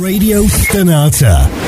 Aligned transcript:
Radio 0.00 0.46
Stanata. 0.48 1.67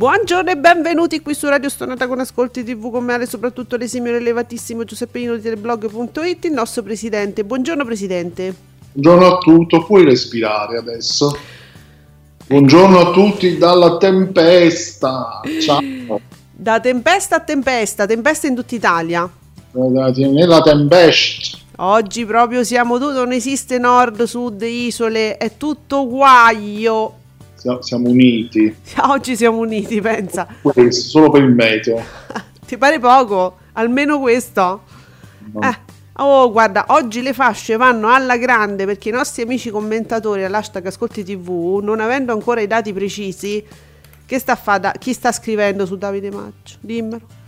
Buongiorno 0.00 0.50
e 0.50 0.56
benvenuti 0.56 1.20
qui 1.20 1.34
su 1.34 1.46
Radio 1.46 1.68
Stonata 1.68 2.08
con 2.08 2.18
Ascolti 2.20 2.64
TV 2.64 2.90
con 2.90 3.04
me 3.04 3.26
soprattutto 3.26 3.76
l'esimio 3.76 4.16
elevatissimo 4.16 4.82
Giuseppino 4.84 5.36
di 5.36 5.42
teleblog.it, 5.42 6.46
il 6.46 6.52
nostro 6.52 6.82
presidente. 6.82 7.44
Buongiorno 7.44 7.84
presidente. 7.84 8.54
Buongiorno 8.92 9.34
a 9.34 9.36
tutti, 9.36 9.84
puoi 9.84 10.04
respirare 10.04 10.78
adesso. 10.78 11.36
Buongiorno 12.46 12.98
a 12.98 13.10
tutti 13.10 13.58
dalla 13.58 13.98
tempesta. 13.98 15.42
Ciao. 15.60 15.82
Da 16.50 16.80
tempesta 16.80 17.36
a 17.36 17.40
tempesta, 17.40 18.06
tempesta 18.06 18.46
in 18.46 18.54
tutta 18.54 18.74
Italia. 18.74 19.30
Nella 19.72 20.62
tempesta. 20.62 21.58
Oggi 21.76 22.24
proprio 22.24 22.64
siamo 22.64 22.98
tutti, 22.98 23.16
non 23.16 23.32
esiste 23.32 23.76
nord, 23.76 24.22
sud, 24.22 24.62
isole, 24.62 25.36
è 25.36 25.58
tutto 25.58 26.08
guaio. 26.08 27.19
Siamo, 27.60 28.08
uniti. 28.08 28.74
Oggi 29.08 29.36
siamo 29.36 29.58
uniti, 29.58 30.00
pensa. 30.00 30.46
Questo, 30.62 31.08
solo 31.08 31.30
per 31.30 31.42
il 31.42 31.50
meteo. 31.54 32.02
Ti 32.66 32.78
pare 32.78 32.98
poco? 32.98 33.56
Almeno 33.72 34.18
questo? 34.18 34.82
No. 35.52 35.60
Eh, 35.60 35.76
oh, 36.16 36.50
guarda, 36.50 36.86
oggi 36.88 37.20
le 37.20 37.34
fasce 37.34 37.76
vanno 37.76 38.08
alla 38.12 38.38
grande 38.38 38.86
perché 38.86 39.10
i 39.10 39.12
nostri 39.12 39.42
amici 39.42 39.70
commentatori 39.70 40.44
all'hashtag 40.44 40.86
Ascolti 40.86 41.22
TV, 41.22 41.80
non 41.82 42.00
avendo 42.00 42.32
ancora 42.32 42.60
i 42.60 42.66
dati 42.66 42.92
precisi, 42.92 43.62
che 44.24 44.38
sta 44.38 44.54
fa 44.56 44.78
da- 44.78 44.92
chi 44.92 45.12
sta 45.12 45.30
scrivendo 45.30 45.84
su 45.84 45.96
Davide 45.98 46.30
Maggio? 46.30 46.76
Dimmelo. 46.80 47.38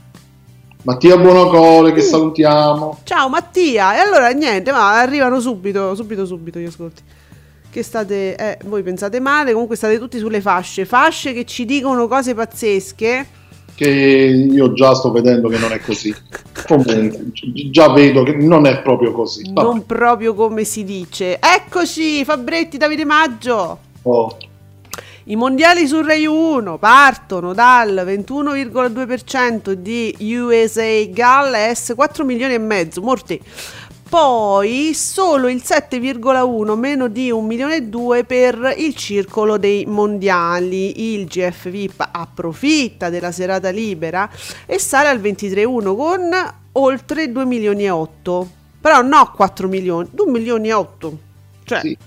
Mattia 0.82 1.16
Buonocore, 1.16 1.92
che 1.92 2.00
salutiamo. 2.00 2.98
Ciao 3.04 3.28
Mattia, 3.28 3.94
e 3.94 3.98
allora 3.98 4.28
niente, 4.30 4.72
ma 4.72 4.98
arrivano 4.98 5.38
subito, 5.38 5.94
subito, 5.94 6.26
subito 6.26 6.58
gli 6.58 6.64
ascolti. 6.64 7.02
Che 7.72 7.82
state, 7.82 8.36
eh, 8.36 8.58
voi 8.66 8.82
pensate 8.82 9.18
male, 9.18 9.52
comunque 9.52 9.76
state 9.76 9.98
tutti 9.98 10.18
sulle 10.18 10.42
fasce, 10.42 10.84
fasce 10.84 11.32
che 11.32 11.46
ci 11.46 11.64
dicono 11.64 12.06
cose 12.06 12.34
pazzesche. 12.34 13.26
Che 13.74 13.88
io 13.88 14.74
già 14.74 14.94
sto 14.94 15.10
vedendo 15.10 15.48
che 15.48 15.56
non 15.56 15.72
è 15.72 15.80
così. 15.80 16.14
Comunque, 16.68 17.30
gi- 17.32 17.70
già 17.70 17.90
vedo 17.90 18.24
che 18.24 18.36
non 18.36 18.66
è 18.66 18.82
proprio 18.82 19.12
così. 19.12 19.50
Vabbè. 19.50 19.66
Non 19.66 19.86
proprio 19.86 20.34
come 20.34 20.64
si 20.64 20.84
dice. 20.84 21.38
Eccoci, 21.40 22.22
Fabretti, 22.26 22.76
Davide 22.76 23.06
Maggio. 23.06 23.78
Oh, 24.02 24.36
I 25.24 25.36
mondiali 25.36 25.86
su 25.86 26.02
Rai 26.02 26.26
1 26.26 26.78
partono 26.78 27.54
dal 27.54 28.02
21,2% 28.04 29.72
di 29.72 30.14
USA 30.36 31.04
Galles, 31.08 31.92
4 31.94 32.24
milioni 32.24 32.54
e 32.54 32.58
mezzo, 32.58 33.00
morti. 33.00 33.40
Poi 34.12 34.92
solo 34.92 35.48
il 35.48 35.62
7,1 35.64 36.76
meno 36.76 37.08
di 37.08 37.30
1 37.30 37.46
milione 37.46 37.76
e 37.76 37.82
2 37.84 38.24
per 38.24 38.74
il 38.76 38.94
circolo 38.94 39.56
dei 39.56 39.86
mondiali. 39.86 41.14
Il 41.14 41.24
GF 41.24 41.70
VIP 41.70 42.06
approfitta 42.12 43.08
della 43.08 43.32
serata 43.32 43.70
libera 43.70 44.28
e 44.66 44.78
sale 44.78 45.08
al 45.08 45.18
23,1 45.18 45.96
con 45.96 46.20
oltre 46.72 47.32
2 47.32 47.44
milioni 47.46 47.84
e 47.84 47.90
8. 47.90 48.48
Però 48.82 49.00
no 49.00 49.32
4 49.34 49.66
milioni, 49.66 50.08
2 50.12 50.30
milioni 50.30 50.68
e 50.68 50.72
8. 50.74 51.18
Cioè, 51.64 51.80
sì. 51.80 51.98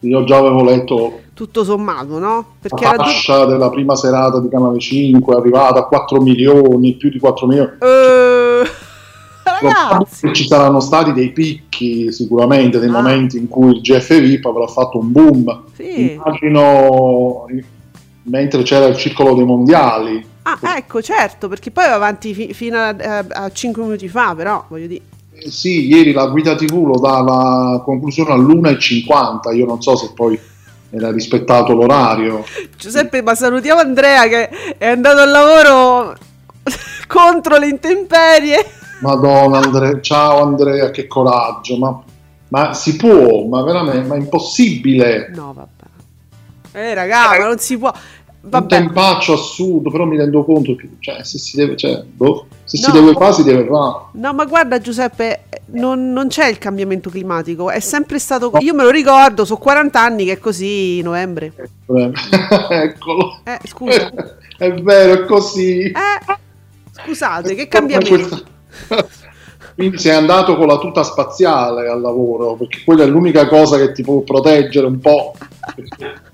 Io 0.00 0.24
già 0.24 0.36
avevo 0.36 0.62
letto 0.62 1.20
tutto 1.32 1.64
sommato, 1.64 2.18
no? 2.18 2.44
Perché 2.60 2.84
la 2.84 2.94
fascia 2.96 3.46
della 3.46 3.70
prima 3.70 3.96
serata 3.96 4.38
di 4.38 4.48
Canale 4.48 4.78
5, 4.78 5.34
è 5.34 5.38
arrivata 5.38 5.80
a 5.80 5.84
4 5.84 6.20
milioni, 6.20 6.94
più 6.94 7.08
di 7.08 7.18
4 7.18 7.46
milioni. 7.46 7.70
Eh, 7.80 8.27
ragazzi, 9.62 10.32
Ci 10.32 10.46
saranno 10.46 10.80
stati 10.80 11.12
dei 11.12 11.30
picchi 11.32 12.10
sicuramente, 12.12 12.78
dei 12.78 12.88
Ah. 12.88 12.92
momenti 12.92 13.36
in 13.38 13.48
cui 13.48 13.72
il 13.76 13.80
GF 13.80 14.18
VIP 14.20 14.44
avrà 14.46 14.66
fatto 14.66 14.98
un 14.98 15.12
boom. 15.12 15.62
Sì. 15.74 16.12
Immagino 16.12 17.46
mentre 18.24 18.62
c'era 18.62 18.86
il 18.86 18.96
circolo 18.96 19.34
dei 19.34 19.44
mondiali. 19.44 20.24
ah, 20.42 20.58
ecco, 20.76 21.00
certo, 21.02 21.48
perché 21.48 21.70
poi 21.70 21.86
va 21.86 21.94
avanti 21.94 22.34
fi- 22.34 22.52
fino 22.54 22.78
a, 22.78 22.94
a 23.28 23.50
5 23.50 23.82
minuti 23.82 24.08
fa, 24.08 24.34
però, 24.34 24.64
voglio 24.68 24.86
dire. 24.86 25.02
Eh, 25.34 25.50
sì, 25.50 25.86
ieri 25.86 26.12
la 26.12 26.26
guida 26.26 26.54
TV 26.56 26.84
lo 26.86 26.98
dava 26.98 27.74
a 27.74 27.80
conclusione 27.80 28.32
all'1.50. 28.32 29.54
Io 29.54 29.66
non 29.66 29.80
so 29.82 29.94
se 29.96 30.10
poi 30.14 30.38
era 30.90 31.10
rispettato 31.12 31.74
l'orario. 31.74 32.44
Giuseppe, 32.76 33.22
ma 33.22 33.34
salutiamo 33.34 33.80
Andrea 33.80 34.26
che 34.26 34.48
è 34.78 34.86
andato 34.88 35.20
al 35.20 35.30
lavoro 35.30 36.16
contro 37.06 37.56
le 37.58 37.68
intemperie. 37.68 38.66
Madonna, 39.00 39.58
Andrea, 39.58 40.00
ciao 40.00 40.42
Andrea, 40.42 40.90
che 40.90 41.06
coraggio! 41.06 41.76
Ma, 41.78 42.02
ma 42.48 42.74
si 42.74 42.96
può, 42.96 43.46
ma 43.46 43.62
veramente, 43.62 44.06
ma 44.08 44.14
è 44.14 44.18
impossibile. 44.18 45.30
No, 45.34 45.52
vabbè. 45.54 45.66
Eh, 46.72 46.94
raga, 46.94 47.28
ma 47.38 47.46
non 47.46 47.58
si 47.58 47.78
può. 47.78 47.92
Un 48.40 48.50
Vabbè, 48.50 48.66
tempaccio 48.68 49.32
assurdo, 49.34 49.90
però 49.90 50.04
mi 50.04 50.16
rendo 50.16 50.44
conto 50.44 50.74
che 50.76 50.88
cioè, 51.00 51.22
se 51.24 51.38
si 51.38 51.56
deve, 51.56 51.76
cioè, 51.76 52.02
boh, 52.04 52.46
se 52.64 52.76
si 52.78 52.86
No. 52.86 52.92
deve 52.92 53.12
fare, 53.12 53.32
si 53.32 53.42
deve 53.42 53.66
fare. 53.66 54.04
no, 54.12 54.32
ma 54.32 54.44
guarda 54.46 54.78
Giuseppe, 54.78 55.42
non, 55.72 56.12
non 56.12 56.28
c'è 56.28 56.46
il 56.48 56.56
cambiamento 56.58 57.10
climatico, 57.10 57.68
è 57.68 57.80
sempre 57.80 58.18
stato 58.18 58.50
così. 58.50 58.64
Io 58.64 58.74
me 58.74 58.84
lo 58.84 58.90
ricordo, 58.90 59.44
sono 59.44 59.58
40 59.58 60.00
anni 60.00 60.24
che 60.24 60.32
è 60.32 60.38
così 60.38 61.02
novembre. 61.02 61.52
Eccolo. 62.70 63.40
Eh, 63.44 63.58
scusa. 63.66 64.10
È 64.56 64.72
vero, 64.72 65.12
è 65.22 65.26
così. 65.26 65.82
Eh, 65.82 65.92
scusate, 66.92 67.54
che 67.54 67.68
Come 67.68 67.92
cambiamento? 67.92 68.42
Quindi 69.74 69.98
sei 69.98 70.14
andato 70.14 70.56
con 70.56 70.66
la 70.66 70.78
tuta 70.78 71.02
spaziale 71.04 71.88
al 71.88 72.00
lavoro, 72.00 72.54
perché 72.54 72.82
quella 72.84 73.04
è 73.04 73.06
l'unica 73.06 73.46
cosa 73.46 73.76
che 73.76 73.92
ti 73.92 74.02
può 74.02 74.20
proteggere 74.22 74.86
un 74.86 74.98
po'. 74.98 75.34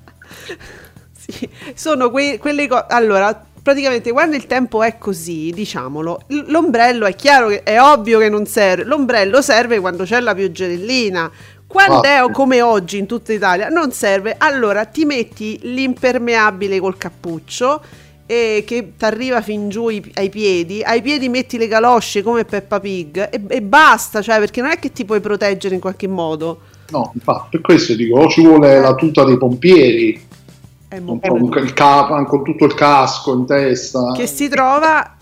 Sì, 1.26 1.48
sono 1.74 2.10
que- 2.10 2.38
quelle 2.38 2.68
cose. 2.68 2.84
Allora, 2.88 3.46
praticamente 3.62 4.12
quando 4.12 4.36
il 4.36 4.46
tempo 4.46 4.82
è 4.82 4.98
così, 4.98 5.50
diciamolo, 5.54 6.20
l- 6.28 6.50
l'ombrello 6.50 7.06
è 7.06 7.14
chiaro 7.16 7.48
che 7.48 7.62
è 7.62 7.80
ovvio 7.80 8.18
che 8.18 8.28
non 8.28 8.44
serve. 8.46 8.84
L'ombrello 8.84 9.40
serve 9.40 9.80
quando 9.80 10.04
c'è 10.04 10.20
la 10.20 10.34
pioggerellina. 10.34 11.30
Quando 11.66 12.00
Ah, 12.06 12.26
è 12.26 12.30
come 12.30 12.60
oggi 12.60 12.98
in 12.98 13.06
tutta 13.06 13.32
Italia, 13.32 13.68
non 13.68 13.90
serve. 13.90 14.34
Allora 14.38 14.84
ti 14.84 15.04
metti 15.06 15.58
l'impermeabile 15.62 16.78
col 16.78 16.96
cappuccio 16.98 17.82
e 18.26 18.64
che 18.66 18.92
ti 18.96 19.04
arriva 19.04 19.42
fin 19.42 19.68
giù 19.68 19.88
i- 19.88 20.12
ai 20.14 20.28
piedi. 20.30 20.82
Ai 20.82 21.02
piedi 21.02 21.28
metti 21.28 21.58
le 21.58 21.68
galosce 21.68 22.22
come 22.22 22.44
Peppa 22.44 22.80
Pig 22.80 23.28
e, 23.30 23.40
e 23.48 23.62
basta, 23.62 24.22
cioè, 24.22 24.38
perché 24.38 24.60
non 24.62 24.70
è 24.70 24.78
che 24.78 24.92
ti 24.92 25.04
puoi 25.04 25.20
proteggere 25.20 25.74
in 25.74 25.80
qualche 25.80 26.06
modo. 26.08 26.60
No, 26.90 27.10
infatti, 27.14 27.48
per 27.50 27.60
questo 27.62 27.94
dico, 27.94 28.18
o 28.20 28.28
ci 28.28 28.42
vuole 28.42 28.78
la 28.80 28.94
tuta 28.94 29.24
dei 29.24 29.36
pompieri, 29.38 30.20
È 30.88 30.98
mo- 31.00 31.18
con, 31.20 31.50
il 31.62 31.72
ca- 31.72 32.24
con 32.26 32.44
tutto 32.44 32.64
il 32.64 32.74
casco 32.74 33.32
in 33.34 33.46
testa. 33.46 34.12
che 34.12 34.26
si 34.26 34.48
trova 34.48 35.16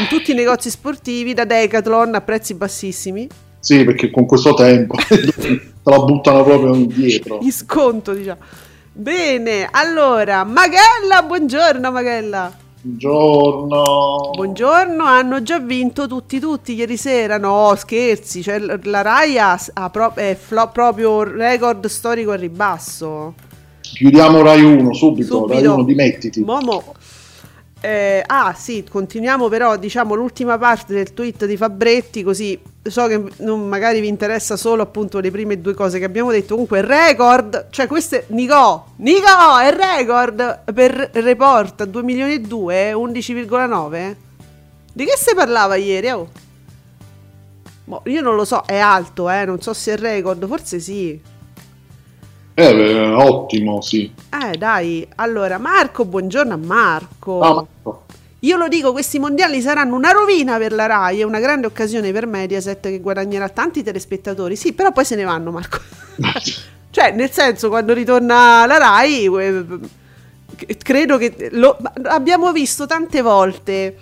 in 0.00 0.06
tutti 0.08 0.30
i 0.30 0.34
negozi 0.34 0.68
sportivi 0.70 1.32
da 1.34 1.44
Decathlon 1.44 2.14
a 2.14 2.20
prezzi 2.20 2.54
bassissimi. 2.54 3.28
Sì, 3.58 3.84
perché 3.84 4.10
con 4.10 4.26
questo 4.26 4.54
tempo 4.54 4.96
te 5.06 5.60
la 5.82 5.98
buttano 5.98 6.44
proprio 6.44 6.74
indietro. 6.74 7.38
Gli 7.42 7.50
sconto, 7.50 8.14
diciamo. 8.14 8.38
Bene, 9.00 9.66
allora, 9.70 10.44
Magella, 10.44 11.22
buongiorno 11.26 11.90
Magella. 11.90 12.52
Buongiorno. 12.82 14.32
Buongiorno, 14.34 15.04
hanno 15.04 15.42
già 15.42 15.58
vinto 15.58 16.06
tutti 16.06 16.38
tutti 16.38 16.74
ieri 16.74 16.98
sera. 16.98 17.38
No, 17.38 17.72
scherzi, 17.76 18.42
cioè 18.42 18.58
la 18.58 19.00
Rai 19.00 19.38
ha, 19.38 19.58
ha 19.72 19.88
pro- 19.88 20.14
è 20.14 20.36
flo- 20.38 20.68
proprio 20.70 21.22
record 21.22 21.86
storico 21.86 22.32
al 22.32 22.40
ribasso. 22.40 23.32
Chiudiamo 23.80 24.42
Rai 24.42 24.62
1 24.62 24.92
subito, 24.92 25.34
Subito. 25.34 25.54
Rai 25.54 25.64
1 25.64 25.82
dimettiti. 25.82 26.40
Momo. 26.42 26.94
Eh, 27.82 28.22
ah 28.26 28.52
sì, 28.54 28.84
continuiamo 28.88 29.48
però 29.48 29.76
diciamo 29.76 30.14
l'ultima 30.14 30.58
parte 30.58 30.92
del 30.92 31.14
tweet 31.14 31.46
di 31.46 31.56
Fabretti 31.56 32.22
così 32.22 32.60
so 32.82 33.06
che 33.06 33.22
non- 33.38 33.68
magari 33.68 34.00
vi 34.00 34.08
interessa 34.08 34.56
solo 34.56 34.82
appunto 34.82 35.18
le 35.18 35.30
prime 35.30 35.62
due 35.62 35.72
cose 35.72 35.98
che 35.98 36.04
abbiamo 36.04 36.30
detto. 36.30 36.52
Comunque 36.52 36.82
record, 36.82 37.68
cioè 37.70 37.86
queste 37.86 38.26
Nico, 38.28 38.92
Nico 38.96 39.58
è 39.62 39.72
record 39.72 40.72
per 40.74 41.10
report 41.14 41.84
2 41.84 42.02
milioni 42.02 42.34
e 42.34 42.40
2 42.40 42.92
11,9 42.92 44.16
di 44.92 45.04
che 45.04 45.16
si 45.16 45.34
parlava 45.34 45.76
ieri 45.76 46.10
oh? 46.10 46.28
Boh, 47.84 48.02
io 48.04 48.20
non 48.20 48.34
lo 48.36 48.44
so, 48.44 48.62
è 48.66 48.76
alto 48.76 49.30
eh, 49.30 49.44
non 49.46 49.60
so 49.62 49.72
se 49.72 49.94
è 49.94 49.96
record, 49.96 50.46
forse 50.46 50.80
sì 50.80 51.18
Eh, 52.62 52.74
beh, 52.74 53.12
ottimo, 53.14 53.80
sì. 53.80 54.12
eh 54.28 54.56
dai, 54.58 55.06
allora 55.16 55.56
Marco, 55.56 56.04
buongiorno 56.04 56.52
a 56.52 56.56
Marco 56.58 57.40
Ah, 57.40 57.54
ma- 57.54 57.98
Io 58.40 58.56
lo 58.58 58.68
dico, 58.68 58.92
questi 58.92 59.18
mondiali 59.18 59.62
saranno 59.62 59.96
una 59.96 60.10
rovina 60.10 60.58
per 60.58 60.72
la 60.72 60.84
Rai 60.86 61.20
e 61.20 61.24
una 61.24 61.40
grande 61.40 61.66
occasione 61.66 62.12
per 62.12 62.26
Mediaset 62.26 62.80
che 62.80 63.00
guadagnerà 63.00 63.48
tanti 63.48 63.82
telespettatori. 63.82 64.56
Sì, 64.56 64.72
però 64.74 64.92
poi 64.92 65.04
se 65.06 65.14
ne 65.16 65.24
vanno, 65.24 65.50
Marco. 65.50 65.78
cioè, 66.90 67.12
nel 67.12 67.30
senso, 67.30 67.68
quando 67.68 67.94
ritorna 67.94 68.66
la 68.66 68.76
Rai, 68.78 69.24
eh, 69.24 69.64
credo 70.82 71.16
che 71.16 71.48
lo- 71.52 71.78
abbiamo 72.04 72.52
visto 72.52 72.86
tante 72.86 73.22
volte 73.22 73.96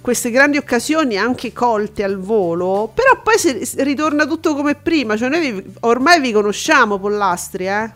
queste 0.00 0.30
grandi 0.30 0.56
occasioni 0.56 1.16
anche 1.16 1.52
colte 1.52 2.02
al 2.04 2.18
volo, 2.18 2.90
però 2.92 3.20
poi 3.22 3.38
si 3.38 3.82
ritorna 3.82 4.26
tutto 4.26 4.54
come 4.54 4.74
prima. 4.74 5.16
Cioè, 5.16 5.28
noi 5.28 5.52
vi- 5.52 5.64
ormai 5.80 6.20
vi 6.20 6.32
conosciamo, 6.32 6.98
Pollastri, 6.98 7.66
eh? 7.66 7.90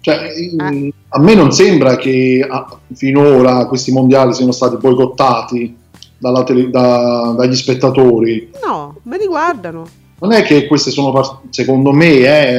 Cioè, 0.00 0.28
mm, 0.62 0.88
a 1.08 1.18
me 1.18 1.34
non 1.34 1.50
sembra 1.52 1.96
che 1.96 2.46
ah, 2.48 2.78
finora 2.94 3.66
questi 3.66 3.90
mondiali 3.90 4.34
siano 4.34 4.52
stati 4.52 4.76
boicottati 4.76 5.74
dalla 6.18 6.44
tele- 6.44 6.70
da- 6.70 7.34
dagli 7.36 7.54
spettatori. 7.56 8.50
No, 8.64 8.96
me 9.04 9.16
li 9.18 9.26
guardano. 9.26 9.86
Non 10.20 10.32
è 10.32 10.42
che 10.42 10.66
queste 10.66 10.90
sono, 10.90 11.10
par- 11.12 11.40
secondo 11.50 11.92
me, 11.92 12.06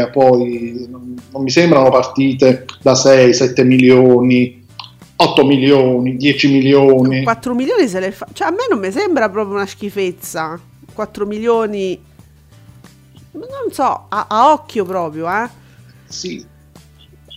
eh, 0.02 0.10
poi 0.12 0.86
non, 0.90 1.16
non 1.32 1.44
mi 1.44 1.50
sembrano 1.50 1.90
partite 1.90 2.66
da 2.82 2.96
6, 2.96 3.34
7 3.34 3.64
milioni, 3.64 4.65
8 5.18 5.46
milioni, 5.46 6.18
10 6.18 6.52
milioni. 6.52 7.24
4 7.24 7.54
milioni 7.54 7.88
se 7.88 8.00
le 8.00 8.12
fa. 8.12 8.28
Cioè, 8.32 8.48
a 8.48 8.52
me 8.52 8.68
non 8.70 8.80
mi 8.80 8.92
sembra 8.92 9.30
proprio 9.30 9.56
una 9.56 9.66
schifezza. 9.66 10.60
4 10.94 11.26
milioni. 11.26 12.02
Non 13.32 13.72
so, 13.72 14.06
a, 14.10 14.26
a 14.30 14.52
occhio 14.52 14.86
proprio, 14.86 15.30
eh. 15.30 15.50
Sì, 16.08 16.46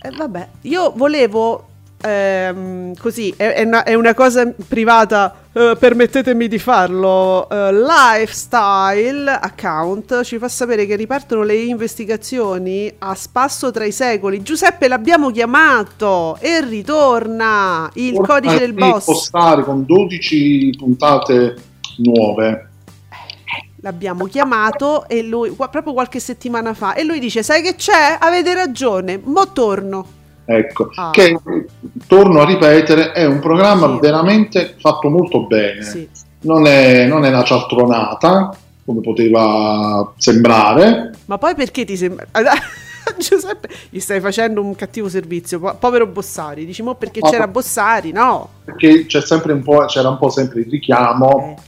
E 0.01 0.09
vabbè, 0.11 0.47
io 0.61 0.93
volevo. 0.95 1.67
Ehm, 2.01 2.95
così 2.95 3.33
è, 3.35 3.53
è 3.53 3.63
una, 3.63 3.83
è 3.83 3.93
una 3.93 4.13
cosa 4.13 4.51
privata. 4.67 5.35
eh, 5.51 5.75
permettetemi 5.77 6.47
di 6.47 6.59
farlo. 6.59 7.49
eh, 7.49 7.73
lifestyle 7.73 9.29
account 9.29 10.23
ci 10.23 10.37
fa 10.37 10.47
sapere 10.47 10.85
che 10.85 10.95
ripartono 10.95 11.43
le 11.43 11.55
investigazioni 11.55 12.93
a 12.99 13.15
spasso 13.15 13.71
tra 13.71 13.85
i 13.85 13.91
secoli. 13.91 14.41
Giuseppe 14.41 14.87
l'abbiamo 14.87 15.31
chiamato 15.31 16.37
e 16.39 16.61
ritorna 16.61 17.89
il 17.95 18.15
Ormai 18.15 18.27
codice 18.27 18.59
del 18.59 18.73
boss. 18.73 19.05
postare 19.05 19.63
con 19.63 19.85
12 19.85 20.75
puntate 20.77 21.55
nuove. 21.97 22.67
L'abbiamo 23.81 24.25
chiamato 24.25 25.07
e 25.07 25.23
lui, 25.23 25.51
proprio 25.51 25.93
qualche 25.93 26.19
settimana 26.19 26.73
fa, 26.73 26.95
e 26.95 27.03
lui 27.03 27.19
dice: 27.19 27.43
Sai 27.43 27.61
che 27.61 27.75
c'è? 27.75 28.17
Avete 28.19 28.53
ragione, 28.53 29.19
mo 29.23 29.51
torno. 29.53 30.17
Ecco, 30.51 30.89
Ah. 30.95 31.11
che 31.11 31.37
torno 32.07 32.41
a 32.41 32.45
ripetere, 32.45 33.11
è 33.11 33.23
un 33.25 33.39
programma 33.39 33.87
Sì. 33.93 33.99
veramente 33.99 34.75
fatto 34.79 35.09
molto 35.09 35.45
bene. 35.45 35.83
Sì. 35.83 36.09
Non, 36.41 36.65
è, 36.65 37.05
non 37.05 37.23
è 37.23 37.29
una 37.29 37.43
cialtronata, 37.43 38.55
come 38.83 39.01
poteva 39.01 40.11
sembrare. 40.17 41.11
Ma 41.25 41.37
poi 41.37 41.53
perché 41.53 41.85
ti 41.85 41.95
sembra. 41.95 42.25
Giuseppe, 43.17 43.69
gli 43.89 43.99
stai 43.99 44.19
facendo 44.19 44.61
un 44.61 44.75
cattivo 44.75 45.07
servizio. 45.09 45.59
po- 45.59 45.75
povero 45.79 46.07
Bossari. 46.07 46.65
Dici, 46.65 46.81
mo 46.81 46.95
perché 46.95 47.19
Ma- 47.21 47.29
c'era 47.29 47.47
Bossari? 47.47 48.11
No. 48.11 48.49
Perché 48.65 49.05
c'è 49.05 49.21
sempre 49.21 49.53
un 49.53 49.61
po', 49.61 49.85
c'era 49.85 50.09
un 50.09 50.17
po' 50.17 50.29
sempre 50.29 50.61
il 50.61 50.67
richiamo, 50.69 51.55
Eh, 51.57 51.61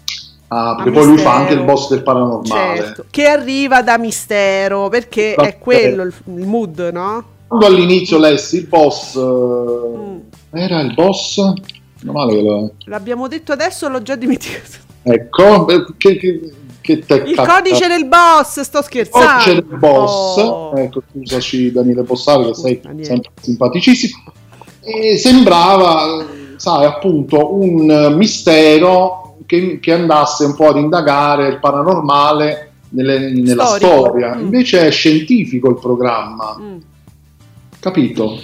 a- 0.50 0.70
a 0.72 0.76
perché 0.76 0.92
poi 0.92 1.06
lui 1.06 1.18
fa 1.18 1.36
anche 1.36 1.54
il 1.54 1.64
boss 1.64 1.90
del 1.90 2.02
paranormale. 2.04 2.78
certo. 2.78 3.06
Che 3.10 3.26
arriva 3.28 3.82
da 3.84 3.98
mistero, 3.98 4.90
perché 4.90 5.34
Da 5.38 5.44
è 5.44 5.58
quello 5.60 6.04
il, 6.04 6.14
il 6.36 6.46
mood, 6.48 6.90
no? 6.94 7.24
Quando 7.52 7.68
all'inizio 7.68 8.18
lessi 8.18 8.56
il 8.60 8.68
boss, 8.68 9.18
Mm. 9.20 10.18
era 10.52 10.80
il 10.80 10.94
boss? 10.94 11.38
Meno 11.38 12.12
male 12.14 12.36
che 12.36 12.42
lo- 12.42 12.72
L'abbiamo 12.86 13.28
detto 13.28 13.52
adesso, 13.52 13.90
l'ho 13.90 14.02
già 14.02 14.16
dimenticato. 14.16 14.78
Ecco, 15.04 15.66
che, 15.98 16.16
che, 16.16 16.40
che 16.80 17.00
te 17.00 17.16
Il 17.26 17.36
cazzo- 17.36 17.52
codice 17.52 17.88
del 17.90 18.06
boss, 18.06 18.62
sto 18.62 18.82
scherzando. 18.82 19.28
Codice 19.44 19.54
del 19.56 19.78
boss, 19.78 20.38
Oh. 20.38 20.78
ecco, 20.78 21.02
scusaci 21.12 21.74
Daniele 21.74 22.04
Bossari 22.04 22.46
che 22.46 22.54
sei 22.54 22.80
Daniele. 22.82 23.04
sempre 23.06 23.32
simpaticissimo, 23.42 24.24
e 24.80 25.18
sembrava, 25.18 26.26
sai, 26.56 26.86
appunto 26.86 27.54
un 27.54 28.14
mistero 28.16 29.36
che, 29.46 29.80
che 29.82 29.92
andasse 29.92 30.46
un 30.46 30.56
po' 30.56 30.70
ad 30.70 30.78
indagare 30.78 31.50
il 31.50 31.60
paranormale 31.60 32.72
nelle- 32.92 33.30
nella 33.34 33.66
Storico. 33.66 33.92
storia, 34.06 34.36
Mm. 34.36 34.40
invece 34.40 34.88
è 34.88 34.92
scientifico 34.92 35.68
il 35.70 35.80
programma, 35.80 36.56
Mm. 36.58 36.78
Capito? 37.82 38.42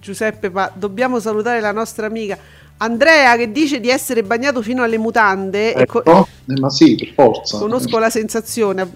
Giuseppe, 0.00 0.48
ma 0.48 0.70
dobbiamo 0.72 1.20
salutare 1.20 1.60
la 1.60 1.72
nostra 1.72 2.06
amica 2.06 2.38
Andrea 2.78 3.36
che 3.36 3.50
dice 3.52 3.80
di 3.80 3.88
essere 3.88 4.22
bagnato 4.22 4.62
fino 4.62 4.82
alle 4.82 4.98
mutande. 4.98 5.74
e 5.74 5.86
co- 5.86 6.00
Ecco, 6.04 6.28
eh, 6.46 6.58
ma 6.60 6.70
sì, 6.70 6.94
per 6.94 7.12
forza. 7.14 7.58
conosco 7.58 7.98
la 7.98 8.10
sensazione, 8.10 8.88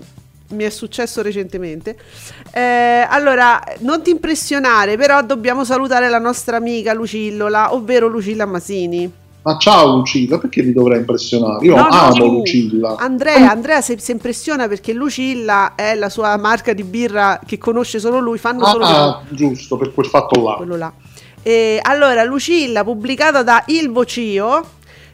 mi 0.51 0.65
è 0.65 0.71
successo 0.71 1.23
recentemente. 1.23 1.97
Eh, 2.53 3.07
allora, 3.09 3.63
non 3.81 4.03
ti 4.03 4.11
impressionare, 4.11 4.97
però 4.97 5.23
dobbiamo 5.23 5.65
salutare 5.65 6.09
la 6.09 6.19
nostra 6.19 6.57
amica 6.57 6.93
Lucillola, 6.93 7.75
ovvero 7.75 8.07
Lucilla 8.07 8.47
Masini. 8.47 9.11
Ma 9.43 9.57
ciao 9.57 9.97
Lucilla, 9.97 10.39
perché 10.39 10.61
li 10.61 10.73
dovrei 10.73 10.99
impressionare? 10.99 11.65
Io 11.65 11.75
No, 11.75 11.83
no, 11.83 11.89
amo 11.89 12.13
tu. 12.13 12.31
Lucilla. 12.31 12.97
Andrea, 12.99 13.51
Andrea 13.51 13.81
si, 13.81 13.97
si 13.99 14.11
impressiona 14.11 14.69
perché 14.69 14.93
Lucilla 14.93 15.75
è 15.75 15.95
la 15.95 16.11
sua 16.11 16.37
marca 16.37 16.75
di 16.75 16.83
birra 16.83 17.41
che 17.47 17.57
conosce 17.57 17.99
solo 17.99 18.19
lui, 18.19 18.37
fanno 18.37 18.67
solo 18.67 18.85
loro. 18.85 18.95
Ah, 18.95 19.23
giusto, 19.31 19.79
per 19.79 19.95
quel 19.95 20.07
fatto 20.07 20.43
là. 20.43 20.55
quello 20.57 20.77
là. 20.77 20.93
E 21.43 21.79
allora, 21.83 22.23
Lucilla, 22.25 22.85
pubblicata 22.85 23.43
da 23.43 23.65
Il 23.69 23.91
Vocio, 23.91 24.63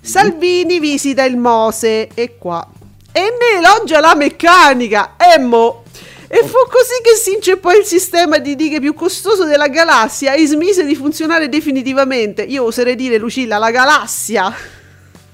Salvini 0.00 0.80
visita 0.80 1.23
il 1.23 1.37
Mose, 1.37 2.09
e 2.12 2.37
qua. 2.37 2.66
E 3.12 3.21
ne 3.21 3.59
elogia 3.59 4.00
la 4.00 4.16
meccanica, 4.16 5.14
e 5.16 5.38
mo. 5.38 5.85
E 6.28 6.38
fu 6.38 6.56
così 6.68 7.00
che 7.02 7.14
si 7.14 7.35
inceppò 7.35 7.71
il 7.73 7.85
sistema 7.85 8.38
di 8.38 8.56
dighe 8.56 8.80
più 8.80 8.95
costoso 8.95 9.45
della 9.45 9.68
galassia 9.68 10.35
e 10.35 10.47
smise 10.47 10.85
di 10.85 10.95
funzionare 10.95 11.49
definitivamente. 11.49 12.42
Io 12.42 12.64
oserei 12.64 12.97
dire, 12.97 13.18
Lucilla, 13.18 13.59
la 13.59 13.71
galassia. 13.71 14.52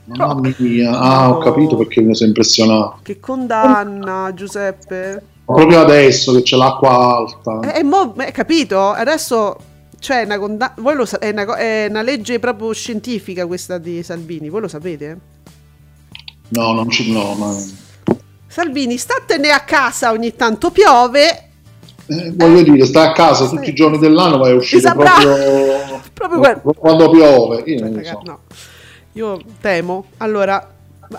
Mamma 0.05 0.53
mia, 0.59 0.99
ah, 0.99 1.31
ho 1.31 1.39
capito 1.39 1.77
perché 1.77 2.15
si 2.15 2.25
è 2.25 2.27
impressionato. 2.27 2.99
Che 3.03 3.21
condanna, 3.21 4.33
Giuseppe. 4.35 5.23
Proprio 5.45 5.81
adesso 5.81 6.33
che 6.33 6.43
c'è 6.43 6.57
l'acqua 6.57 7.17
alta. 7.17 7.61
E, 7.73 7.79
e 7.79 7.83
mo, 7.83 8.15
eh, 8.19 8.31
capito? 8.31 8.91
Adesso 8.91 9.57
cioè, 10.03 10.25
una, 10.25 10.39
conda- 10.39 10.75
voi 10.79 10.97
lo 10.97 11.05
sa- 11.05 11.21
è, 11.21 11.31
una, 11.31 11.57
è 11.57 11.87
una 11.89 12.03
legge 12.03 12.41
proprio 12.41 12.73
scientifica 12.73 13.47
questa 13.47 13.79
di 13.79 14.03
Salvini, 14.03 14.49
voi 14.49 14.63
lo 14.63 14.69
sapete? 14.69 15.19
No, 16.49 16.73
non 16.73 16.91
ci 16.91 17.13
no, 17.13 17.35
ma 17.35 17.57
Salvini, 18.53 18.99
statene 18.99 19.49
a 19.51 19.61
casa 19.61 20.11
ogni 20.13 20.37
tanto 20.37 20.71
piove. 20.71 21.49
eh, 22.07 22.33
voglio 22.35 22.63
dire, 22.63 22.85
stai 22.85 23.07
a 23.07 23.13
casa 23.13 23.47
Sì. 23.49 23.57
tutti 23.57 23.71
i 23.71 23.75
giorni 23.75 23.97
dell'anno, 23.99 24.37
vai 24.37 24.53
a 24.53 24.57
uscire 24.57 24.79
Esatto, 24.79 24.99
proprio, 24.99 26.01
Proprio 26.13 26.39
quello. 26.39 26.61
quando 26.77 27.09
piove. 27.09 27.63
Io 27.65 27.81
Ragazzi, 27.81 28.09
so. 28.11 28.21
no. 28.25 28.41
Io 29.15 29.41
temo. 29.61 30.05
Allora, 30.19 30.71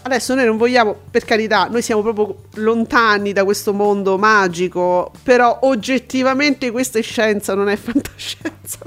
adesso 0.04 0.36
noi 0.36 0.46
non 0.46 0.58
vogliamo, 0.58 0.96
per 1.10 1.25
carità, 1.25 1.66
noi 1.72 1.82
siamo 1.82 2.04
proprio 2.04 2.36
lontani 2.56 3.34
da 3.34 3.44
questo 3.44 3.74
mondo 3.74 4.20
magico, 4.20 5.12
però 5.24 5.58
oggettivamente 5.63 6.70
questa 6.70 7.00
è 7.00 7.02
scienza, 7.02 7.56
non 7.56 7.68
è 7.68 7.75
fantascienza. 7.75 8.78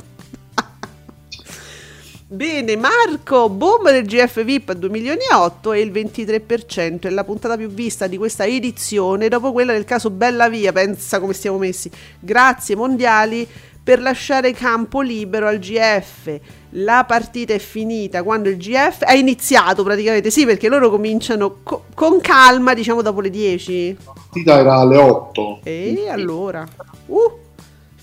Bene, 2.29 2.75
Marco, 2.75 3.49
boom 3.49 3.85
del 3.85 4.05
GF 4.05 4.43
VIP 4.43 4.71
a 4.71 4.75
2 4.75 4.89
milioni 4.89 5.21
e 5.31 5.33
8 5.33 5.73
e 5.73 5.81
il 5.81 5.93
23% 5.93 7.03
è 7.03 7.11
la 7.11 7.23
puntata 7.23 7.57
più 7.57 7.69
vista 7.69 8.09
di 8.09 8.17
questa 8.17 8.45
edizione 8.45 9.29
dopo 9.29 9.53
quella 9.53 9.73
del 9.73 9.85
caso 9.85 10.11
Bella 10.11 10.49
Via, 10.49 10.73
pensa 10.73 11.21
come 11.21 11.35
stiamo 11.35 11.57
messi. 11.57 11.89
Grazie 12.19 12.75
mondiali 12.75 13.47
per 13.81 14.01
lasciare 14.01 14.51
campo 14.51 15.03
libero 15.03 15.47
al 15.47 15.61
GF. 15.61 16.41
La 16.71 17.05
partita 17.07 17.55
è 17.55 17.61
finita 17.61 18.25
quando 18.25 18.49
il 18.49 18.57
GF 18.57 19.05
è 19.05 19.15
iniziato 19.15 19.85
praticamente, 19.85 20.33
sì, 20.33 20.45
perché 20.45 20.69
loro 20.69 20.91
cominciano 20.91 21.59
co- 21.63 21.85
con 21.95 22.21
calma, 22.21 22.75
diciamo 22.75 23.03
dopo 23.03 23.21
le 23.21 23.31
10. 23.31 23.99
La 24.05 24.13
partita 24.13 24.59
era 24.59 24.75
alle 24.79 24.97
8. 24.97 25.61
E 25.63 26.09
allora, 26.09 26.67
uh, 27.07 27.39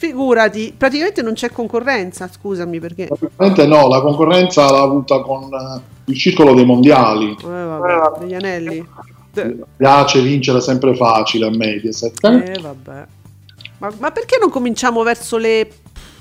figurati, 0.07 0.73
praticamente 0.75 1.21
non 1.21 1.33
c'è 1.33 1.49
concorrenza, 1.49 2.27
scusami 2.27 2.79
perché... 2.79 3.07
Praticamente 3.07 3.65
no, 3.65 3.87
la 3.87 4.01
concorrenza 4.01 4.69
l'ha 4.69 4.81
avuta 4.81 5.21
con 5.21 5.43
eh, 5.43 5.81
il 6.11 6.17
circolo 6.17 6.53
dei 6.53 6.65
mondiali. 6.65 7.31
Eh, 7.31 7.45
vabbè, 7.45 8.19
degli 8.19 8.33
anelli. 8.33 8.85
Eh, 9.35 9.57
Piace 9.77 10.21
vincere 10.21 10.59
sempre 10.59 10.93
facile 10.95 11.45
a 11.45 11.49
Mediaset. 11.49 12.21
Eh, 12.25 12.59
vabbè. 12.61 13.05
Ma, 13.77 13.91
ma 13.99 14.11
perché 14.11 14.37
non 14.39 14.49
cominciamo 14.49 15.03
verso 15.03 15.37
le 15.37 15.71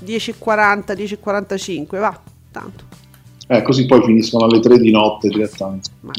10.40, 0.05 1.17
10.45? 1.21 1.99
Va, 1.99 2.17
tanto. 2.51 2.83
Eh, 3.47 3.61
così 3.63 3.85
poi 3.85 4.01
finiscono 4.01 4.45
alle 4.45 4.61
3 4.61 4.79
di 4.79 4.91
notte 4.91 5.27
direttamente. 5.27 5.89
Ma- 5.99 6.11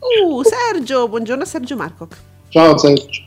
Uh, 0.00 0.42
Sergio, 0.42 1.08
buongiorno 1.08 1.42
a 1.42 1.46
Sergio 1.46 1.76
Marcoc. 1.76 2.16
Ciao 2.48 2.76
Sergio. 2.78 3.22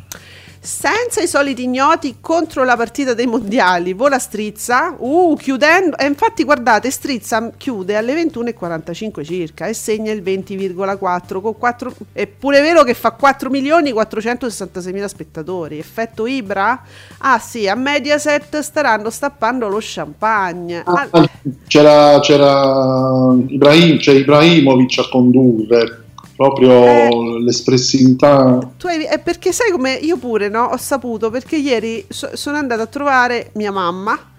Senza 0.66 1.22
i 1.22 1.28
soliti 1.28 1.64
ignoti 1.64 2.20
contro 2.22 2.64
la 2.64 2.78
partita 2.78 3.14
dei 3.14 3.26
mondiali, 3.28 3.92
vola 3.92 4.18
Strizza, 4.18 4.96
uh, 4.98 5.36
chiudendo, 5.36 5.98
e 5.98 6.06
infatti 6.06 6.46
guardate, 6.46 6.90
Strizza 6.90 7.52
chiude 7.58 7.98
alle 7.98 8.14
21.45 8.16 9.26
circa 9.26 9.66
e 9.68 9.74
segna 9.74 10.14
il 10.14 10.22
20,4 10.24 11.42
con 11.42 11.58
4, 11.58 11.94
è 12.14 12.28
pure 12.28 12.62
vero 12.62 12.84
che 12.84 12.94
fa 12.94 13.12
4 13.12 13.50
milioni 13.50 13.92
466 13.92 14.94
mila 14.94 15.10
spettatori, 15.10 15.80
effetto 15.80 16.26
Ibra? 16.26 16.82
Ah 17.18 17.40
sì, 17.40 17.68
a 17.68 17.76
Mediaset 17.76 18.60
staranno 18.60 19.10
stappando 19.10 19.68
lo 19.68 19.80
champagne. 19.82 20.82
Ah, 20.86 21.10
Ah, 21.12 21.30
C'era, 21.68 22.20
c'era 22.22 23.34
Ibrahim, 23.48 23.98
c'è 23.98 24.14
Ibrahimovic 24.14 25.00
a 25.00 25.10
condurre, 25.10 26.03
proprio 26.36 26.72
Eh. 26.72 27.42
l'espressività. 27.44 28.60
Tu 28.78 28.88
hai, 28.88 29.04
è 29.04 29.20
perché 29.20 29.52
sai 29.52 29.72
come 29.72 29.94
io 29.94 30.18
pure 30.18 30.50
no? 30.50 30.64
Ho 30.66 30.78
saputo 30.78 31.30
perché 31.30 31.56
ieri 31.58 32.06
so- 32.10 32.36
sono 32.36 32.58
andata 32.58 32.84
a 32.84 32.88
trovare 32.88 33.52
mia 33.54 33.72
mamma 33.72 34.32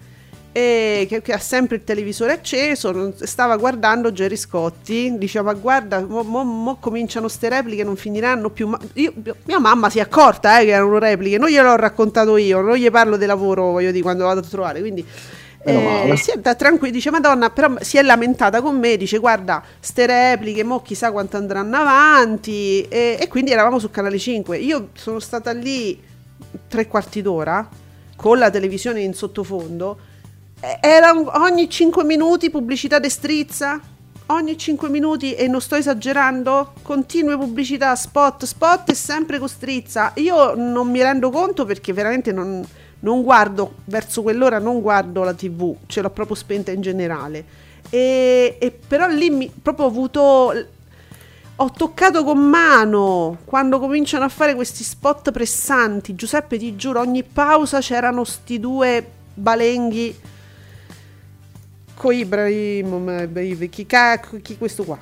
e 0.57 1.07
che, 1.09 1.21
che 1.21 1.33
ha 1.33 1.39
sempre 1.39 1.77
il 1.77 1.85
televisore 1.85 2.31
acceso, 2.33 3.13
stava 3.17 3.57
guardando 3.57 4.13
Jerry 4.13 4.37
Scotti, 4.37 5.19
diceva 5.19 5.53
guarda, 5.53 6.05
mo, 6.07 6.23
mo- 6.23 6.45
mo 6.45 6.77
cominciano 6.79 7.27
ste 7.27 7.49
repliche, 7.49 7.83
non 7.83 7.97
finiranno 7.97 8.51
più. 8.51 8.69
Ma 8.69 8.79
io- 8.93 9.13
mia 9.47 9.59
mamma 9.59 9.91
si 9.91 9.99
è 9.99 10.03
accorta 10.03 10.61
eh, 10.61 10.67
che 10.67 10.71
erano 10.71 10.99
repliche, 10.99 11.39
non 11.39 11.49
gliel'ho 11.49 11.75
raccontato 11.75 12.37
io, 12.37 12.61
non 12.61 12.77
gli 12.77 12.89
parlo 12.91 13.17
di 13.17 13.27
lavoro, 13.27 13.73
voglio 13.73 13.91
dire, 13.91 14.03
quando 14.03 14.25
vado 14.25 14.41
a 14.41 14.45
trovare, 14.45 14.81
quindi... 14.81 15.05
Eh, 15.65 16.17
si 16.17 16.31
è 16.31 16.37
da- 16.37 16.55
tranquillo, 16.55 16.93
dice 16.93 17.11
Madonna, 17.11 17.51
però 17.51 17.75
si 17.81 17.97
è 17.97 18.03
lamentata 18.03 18.61
con 18.61 18.79
me, 18.79 18.97
dice 18.97 19.19
guarda, 19.19 19.63
ste 19.81 20.07
repliche, 20.07 20.63
mo 20.63 20.83
chissà 20.83 21.11
quanto 21.11 21.37
andranno 21.37 21.77
avanti 21.77 22.83
e, 22.83 23.17
e 23.19 23.29
quindi 23.29 23.51
eravamo 23.51 23.79
su 23.79 23.91
Canale 23.91 24.19
5. 24.19 24.59
Io 24.59 24.89
sono 24.93 25.19
stata 25.19 25.53
lì 25.53 26.01
tre 26.69 26.87
quarti 26.87 27.23
d'ora 27.23 27.67
con 28.17 28.39
la 28.39 28.51
televisione 28.51 29.01
in 29.01 29.15
sottofondo, 29.15 29.99
era 30.81 31.13
ogni 31.43 31.69
5 31.69 32.05
minuti 32.05 32.49
pubblicità 32.51 32.99
de 32.99 33.11
strizza, 33.11 33.81
ogni 34.27 34.57
5 34.57 34.89
minuti 34.89 35.35
e 35.35 35.47
non 35.47 35.61
sto 35.61 35.75
esagerando, 35.75 36.73
continue 36.83 37.37
pubblicità, 37.37 37.95
spot, 37.95 38.45
spot 38.45 38.91
e 38.91 38.95
sempre 38.95 39.39
con 39.39 39.49
strizza. 39.49 40.13
Io 40.17 40.55
non 40.55 40.91
mi 40.91 41.03
rendo 41.03 41.31
conto 41.31 41.65
perché 41.65 41.93
veramente 41.93 42.33
non, 42.33 42.65
non 43.05 43.23
guardo, 43.23 43.75
verso 43.85 44.23
quell'ora 44.23 44.59
non 44.59 44.81
guardo 44.81 45.23
la 45.23 45.35
tv, 45.35 45.77
ce 45.87 46.01
l'ho 46.01 46.11
proprio 46.11 46.35
spenta 46.35 46.73
in 46.73 46.81
generale. 46.81 47.45
E, 47.91 48.57
e 48.59 48.71
però 48.71 49.07
lì 49.07 49.31
mi, 49.31 49.53
proprio 49.63 49.85
ho 49.85 49.89
avuto 49.89 50.53
ho 51.57 51.71
toccato 51.71 52.25
con 52.25 52.39
mano 52.39 53.39
quando 53.45 53.79
cominciano 53.79 54.25
a 54.25 54.29
fare 54.29 54.55
questi 54.55 54.83
spot 54.83 55.31
pressanti. 55.31 56.15
Giuseppe, 56.17 56.59
ti 56.59 56.75
giuro, 56.75 57.01
ogni 57.01 57.23
pausa 57.23 57.79
c'erano 57.81 58.25
sti 58.25 58.59
due 58.59 59.07
balenghi. 59.35 60.17
Coi 61.95 62.19
Ibrahim, 62.19 63.69
chi, 63.69 63.87
ca- 63.87 64.21
chi 64.43 64.59
questo 64.59 64.83
qua? 64.83 64.99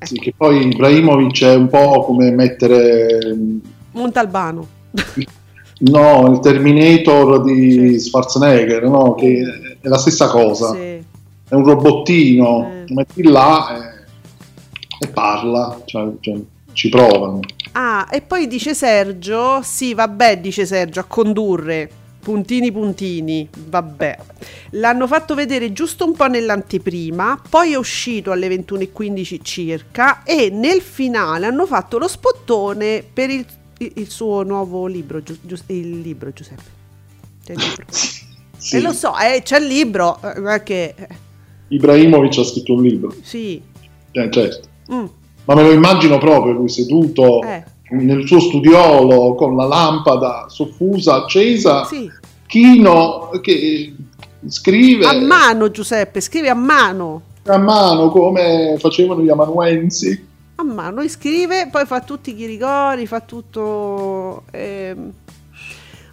Sì, 0.00 0.18
che 0.18 0.34
poi 0.36 0.66
Ibrahimovic 0.66 1.42
è 1.44 1.54
un 1.54 1.68
po' 1.68 2.04
come 2.04 2.30
mettere 2.30 3.34
Montalbano. 3.92 4.66
No, 5.78 6.30
il 6.32 6.40
Terminator 6.40 7.42
di 7.42 7.98
Sì. 7.98 8.08
Schwarzenegger, 8.08 8.82
no? 8.84 9.14
che 9.14 9.76
è 9.80 9.88
la 9.88 9.98
stessa 9.98 10.28
cosa. 10.28 10.72
Sì. 10.72 11.04
È 11.48 11.54
un 11.54 11.64
robottino, 11.64 12.70
Eh. 12.86 12.92
metti 12.94 13.22
là 13.22 13.74
e, 15.00 15.06
e 15.06 15.08
parla, 15.08 15.80
cioè, 15.86 16.10
cioè, 16.20 16.36
ci 16.72 16.88
provano. 16.88 17.40
Ah, 17.72 18.06
e 18.10 18.20
poi 18.20 18.46
dice 18.46 18.74
Sergio, 18.74 19.60
sì, 19.62 19.94
vabbè, 19.94 20.40
dice 20.40 20.66
Sergio, 20.66 21.00
a 21.00 21.04
condurre. 21.04 21.90
Puntini 22.20 22.70
puntini, 22.70 23.48
vabbè. 23.68 24.18
L'hanno 24.72 25.06
fatto 25.06 25.34
vedere 25.34 25.72
giusto 25.72 26.04
un 26.04 26.12
po' 26.12 26.26
nell'anteprima, 26.26 27.40
poi 27.48 27.72
è 27.72 27.76
uscito 27.76 28.32
alle 28.32 28.48
21.15 28.48 29.38
circa 29.40 30.22
e 30.24 30.50
nel 30.50 30.82
finale 30.82 31.46
hanno 31.46 31.64
fatto 31.64 31.96
lo 31.96 32.06
spottone 32.06 33.02
per 33.10 33.30
il, 33.30 33.46
il 33.78 34.08
suo 34.10 34.42
nuovo 34.42 34.86
libro, 34.86 35.22
Giu- 35.22 35.38
Giu- 35.42 35.62
il 35.66 36.00
libro 36.00 36.32
Giuseppe. 36.32 36.62
C'è 37.44 37.52
il 37.52 37.58
libro. 37.58 37.84
Sì. 38.58 38.74
E 38.74 38.80
lo 38.80 38.92
so, 38.92 39.12
eh, 39.16 39.40
c'è 39.44 39.60
il 39.60 39.66
libro, 39.68 40.18
eh, 40.20 40.54
è 40.54 40.62
che... 40.64 40.92
eh, 40.96 41.08
Ibrahimovic 41.68 42.38
ha 42.38 42.42
scritto 42.42 42.72
un 42.72 42.82
libro, 42.82 43.14
sì. 43.22 43.62
eh, 44.10 44.30
certo. 44.32 44.68
Mm, 44.92 45.04
Ma 45.44 45.54
me 45.54 45.62
lo 45.62 45.70
immagino 45.70 46.18
proprio 46.18 46.54
lui 46.54 46.68
seduto 46.68 47.40
eh, 47.44 47.62
nel 47.90 48.26
suo 48.26 48.40
studiolo 48.40 49.36
con 49.36 49.54
la 49.54 49.64
lampada 49.66 50.46
soffusa, 50.48 51.22
accesa, 51.22 51.84
sì. 51.84 52.10
chino 52.48 53.30
che 53.40 53.94
scrive 54.48 55.06
A 55.06 55.20
mano 55.20 55.70
Giuseppe, 55.70 56.20
scrive 56.20 56.48
a 56.48 56.54
mano. 56.54 57.22
a 57.44 57.58
mano 57.58 58.10
come 58.10 58.74
facevano 58.80 59.22
gli 59.22 59.28
amanuensi. 59.28 60.26
A 60.60 60.64
mano 60.64 61.06
scrive, 61.08 61.68
poi 61.70 61.86
fa 61.86 62.00
tutti 62.00 62.30
i 62.30 62.34
chiricori, 62.34 63.06
fa 63.06 63.20
tutto... 63.20 64.42
ehm, 64.50 65.12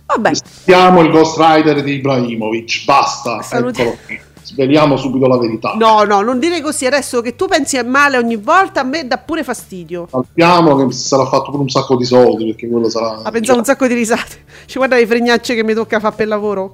Vabbè, 0.06 0.32
Siamo 0.36 1.02
il 1.02 1.10
Ghost 1.10 1.36
Rider 1.40 1.82
di 1.82 1.94
Ibrahimovic, 1.94 2.86
basta, 2.86 3.42
Saluti- 3.42 3.82
eccolo. 3.82 3.98
Sveliamo 4.44 4.96
subito 4.98 5.25
la 5.25 5.40
verità. 5.40 5.74
no, 5.75 6.04
no, 6.04 6.22
non 6.22 6.38
dire 6.38 6.62
così, 6.62 6.86
adesso 6.86 7.22
che 7.22 7.36
tu 7.36 7.48
pensi 7.48 7.78
a 7.80 7.84
male 7.84 8.18
ogni 8.18 8.36
volta, 8.36 8.82
a 8.82 8.84
me 8.84 9.08
dà 9.08 9.18
pure 9.18 9.44
fastidio. 9.44 10.08
Sappiamo 10.12 10.75
che 10.75 10.94
si 10.94 11.08
sarà 11.08 11.25
fatto 11.25 11.50
per 11.50 11.60
un 11.60 11.68
sacco 11.70 11.96
di 11.96 12.06
soldi, 12.06 12.46
perché 12.46 12.70
quello 12.70 12.88
sarà... 12.88 13.22
Ha 13.24 13.32
pensato 13.32 13.58
un 13.58 13.66
sacco 13.66 13.88
di 13.88 13.96
risate. 13.96 14.44
Ci 14.68 14.78
guarda 14.78 14.96
le 14.98 15.08
fregnacce 15.08 15.56
che 15.56 15.64
mi 15.64 15.74
tocca 15.74 16.00
fare 16.00 16.16
per 16.16 16.28
lavoro. 16.28 16.74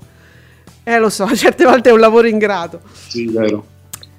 Eh, 0.84 1.00
lo 1.00 1.10
so, 1.10 1.25
certe 1.34 1.63
volte 1.63 1.90
è 1.90 1.94
un 1.94 2.01
lavoro 2.01 2.28
ingrato. 2.28 2.82
Sì, 3.08 3.28
vero. 3.28 3.66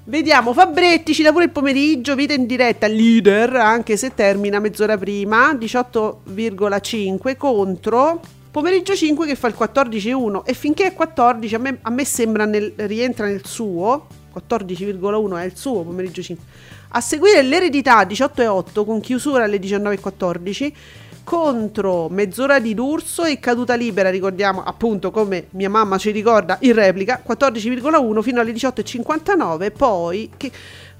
Vediamo, 0.05 0.51
Fabretti 0.51 1.13
ci 1.13 1.23
dà 1.23 1.31
pure 1.31 1.45
il 1.45 1.49
pomeriggio, 1.51 2.13
vita 2.13 2.33
in 2.33 2.45
diretta, 2.45 2.87
leader, 2.87 3.55
anche 3.55 3.95
se 3.95 4.13
termina 4.13 4.59
mezz'ora 4.59 4.97
prima, 4.97 5.53
18,5 5.53 7.37
contro 7.37 8.19
pomeriggio 8.51 8.93
5 8.93 9.25
che 9.25 9.35
fa 9.35 9.47
il 9.47 9.55
14,1 9.57 10.41
e 10.43 10.53
finché 10.53 10.87
è 10.87 10.93
14 10.93 11.55
a 11.55 11.57
me, 11.57 11.77
a 11.81 11.89
me 11.89 12.03
sembra 12.03 12.43
nel, 12.43 12.73
rientra 12.75 13.27
nel 13.27 13.45
suo, 13.45 14.07
14,1 14.35 15.37
è 15.37 15.45
il 15.45 15.55
suo 15.55 15.83
pomeriggio 15.83 16.21
5. 16.21 16.45
A 16.89 16.99
seguire 16.99 17.41
l'eredità 17.41 18.03
18,8 18.03 18.83
con 18.85 18.99
chiusura 18.99 19.45
alle 19.45 19.57
19,14 19.57 20.73
contro 21.23 22.09
mezz'ora 22.09 22.59
di 22.59 22.73
D'Urso 22.73 23.23
e 23.23 23.39
caduta 23.39 23.75
libera, 23.75 24.09
ricordiamo 24.09 24.63
appunto 24.63 25.11
come 25.11 25.47
mia 25.51 25.69
mamma 25.69 25.97
ci 25.97 26.11
ricorda 26.11 26.57
in 26.61 26.73
replica 26.73 27.23
14,1 27.25 28.21
fino 28.21 28.41
alle 28.41 28.51
18,59 28.51 29.71
poi 29.75 30.29
che, 30.35 30.51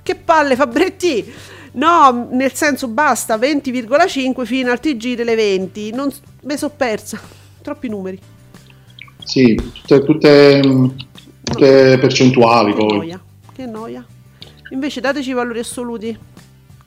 che 0.02 0.16
palle 0.16 0.56
Fabretti! 0.56 1.34
No 1.74 2.28
nel 2.32 2.54
senso 2.54 2.88
basta 2.88 3.36
20,5 3.36 4.46
fino 4.46 4.72
al 4.72 4.80
TG 4.80 5.16
delle 5.16 5.36
20 5.36 5.92
non 5.92 6.12
mi 6.44 6.58
sono 6.58 6.74
persa 6.76 7.20
troppi 7.62 7.90
numeri. 7.90 8.20
Sì, 9.24 9.56
tutte, 9.56 10.04
tutte, 10.04 10.62
tutte 11.42 11.98
percentuali 11.98 12.74
che 12.74 12.78
poi. 12.78 12.98
noia 12.98 13.22
che 13.54 13.66
noia. 13.66 14.06
Invece 14.72 15.00
dateci 15.00 15.30
i 15.30 15.34
valori 15.34 15.60
assoluti 15.60 16.18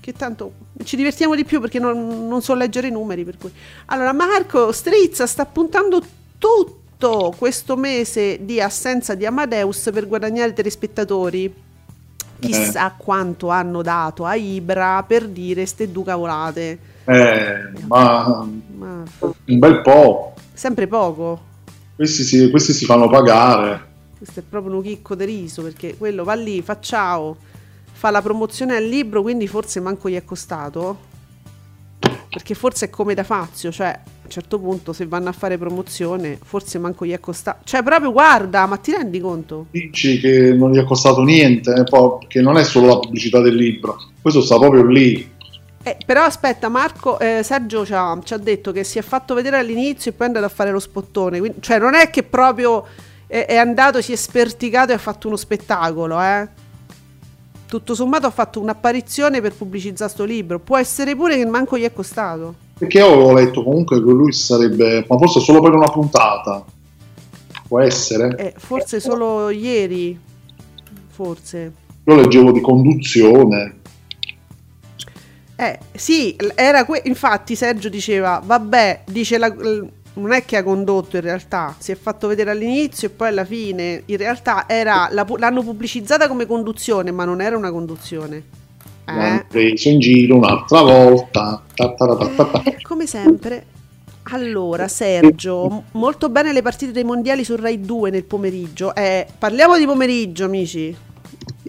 che 0.06 0.12
tanto 0.12 0.52
ci 0.84 0.94
divertiamo 0.94 1.34
di 1.34 1.44
più 1.44 1.60
perché 1.60 1.80
non, 1.80 2.28
non 2.28 2.40
so 2.40 2.54
leggere 2.54 2.86
i 2.86 2.92
numeri 2.92 3.24
per 3.24 3.36
cui 3.38 3.50
allora 3.86 4.12
Marco 4.12 4.70
Strizza 4.70 5.26
sta 5.26 5.44
puntando 5.46 6.00
tutto 6.38 7.34
questo 7.36 7.74
mese 7.76 8.38
di 8.44 8.60
assenza 8.60 9.16
di 9.16 9.26
Amadeus 9.26 9.90
per 9.92 10.06
guadagnare 10.06 10.52
telespettatori 10.52 11.52
chissà 12.38 12.94
quanto 12.96 13.48
hanno 13.48 13.82
dato 13.82 14.24
a 14.24 14.36
Ibra 14.36 15.02
per 15.04 15.26
dire 15.26 15.66
ste 15.66 15.90
due 15.90 16.04
cavolate. 16.04 16.78
Eh, 17.04 17.70
ma 17.86 18.46
Ma 18.76 19.02
un 19.18 19.58
bel 19.58 19.80
po'. 19.82 20.34
sempre 20.52 20.86
poco. 20.86 21.40
Questi 21.96 22.22
si, 22.22 22.50
questi 22.50 22.72
si 22.72 22.84
fanno 22.84 23.08
pagare. 23.08 23.84
Questo 24.18 24.40
è 24.40 24.42
proprio 24.48 24.76
un 24.76 24.82
chicco 24.82 25.14
di 25.16 25.24
riso 25.24 25.62
perché 25.62 25.96
quello 25.96 26.22
va 26.24 26.34
lì, 26.34 26.62
fa 26.62 26.78
ciao, 26.78 27.36
fa 28.06 28.10
la 28.10 28.22
promozione 28.22 28.76
al 28.76 28.84
libro, 28.84 29.22
quindi 29.22 29.48
forse 29.48 29.80
manco 29.80 30.08
gli 30.08 30.14
è 30.14 30.24
costato. 30.24 31.14
Perché 32.28 32.54
forse 32.54 32.86
è 32.86 32.90
come 32.90 33.14
da 33.14 33.24
Fazio, 33.24 33.72
cioè 33.72 33.88
a 33.88 34.00
un 34.22 34.30
certo 34.30 34.60
punto 34.60 34.92
se 34.92 35.06
vanno 35.06 35.30
a 35.30 35.32
fare 35.32 35.58
promozione, 35.58 36.38
forse 36.42 36.78
manco 36.78 37.04
gli 37.04 37.12
è 37.12 37.18
costato. 37.18 37.60
Cioè 37.64 37.82
proprio 37.82 38.12
guarda, 38.12 38.66
ma 38.66 38.76
ti 38.76 38.92
rendi 38.92 39.18
conto? 39.18 39.66
Dici 39.70 40.20
che 40.20 40.52
non 40.52 40.72
gli 40.72 40.78
è 40.78 40.84
costato 40.84 41.22
niente, 41.22 41.72
eh, 41.72 41.84
che 42.28 42.40
non 42.42 42.58
è 42.58 42.64
solo 42.64 42.86
la 42.86 42.98
pubblicità 42.98 43.40
del 43.40 43.54
libro, 43.54 43.96
questo 44.20 44.42
sta 44.42 44.58
proprio 44.58 44.84
lì. 44.84 45.34
Eh, 45.82 45.96
però 46.04 46.22
aspetta, 46.22 46.68
Marco, 46.68 47.18
eh, 47.18 47.42
Sergio 47.42 47.84
ci 47.84 47.94
ha, 47.94 48.18
ci 48.22 48.34
ha 48.34 48.38
detto 48.38 48.70
che 48.70 48.84
si 48.84 48.98
è 48.98 49.02
fatto 49.02 49.34
vedere 49.34 49.56
all'inizio 49.58 50.10
e 50.10 50.14
poi 50.14 50.26
è 50.26 50.28
andato 50.28 50.46
a 50.46 50.50
fare 50.54 50.70
lo 50.70 50.80
spottone. 50.80 51.38
quindi- 51.38 51.58
cioè 51.60 51.78
non 51.78 51.94
è 51.94 52.10
che 52.10 52.22
proprio 52.22 52.84
è, 53.26 53.46
è 53.46 53.56
andato, 53.56 54.00
si 54.02 54.12
è 54.12 54.16
sperticato 54.16 54.92
e 54.92 54.94
ha 54.94 54.98
fatto 54.98 55.26
uno 55.28 55.36
spettacolo, 55.36 56.20
eh. 56.20 56.64
Tutto 57.68 57.94
sommato 57.94 58.26
ha 58.26 58.30
fatto 58.30 58.60
un'apparizione 58.60 59.40
per 59.40 59.54
pubblicizzare 59.54 60.10
sto 60.10 60.24
libro. 60.24 60.60
Può 60.60 60.76
essere 60.76 61.16
pure 61.16 61.36
che 61.36 61.44
manco 61.46 61.76
gli 61.76 61.82
è 61.82 61.92
costato. 61.92 62.54
Perché 62.78 62.98
io 62.98 63.06
avevo 63.06 63.32
letto 63.32 63.62
comunque 63.64 63.96
che 64.02 64.10
lui 64.10 64.32
sarebbe, 64.32 65.04
ma 65.08 65.18
forse 65.18 65.40
solo 65.40 65.60
per 65.60 65.72
una 65.74 65.88
puntata. 65.88 66.64
Può 67.66 67.80
essere. 67.80 68.36
Eh, 68.36 68.54
forse 68.56 69.00
solo 69.00 69.50
ieri. 69.50 70.18
Forse. 71.08 71.72
Io 72.04 72.14
leggevo 72.14 72.52
di 72.52 72.60
conduzione. 72.60 73.74
Eh, 75.56 75.78
sì, 75.94 76.36
era 76.54 76.84
que- 76.84 77.02
infatti 77.06 77.56
Sergio 77.56 77.88
diceva, 77.88 78.40
vabbè, 78.44 79.04
dice 79.06 79.38
la- 79.38 79.54
non 80.16 80.32
è 80.32 80.44
che 80.44 80.56
ha 80.56 80.62
condotto 80.62 81.16
in 81.16 81.22
realtà, 81.22 81.74
si 81.78 81.92
è 81.92 81.94
fatto 81.96 82.26
vedere 82.28 82.50
all'inizio 82.50 83.08
e 83.08 83.10
poi 83.10 83.28
alla 83.28 83.44
fine, 83.44 84.02
in 84.06 84.16
realtà 84.16 84.64
era, 84.68 85.08
la 85.10 85.26
l'hanno 85.38 85.62
pubblicizzata 85.62 86.28
come 86.28 86.46
conduzione, 86.46 87.10
ma 87.10 87.24
non 87.24 87.40
era 87.40 87.56
una 87.56 87.70
conduzione. 87.70 88.42
L'hanno 89.04 89.40
Eh, 89.40 89.44
preso 89.48 89.88
in 89.88 90.00
giro 90.00 90.36
un'altra 90.36 90.82
volta. 90.82 91.62
Ta 91.74 91.92
ta 91.94 92.16
ta 92.16 92.28
ta 92.34 92.44
ta. 92.46 92.66
come 92.82 93.06
sempre. 93.06 93.66
Allora, 94.30 94.88
Sergio, 94.88 95.84
molto 95.92 96.28
bene 96.30 96.52
le 96.52 96.62
partite 96.62 96.90
dei 96.90 97.04
mondiali 97.04 97.44
su 97.44 97.54
Rai 97.54 97.80
2 97.80 98.10
nel 98.10 98.24
pomeriggio. 98.24 98.92
Eh, 98.94 99.26
parliamo 99.38 99.78
di 99.78 99.86
pomeriggio, 99.86 100.44
amici. 100.46 100.96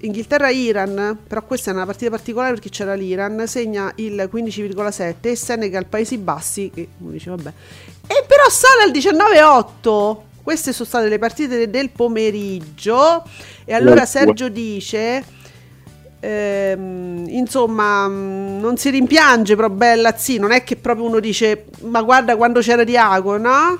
Inghilterra-Iran, 0.01 1.17
però 1.27 1.43
questa 1.43 1.72
è 1.72 1.74
una 1.74 1.86
partita 1.86 2.10
particolare 2.12 2.53
perché 2.53 2.69
c'era 2.69 2.93
l'Iran, 2.93 3.48
segna 3.48 3.91
il 3.96 4.29
15,7 4.31 5.15
e 5.22 5.36
Senegal 5.36 5.86
Paesi 5.88 6.17
Bassi, 6.17 6.72
che 6.74 6.88
uno 7.00 7.12
dice 7.12 7.29
vabbè. 7.31 7.53
E 8.07 8.25
però 8.27 8.50
sale 8.50 8.84
al 8.84 8.91
19,8. 8.91 10.25
Queste 10.43 10.72
sono 10.72 10.88
state 10.88 11.10
le 11.10 11.19
partite 11.19 11.69
del 11.69 11.89
pomeriggio. 11.91 13.24
E 13.65 13.74
allora 13.74 14.05
Sergio 14.05 14.50
dice... 14.50 15.25
ehm, 16.19 17.25
insomma, 17.29 18.07
mh, 18.07 18.60
non 18.60 18.77
si 18.77 18.89
rimpiange, 18.89 19.55
però 19.55 19.69
bella, 19.69 20.15
sì, 20.17 20.38
non 20.39 20.51
è 20.51 20.63
che 20.63 20.77
proprio 20.77 21.05
uno 21.05 21.19
dice, 21.19 21.65
ma 21.81 22.01
guarda 22.01 22.36
quando 22.36 22.60
c'era 22.62 22.84
Diago, 22.84 23.38
no? 23.38 23.77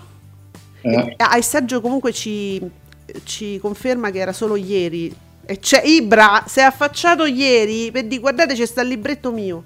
Eh, 0.82 1.14
Ah, 1.18 1.38
e 1.38 1.42
Sergio 1.42 1.82
comunque 1.82 2.12
ci, 2.14 2.62
ci 3.24 3.60
conferma 3.60 4.12
che 4.12 4.20
era 4.20 4.34
solo 4.34 4.56
ieri. 4.56 5.16
E 5.50 5.60
c'è 5.60 5.82
Ibra, 5.86 6.44
si 6.46 6.60
è 6.60 6.64
affacciato 6.64 7.26
ieri 7.26 7.90
per 7.90 8.06
dire 8.06 8.20
guardate 8.20 8.54
c'è 8.54 8.66
sta 8.66 8.82
il 8.82 8.90
libretto 8.90 9.32
mio. 9.32 9.64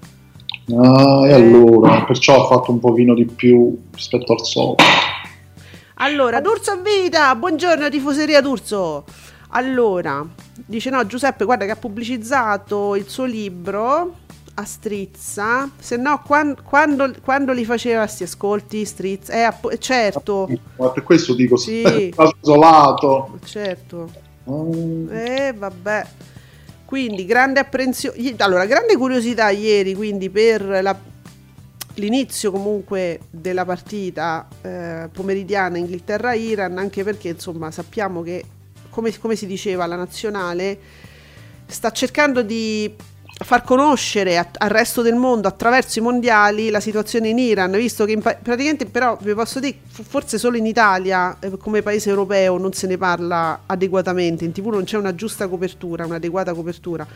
ah, 0.80 1.26
e 1.26 1.32
allora, 1.32 2.04
perciò 2.04 2.44
ha 2.44 2.46
fatto 2.46 2.70
un 2.70 2.78
pochino 2.78 3.14
di 3.14 3.24
più 3.26 3.76
rispetto 3.92 4.32
al 4.32 4.44
solito. 4.44 4.84
Allora, 5.96 6.40
D'Urso 6.40 6.70
a 6.70 6.76
vita, 6.76 7.34
buongiorno 7.34 7.88
tifoseria 7.88 8.40
D'Urso. 8.40 9.04
Allora, 9.54 10.24
dice 10.66 10.88
no 10.90 11.04
Giuseppe, 11.04 11.44
guarda 11.44 11.64
che 11.64 11.72
ha 11.72 11.76
pubblicizzato 11.76 12.94
il 12.94 13.08
suo 13.08 13.24
libro 13.24 14.14
a 14.54 14.64
Strizza, 14.64 15.68
se 15.78 15.96
no 15.96 16.22
quan- 16.24 16.56
quando, 16.62 17.12
quando 17.24 17.52
li 17.52 17.64
faceva 17.64 18.06
sti 18.06 18.22
ascolti 18.22 18.84
Strizza, 18.84 19.32
eh 19.32 19.78
certo, 19.78 20.48
Ma 20.76 20.90
per 20.90 21.02
questo 21.02 21.34
dico, 21.34 21.56
Sì. 21.56 22.14
isolato. 22.40 23.38
certo. 23.44 24.30
Mm, 24.50 25.08
Eh, 25.10 25.52
vabbè. 25.56 26.06
Quindi, 26.84 27.24
grande 27.24 27.60
apprensione. 27.60 28.34
Allora, 28.38 28.66
grande 28.66 28.96
curiosità 28.96 29.48
ieri, 29.50 29.94
quindi 29.94 30.28
per 30.30 30.62
la- 30.62 30.98
l'inizio 31.94 32.50
comunque 32.50 33.20
della 33.30 33.64
partita 33.64 34.46
eh, 34.62 35.08
pomeridiana 35.12 35.78
Inghilterra-Iran, 35.78 36.78
anche 36.78 37.02
perché 37.04 37.28
insomma 37.28 37.70
sappiamo 37.70 38.22
che, 38.22 38.44
come, 38.90 39.16
come 39.18 39.36
si 39.36 39.46
diceva, 39.46 39.86
la 39.86 39.96
nazionale 39.96 40.78
sta 41.66 41.90
cercando 41.92 42.42
di 42.42 42.94
far 43.44 43.62
conoscere 43.64 44.36
a- 44.38 44.48
al 44.58 44.70
resto 44.70 45.02
del 45.02 45.14
mondo 45.14 45.48
attraverso 45.48 45.98
i 45.98 46.02
mondiali 46.02 46.70
la 46.70 46.80
situazione 46.80 47.28
in 47.28 47.38
Iran, 47.38 47.70
visto 47.72 48.04
che 48.04 48.16
pa- 48.18 48.34
praticamente 48.40 48.86
però 48.86 49.16
vi 49.20 49.34
posso 49.34 49.60
dire 49.60 49.76
forse 49.90 50.38
solo 50.38 50.56
in 50.56 50.66
Italia 50.66 51.36
eh, 51.40 51.56
come 51.58 51.82
paese 51.82 52.10
europeo 52.10 52.58
non 52.58 52.72
se 52.72 52.86
ne 52.86 52.96
parla 52.98 53.62
adeguatamente, 53.66 54.44
in 54.44 54.52
tv 54.52 54.66
non 54.68 54.84
c'è 54.84 54.96
una 54.96 55.14
giusta 55.14 55.48
copertura, 55.48 56.04
un'adeguata 56.06 56.52
copertura. 56.54 57.06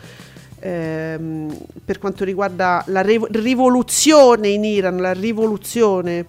ehm, 0.59 1.55
per 1.85 1.99
quanto 1.99 2.23
riguarda 2.23 2.83
la 2.87 3.01
revo- 3.01 3.27
rivoluzione 3.31 4.47
in 4.49 4.63
Iran, 4.63 4.97
la 4.97 5.13
rivoluzione 5.13 6.25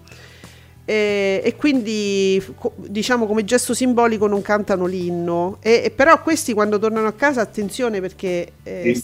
e, 0.85 1.41
e 1.43 1.55
quindi 1.55 2.43
diciamo 2.75 3.25
come 3.27 3.43
gesto 3.43 3.73
simbolico 3.73 4.27
non 4.27 4.41
cantano 4.41 4.85
l'inno 4.85 5.57
e, 5.61 5.81
e 5.85 5.91
però 5.91 6.21
questi 6.21 6.53
quando 6.53 6.79
tornano 6.79 7.07
a 7.07 7.13
casa 7.13 7.41
attenzione 7.41 8.01
perché 8.01 8.51
eh, 8.63 8.93
Sì. 8.95 9.03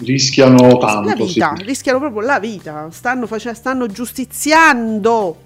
Rischiano 0.00 0.78
la 0.78 0.86
tanto. 0.86 1.26
sì. 1.26 1.34
vita, 1.34 1.52
rischiano 1.58 1.98
proprio 1.98 2.20
la 2.22 2.38
vita, 2.38 2.88
stanno, 2.90 3.26
face- 3.26 3.54
stanno 3.54 3.86
giustiziando, 3.86 5.36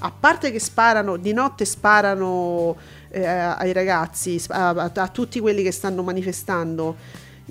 a 0.00 0.12
parte 0.18 0.50
che 0.50 0.58
sparano, 0.58 1.16
di 1.16 1.32
notte 1.32 1.64
sparano 1.64 2.76
eh, 3.10 3.26
ai 3.26 3.72
ragazzi, 3.72 4.40
a, 4.48 4.68
a- 4.70 4.90
a 4.94 5.08
tutti 5.08 5.40
quelli 5.40 5.62
che 5.62 5.72
stanno 5.72 6.02
manifestando, 6.02 6.96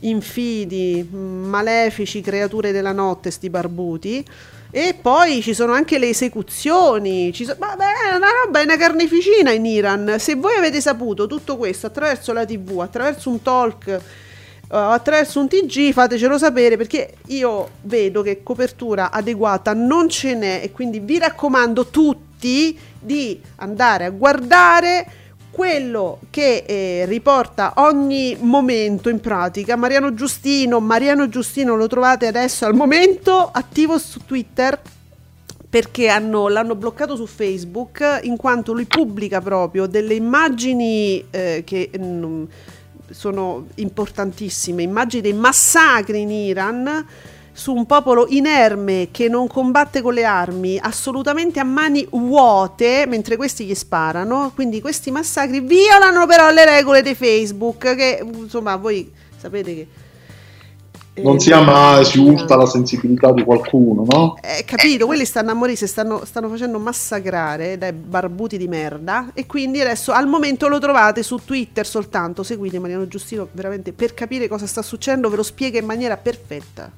infidi, 0.02 1.08
malefici, 1.12 2.21
creature 2.21 2.71
della 2.71 2.91
notte, 2.91 3.32
sti 3.32 3.50
barbuti. 3.50 4.26
E 4.74 4.95
poi 5.00 5.41
ci 5.41 5.54
sono 5.54 5.74
anche 5.74 6.00
le 6.00 6.10
esecuzioni. 6.10 7.34
Ci 7.34 7.43
so- 7.43 7.56
vabbè, 7.60 7.84
è 8.12 8.15
una 8.15 8.28
roba, 8.43 8.62
è 8.62 8.63
una 8.63 8.78
carneficina 8.78 9.52
in 9.52 9.65
Iran. 9.65 10.15
Se 10.17 10.36
voi 10.36 10.56
avete 10.56 10.80
saputo 10.80 11.28
tutto 11.28 11.58
questo 11.58 11.88
attraverso 11.88 12.32
la 12.32 12.45
TV, 12.45 12.80
attraverso 12.80 13.30
un 13.30 13.41
talk 13.41 14.00
attraverso 14.78 15.40
un 15.40 15.48
TG 15.48 15.92
fatecelo 15.92 16.38
sapere 16.38 16.78
perché 16.78 17.16
io 17.28 17.72
vedo 17.82 18.22
che 18.22 18.42
copertura 18.42 19.12
adeguata 19.12 19.74
non 19.74 20.08
ce 20.08 20.34
n'è 20.34 20.62
e 20.64 20.72
quindi 20.72 21.00
vi 21.00 21.20
raccomando 21.20 21.88
tutti 21.88 22.78
di 22.98 23.40
andare 23.58 24.06
a 24.06 24.10
guardare 24.10 25.08
quello 25.52 26.20
che 26.30 26.64
eh, 26.66 27.06
riporta 27.06 27.74
ogni 27.78 28.38
momento 28.40 29.10
in 29.10 29.20
pratica. 29.20 29.76
Mariano 29.76 30.14
Giustino 30.14 30.80
Mariano 30.80 31.28
Giustino 31.28 31.76
lo 31.76 31.88
trovate 31.88 32.28
adesso 32.28 32.66
al 32.66 32.74
momento 32.74 33.50
attivo 33.52 33.98
su 33.98 34.22
Twitter 34.26 34.80
perché 35.70 36.08
hanno- 36.08 36.48
l'hanno 36.48 36.76
bloccato 36.76 37.16
su 37.16 37.26
Facebook 37.26 38.20
in 38.24 38.38
quanto 38.38 38.74
lui 38.74 38.86
pubblica 38.86 39.42
proprio 39.42 39.86
delle 39.86 40.14
immagini 40.14 41.24
eh, 41.30 41.64
che 41.66 41.90
mm, 41.98 42.44
sono 43.12 43.67
importantissime, 43.76 44.84
immagini 44.84 45.21
dei 45.21 45.34
massacri 45.34 46.21
in 46.21 46.32
Iran 46.32 47.06
su 47.54 47.74
un 47.74 47.86
popolo 47.86 48.26
inerme 48.30 49.10
che 49.12 49.28
non 49.28 49.47
combatte 49.47 50.02
con 50.02 50.13
le 50.13 50.24
armi, 50.24 50.80
assolutamente 50.82 51.60
a 51.60 51.63
mani 51.63 52.08
vuote, 52.10 53.06
mentre 53.08 53.36
questi 53.36 53.65
gli 53.65 53.76
sparano. 53.76 54.52
Quindi 54.56 54.82
questi 54.82 55.12
massacri 55.12 55.60
violano 55.60 56.26
però 56.26 56.50
le 56.50 56.65
regole 56.65 57.02
di 57.02 57.13
Facebook, 57.13 57.95
che 57.95 58.24
insomma 58.24 58.76
voi 58.78 59.12
sapete 59.38 59.76
che... 59.76 59.88
eh, 61.13 61.21
Non 61.21 61.39
sia 61.39 61.60
mai 61.60 62.06
si 62.06 62.19
urta 62.19 62.56
la 62.56 62.65
sensibilità 62.65 63.34
di 63.34 63.43
qualcuno, 63.43 64.06
no? 64.08 64.38
eh, 64.41 64.63
capito, 64.63 65.06
quelli 65.06 65.26
stanno 65.26 65.52
a 65.52 65.54
morire, 65.54 65.76
si 65.76 65.88
stanno, 65.88 66.24
stanno 66.24 66.47
facendo 66.47 66.80
massacrare 66.80 67.78
dai 67.78 67.91
barbuti 67.91 68.58
di 68.58 68.69
merda 68.69 69.32
e 69.34 69.45
quindi 69.45 69.82
adesso 69.82 70.13
al 70.13 70.28
momento 70.28 70.69
lo 70.69 70.80
trovate 70.80 71.21
su 71.21 71.38
Twitter 71.43 71.86
soltanto, 71.86 72.43
seguite 72.43 72.80
Mariano 72.80 73.08
Giustino 73.08 73.50
veramente 73.52 73.91
per 73.91 74.13
capire 74.13 74.47
cosa 74.47 74.65
sta 74.65 74.82
succedendo, 74.82 75.30
ve 75.30 75.36
lo 75.36 75.43
spiega 75.43 75.80
in 75.80 75.86
maniera 75.86 76.15
perfetta. 76.15 76.89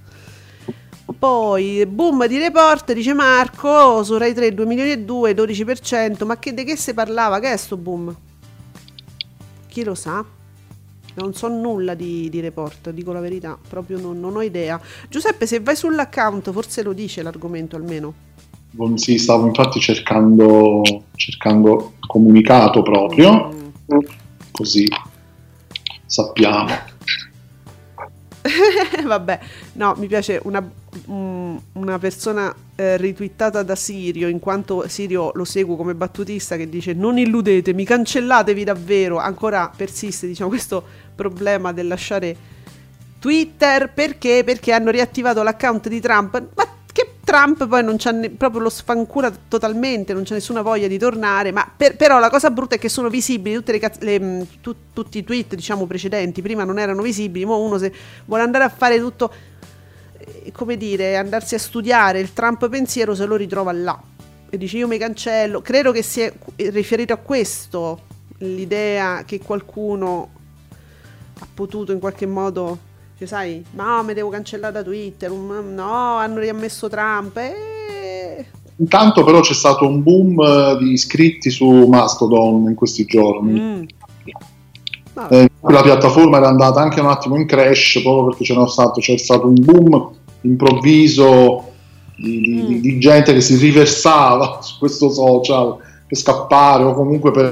Poi, 1.17 1.85
boom 1.85 2.27
di 2.27 2.37
report, 2.37 2.93
dice 2.93 3.13
Marco, 3.13 4.03
su 4.03 4.17
Rai 4.17 4.33
3 4.33 4.53
2 4.53 4.65
milioni 4.65 4.91
e 4.91 4.99
2, 4.99 5.33
12%, 5.33 6.25
ma 6.25 6.37
che, 6.37 6.53
di 6.53 6.63
che 6.63 6.77
si 6.77 6.93
parlava? 6.93 7.39
Che 7.39 7.51
è 7.51 7.57
sto 7.57 7.77
boom? 7.77 8.15
Chi 9.67 9.83
lo 9.83 9.95
sa? 9.95 10.23
Non 11.15 11.33
so 11.33 11.47
nulla 11.47 11.93
di, 11.93 12.29
di 12.29 12.39
report, 12.39 12.89
dico 12.91 13.11
la 13.11 13.19
verità, 13.19 13.57
proprio 13.67 13.99
non, 13.99 14.19
non 14.19 14.35
ho 14.35 14.41
idea. 14.41 14.79
Giuseppe, 15.09 15.45
se 15.45 15.59
vai 15.59 15.75
sull'account, 15.75 16.51
forse 16.51 16.81
lo 16.83 16.93
dice 16.93 17.21
l'argomento 17.21 17.75
almeno. 17.75 18.13
Si 18.95 19.19
stavo 19.19 19.45
infatti 19.45 19.79
cercando, 19.79 20.81
cercando 21.15 21.93
comunicato 22.07 22.81
proprio, 22.81 23.51
Mm. 23.85 23.97
così 24.51 24.87
sappiamo. 26.05 26.67
Vabbè, 29.03 29.39
no, 29.73 29.95
mi 29.97 30.07
piace 30.07 30.39
una, 30.43 30.67
una 31.05 31.99
persona 31.99 32.53
eh, 32.75 32.97
ritwittata 32.97 33.63
da 33.63 33.75
Sirio, 33.75 34.27
in 34.27 34.39
quanto 34.39 34.87
Sirio 34.87 35.31
lo 35.33 35.45
seguo 35.45 35.75
come 35.75 35.95
battutista, 35.95 36.57
che 36.57 36.67
dice 36.67 36.93
non 36.93 37.17
illudetemi, 37.17 37.85
cancellatevi 37.85 38.63
davvero. 38.63 39.17
Ancora 39.17 39.71
persiste, 39.75 40.27
diciamo, 40.27 40.49
questo 40.49 40.83
problema 41.15 41.71
del 41.71 41.87
lasciare 41.87 42.35
Twitter 43.19 43.91
perché? 43.93 44.43
Perché 44.43 44.73
hanno 44.73 44.91
riattivato 44.91 45.41
l'account 45.43 45.87
di 45.87 46.01
Trump. 46.01 46.43
Ma 46.55 46.67
Trump 47.23 47.67
poi 47.67 47.83
non 47.83 47.95
c'ha 47.97 48.13
proprio 48.35 48.61
lo 48.61 48.69
sfancura 48.69 49.31
totalmente, 49.47 50.13
non 50.13 50.23
c'è 50.23 50.33
nessuna 50.33 50.61
voglia 50.61 50.87
di 50.87 50.97
tornare. 50.97 51.51
Ma 51.51 51.71
per- 51.75 51.95
però 51.95 52.19
la 52.19 52.29
cosa 52.29 52.49
brutta 52.51 52.75
è 52.75 52.79
che 52.79 52.89
sono 52.89 53.09
visibili 53.09 53.55
tutte 53.55 53.71
le 53.71 53.79
caz- 53.79 54.01
le, 54.01 54.45
tu- 54.61 54.75
tutti 54.93 55.19
i 55.19 55.23
tweet, 55.23 55.55
diciamo, 55.55 55.85
precedenti. 55.85 56.41
Prima 56.41 56.63
non 56.65 56.79
erano 56.79 57.01
visibili, 57.01 57.45
ma 57.45 57.55
uno 57.55 57.77
se 57.77 57.93
vuole 58.25 58.43
andare 58.43 58.65
a 58.65 58.69
fare 58.69 58.99
tutto, 58.99 59.31
eh, 60.17 60.51
come 60.51 60.75
dire, 60.75 61.15
andarsi 61.15 61.55
a 61.55 61.59
studiare 61.59 62.19
il 62.19 62.33
Trump 62.33 62.67
pensiero, 62.67 63.15
se 63.15 63.25
lo 63.25 63.37
ritrova 63.37 63.71
là. 63.71 64.01
E 64.49 64.57
dice 64.57 64.77
io 64.77 64.87
mi 64.87 64.97
cancello. 64.97 65.61
Credo 65.61 65.91
che 65.91 66.03
sia 66.03 66.31
riferito 66.57 67.13
a 67.13 67.17
questo 67.17 68.01
l'idea 68.39 69.23
che 69.25 69.39
qualcuno 69.39 70.29
ha 71.39 71.47
potuto 71.53 71.91
in 71.91 71.99
qualche 71.99 72.25
modo, 72.25 72.77
cioè, 73.27 73.39
sai, 73.39 73.63
no, 73.71 74.03
mi 74.03 74.13
devo 74.13 74.29
cancellare 74.29 74.73
da 74.73 74.83
Twitter, 74.83 75.31
um, 75.31 75.73
no, 75.73 76.15
hanno 76.17 76.39
riammesso 76.39 76.89
Trump. 76.89 77.37
E... 77.37 78.45
Intanto 78.77 79.23
però 79.23 79.39
c'è 79.39 79.53
stato 79.53 79.87
un 79.87 80.01
boom 80.01 80.39
eh, 80.41 80.77
di 80.79 80.91
iscritti 80.91 81.49
su 81.49 81.67
Mastodon 81.87 82.67
in 82.69 82.75
questi 82.75 83.05
giorni. 83.05 83.59
Mm. 83.59 83.83
Eh, 85.29 85.49
la 85.61 85.81
piattaforma 85.83 86.37
era 86.37 86.47
andata 86.47 86.81
anche 86.81 86.99
un 86.99 87.05
attimo 87.07 87.35
in 87.35 87.45
crash 87.45 88.01
proprio 88.01 88.29
perché 88.29 88.45
c'era 88.45 88.65
stato, 88.67 88.99
c'è 88.99 89.15
stato 89.17 89.45
un 89.47 89.53
boom 89.59 90.09
improvviso 90.41 91.71
di, 92.15 92.39
di- 92.41 92.61
Mm. 92.77 92.81
di- 92.81 92.99
gente 92.99 93.33
che 93.33 93.41
si 93.41 93.55
riversava 93.57 94.59
su 94.63 94.77
questo 94.79 95.09
social 95.11 95.77
per 96.07 96.17
scappare 96.17 96.83
o 96.83 96.93
comunque 96.93 97.31
per, 97.31 97.51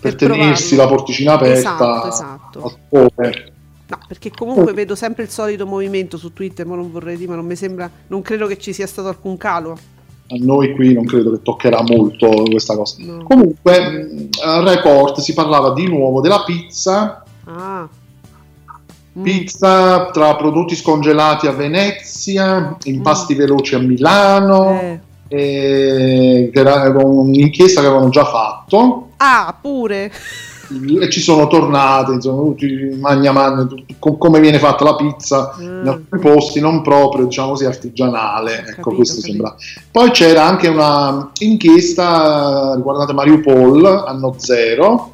per 0.00 0.14
tenersi 0.14 0.76
la 0.76 0.82
provarlo. 0.86 0.96
porticina 0.96 1.32
aperta 1.34 2.08
Esatto, 2.08 2.62
esatto. 2.62 2.72
No, 3.90 3.98
perché 4.06 4.30
comunque 4.30 4.72
vedo 4.72 4.94
sempre 4.94 5.24
il 5.24 5.30
solito 5.30 5.66
movimento 5.66 6.16
su 6.16 6.32
Twitter, 6.32 6.64
ma 6.64 6.76
non 6.76 6.92
vorrei 6.92 7.16
dire, 7.16 7.30
ma 7.30 7.34
non 7.36 7.44
mi 7.46 7.56
sembra, 7.56 7.90
non 8.06 8.22
credo 8.22 8.46
che 8.46 8.56
ci 8.56 8.72
sia 8.72 8.86
stato 8.86 9.08
alcun 9.08 9.36
calo. 9.36 9.72
A 10.32 10.36
noi 10.38 10.72
qui 10.76 10.92
non 10.94 11.04
credo 11.06 11.32
che 11.32 11.42
toccherà 11.42 11.82
molto 11.82 12.28
questa 12.44 12.76
cosa. 12.76 12.96
No. 13.00 13.24
Comunque, 13.24 13.88
mh, 13.88 14.28
al 14.44 14.62
report 14.64 15.18
si 15.18 15.34
parlava 15.34 15.72
di 15.72 15.88
nuovo 15.88 16.20
della 16.20 16.44
pizza, 16.44 17.24
Ah. 17.46 17.88
Mm. 19.18 19.22
pizza 19.24 20.08
tra 20.12 20.36
prodotti 20.36 20.76
scongelati 20.76 21.48
a 21.48 21.52
Venezia, 21.52 22.76
impasti 22.84 23.34
veloci 23.34 23.74
a 23.74 23.80
Milano, 23.80 24.70
Mm. 24.72 24.76
Eh. 24.76 25.00
e 25.32 26.50
era 26.54 26.88
un'inchiesta 26.96 27.80
che 27.80 27.86
avevano 27.88 28.10
già 28.10 28.24
fatto 28.24 29.08
Ah, 29.16 29.54
pure. 29.60 30.10
E 31.00 31.10
ci 31.10 31.20
sono 31.20 31.46
tornate, 31.48 32.12
insomma, 32.12 32.42
tutti 32.42 32.96
magna 33.00 33.32
magna, 33.32 33.66
com- 33.98 34.16
come 34.18 34.38
viene 34.40 34.58
fatta 34.58 34.84
la 34.84 34.94
pizza 34.96 35.54
in 35.58 35.80
Mm. 35.82 35.88
alcuni 35.88 36.20
posti 36.20 36.60
non 36.60 36.82
proprio, 36.82 37.24
diciamo 37.24 37.50
così, 37.50 37.64
artigianale. 37.64 38.58
Ecco, 38.58 38.66
capito, 38.74 38.94
questo 38.96 39.18
ho 39.18 39.22
sembra. 39.22 39.54
Poi 39.90 40.10
c'era 40.10 40.44
anche 40.46 40.68
una 40.68 41.30
inchiesta 41.38 42.74
riguardante 42.76 43.12
Mariupol, 43.12 43.84
anno 44.06 44.34
zero. 44.38 45.12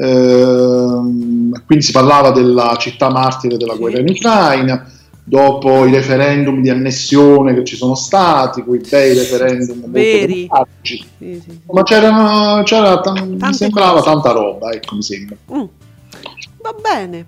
ehm, 0.00 1.64
quindi 1.66 1.84
si 1.84 1.92
parlava 1.92 2.30
della 2.30 2.76
città 2.78 3.10
martire 3.10 3.56
della 3.56 3.74
guerra 3.74 3.98
in 3.98 4.08
Ucraina, 4.08 4.86
dopo 5.28 5.84
i 5.84 5.92
referendum 5.92 6.62
di 6.62 6.70
annessione 6.70 7.54
che 7.54 7.64
ci 7.64 7.76
sono 7.76 7.94
stati, 7.94 8.62
quei 8.62 8.80
bei 8.88 9.14
referendum 9.14 9.76
molto 9.78 9.90
Veri. 9.90 10.34
democratici. 10.34 11.06
Sì, 11.18 11.42
sì. 11.44 11.60
Ma 11.70 11.82
c'era, 11.82 12.62
c'era 12.64 13.00
tan- 13.00 13.36
mi 13.40 13.52
sembrava 13.52 14.00
cose. 14.00 14.04
tanta 14.04 14.30
roba, 14.32 14.70
ecco, 14.72 14.94
mi 14.96 15.02
sembra. 15.02 15.36
Mm. 15.52 15.64
Va 16.62 16.74
bene. 16.80 17.26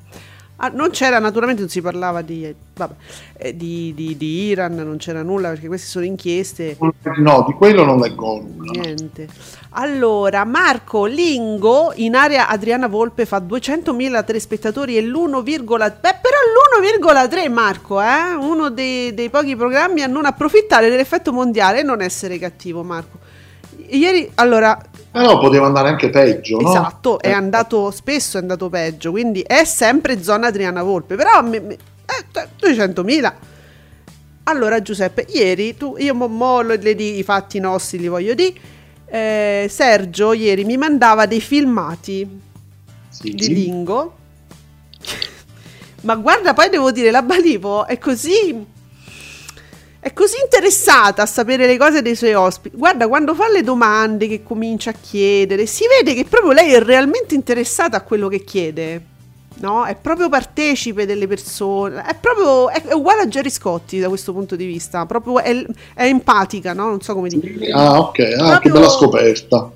Ah, 0.62 0.70
non 0.74 0.90
c'era, 0.90 1.18
naturalmente 1.18 1.62
non 1.62 1.70
si 1.70 1.80
parlava 1.80 2.20
di, 2.20 2.54
vabbè, 2.76 2.94
eh, 3.38 3.56
di, 3.56 3.94
di- 3.94 4.14
di 4.18 4.48
Iran, 4.48 4.74
non 4.74 4.98
c'era 4.98 5.22
nulla 5.22 5.48
perché 5.48 5.68
queste 5.68 5.86
sono 5.86 6.04
inchieste. 6.04 6.76
No, 7.16 7.44
di 7.46 7.54
quello 7.54 7.82
non 7.82 7.98
leggo 7.98 8.42
nulla. 8.42 8.78
Niente. 8.78 9.26
Allora, 9.70 10.44
Marco 10.44 11.06
Lingo 11.06 11.92
in 11.94 12.14
area 12.14 12.46
Adriana 12.48 12.88
Volpe 12.88 13.24
fa 13.24 13.38
200.000 13.38 14.22
telespettatori 14.22 14.98
e 14.98 15.02
l'1, 15.02 15.42
beh, 15.42 16.18
però 16.20 16.36
l'1,3 16.84 17.50
Marco, 17.50 17.98
eh? 18.02 18.34
Uno 18.38 18.68
dei, 18.68 19.14
dei 19.14 19.30
pochi 19.30 19.56
programmi 19.56 20.02
a 20.02 20.08
non 20.08 20.26
approfittare 20.26 20.90
dell'effetto 20.90 21.32
mondiale 21.32 21.80
e 21.80 21.82
non 21.84 22.02
essere 22.02 22.38
cattivo, 22.38 22.82
Marco. 22.82 23.18
Ieri, 23.88 24.30
allora, 24.34 24.78
Però 25.12 25.38
poteva 25.38 25.66
andare 25.66 25.88
anche 25.88 26.08
peggio, 26.10 26.58
no? 26.60 26.68
Esatto, 26.68 27.20
è 27.20 27.28
Eh, 27.28 27.32
andato 27.32 27.90
spesso, 27.90 28.38
è 28.38 28.40
andato 28.40 28.68
peggio, 28.68 29.10
quindi 29.10 29.40
è 29.40 29.64
sempre 29.64 30.22
zona 30.22 30.46
Adriana 30.48 30.82
Volpe, 30.82 31.16
però 31.16 31.42
me- 31.42 31.60
me- 31.60 31.74
eh, 31.74 32.24
t- 32.30 32.48
200.000. 32.60 33.34
Allora 34.44 34.80
Giuseppe, 34.82 35.26
ieri 35.28 35.76
tu, 35.76 35.96
io 35.98 36.14
mo, 36.14 36.28
mo 36.28 36.60
le 36.60 36.94
di, 36.94 37.18
i 37.18 37.22
fatti 37.22 37.58
nostri 37.58 37.98
li 37.98 38.08
voglio 38.08 38.34
di 38.34 38.58
Sergio 39.68 40.32
ieri 40.32 40.64
mi 40.64 40.76
mandava 40.76 41.26
dei 41.26 41.40
filmati 41.40 42.40
sì. 43.08 43.34
di 43.34 43.48
Lingo. 43.52 44.16
Ma 46.02 46.14
guarda, 46.16 46.54
poi 46.54 46.70
devo 46.70 46.92
dire, 46.92 47.10
la 47.10 47.22
Balivo 47.22 47.86
è 47.86 47.98
così. 47.98 48.78
È 50.02 50.14
così 50.14 50.36
interessata 50.42 51.20
a 51.22 51.26
sapere 51.26 51.66
le 51.66 51.76
cose 51.76 52.00
dei 52.00 52.16
suoi 52.16 52.32
ospiti. 52.32 52.74
Guarda, 52.74 53.06
quando 53.06 53.34
fa 53.34 53.50
le 53.50 53.62
domande 53.62 54.28
che 54.28 54.42
comincia 54.42 54.90
a 54.90 54.94
chiedere, 54.98 55.66
si 55.66 55.84
vede 55.86 56.14
che 56.14 56.24
proprio 56.24 56.52
lei 56.52 56.72
è 56.72 56.82
realmente 56.82 57.34
interessata 57.34 57.98
a 57.98 58.00
quello 58.00 58.28
che 58.28 58.42
chiede. 58.42 59.02
No? 59.56 59.84
È 59.84 59.94
proprio 59.94 60.30
partecipe 60.30 61.04
delle 61.04 61.26
persone. 61.26 62.02
È 62.02 62.16
proprio. 62.18 62.70
È, 62.70 62.82
è 62.82 62.94
uguale 62.94 63.22
a 63.22 63.26
Jerry 63.26 63.50
Scotti 63.50 63.98
da 63.98 64.08
questo 64.08 64.32
punto 64.32 64.56
di 64.56 64.64
vista. 64.64 65.04
Proprio 65.04 65.38
è, 65.38 65.54
è 65.94 66.04
empatica, 66.06 66.72
no? 66.72 66.86
Non 66.86 67.02
so 67.02 67.12
come 67.12 67.28
dire. 67.28 67.70
Ah, 67.70 67.98
ok, 67.98 68.18
ah, 68.18 68.22
che 68.22 68.36
Proprio- 68.36 68.72
bella 68.72 68.88
scoperta. 68.88 69.70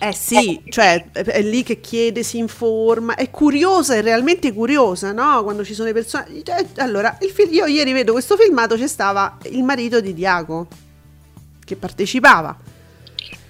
Eh 0.00 0.12
sì, 0.12 0.60
cioè 0.68 1.10
è, 1.10 1.24
è 1.24 1.42
lì 1.42 1.64
che 1.64 1.80
chiede, 1.80 2.22
si 2.22 2.38
informa, 2.38 3.16
è 3.16 3.30
curiosa, 3.30 3.94
è 3.96 4.02
realmente 4.02 4.52
curiosa, 4.52 5.10
no? 5.10 5.42
Quando 5.42 5.64
ci 5.64 5.74
sono 5.74 5.88
le 5.88 5.94
persone... 5.94 6.26
cioè, 6.44 6.64
allora, 6.76 7.18
il 7.20 7.30
fil- 7.30 7.52
io 7.52 7.66
ieri 7.66 7.92
vedo 7.92 8.12
questo 8.12 8.36
filmato, 8.36 8.76
c'è 8.76 8.86
stava 8.86 9.36
il 9.50 9.64
marito 9.64 10.00
di 10.00 10.14
Diago, 10.14 10.68
che 11.64 11.74
partecipava. 11.74 12.56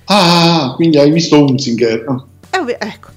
Ah, 0.07 0.73
quindi 0.75 0.97
hai 0.99 1.11
visto 1.11 1.45
Unzinger. 1.45 2.05
Ah, 2.09 2.25
E 2.51 2.59
ovvi- 2.59 2.77
ecco, 2.79 3.11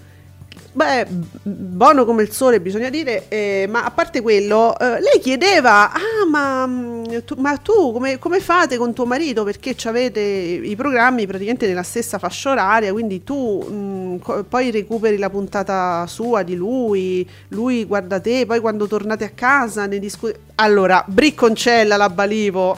beh, 0.73 1.05
buono 1.43 2.05
come 2.05 2.23
il 2.23 2.31
sole 2.31 2.61
bisogna 2.61 2.89
dire, 2.89 3.25
eh, 3.27 3.65
ma 3.69 3.83
a 3.83 3.91
parte 3.91 4.21
quello, 4.21 4.77
eh, 4.79 4.99
lei 5.01 5.19
chiedeva, 5.21 5.91
ah 5.91 5.99
ma 6.29 6.65
mm, 6.67 7.03
tu, 7.25 7.35
ma 7.37 7.57
tu 7.57 7.91
come, 7.91 8.17
come 8.19 8.39
fate 8.39 8.77
con 8.77 8.93
tuo 8.93 9.05
marito? 9.05 9.43
Perché 9.43 9.75
avete 9.87 10.19
i 10.21 10.75
programmi 10.75 11.25
praticamente 11.27 11.67
nella 11.67 11.83
stessa 11.83 12.17
fascia 12.19 12.51
oraria, 12.51 12.91
quindi 12.91 13.23
tu 13.23 13.65
mm, 13.69 14.17
co- 14.19 14.43
poi 14.47 14.71
recuperi 14.71 15.17
la 15.17 15.29
puntata 15.29 16.05
sua 16.07 16.43
di 16.43 16.55
lui, 16.55 17.27
lui 17.49 17.85
guarda 17.85 18.19
te, 18.19 18.45
poi 18.45 18.59
quando 18.59 18.87
tornate 18.87 19.25
a 19.25 19.31
casa 19.35 19.85
ne 19.85 19.99
discute... 19.99 20.39
Allora, 20.55 21.03
Bricconcella 21.07 21.97
la 21.97 22.09
Balivo, 22.09 22.77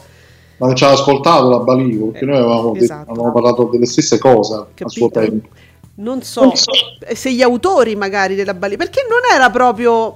Ma 0.58 0.74
ci 0.74 0.84
ha 0.84 0.92
ascoltato 0.92 1.50
la 1.50 1.60
Balivo, 1.60 2.08
perché 2.08 2.26
Eh, 2.26 2.28
noi 2.28 2.38
avevamo, 2.38 2.76
detto- 2.78 2.84
esatto. 2.84 3.12
avevamo 3.12 3.34
parlato 3.34 3.66
delle 3.66 3.86
stesse 3.86 4.18
cose 4.20 4.54
a 4.80 4.90
suo 4.90 5.10
Capito? 5.10 5.10
tempo. 5.10 5.50
Non 5.96 6.24
so 6.24 6.52
se 7.14 7.32
gli 7.32 7.42
autori 7.42 7.96
magari 7.96 8.36
della 8.36 8.54
Bali 8.54 8.78
perché 8.78 9.06
non 9.08 9.20
era 9.32 9.50
proprio, 9.50 10.16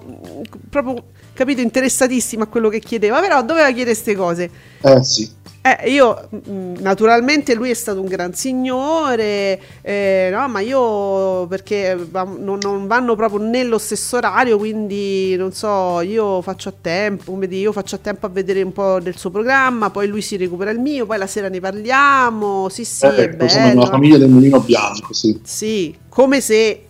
proprio 0.69 1.03
capito 1.33 1.61
interessatissimo 1.61 2.43
a 2.43 2.47
quello 2.47 2.69
che 2.69 2.79
chiedeva 2.79 3.19
però 3.19 3.43
doveva 3.43 3.67
chiedere 3.67 3.91
queste 3.91 4.15
cose 4.15 4.49
Eh 4.81 5.03
sì. 5.03 5.29
Eh, 5.75 5.89
io 5.91 6.27
mh, 6.29 6.79
naturalmente 6.79 7.53
lui 7.53 7.69
è 7.69 7.73
stato 7.73 7.99
un 7.99 8.07
gran 8.07 8.33
signore 8.33 9.59
eh, 9.81 10.29
no 10.31 10.47
ma 10.47 10.59
io 10.59 11.47
perché 11.47 11.97
va- 12.09 12.23
non, 12.23 12.59
non 12.61 12.87
vanno 12.87 13.15
proprio 13.15 13.41
nello 13.41 13.77
stesso 13.77 14.17
orario 14.17 14.57
quindi 14.57 15.35
non 15.35 15.51
so 15.51 16.01
io 16.01 16.41
faccio 16.41 16.69
a 16.69 16.73
tempo 16.79 17.31
come 17.31 17.47
dire, 17.47 17.61
io 17.61 17.71
faccio 17.71 17.95
a 17.95 17.99
tempo 17.99 18.25
a 18.25 18.29
vedere 18.29 18.61
un 18.61 18.71
po' 18.71 18.99
del 18.99 19.17
suo 19.17 19.29
programma 19.29 19.89
poi 19.89 20.07
lui 20.07 20.21
si 20.21 20.37
recupera 20.37 20.71
il 20.71 20.79
mio 20.79 21.05
poi 21.05 21.17
la 21.17 21.27
sera 21.27 21.49
ne 21.49 21.59
parliamo 21.59 22.69
sì 22.69 22.85
sì 22.85 23.05
è 23.05 23.19
ecco, 23.19 23.47
sono 23.47 23.63
bello 23.63 23.81
una 23.81 23.89
famiglia 23.89 24.17
del 24.17 24.29
mulino 24.29 24.59
bianco, 24.59 25.13
sì. 25.13 25.39
sì, 25.43 25.95
come 26.09 26.41
se 26.41 26.81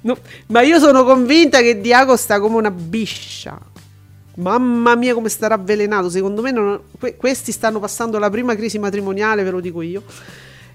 No, 0.00 0.16
ma 0.46 0.62
io 0.62 0.78
sono 0.78 1.04
convinta 1.04 1.60
che 1.60 1.80
Diago 1.80 2.16
sta 2.16 2.38
come 2.38 2.56
una 2.56 2.70
biscia. 2.70 3.58
Mamma 4.38 4.94
mia, 4.94 5.14
come 5.14 5.28
starà 5.28 5.54
avvelenato. 5.54 6.08
Secondo 6.10 6.42
me, 6.42 6.50
non- 6.50 6.80
que- 6.98 7.16
questi 7.16 7.50
stanno 7.52 7.80
passando 7.80 8.18
la 8.18 8.30
prima 8.30 8.54
crisi 8.54 8.78
matrimoniale, 8.78 9.42
ve 9.42 9.50
lo 9.50 9.60
dico 9.60 9.82
io. 9.82 10.02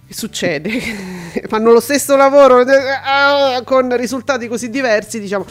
Succede? 0.10 0.70
Fanno 1.48 1.72
lo 1.72 1.80
stesso 1.80 2.16
lavoro 2.16 2.62
eh, 2.62 3.64
con 3.64 3.96
risultati 3.96 4.48
così 4.48 4.70
diversi, 4.70 5.20
diciamo. 5.20 5.46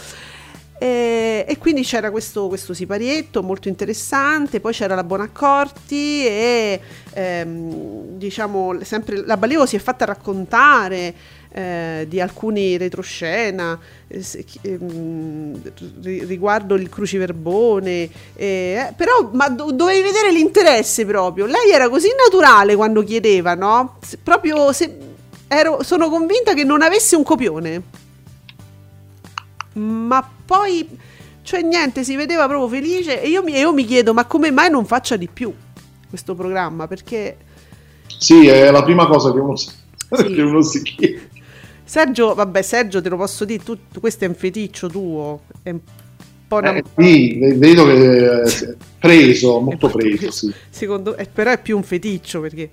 E, 0.78 1.44
e 1.48 1.58
quindi 1.58 1.82
c'era 1.84 2.10
questo, 2.10 2.48
questo 2.48 2.74
siparietto 2.74 3.42
molto 3.42 3.68
interessante, 3.68 4.58
poi 4.60 4.72
c'era 4.72 4.96
la 4.96 5.04
Bonaccorti 5.04 6.26
e 6.26 6.80
ehm, 7.12 8.16
diciamo 8.18 8.82
sempre 8.82 9.24
la 9.24 9.36
Baleo 9.36 9.64
si 9.64 9.76
è 9.76 9.78
fatta 9.78 10.04
raccontare 10.04 11.14
eh, 11.52 12.06
di 12.08 12.20
alcuni 12.20 12.76
retroscena 12.78 13.78
eh, 14.08 14.24
ehm, 14.62 15.60
ri- 16.02 16.24
riguardo 16.24 16.74
il 16.74 16.88
cruciverbone, 16.88 18.08
eh, 18.34 18.92
però 18.96 19.30
ma 19.32 19.48
do- 19.48 19.72
dovevi 19.72 20.02
vedere 20.02 20.32
l'interesse 20.32 21.04
proprio. 21.06 21.46
Lei 21.46 21.70
era 21.72 21.88
così 21.88 22.08
naturale 22.16 22.74
quando 22.76 23.02
chiedeva, 23.04 23.54
no? 23.54 23.98
Se- 24.02 24.18
proprio 24.22 24.72
se, 24.72 24.96
ero- 25.48 25.82
sono 25.82 26.08
convinta 26.08 26.54
che 26.54 26.64
non 26.64 26.82
avesse 26.82 27.16
un 27.16 27.22
copione. 27.22 27.82
Ma 29.74 30.28
poi, 30.44 30.86
cioè 31.42 31.62
niente, 31.62 32.04
si 32.04 32.14
vedeva 32.16 32.46
proprio 32.46 32.68
felice 32.68 33.22
e 33.22 33.28
io 33.28 33.42
mi, 33.42 33.52
io 33.56 33.72
mi 33.72 33.84
chiedo, 33.84 34.12
ma 34.12 34.26
come 34.26 34.50
mai 34.50 34.70
non 34.70 34.84
faccia 34.84 35.16
di 35.16 35.28
più 35.32 35.52
questo 36.08 36.34
programma? 36.34 36.86
Perché 36.86 37.36
Sì, 38.18 38.46
è 38.46 38.70
la 38.70 38.82
prima 38.84 39.06
cosa 39.06 39.32
che 39.32 39.40
uno 39.40 39.56
si, 39.56 39.70
Sì. 40.12 40.32
che 40.34 40.42
uno 40.42 40.62
si 40.62 40.82
chiede. 40.82 41.30
Sergio, 41.92 42.32
vabbè 42.32 42.62
Sergio 42.62 43.02
te 43.02 43.10
lo 43.10 43.18
posso 43.18 43.44
dire, 43.44 43.62
tu, 43.62 43.76
questo 44.00 44.24
è 44.24 44.26
un 44.26 44.34
feticcio 44.34 44.88
tuo, 44.88 45.42
è 45.62 45.68
un 45.68 45.80
po' 46.48 46.56
una... 46.56 46.74
Eh, 46.74 46.82
sì, 46.96 47.38
ve- 47.38 47.52
vedo 47.52 47.84
che 47.84 48.42
è 48.44 48.76
preso, 48.98 49.60
molto 49.60 49.90
preso, 49.90 50.30
sì. 50.30 50.50
Secondo, 50.70 51.14
eh, 51.18 51.28
però 51.30 51.50
è 51.50 51.60
più 51.60 51.76
un 51.76 51.82
feticcio 51.82 52.40
perché... 52.40 52.70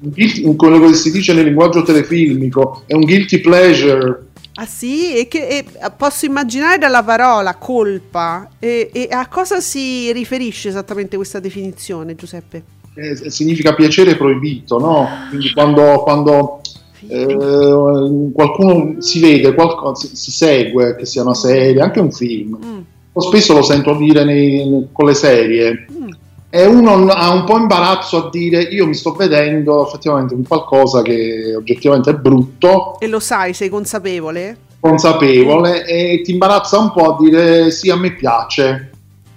Un 0.00 0.10
guilty- 0.10 0.56
quello 0.56 0.80
che 0.80 0.94
si 0.94 1.12
dice 1.12 1.32
nel 1.32 1.44
linguaggio 1.44 1.84
telefilmico, 1.84 2.82
è 2.86 2.94
un 2.94 3.02
guilty 3.02 3.38
pleasure. 3.38 4.24
Ah 4.54 4.66
sì? 4.66 5.14
E 5.14 5.28
che, 5.28 5.46
e 5.46 5.64
posso 5.96 6.26
immaginare 6.26 6.76
dalla 6.78 7.04
parola 7.04 7.54
colpa 7.54 8.50
e, 8.58 8.90
e 8.92 9.06
a 9.12 9.28
cosa 9.28 9.60
si 9.60 10.10
riferisce 10.10 10.70
esattamente 10.70 11.14
questa 11.14 11.38
definizione 11.38 12.16
Giuseppe? 12.16 12.64
eh, 12.94 13.30
significa 13.30 13.74
piacere 13.74 14.16
proibito, 14.16 14.78
no? 14.78 15.08
Quindi 15.28 15.52
quando, 15.52 16.00
quando, 16.02 16.60
eh, 17.08 18.30
qualcuno 18.32 19.00
si 19.00 19.20
vede, 19.20 19.54
qualcosa, 19.54 20.08
si, 20.12 20.30
segue, 20.30 20.96
che 20.96 21.06
sia 21.06 21.22
una 21.22 21.34
serie, 21.34 21.80
anche 21.80 22.00
un 22.00 22.10
film, 22.12 22.58
Mm, 22.64 22.80
spesso 23.20 23.52
lo 23.54 23.62
sento 23.62 23.94
dire 23.94 24.24
nei- 24.24 24.88
con 24.92 25.06
le 25.06 25.14
serie, 25.14 25.86
mm. 25.92 26.08
e 26.50 26.66
uno 26.66 27.06
ha 27.08 27.32
un 27.32 27.44
po' 27.44 27.58
imbarazzo 27.58 28.26
a 28.26 28.30
dire 28.30 28.62
io 28.62 28.86
mi 28.86 28.94
sto 28.94 29.12
vedendo 29.12 29.86
effettivamente 29.86 30.34
un 30.34 30.44
qualcosa 30.46 31.02
che 31.02 31.54
oggettivamente 31.56 32.10
è 32.10 32.14
brutto, 32.14 32.96
E 32.98 33.06
lo 33.06 33.20
sai, 33.20 33.52
sei 33.54 33.68
consapevole? 33.68 34.56
consapevole, 34.80 35.86
e 35.86 36.20
ti 36.22 36.32
imbarazza 36.32 36.78
un 36.78 36.92
po' 36.92 37.14
a 37.14 37.16
dire 37.18 37.70
sì, 37.70 37.88
a 37.90 37.96
me 37.96 38.12
piace. 38.14 38.90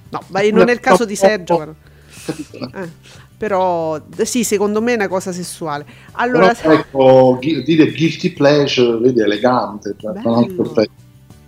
No, 0.10 0.22
ma 0.28 0.42
non 0.52 0.68
è 0.70 0.74
il 0.74 0.80
caso 0.80 1.06
di 1.06 1.16
Sergio. 1.16 1.76
Eh, 2.28 2.90
però 3.38 4.02
sì, 4.24 4.44
secondo 4.44 4.82
me 4.82 4.94
è 4.94 4.96
una 4.96 5.08
cosa 5.08 5.32
sessuale. 5.32 5.86
Allora, 6.14 6.54
Però 6.54 6.74
ecco, 6.74 7.40
dire 7.42 7.92
guilty 7.92 8.34
pleasure, 8.34 8.98
vedi, 8.98 9.20
è 9.20 9.24
elegante. 9.24 9.96
Cioè, 9.98 10.14
sì, 10.24 10.56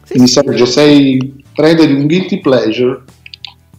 Quindi 0.07 0.27
sì. 0.27 0.27
Sergio, 0.27 0.65
sei 0.65 1.43
prede 1.53 1.87
di 1.87 1.93
un 1.93 2.05
guilty 2.05 2.39
pleasure? 2.39 3.03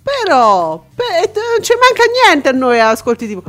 però 0.02 0.84
beh, 0.94 1.30
non 1.34 1.62
ci 1.62 1.72
manca 1.74 2.02
niente 2.24 2.48
a 2.48 2.52
noi 2.52 2.80
ascolti 2.80 3.26
tipo. 3.26 3.42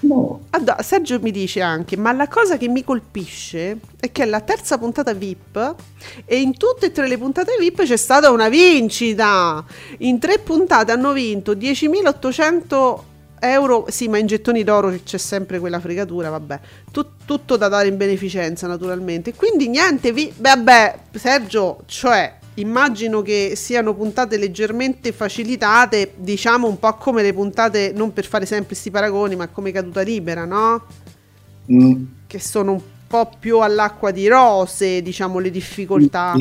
No. 0.00 0.40
Addo- 0.50 0.76
Sergio 0.80 1.18
mi 1.20 1.30
dice 1.30 1.62
anche, 1.62 1.96
ma 1.96 2.12
la 2.12 2.28
cosa 2.28 2.56
che 2.56 2.68
mi 2.68 2.84
colpisce 2.84 3.78
è 3.98 4.12
che 4.12 4.22
è 4.22 4.26
la 4.26 4.40
terza 4.40 4.78
puntata 4.78 5.14
VIP 5.14 5.74
e 6.24 6.40
in 6.40 6.56
tutte 6.56 6.86
e 6.86 6.92
tre 6.92 7.08
le 7.08 7.18
puntate 7.18 7.56
VIP 7.58 7.82
c'è 7.82 7.96
stata 7.96 8.30
una 8.30 8.48
vincita. 8.48 9.64
In 9.98 10.18
tre 10.18 10.38
puntate 10.38 10.92
hanno 10.92 11.12
vinto 11.12 11.52
10.800 11.52 12.98
euro, 13.40 13.86
sì 13.88 14.08
ma 14.08 14.18
in 14.18 14.26
gettoni 14.26 14.64
d'oro 14.64 14.94
c'è 15.04 15.18
sempre 15.18 15.58
quella 15.58 15.80
fregatura, 15.80 16.30
vabbè, 16.30 16.60
Tut- 16.90 17.24
tutto 17.24 17.56
da 17.56 17.68
dare 17.68 17.88
in 17.88 17.96
beneficenza 17.96 18.66
naturalmente. 18.66 19.34
Quindi 19.34 19.68
niente, 19.68 20.12
vi- 20.12 20.32
vabbè 20.36 20.98
Sergio, 21.12 21.80
cioè 21.86 22.38
immagino 22.54 23.22
che 23.22 23.52
siano 23.54 23.94
puntate 23.94 24.38
leggermente 24.38 25.12
facilitate, 25.12 26.12
diciamo 26.16 26.66
un 26.66 26.78
po' 26.78 26.94
come 26.94 27.22
le 27.22 27.32
puntate, 27.32 27.92
non 27.94 28.12
per 28.12 28.24
fare 28.26 28.46
sempre 28.46 28.68
questi 28.68 28.90
paragoni, 28.90 29.36
ma 29.36 29.48
come 29.48 29.72
caduta 29.72 30.00
libera, 30.00 30.44
no? 30.44 30.84
Mm. 31.70 32.04
Che 32.26 32.38
sono 32.38 32.72
un 32.72 32.80
po' 33.06 33.30
più 33.38 33.58
all'acqua 33.60 34.10
di 34.10 34.26
rose, 34.28 35.02
diciamo, 35.02 35.38
le 35.38 35.50
difficoltà. 35.50 36.34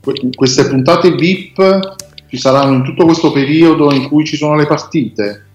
Que- 0.00 0.30
Queste 0.34 0.66
puntate 0.68 1.10
VIP 1.10 1.96
ci 2.28 2.36
saranno 2.36 2.74
in 2.74 2.84
tutto 2.84 3.04
questo 3.04 3.32
periodo 3.32 3.92
in 3.92 4.06
cui 4.06 4.24
ci 4.24 4.36
sono 4.36 4.54
le 4.54 4.66
partite. 4.66 5.46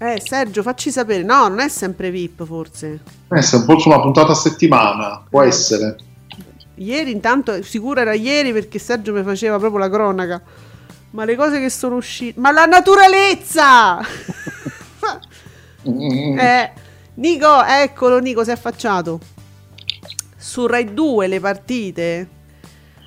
Eh, 0.00 0.22
Sergio, 0.24 0.62
facci 0.62 0.92
sapere. 0.92 1.24
No, 1.24 1.48
non 1.48 1.58
è 1.58 1.68
sempre 1.68 2.10
VIP, 2.10 2.44
forse. 2.44 3.00
Eh, 3.30 3.42
se 3.42 3.58
forse 3.62 3.88
una 3.88 4.00
puntata 4.00 4.30
a 4.32 4.34
settimana, 4.36 5.24
può 5.28 5.42
essere. 5.42 5.96
Ieri, 6.76 7.10
intanto, 7.10 7.60
sicuro 7.64 8.00
era 8.00 8.14
ieri 8.14 8.52
perché 8.52 8.78
Sergio 8.78 9.12
mi 9.12 9.24
faceva 9.24 9.58
proprio 9.58 9.80
la 9.80 9.90
cronaca. 9.90 10.40
Ma 11.10 11.24
le 11.24 11.34
cose 11.34 11.58
che 11.58 11.68
sono 11.68 11.96
uscite. 11.96 12.38
Ma 12.38 12.52
la 12.52 12.66
naturalezza! 12.66 13.98
Mm. 15.88 16.38
eh, 16.38 16.72
Nico, 17.14 17.64
eccolo, 17.64 18.18
Nico, 18.18 18.44
si 18.44 18.50
è 18.50 18.52
affacciato. 18.52 19.18
Su 20.36 20.66
Rai 20.66 20.92
2 20.92 21.26
le 21.26 21.40
partite. 21.40 22.28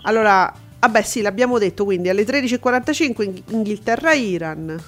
Allora, 0.04 0.52
vabbè, 0.80 1.02
sì, 1.02 1.22
l'abbiamo 1.22 1.58
detto, 1.58 1.86
quindi 1.86 2.10
alle 2.10 2.26
13.45 2.26 3.22
Ing- 3.24 3.44
Inghilterra-Iran. 3.50 4.84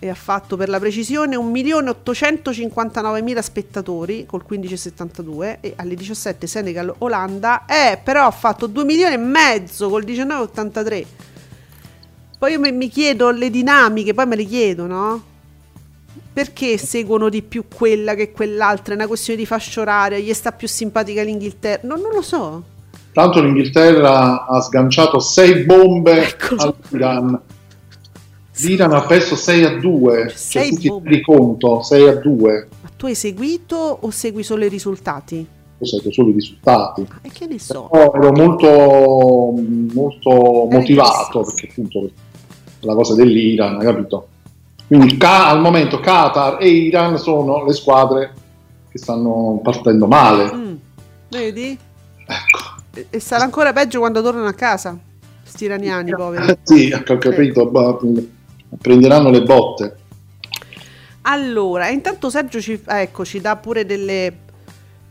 E 0.00 0.08
ha 0.08 0.14
fatto 0.14 0.56
per 0.56 0.68
la 0.68 0.78
precisione 0.78 1.36
1.859.000 1.36 3.38
spettatori 3.40 4.26
col 4.26 4.44
15,72 4.48 5.56
e 5.60 5.72
alle 5.76 5.96
17 5.96 6.46
Senegal-Olanda 6.46 7.64
eh, 7.66 7.98
però 8.02 8.24
ha 8.24 8.30
fatto 8.30 8.68
2 8.68 8.84
milioni 8.84 9.14
e 9.14 9.18
mezzo 9.18 9.88
col 9.88 10.04
19,83 10.04 11.04
poi 12.38 12.52
io 12.52 12.60
mi, 12.60 12.88
chiedo 12.88 13.30
le 13.30 13.50
dinamiche 13.50 14.14
poi 14.14 14.26
me 14.26 14.36
le 14.36 14.44
chiedo 14.44 14.86
no? 14.86 15.20
perché 16.32 16.78
seguono 16.78 17.28
di 17.28 17.42
più 17.42 17.64
quella 17.74 18.14
che 18.14 18.30
quell'altra 18.30 18.92
è 18.92 18.96
una 18.96 19.08
questione 19.08 19.36
di 19.36 19.46
fascia 19.46 19.80
oraria 19.80 20.18
gli 20.18 20.32
sta 20.32 20.52
più 20.52 20.68
simpatica 20.68 21.22
l'Inghilterra 21.22 21.80
no, 21.88 21.96
non 21.96 22.12
lo 22.12 22.22
so 22.22 22.76
Tanto 23.18 23.40
l'Inghilterra 23.40 24.46
ha 24.46 24.60
sganciato 24.60 25.18
6 25.18 25.64
bombe 25.64 26.28
Eccolo. 26.28 26.76
all'Iran. 26.88 27.40
L'Iran 28.60 28.92
ha 28.92 29.02
perso 29.02 29.36
6 29.36 29.64
a 29.64 29.78
2, 29.78 30.34
cioè 30.36 30.68
bombe. 30.70 31.10
di 31.10 31.20
conto, 31.22 31.82
6 31.82 32.08
a 32.08 32.14
2. 32.14 32.68
ma 32.80 32.90
tu 32.96 33.06
hai 33.06 33.14
seguito 33.14 33.76
o 33.76 34.10
segui 34.10 34.42
solo 34.42 34.64
i 34.64 34.68
risultati? 34.68 35.46
Cos'è 35.78 36.10
solo 36.10 36.30
i 36.30 36.32
risultati? 36.32 37.06
Ah, 37.08 37.18
e 37.22 37.30
che 37.30 37.46
ne 37.46 37.58
so 37.60 37.88
Però 37.90 38.12
ero 38.12 38.32
molto, 38.32 39.54
molto 39.94 40.66
motivato 40.70 41.42
perché 41.42 41.68
appunto 41.70 42.10
la 42.80 42.94
cosa 42.94 43.14
dell'Iran, 43.14 43.78
capito? 43.78 44.28
Quindi 44.88 45.16
al 45.20 45.60
momento 45.60 46.00
Qatar 46.00 46.60
e 46.60 46.68
Iran 46.68 47.18
sono 47.18 47.64
le 47.64 47.74
squadre 47.74 48.32
che 48.90 48.98
stanno 48.98 49.60
partendo 49.62 50.06
male. 50.06 50.52
Mm, 50.52 50.74
vedi? 51.28 51.78
Ecco. 52.26 53.06
E, 53.10 53.20
sarà 53.20 53.44
ancora 53.44 53.72
peggio 53.72 54.00
quando 54.00 54.22
tornano 54.22 54.48
a 54.48 54.54
casa 54.54 54.98
sti 55.44 55.64
iraniani 55.64 56.10
poveri 56.10 56.58
Sì, 56.62 56.92
ho 56.92 57.18
capito, 57.18 57.66
bah, 57.66 57.98
prenderanno 58.76 59.30
le 59.30 59.42
botte. 59.42 59.96
Allora, 61.22 61.88
intanto 61.88 62.30
Sergio 62.30 62.60
ci, 62.60 62.80
ecco, 62.86 63.24
ci 63.24 63.40
dà 63.40 63.56
pure 63.56 63.84
delle 63.84 64.46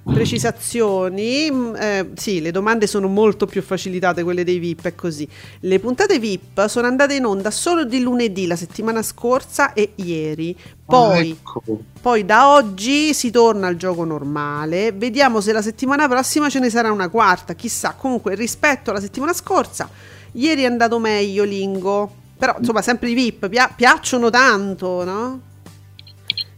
precisazioni. 0.03 1.51
Mm, 1.51 1.75
eh, 1.75 2.09
sì, 2.15 2.41
le 2.41 2.51
domande 2.51 2.87
sono 2.87 3.07
molto 3.07 3.45
più 3.45 3.61
facilitate, 3.61 4.23
quelle 4.23 4.43
dei 4.43 4.57
VIP, 4.57 4.85
è 4.87 4.95
così. 4.95 5.27
Le 5.59 5.79
puntate 5.79 6.17
VIP 6.17 6.65
sono 6.67 6.87
andate 6.87 7.13
in 7.15 7.25
onda 7.25 7.51
solo 7.51 7.83
di 7.83 7.99
lunedì 7.99 8.47
la 8.47 8.55
settimana 8.55 9.03
scorsa 9.03 9.73
e 9.73 9.91
ieri. 9.95 10.57
Poi, 10.85 11.19
Ah, 11.19 11.33
ecco. 11.33 11.61
poi 12.01 12.25
da 12.25 12.53
oggi 12.53 13.13
si 13.13 13.29
torna 13.29 13.67
al 13.67 13.75
gioco 13.75 14.03
normale. 14.05 14.93
Vediamo 14.93 15.39
se 15.41 15.51
la 15.51 15.61
settimana 15.61 16.07
prossima 16.07 16.49
ce 16.49 16.59
ne 16.59 16.69
sarà 16.69 16.91
una 16.91 17.09
quarta. 17.09 17.53
Chissà, 17.53 17.93
comunque 17.95 18.33
rispetto 18.33 18.89
alla 18.89 19.01
settimana 19.01 19.33
scorsa, 19.33 19.87
ieri 20.31 20.63
è 20.63 20.65
andato 20.65 20.97
meglio 20.99 21.43
Lingo. 21.43 22.25
Però 22.37 22.55
insomma, 22.59 22.81
sempre 22.81 23.09
i 23.09 23.13
VIP 23.13 23.49
pia- 23.49 23.71
piacciono 23.75 24.29
tanto, 24.29 25.03
no? 25.03 25.39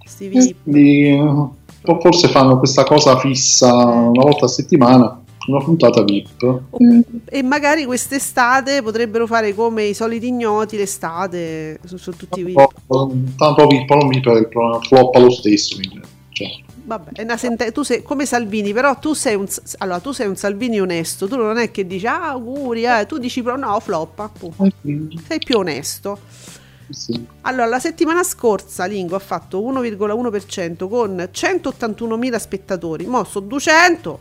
Sti 0.05 0.27
VIP. 0.27 0.55
Quindi, 0.63 1.07
eh, 1.07 1.97
forse 2.01 2.27
fanno 2.27 2.57
questa 2.57 2.83
cosa 2.83 3.17
fissa 3.17 3.73
una 3.73 4.23
volta 4.23 4.45
a 4.45 4.49
settimana, 4.49 5.21
una 5.47 5.63
puntata 5.63 6.03
VIP. 6.03 6.61
E 7.25 7.41
magari 7.43 7.85
quest'estate 7.85 8.81
potrebbero 8.81 9.25
fare 9.25 9.55
come 9.55 9.85
i 9.85 9.93
soliti 9.93 10.27
ignoti 10.27 10.75
l'estate, 10.75 11.79
sono, 11.85 11.99
sono 11.99 12.15
tutti 12.17 12.43
VIP. 12.43 12.67
Tanto, 13.37 13.67
VIP 13.67 13.89
non 13.91 14.07
mi 14.07 14.19
per 14.19 14.37
il 14.37 14.47
problema 14.49 14.79
floppa 14.81 15.19
lo 15.19 15.31
stesso. 15.31 15.75
quindi, 15.75 16.01
cioè, 16.39 16.47
Vabbè, 16.85 17.35
sente- 17.35 17.73
tu 17.73 17.83
sei 17.83 18.01
come 18.01 18.25
Salvini, 18.25 18.71
però 18.71 18.97
tu 18.97 19.13
sei 19.13 19.35
un 19.35 19.45
allora 19.79 19.99
tu 19.99 20.13
sei 20.13 20.27
un 20.27 20.37
Salvini 20.37 20.79
onesto, 20.79 21.27
tu 21.27 21.35
non 21.35 21.57
è 21.57 21.69
che 21.69 21.85
dici 21.85 22.07
ah, 22.07 22.29
auguri, 22.29 22.85
eh", 22.85 23.05
tu 23.05 23.17
dici 23.17 23.43
però 23.43 23.57
no, 23.57 23.77
floppa, 23.81 24.23
appunto. 24.23 24.65
sei 25.27 25.39
più 25.39 25.57
onesto. 25.57 26.17
sì. 26.89 27.25
Allora, 27.41 27.65
la 27.65 27.79
settimana 27.79 28.23
scorsa 28.23 28.85
Lingo 28.85 29.17
ha 29.17 29.19
fatto 29.19 29.61
1,1% 29.61 30.87
con 30.87 31.27
181.000 31.29 32.35
spettatori, 32.37 33.05
mo 33.05 33.25
sono 33.25 33.45
200. 33.45 34.19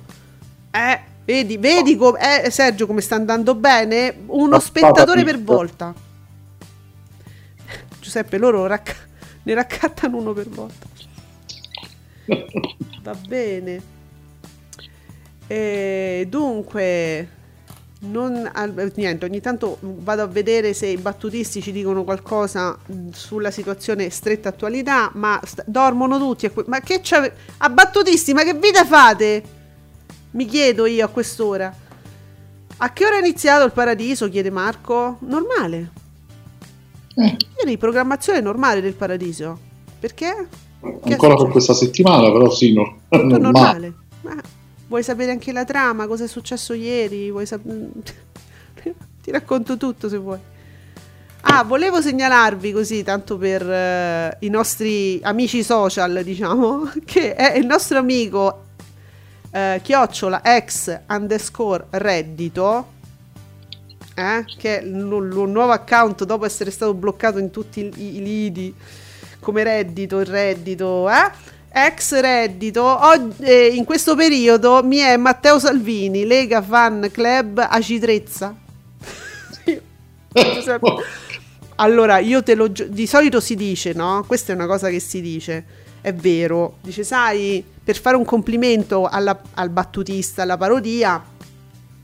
Eh, 0.72 1.00
vedi, 1.24 1.56
vedi 1.56 1.94
com- 1.96 2.16
eh, 2.18 2.50
Sergio 2.50 2.88
come 2.88 3.00
sta 3.00 3.14
andando 3.14 3.54
bene? 3.54 4.12
Uno 4.26 4.58
spettatore 4.58 5.22
per 5.22 5.40
volta. 5.40 5.94
Giuseppe, 8.00 8.38
loro 8.38 8.66
racc- 8.66 9.06
ne 9.44 9.54
raccattano 9.54 10.16
uno 10.16 10.32
per 10.32 10.48
volta. 10.48 10.87
Va 13.02 13.14
bene. 13.26 13.96
E 15.46 16.26
dunque, 16.28 17.28
non, 18.00 18.50
niente, 18.96 19.24
ogni 19.24 19.40
tanto 19.40 19.78
vado 19.80 20.22
a 20.22 20.26
vedere 20.26 20.74
se 20.74 20.86
i 20.86 20.98
battutisti 20.98 21.62
ci 21.62 21.72
dicono 21.72 22.04
qualcosa 22.04 22.76
mh, 22.84 23.08
sulla 23.10 23.50
situazione 23.50 24.10
stretta 24.10 24.50
attualità, 24.50 25.10
ma 25.14 25.40
st- 25.42 25.64
dormono 25.66 26.18
tutti. 26.18 26.48
que- 26.50 26.64
ma 26.66 26.80
che 26.80 27.00
c'ave- 27.02 27.34
a 27.58 27.70
battutisti, 27.70 28.34
ma 28.34 28.42
che 28.44 28.54
vita 28.54 28.84
fate? 28.84 29.42
Mi 30.32 30.44
chiedo 30.44 30.84
io 30.86 31.04
a 31.06 31.08
quest'ora. 31.08 31.74
A 32.80 32.92
che 32.92 33.04
ora 33.06 33.16
è 33.16 33.20
iniziato 33.20 33.64
il 33.64 33.72
paradiso? 33.72 34.28
chiede 34.28 34.50
Marco. 34.50 35.16
Normale. 35.20 35.90
Ieri 37.58 37.76
programmazione 37.78 38.40
normale 38.40 38.80
del 38.80 38.94
paradiso. 38.94 39.58
Perché? 39.98 40.46
Ancora 40.80 41.34
per 41.34 41.48
questa 41.48 41.74
settimana, 41.74 42.30
però 42.30 42.50
sì, 42.50 42.72
no- 42.72 43.00
normale. 43.10 43.38
normale. 43.38 43.94
Ma 44.22 44.36
vuoi 44.86 45.02
sapere 45.02 45.30
anche 45.30 45.52
la 45.52 45.64
trama? 45.64 46.06
Cosa 46.06 46.24
è 46.24 46.28
successo 46.28 46.72
ieri? 46.72 47.30
Vuoi 47.30 47.46
sap- 47.46 47.64
Ti 49.22 49.30
racconto 49.30 49.76
tutto 49.76 50.08
se 50.08 50.16
vuoi. 50.16 50.38
Ah, 51.42 51.62
volevo 51.64 52.00
segnalarvi 52.00 52.72
così, 52.72 53.02
tanto 53.02 53.36
per 53.38 53.68
eh, 53.68 54.36
i 54.40 54.48
nostri 54.48 55.20
amici 55.22 55.62
social, 55.62 56.22
diciamo, 56.22 56.90
che 57.04 57.34
è 57.34 57.56
il 57.56 57.64
nostro 57.66 57.98
amico 57.98 58.64
eh, 59.50 59.80
chiocciola 59.82 60.42
ex 60.44 61.00
underscore 61.08 61.86
reddito, 61.90 62.86
eh, 64.14 64.44
che 64.58 64.78
è 64.80 64.82
il 64.82 64.90
nu- 64.94 65.22
il 65.22 65.50
nuovo 65.50 65.72
account 65.72 66.24
dopo 66.24 66.44
essere 66.44 66.70
stato 66.70 66.92
bloccato 66.94 67.38
in 67.38 67.50
tutti 67.50 67.80
i, 67.80 68.16
i 68.16 68.22
lidi 68.22 68.74
come 69.40 69.62
reddito, 69.64 70.18
il 70.20 70.26
reddito, 70.26 71.08
eh? 71.08 71.30
Ex 71.70 72.18
reddito, 72.18 72.82
Og- 72.82 73.34
eh, 73.40 73.66
in 73.68 73.84
questo 73.84 74.14
periodo 74.16 74.82
mi 74.82 74.96
è 74.98 75.16
Matteo 75.16 75.58
Salvini, 75.58 76.24
Lega 76.26 76.62
Fan 76.62 77.08
Club. 77.12 77.66
Giuseppe. 80.32 80.92
Allora, 81.80 82.18
io 82.18 82.42
te 82.42 82.56
lo 82.56 82.72
gi- 82.72 82.88
di 82.88 83.06
solito 83.06 83.38
si 83.38 83.54
dice, 83.54 83.92
no? 83.92 84.24
Questa 84.26 84.50
è 84.50 84.56
una 84.56 84.66
cosa 84.66 84.88
che 84.88 84.98
si 84.98 85.20
dice, 85.20 85.64
è 86.00 86.12
vero. 86.12 86.78
Dice, 86.80 87.04
sai, 87.04 87.64
per 87.84 87.96
fare 88.00 88.16
un 88.16 88.24
complimento 88.24 89.06
alla- 89.06 89.40
al 89.54 89.70
battutista, 89.70 90.42
alla 90.42 90.56
parodia, 90.56 91.22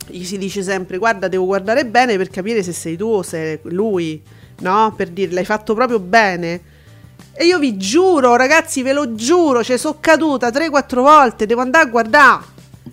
gli 0.06 0.22
si 0.22 0.38
dice 0.38 0.62
sempre, 0.62 0.96
guarda, 0.98 1.26
devo 1.26 1.46
guardare 1.46 1.84
bene 1.86 2.16
per 2.16 2.28
capire 2.30 2.62
se 2.62 2.70
sei 2.72 2.96
tu 2.96 3.06
o 3.06 3.22
se 3.22 3.54
è 3.54 3.60
lui, 3.64 4.22
no? 4.60 4.94
Per 4.96 5.08
dire, 5.08 5.32
l'hai 5.32 5.44
fatto 5.44 5.74
proprio 5.74 5.98
bene. 5.98 6.60
E 7.36 7.44
io 7.46 7.58
vi 7.58 7.76
giuro, 7.76 8.36
ragazzi, 8.36 8.82
ve 8.82 8.92
lo 8.92 9.14
giuro, 9.14 9.64
cioè 9.64 9.76
sono 9.76 9.96
caduta 9.98 10.50
3-4 10.50 11.00
volte, 11.00 11.46
devo 11.46 11.62
andare 11.62 11.86
a 11.86 11.90
guardare 11.90 12.44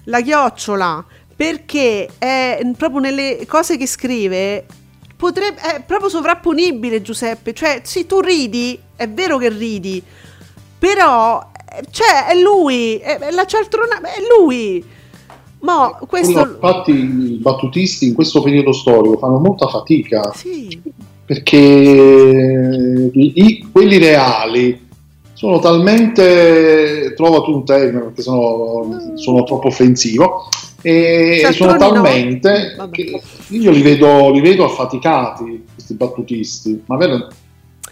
la 0.05 0.21
chiocciola, 0.21 1.05
perché 1.35 2.09
è 2.17 2.59
proprio 2.75 3.01
nelle 3.01 3.45
cose 3.47 3.77
che 3.77 3.85
scrive, 3.85 4.65
potrebbe, 5.15 5.61
è 5.61 5.83
proprio 5.85 6.09
sovrapponibile 6.09 7.03
Giuseppe, 7.03 7.53
cioè 7.53 7.81
sì, 7.83 8.07
tu 8.07 8.19
ridi, 8.19 8.79
è 8.95 9.07
vero 9.07 9.37
che 9.37 9.49
ridi, 9.49 10.03
però, 10.79 11.51
cioè, 11.91 12.25
è 12.29 12.41
lui, 12.41 12.97
è, 12.97 13.19
è 13.19 13.29
la 13.29 13.45
cialtrona, 13.45 14.01
è 14.01 14.19
lui. 14.39 14.83
Mo, 15.59 15.99
questo... 16.07 16.39
Infatti 16.39 16.91
i 16.91 17.37
battutisti 17.39 18.07
in 18.07 18.15
questo 18.15 18.41
periodo 18.41 18.71
storico 18.73 19.19
fanno 19.19 19.37
molta 19.37 19.67
fatica 19.67 20.31
Sì, 20.33 20.81
perché 21.31 21.55
i- 23.13 23.31
i- 23.35 23.67
quelli 23.71 23.97
reali 23.99 24.87
sono 25.31 25.59
talmente 25.59 27.13
trovo 27.15 27.41
tu 27.43 27.51
un 27.53 27.63
termine 27.65 28.01
perché 28.03 28.21
sono, 28.21 29.13
sono 29.15 29.43
troppo 29.43 29.67
offensivo 29.67 30.49
e 30.81 31.37
Cialtroni 31.39 31.55
sono 31.55 31.71
no. 31.71 31.77
talmente 31.93 32.73
Vabbè. 32.75 32.91
che 32.95 33.21
io 33.47 33.71
li 33.71 33.81
vedo, 33.81 34.29
li 34.31 34.41
vedo 34.41 34.65
affaticati 34.65 35.63
questi 35.73 35.93
battutisti 35.93 36.83
ma, 36.87 36.97
vero- 36.97 37.29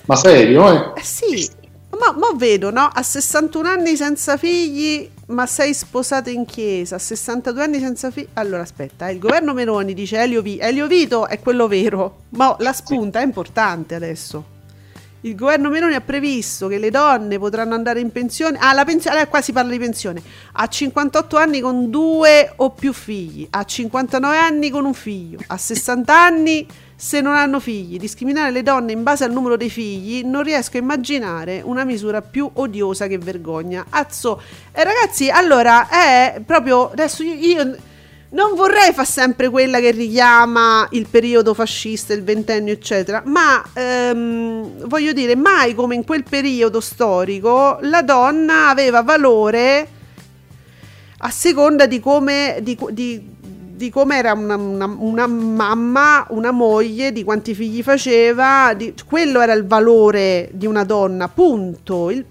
ma 0.05 0.15
serio 0.17 0.69
eh? 0.69 0.99
Eh 0.99 1.03
sì, 1.03 1.47
ma, 1.99 2.13
ma 2.17 2.31
vedo, 2.35 2.71
no? 2.71 2.89
A 2.91 3.03
61 3.03 3.67
anni 3.67 3.95
senza 3.97 4.37
figli, 4.37 5.09
ma 5.27 5.45
sei 5.45 5.73
sposata 5.73 6.29
in 6.29 6.45
chiesa. 6.45 6.95
A 6.95 6.99
62 6.99 7.61
anni 7.61 7.79
senza 7.79 8.09
figli. 8.09 8.27
Allora, 8.33 8.61
aspetta, 8.61 9.07
eh, 9.07 9.13
il 9.13 9.19
governo 9.19 9.53
Meloni 9.53 9.93
dice 9.93 10.17
Elio, 10.17 10.41
Vi- 10.41 10.59
Elio 10.59 10.87
Vito 10.87 11.27
è 11.27 11.39
quello 11.39 11.67
vero, 11.67 12.21
ma 12.29 12.55
la 12.59 12.73
spunta 12.73 13.19
è 13.19 13.23
importante 13.23 13.95
adesso. 13.95 14.57
Il 15.21 15.35
governo 15.35 15.69
Meloni 15.69 15.95
ha 15.95 16.01
previsto 16.01 16.67
che 16.67 16.77
le 16.77 16.89
donne 16.89 17.37
potranno 17.37 17.75
andare 17.75 17.99
in 17.99 18.09
pensione. 18.09 18.57
Ah, 18.57 18.71
la 18.71 18.85
pensione, 18.85 19.27
qua 19.27 19.41
si 19.41 19.51
parla 19.51 19.71
di 19.71 19.77
pensione. 19.77 20.21
A 20.53 20.65
58 20.65 21.35
anni 21.35 21.59
con 21.59 21.89
due 21.89 22.53
o 22.55 22.69
più 22.69 22.93
figli, 22.93 23.45
a 23.49 23.65
59 23.65 24.37
anni 24.37 24.69
con 24.69 24.85
un 24.85 24.93
figlio, 24.93 25.39
a 25.47 25.57
60 25.57 26.17
anni 26.17 26.65
se 27.01 27.21
non 27.21 27.33
hanno 27.33 27.61
figli. 27.61 27.97
Discriminare 27.97 28.51
le 28.51 28.61
donne 28.61 28.91
in 28.91 29.03
base 29.03 29.23
al 29.23 29.31
numero 29.31 29.55
dei 29.55 29.69
figli 29.69 30.21
non 30.25 30.43
riesco 30.43 30.75
a 30.75 30.81
immaginare 30.81 31.61
una 31.63 31.85
misura 31.85 32.21
più 32.21 32.49
odiosa 32.51 33.07
che 33.07 33.17
vergogna. 33.17 33.85
Azzo, 33.89 34.41
eh, 34.73 34.83
ragazzi, 34.83 35.29
allora 35.29 35.87
è 35.87 36.41
proprio 36.45 36.91
adesso 36.91 37.23
io, 37.23 37.35
io 37.35 37.77
non 38.31 38.53
vorrei 38.53 38.91
fare 38.91 39.07
sempre 39.07 39.47
quella 39.47 39.79
che 39.79 39.91
richiama 39.91 40.85
il 40.91 41.07
periodo 41.09 41.53
fascista, 41.53 42.13
il 42.13 42.21
ventennio, 42.21 42.73
eccetera, 42.73 43.23
ma 43.25 43.63
ehm, 43.73 44.85
voglio 44.87 45.13
dire, 45.13 45.37
mai 45.37 45.73
come 45.75 45.95
in 45.95 46.03
quel 46.03 46.23
periodo 46.23 46.81
storico 46.81 47.77
la 47.83 48.01
donna 48.01 48.67
aveva 48.67 49.03
valore 49.03 49.87
a 51.19 51.29
seconda 51.29 51.85
di 51.85 52.01
come, 52.01 52.59
di, 52.61 52.77
di- 52.91 53.37
di 53.79 53.89
come 53.89 54.17
era 54.17 54.33
una, 54.33 54.55
una- 54.57 54.93
una 54.97 55.25
mamma, 55.25 56.25
una 56.31 56.51
moglie, 56.51 57.13
di 57.13 57.23
quanti 57.23 57.53
figli 57.53 57.81
faceva, 57.81 58.73
di- 58.75 58.93
quello 59.07 59.39
era 59.39 59.53
il 59.53 59.65
valore 59.65 60.49
di 60.51 60.65
una 60.65 60.83
donna, 60.83 61.29
punto. 61.29 62.09
Il- 62.09 62.25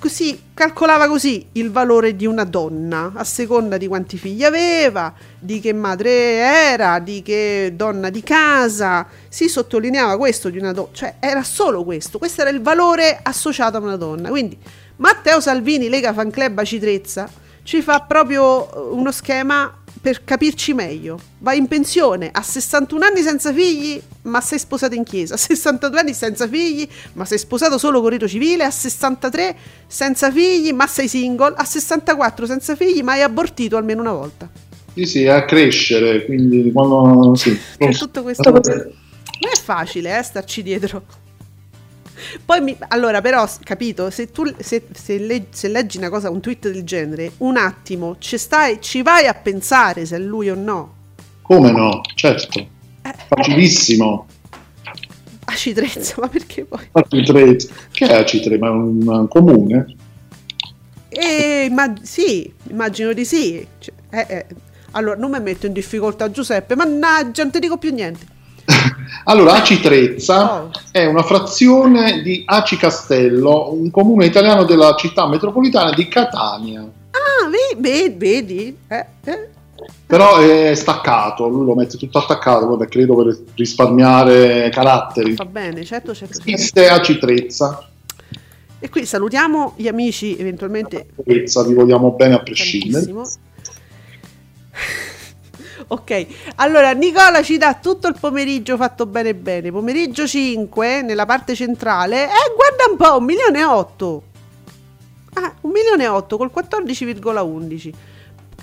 così 0.00 0.40
calcolava 0.54 1.06
così 1.06 1.46
il 1.52 1.70
valore 1.70 2.16
di 2.16 2.24
una 2.24 2.44
donna 2.44 3.12
a 3.14 3.22
seconda 3.22 3.76
di 3.76 3.86
quanti 3.86 4.16
figli 4.16 4.42
aveva, 4.44 5.12
di 5.38 5.60
che 5.60 5.74
madre 5.74 6.10
era, 6.10 6.98
di 7.00 7.20
che 7.22 7.74
donna 7.76 8.08
di 8.08 8.22
casa. 8.22 9.06
Si 9.28 9.46
sottolineava 9.46 10.16
questo 10.16 10.48
di 10.48 10.56
una 10.58 10.72
donna, 10.72 10.88
cioè 10.92 11.16
era 11.20 11.42
solo 11.44 11.84
questo, 11.84 12.16
questo 12.16 12.40
era 12.40 12.50
il 12.50 12.62
valore 12.62 13.20
associato 13.22 13.76
a 13.76 13.80
una 13.80 13.96
donna. 13.96 14.30
Quindi 14.30 14.56
Matteo 14.96 15.38
Salvini, 15.38 15.90
Lega 15.90 16.14
Fan 16.14 16.30
Club 16.30 16.58
Acitrezza, 16.58 17.28
ci 17.62 17.82
fa 17.82 18.00
proprio 18.00 18.72
eh, 18.74 18.78
uno 18.94 19.12
schema 19.12 19.70
per 20.00 20.24
capirci 20.24 20.74
meglio. 20.74 21.18
Vai 21.38 21.58
in 21.58 21.66
pensione 21.66 22.30
a 22.32 22.42
61 22.42 23.04
anni 23.04 23.22
senza 23.22 23.52
figli, 23.52 24.00
ma 24.22 24.40
sei 24.40 24.58
sposato 24.58 24.94
in 24.94 25.04
chiesa. 25.04 25.34
A 25.34 25.38
62 25.38 25.98
anni 25.98 26.14
senza 26.14 26.48
figli, 26.48 26.88
ma 27.14 27.24
sei 27.24 27.38
sposato 27.38 27.78
solo 27.78 28.00
con 28.00 28.10
rito 28.10 28.26
civile. 28.28 28.64
A 28.64 28.70
63 28.70 29.56
senza 29.86 30.30
figli, 30.30 30.72
ma 30.72 30.86
sei 30.86 31.08
single. 31.08 31.54
A 31.56 31.64
64 31.64 32.46
senza 32.46 32.76
figli, 32.76 33.02
ma 33.02 33.12
hai 33.12 33.22
abortito 33.22 33.76
almeno 33.76 34.00
una 34.00 34.12
volta. 34.12 34.48
sì 34.94 35.04
sì 35.04 35.26
a 35.26 35.44
crescere 35.44 36.24
quindi 36.24 36.70
quando 36.72 37.34
sì. 37.34 37.58
Tutto 37.96 38.22
questo 38.22 38.50
non 38.50 39.52
è 39.52 39.56
facile, 39.56 40.18
eh, 40.18 40.22
starci 40.22 40.62
dietro. 40.62 41.27
Poi, 42.44 42.60
mi, 42.60 42.76
allora, 42.88 43.20
però, 43.20 43.48
capito, 43.62 44.10
se 44.10 44.30
tu 44.30 44.44
se, 44.58 44.86
se 44.92 45.18
le- 45.18 45.46
se 45.50 45.68
leggi 45.68 45.98
una 45.98 46.08
cosa, 46.10 46.30
un 46.30 46.40
tweet 46.40 46.70
del 46.70 46.84
genere, 46.84 47.32
un 47.38 47.56
attimo, 47.56 48.16
ci 48.18 48.38
stai, 48.38 48.80
ci 48.80 49.02
vai 49.02 49.26
a 49.26 49.34
pensare 49.34 50.04
se 50.06 50.16
è 50.16 50.18
lui 50.18 50.50
o 50.50 50.54
no. 50.54 50.94
come 51.42 51.70
no 51.70 52.00
certo 52.14 52.66
facilissimo 53.28 54.26
Acitrezza, 55.44 56.16
ma 56.20 56.28
perché 56.28 56.64
poi? 56.64 56.90
AC3 56.92 57.56
che 57.90 58.06
è 58.06 58.20
AC3 58.22 58.58
ma 58.58 58.70
un, 58.70 59.06
un 59.06 59.28
comune 59.28 59.86
Eh, 61.10 61.68
ma 61.72 61.94
sì, 62.02 62.52
immagino 62.70 63.12
di 63.12 63.24
sì. 63.24 63.66
Cioè, 63.78 63.94
eh, 64.10 64.26
eh. 64.28 64.46
Allora, 64.92 65.16
non 65.18 65.30
mi 65.30 65.40
metto 65.40 65.66
in 65.66 65.72
difficoltà 65.72 66.30
Giuseppe, 66.30 66.74
mannaggia, 66.76 67.42
non 67.42 67.52
ti 67.52 67.58
dico 67.60 67.78
più 67.78 67.92
niente. 67.92 68.26
Allora, 69.24 69.54
Aci 69.54 69.80
Trezza 69.80 70.62
Oh. 70.62 70.70
è 70.90 71.04
una 71.06 71.22
frazione 71.22 72.22
di 72.22 72.42
Aci 72.46 72.76
Castello, 72.76 73.72
un 73.72 73.90
comune 73.90 74.26
italiano 74.26 74.64
della 74.64 74.94
città 74.96 75.26
metropolitana 75.28 75.92
di 75.92 76.08
Catania. 76.08 76.80
Ah, 76.80 77.48
ve- 77.48 77.76
ve- 77.78 78.14
vedi? 78.16 78.76
Eh, 78.88 79.06
eh. 79.24 79.48
Però 80.06 80.38
è 80.38 80.74
staccato, 80.74 81.46
lui 81.48 81.64
lo 81.64 81.74
mette 81.74 81.96
tutto 81.96 82.18
attaccato, 82.18 82.66
vabbè, 82.66 82.88
credo 82.88 83.14
per 83.14 83.38
risparmiare 83.54 84.70
caratteri. 84.70 85.34
Va 85.34 85.44
bene, 85.44 85.84
certo, 85.84 86.14
certo. 86.14 86.34
certo. 86.34 86.50
Esiste 86.50 86.88
Aci 86.88 87.18
Trezza, 87.18 87.88
E 88.80 88.88
qui 88.90 89.04
salutiamo 89.06 89.74
gli 89.76 89.88
amici, 89.88 90.36
eventualmente 90.38 91.08
Trezza, 91.24 91.62
vi 91.64 91.74
vogliamo 91.74 92.10
bene 92.12 92.34
a 92.34 92.38
prescindere. 92.40 93.04
tantissimo. 93.04 93.46
Ok, 95.90 96.26
allora 96.56 96.92
Nicola 96.92 97.42
ci 97.42 97.56
dà 97.56 97.74
tutto 97.74 98.08
il 98.08 98.16
pomeriggio 98.20 98.76
fatto 98.76 99.06
bene 99.06 99.34
bene. 99.34 99.72
Pomeriggio 99.72 100.26
5 100.26 101.00
nella 101.02 101.24
parte 101.24 101.54
centrale. 101.54 102.24
Eh, 102.24 102.54
guarda 102.54 102.90
un 102.90 102.96
po', 102.96 103.16
un 103.16 103.24
milione 103.24 103.58
e 103.60 103.64
otto. 103.64 104.22
Ah, 105.34 105.54
un 105.62 105.70
milione 105.70 106.04
e 106.04 106.08
otto 106.08 106.36
col 106.36 106.50
14,11 106.54 107.92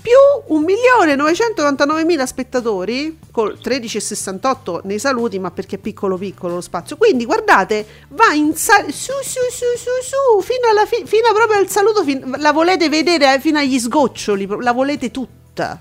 più 0.06 0.54
1.999.000 0.56 2.24
spettatori 2.24 3.18
col 3.32 3.58
13,68 3.60 4.80
nei 4.84 5.00
saluti 5.00 5.38
ma 5.40 5.50
perché 5.50 5.76
è 5.76 5.78
piccolo 5.78 6.16
piccolo 6.16 6.54
lo 6.54 6.60
spazio 6.60 6.96
quindi 6.96 7.24
guardate 7.24 7.84
va 8.10 8.32
in 8.32 8.54
sal- 8.54 8.92
su 8.92 9.12
su 9.22 9.40
su 9.50 9.64
su 9.76 9.90
su 10.02 10.42
fino, 10.42 10.68
alla 10.70 10.86
fi- 10.86 11.02
fino 11.06 11.32
proprio 11.34 11.58
al 11.58 11.68
saluto 11.68 12.04
fin- 12.04 12.34
la 12.38 12.52
volete 12.52 12.88
vedere 12.88 13.34
eh, 13.34 13.40
fino 13.40 13.58
agli 13.58 13.78
sgoccioli 13.80 14.46
la 14.60 14.72
volete 14.72 15.10
tutta 15.10 15.80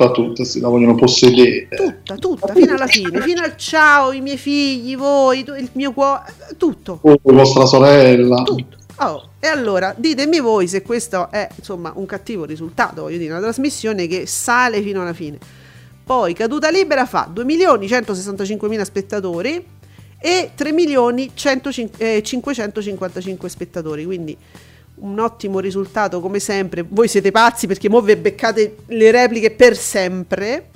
Tutta, 0.00 0.12
tutta, 0.12 0.44
si 0.44 0.60
la 0.60 0.68
vogliono 0.68 0.94
possedere. 0.94 1.68
tutta 1.68 2.16
tutta 2.16 2.54
fino 2.54 2.72
alla 2.72 2.86
fine 2.86 3.20
fino 3.20 3.42
al 3.42 3.54
ciao 3.56 4.12
i 4.12 4.22
miei 4.22 4.38
figli 4.38 4.96
voi 4.96 5.40
il 5.40 5.68
mio 5.72 5.92
cuore 5.92 6.22
tutto 6.56 7.00
O 7.02 7.18
vostra 7.22 7.66
sorella. 7.66 8.42
tutto. 8.42 8.78
Oh, 9.02 9.28
e 9.38 9.46
allora 9.46 9.94
ditemi 9.96 10.40
voi 10.40 10.68
se 10.68 10.80
questo 10.80 11.30
è 11.30 11.46
insomma 11.54 11.92
un 11.94 12.06
cattivo 12.06 12.44
risultato, 12.44 13.02
voglio 13.02 13.18
dire, 13.18 13.30
una 13.30 13.42
trasmissione 13.42 14.06
che 14.06 14.24
sale 14.26 14.80
fino 14.80 15.02
alla 15.02 15.12
fine. 15.12 15.36
Poi 16.04 16.32
caduta 16.34 16.70
libera 16.70 17.04
fa 17.06 17.30
2.165.000 17.34 18.82
spettatori 18.82 19.66
e 20.18 20.50
3.555 20.56 23.46
spettatori, 23.46 24.04
quindi 24.04 24.36
un 25.00 25.18
ottimo 25.18 25.58
risultato 25.60 26.20
come 26.20 26.38
sempre. 26.38 26.84
Voi 26.88 27.08
siete 27.08 27.30
pazzi 27.30 27.66
perché 27.66 27.88
mo 27.88 28.00
vi 28.00 28.16
beccate 28.16 28.76
le 28.86 29.10
repliche 29.10 29.50
per 29.50 29.76
sempre. 29.76 30.68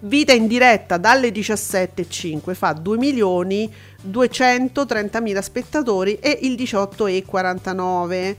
Vita 0.00 0.32
in 0.32 0.48
diretta 0.48 0.96
dalle 0.96 1.28
17.05 1.28 2.54
fa 2.54 2.72
2 2.72 2.96
milioni 2.96 3.72
230.000 4.10 5.38
spettatori 5.40 6.18
e 6.18 6.40
il 6.42 6.54
18,49. 6.54 8.36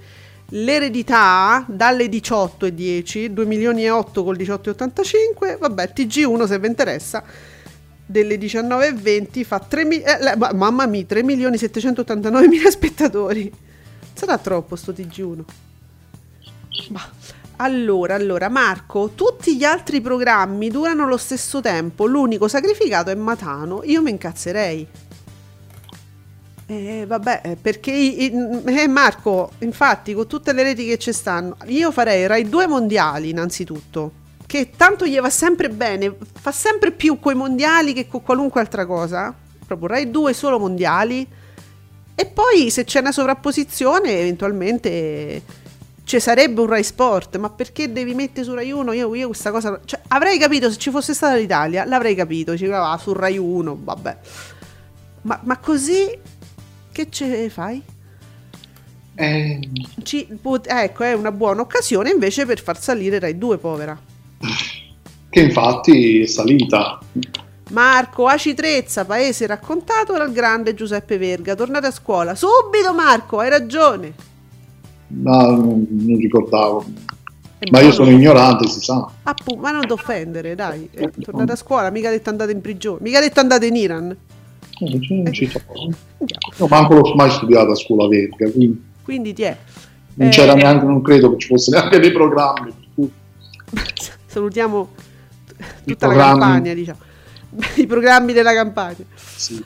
L'eredità 0.49 1.63
dalle 1.67 2.07
18.10, 2.07 3.27
2 3.27 3.45
milioni 3.45 3.85
e 3.85 3.89
8 3.89 4.23
col 4.23 4.35
18,85. 4.37 5.57
Vabbè, 5.57 5.91
TG1 5.95 6.45
se 6.45 6.59
vi 6.59 6.67
interessa 6.67 7.23
delle 8.05 8.37
19.20 8.37 9.43
fa 9.43 9.59
3 9.59 9.85
mi- 9.85 10.01
eh, 10.01 10.35
mamma 10.53 10.85
mia, 10.85 11.05
3 11.05 11.23
milioni 11.23 11.55
789.000 11.55 12.67
spettatori. 12.67 13.51
Sarà 14.13 14.37
troppo 14.37 14.75
sto 14.75 14.91
TG1. 14.91 15.43
Ma 16.89 17.01
allora, 17.57 18.15
allora, 18.15 18.49
Marco, 18.49 19.11
tutti 19.15 19.55
gli 19.55 19.63
altri 19.63 20.01
programmi 20.01 20.69
durano 20.69 21.07
lo 21.07 21.17
stesso 21.17 21.61
tempo, 21.61 22.05
l'unico 22.05 22.47
sacrificato 22.47 23.09
è 23.09 23.15
Matano. 23.15 23.81
Io 23.83 24.01
mi 24.01 24.09
incazzerei. 24.11 24.87
Eh, 26.65 27.05
vabbè, 27.05 27.41
eh, 27.43 27.55
perché 27.55 27.91
i- 27.91 28.31
eh, 28.65 28.87
Marco, 28.87 29.51
infatti, 29.59 30.13
con 30.13 30.27
tutte 30.27 30.53
le 30.53 30.63
reti 30.63 30.85
che 30.85 30.97
ci 30.97 31.11
stanno, 31.11 31.57
io 31.65 31.91
farei 31.91 32.25
Rai 32.25 32.49
2 32.49 32.67
mondiali 32.67 33.29
innanzitutto. 33.29 34.21
Che 34.45 34.71
tanto 34.75 35.05
gli 35.05 35.19
va 35.19 35.29
sempre 35.29 35.69
bene, 35.69 36.15
fa 36.39 36.51
sempre 36.51 36.91
più 36.91 37.19
coi 37.19 37.35
mondiali 37.35 37.93
che 37.93 38.07
con 38.07 38.23
qualunque 38.23 38.61
altra 38.61 38.85
cosa. 38.85 39.33
Proprio 39.65 39.87
Rai 39.89 40.09
2 40.09 40.33
solo 40.33 40.57
mondiali. 40.59 41.27
E 42.15 42.25
poi 42.25 42.69
se 42.69 42.83
c'è 42.83 42.99
una 42.99 43.11
sovrapposizione, 43.11 44.19
eventualmente 44.19 45.41
ci 46.03 46.19
sarebbe 46.19 46.61
un 46.61 46.67
Rai 46.67 46.83
Sport, 46.83 47.37
ma 47.37 47.49
perché 47.49 47.91
devi 47.91 48.13
mettere 48.13 48.45
su 48.45 48.53
Rai 48.53 48.71
1? 48.71 48.91
Io, 48.93 49.15
io 49.15 49.27
questa 49.27 49.51
cosa... 49.51 49.79
Cioè, 49.83 50.01
avrei 50.09 50.37
capito 50.37 50.69
se 50.69 50.77
ci 50.77 50.91
fosse 50.91 51.13
stata 51.13 51.35
l'Italia, 51.35 51.85
l'avrei 51.85 52.13
capito, 52.13 52.57
ci 52.57 52.65
va 52.65 52.97
su 53.01 53.13
Rai 53.13 53.37
1, 53.37 53.79
vabbè. 53.83 54.17
Ma, 55.21 55.39
ma 55.43 55.57
così 55.57 56.05
che 56.91 57.07
ce 57.09 57.49
fai? 57.49 57.81
Eh, 59.15 59.69
Ci- 60.03 60.27
ecco, 60.65 61.03
è 61.03 61.13
una 61.13 61.31
buona 61.31 61.61
occasione 61.61 62.11
invece 62.11 62.45
per 62.45 62.61
far 62.61 62.79
salire 62.79 63.19
Rai 63.19 63.37
2, 63.37 63.57
povera. 63.57 63.99
che 65.29 65.39
infatti 65.39 66.21
è 66.21 66.25
salita. 66.25 66.99
Marco, 67.73 68.27
Aci 68.27 68.53
Trezza, 68.53 69.03
paese 69.03 69.47
raccontato 69.47 70.13
dal 70.13 70.31
grande 70.31 70.75
Giuseppe 70.75 71.17
Verga. 71.17 71.55
Tornate 71.55 71.87
a 71.87 71.91
scuola. 71.91 72.35
Subito 72.35 72.93
Marco, 72.93 73.39
hai 73.39 73.49
ragione. 73.49 74.13
Ma 75.07 75.47
non, 75.47 75.85
non 75.89 76.17
ricordavo. 76.17 76.85
E 77.57 77.67
Ma 77.71 77.81
io 77.81 77.91
sono 77.91 78.11
ignorante, 78.11 78.67
si 78.67 78.79
sa. 78.79 79.09
Appu- 79.23 79.57
ma 79.57 79.71
non 79.71 79.87
ti 79.87 79.91
offendere, 79.91 80.53
dai. 80.53 80.87
Eh, 80.93 81.09
tornate 81.19 81.53
a 81.53 81.55
scuola, 81.55 81.89
mica 81.89 82.11
detto 82.11 82.29
andate 82.29 82.51
in 82.51 82.61
prigione, 82.61 82.99
mica 83.01 83.19
detto 83.19 83.39
andate 83.39 83.65
in 83.65 83.75
Iran. 83.75 84.11
Eh, 84.11 84.89
Non 84.89 85.01
ci, 85.01 85.21
non 85.21 85.33
ci 85.33 85.51
manco 86.67 86.93
l'ho 86.93 87.15
mai 87.15 87.31
studiato 87.31 87.71
a 87.71 87.75
scuola 87.75 88.07
verga, 88.07 88.49
quindi 88.51 88.83
Quindi 89.03 89.33
ti 89.33 89.43
è. 89.43 89.57
non 90.15 90.27
Eh, 90.27 90.31
c'era 90.31 90.53
neanche, 90.53 90.85
non 90.85 91.01
credo 91.01 91.31
che 91.31 91.39
ci 91.39 91.47
fosse 91.47 91.71
neanche 91.71 91.97
dei 91.99 92.11
programmi. 92.11 92.71
Salutiamo 94.27 94.89
tutta 95.85 96.07
la 96.07 96.13
campagna, 96.13 96.73
diciamo. 96.73 96.99
I 97.75 97.85
programmi 97.87 98.33
della 98.33 98.53
campagna. 98.53 99.03
sì. 99.35 99.63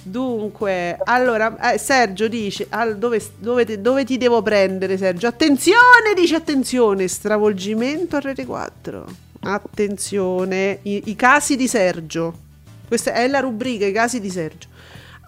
Dunque, 0.00 0.96
allora, 1.04 1.72
eh, 1.72 1.76
Sergio 1.78 2.28
dice, 2.28 2.66
al- 2.70 2.96
dove, 2.96 3.22
dove 3.36 3.66
te- 3.66 3.80
dove 3.80 4.04
ti 4.04 4.16
devo 4.16 4.40
prendere 4.40 4.96
Sergio? 4.96 5.26
Attenzione, 5.26 6.14
dice 6.16 6.36
attenzione, 6.36 7.06
stravolgimento 7.08 8.16
a 8.16 8.20
Rete 8.20 8.46
4. 8.46 9.04
Attenzione, 9.40 10.78
i, 10.82 11.02
i 11.06 11.16
casi 11.16 11.56
di 11.56 11.68
Sergio. 11.68 12.32
Questa 12.86 13.12
è 13.12 13.28
la 13.28 13.40
rubrica, 13.40 13.84
i 13.84 13.92
casi 13.92 14.18
di 14.18 14.30
Sergio. 14.30 14.68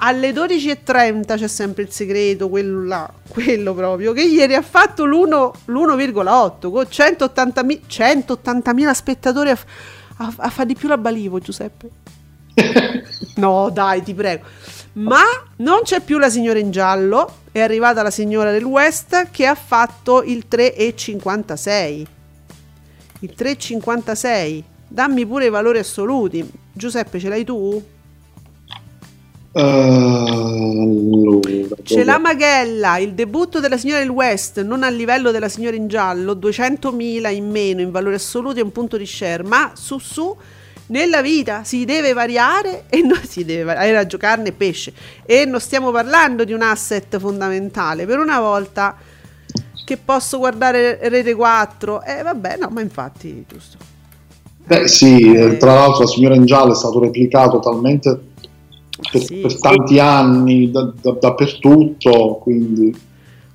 Alle 0.02 0.30
12.30 0.32 1.36
c'è 1.36 1.46
sempre 1.46 1.82
il 1.82 1.90
segreto, 1.90 2.48
quello 2.48 2.82
là, 2.86 3.12
quello 3.28 3.74
proprio, 3.74 4.14
che 4.14 4.22
ieri 4.22 4.54
ha 4.54 4.62
fatto 4.62 5.04
l'1, 5.04 5.52
l'1,8 5.66 6.70
con 6.70 6.86
180.000 6.90 7.80
180.000 7.86 8.90
spettatori 8.92 9.50
a, 9.50 9.56
f- 9.56 9.66
a- 10.22 10.34
a 10.36 10.50
fa 10.50 10.64
di 10.64 10.74
più 10.74 10.88
la 10.88 10.98
Balivo, 10.98 11.38
Giuseppe. 11.38 11.90
No, 13.36 13.70
dai, 13.70 14.02
ti 14.02 14.12
prego. 14.12 14.44
Ma 14.94 15.22
non 15.58 15.80
c'è 15.82 16.00
più 16.00 16.18
la 16.18 16.28
signora 16.28 16.58
in 16.58 16.70
giallo, 16.70 17.36
è 17.52 17.60
arrivata 17.60 18.02
la 18.02 18.10
signora 18.10 18.50
del 18.50 18.64
West 18.64 19.28
che 19.30 19.46
ha 19.46 19.54
fatto 19.54 20.22
il 20.22 20.44
3,56. 20.50 22.06
Il 23.20 23.34
3,56. 23.38 24.62
Dammi 24.88 25.24
pure 25.26 25.46
i 25.46 25.50
valori 25.50 25.78
assoluti. 25.78 26.50
Giuseppe, 26.72 27.18
ce 27.18 27.28
l'hai 27.28 27.44
tu? 27.44 27.82
Eh, 29.52 29.60
allora, 29.60 31.48
C'è 31.82 32.04
la 32.04 32.12
dove- 32.16 32.22
Maghella, 32.22 32.98
il 32.98 33.14
debutto 33.14 33.58
della 33.60 33.76
signora 33.76 33.98
del 34.00 34.08
West, 34.10 34.62
non 34.62 34.82
a 34.84 34.88
livello 34.90 35.30
della 35.32 35.48
signora 35.48 35.74
in 35.76 35.88
giallo, 35.88 36.34
200.000 36.34 37.30
in 37.32 37.50
meno 37.50 37.80
in 37.80 37.90
valori 37.90 38.14
assoluti 38.14 38.60
e 38.60 38.62
un 38.62 38.70
punto 38.72 38.96
di 38.96 39.06
share, 39.06 39.42
ma 39.42 39.72
su 39.74 39.98
su 39.98 40.36
nella 40.86 41.20
vita 41.22 41.62
si 41.64 41.84
deve 41.84 42.12
variare 42.12 42.84
e 42.88 43.00
non 43.02 43.20
si 43.26 43.44
deve 43.44 43.64
variare, 43.64 43.88
era 43.88 44.06
giocare 44.06 44.42
e 44.44 44.52
pesce 44.52 44.92
e 45.24 45.44
non 45.44 45.60
stiamo 45.60 45.90
parlando 45.90 46.44
di 46.44 46.52
un 46.52 46.62
asset 46.62 47.18
fondamentale, 47.18 48.06
per 48.06 48.18
una 48.18 48.38
volta 48.40 48.96
che 49.84 49.96
posso 49.96 50.38
guardare 50.38 50.98
Rete 51.08 51.34
4, 51.34 52.02
eh 52.04 52.22
vabbè 52.22 52.56
no, 52.60 52.68
ma 52.70 52.80
infatti 52.80 53.44
giusto. 53.48 53.76
Beh, 54.64 54.86
sì, 54.86 55.32
Eh. 55.34 55.40
eh, 55.54 55.56
tra 55.56 55.74
l'altro 55.74 56.02
la 56.04 56.06
signora 56.08 56.36
in 56.36 56.44
giallo 56.46 56.70
è 56.72 56.76
stato 56.76 57.00
replicato 57.00 57.58
talmente 57.58 58.16
per, 59.10 59.22
Sì, 59.22 59.36
per 59.36 59.58
tanti 59.58 59.98
anni 59.98 60.70
da- 60.70 60.92
da- 61.00 61.16
dappertutto, 61.20 62.38
quindi 62.42 63.08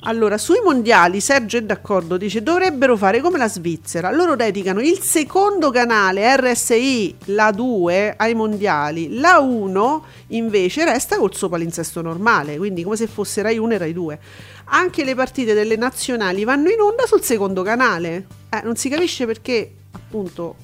Allora, 0.07 0.37
sui 0.37 0.59
mondiali 0.63 1.19
Sergio 1.19 1.57
è 1.57 1.63
d'accordo, 1.63 2.15
dice 2.17 2.43
dovrebbero 2.43 2.95
fare 2.95 3.21
come 3.21 3.39
la 3.39 3.49
Svizzera. 3.49 4.11
Loro 4.11 4.35
dedicano 4.35 4.79
il 4.79 4.99
secondo 4.99 5.71
canale 5.71 6.35
RSI, 6.37 7.15
la 7.25 7.49
2, 7.51 8.13
ai 8.15 8.35
mondiali. 8.35 9.17
La 9.17 9.39
1 9.39 10.03
invece 10.27 10.85
resta 10.85 11.17
col 11.17 11.33
suo 11.33 11.49
palinsesto 11.49 12.03
normale, 12.03 12.57
quindi 12.57 12.83
come 12.83 12.97
se 12.97 13.07
fosse 13.07 13.41
Rai 13.41 13.57
1 13.57 13.73
e 13.73 13.77
Rai 13.79 13.93
2. 13.93 14.19
Anche 14.65 15.03
le 15.03 15.15
partite 15.15 15.55
delle 15.55 15.75
nazionali 15.75 16.43
vanno 16.43 16.69
in 16.69 16.79
onda 16.81 17.07
sul 17.07 17.21
secondo 17.21 17.63
canale. 17.63 18.27
Eh, 18.51 18.61
non 18.63 18.75
si 18.75 18.89
capisce 18.89 19.25
perché, 19.25 19.71
appunto, 19.91 20.55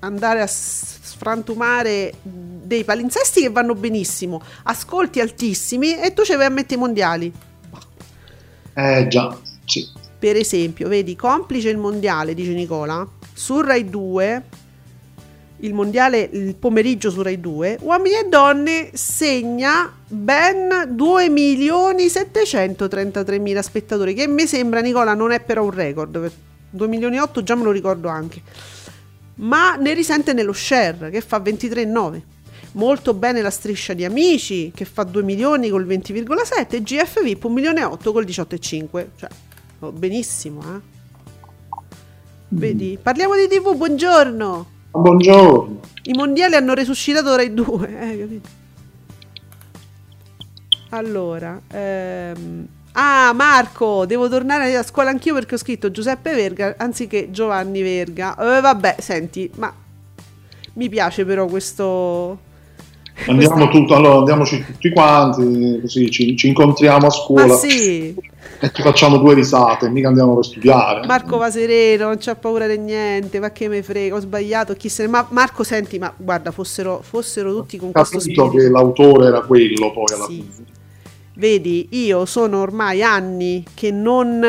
andare 0.00 0.40
a 0.40 0.46
sfrantumare 1.16 2.12
dei 2.22 2.84
palinsesti 2.84 3.40
che 3.40 3.50
vanno 3.50 3.74
benissimo, 3.74 4.42
ascolti 4.64 5.20
altissimi 5.20 5.98
e 5.98 6.12
tu 6.12 6.22
ci 6.22 6.34
vai 6.36 6.46
a 6.46 6.50
mettere 6.50 6.74
i 6.74 6.78
mondiali. 6.78 7.32
Eh 8.74 9.06
già, 9.08 9.36
sì. 9.64 9.88
Per 10.18 10.36
esempio, 10.36 10.88
vedi, 10.88 11.16
complice 11.16 11.70
il 11.70 11.78
mondiale, 11.78 12.34
dice 12.34 12.52
Nicola, 12.52 13.06
su 13.32 13.60
Rai 13.60 13.88
2, 13.88 14.42
il 15.60 15.72
mondiale 15.72 16.28
il 16.32 16.54
pomeriggio 16.54 17.10
su 17.10 17.22
Rai 17.22 17.40
2, 17.40 17.78
Uomini 17.80 18.16
e 18.16 18.28
Donne 18.28 18.90
segna 18.92 19.90
ben 20.06 20.90
2 20.90 21.28
milioni 21.30 22.08
733 22.08 23.38
mila 23.38 23.62
spettatori, 23.62 24.14
che 24.14 24.26
mi 24.26 24.46
sembra, 24.46 24.80
Nicola, 24.80 25.14
non 25.14 25.32
è 25.32 25.40
però 25.40 25.64
un 25.64 25.70
record, 25.70 26.18
per 26.18 26.32
2 26.70 26.88
milioni 26.88 27.16
e 27.16 27.20
8 27.20 27.42
già 27.42 27.54
me 27.54 27.62
lo 27.62 27.70
ricordo 27.70 28.08
anche, 28.08 28.42
ma 29.36 29.76
ne 29.76 29.94
risente 29.94 30.32
nello 30.32 30.52
share, 30.52 31.10
che 31.10 31.20
fa 31.20 31.38
23,9. 31.38 32.20
Molto 32.72 33.14
bene 33.14 33.40
la 33.40 33.50
striscia 33.50 33.94
di 33.94 34.04
Amici, 34.04 34.70
che 34.74 34.84
fa 34.84 35.02
2 35.04 35.22
milioni 35.22 35.70
col 35.70 35.86
20,7, 35.86 36.74
e 36.76 36.82
GF 36.82 37.22
VIP 37.22 37.44
1 37.44 37.54
milione 37.54 37.80
e 37.80 37.84
8 37.84 38.12
col 38.12 38.24
18,5. 38.24 39.06
Cioè, 39.16 39.28
oh, 39.80 39.92
benissimo, 39.92 40.60
eh? 40.62 40.94
Vedi? 42.48 42.98
Parliamo 43.00 43.34
di 43.34 43.48
TV, 43.48 43.74
buongiorno! 43.74 44.74
Buongiorno. 44.90 45.80
I 46.04 46.12
mondiali 46.12 46.54
hanno 46.54 46.74
resuscitato 46.74 47.34
Rai 47.34 47.52
2, 47.52 47.88
eh, 47.88 48.18
capito? 48.18 48.48
Allora, 50.90 51.60
ehm, 51.68 52.66
ah 52.98 53.32
Marco, 53.34 54.06
devo 54.06 54.28
tornare 54.28 54.74
a 54.74 54.82
scuola 54.82 55.10
anch'io 55.10 55.34
perché 55.34 55.54
ho 55.54 55.58
scritto 55.58 55.90
Giuseppe 55.90 56.34
Verga 56.34 56.74
anziché 56.78 57.30
Giovanni 57.30 57.82
Verga. 57.82 58.34
Eh, 58.36 58.60
vabbè, 58.60 58.96
senti, 58.98 59.50
ma 59.56 59.72
mi 60.74 60.88
piace 60.88 61.24
però 61.24 61.46
questo... 61.46 62.44
Andiamo 63.28 63.68
tutto, 63.68 63.94
allora 63.94 64.18
andiamoci 64.18 64.62
tutti 64.62 64.90
quanti, 64.90 65.78
così 65.80 66.10
ci, 66.10 66.36
ci 66.36 66.48
incontriamo 66.48 67.06
a 67.06 67.10
scuola 67.10 67.54
sì, 67.54 68.14
e 68.60 68.70
ci 68.72 68.82
facciamo 68.82 69.16
due 69.16 69.32
risate, 69.32 69.88
mica 69.88 70.08
andiamo 70.08 70.34
per 70.34 70.44
studiare. 70.44 71.06
Marco 71.06 71.38
va 71.38 71.50
sereno, 71.50 72.08
non 72.08 72.18
c'ha 72.18 72.34
paura 72.34 72.66
di 72.66 72.76
niente, 72.76 73.40
ma 73.40 73.52
che 73.52 73.68
me 73.68 73.82
frega, 73.82 74.16
ho 74.16 74.20
sbagliato, 74.20 74.74
chi 74.74 74.90
se 74.90 75.04
ne... 75.04 75.08
Ma 75.08 75.26
Marco, 75.30 75.64
senti, 75.64 75.98
ma 75.98 76.12
guarda, 76.14 76.50
fossero, 76.50 77.00
fossero 77.02 77.54
tutti 77.54 77.78
con 77.78 77.88
Ho 77.88 77.92
questo 77.92 78.18
capito 78.18 78.46
spirito... 78.48 78.64
che 78.64 78.70
l'autore 78.70 79.26
era 79.28 79.40
quello 79.40 79.92
poi 79.92 80.14
alla 80.14 80.26
Sì. 80.26 80.34
fine. 80.34 80.74
Vedi, 81.38 81.88
io 81.90 82.24
sono 82.24 82.62
ormai 82.62 83.02
anni 83.02 83.62
che 83.74 83.90
non, 83.90 84.40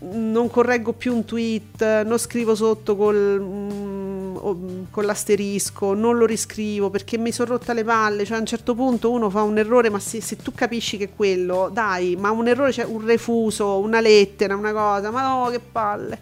non 0.00 0.50
correggo 0.50 0.92
più 0.92 1.14
un 1.14 1.24
tweet, 1.24 2.02
non 2.02 2.18
scrivo 2.18 2.56
sotto 2.56 2.96
col, 2.96 3.40
mm, 3.40 4.82
con 4.90 5.04
l'asterisco, 5.04 5.94
non 5.94 6.16
lo 6.16 6.26
riscrivo 6.26 6.90
perché 6.90 7.18
mi 7.18 7.30
sono 7.30 7.50
rotta 7.50 7.72
le 7.72 7.84
palle. 7.84 8.24
Cioè, 8.24 8.36
a 8.36 8.40
un 8.40 8.46
certo 8.46 8.74
punto 8.74 9.12
uno 9.12 9.30
fa 9.30 9.42
un 9.42 9.58
errore, 9.58 9.90
ma 9.90 10.00
se, 10.00 10.20
se 10.20 10.36
tu 10.36 10.52
capisci 10.52 10.96
che 10.96 11.04
è 11.04 11.10
quello, 11.14 11.70
dai, 11.72 12.16
ma 12.16 12.32
un 12.32 12.48
errore 12.48 12.72
c'è 12.72 12.82
un 12.82 13.06
refuso, 13.06 13.78
una 13.78 14.00
lettera, 14.00 14.56
una 14.56 14.72
cosa, 14.72 15.12
ma 15.12 15.22
no, 15.22 15.48
che 15.50 15.60
palle. 15.60 16.18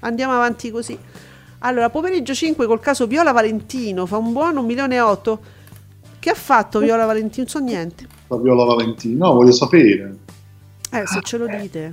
Andiamo 0.00 0.32
avanti 0.32 0.70
così. 0.70 0.98
Allora, 1.58 1.90
pomeriggio 1.90 2.32
5 2.32 2.66
col 2.66 2.80
caso 2.80 3.06
Viola 3.06 3.32
Valentino, 3.32 4.06
fa 4.06 4.16
un 4.16 4.32
buono 4.32 4.60
1 4.60 4.66
milione 4.66 4.98
8. 5.00 5.56
Che 6.20 6.30
ha 6.30 6.34
fatto 6.34 6.78
Viola 6.80 7.04
Valentino? 7.06 7.44
Non 7.44 7.46
so 7.48 7.58
niente. 7.60 8.06
La 8.28 8.36
Viola 8.36 8.64
Valentino, 8.64 9.26
no, 9.26 9.34
voglio 9.34 9.52
sapere. 9.52 10.16
Eh, 10.90 11.06
se 11.06 11.20
ce 11.22 11.36
lo 11.36 11.46
dite. 11.46 11.92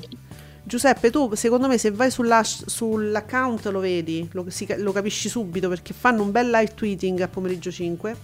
Giuseppe, 0.64 1.12
tu 1.12 1.34
secondo 1.36 1.68
me 1.68 1.78
se 1.78 1.92
vai 1.92 2.10
sulla- 2.10 2.42
sull'account 2.44 3.66
lo 3.68 3.80
vedi, 3.80 4.28
lo, 4.32 4.46
si- 4.48 4.68
lo 4.78 4.92
capisci 4.92 5.30
subito 5.30 5.70
perché 5.70 5.94
fanno 5.94 6.24
un 6.24 6.32
bel 6.32 6.50
live 6.50 6.74
tweeting 6.74 7.22
a 7.22 7.28
pomeriggio 7.28 7.70
5. 7.70 8.16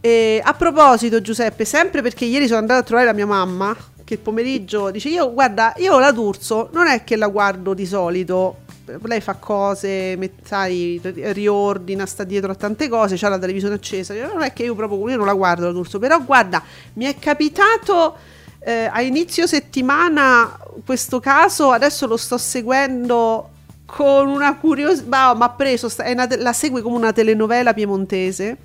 E 0.00 0.40
a 0.42 0.52
proposito, 0.54 1.20
Giuseppe, 1.20 1.64
sempre 1.64 2.00
perché 2.02 2.24
ieri 2.24 2.46
sono 2.46 2.58
andata 2.60 2.80
a 2.80 2.82
trovare 2.82 3.06
la 3.06 3.12
mia 3.12 3.26
mamma, 3.26 3.76
che 4.04 4.14
il 4.14 4.20
pomeriggio 4.20 4.90
dice: 4.90 5.08
Io 5.08 5.32
guarda, 5.32 5.74
io 5.78 5.98
la 5.98 6.12
D'Urso 6.12 6.70
non 6.72 6.86
è 6.86 7.02
che 7.04 7.16
la 7.16 7.28
guardo 7.28 7.74
di 7.74 7.86
solito. 7.86 8.58
Lei 9.02 9.20
fa 9.20 9.34
cose, 9.34 10.32
sai, 10.42 11.00
riordina, 11.02 12.06
sta 12.06 12.24
dietro 12.24 12.52
a 12.52 12.54
tante 12.54 12.88
cose, 12.88 13.16
c'ha 13.16 13.28
la 13.28 13.38
televisione 13.38 13.74
accesa. 13.74 14.14
Non 14.14 14.42
è 14.42 14.52
che 14.52 14.64
io 14.64 14.74
proprio 14.74 15.08
io 15.08 15.16
non 15.16 15.26
la 15.26 15.34
guardo 15.34 15.66
la 15.66 15.72
però 15.98 16.22
guarda, 16.22 16.62
mi 16.94 17.04
è 17.04 17.18
capitato 17.18 18.16
eh, 18.60 18.88
a 18.90 19.00
inizio 19.02 19.46
settimana 19.46 20.56
questo 20.84 21.20
caso, 21.20 21.70
adesso 21.70 22.06
lo 22.06 22.16
sto 22.16 22.38
seguendo 22.38 23.48
con 23.84 24.28
una 24.28 24.56
curiosità, 24.56 25.34
ma 25.34 25.44
ha 25.44 25.50
preso, 25.50 25.88
una 25.98 26.26
la 26.38 26.52
segue 26.52 26.80
come 26.80 26.96
una 26.96 27.12
telenovela 27.12 27.74
piemontese, 27.74 28.56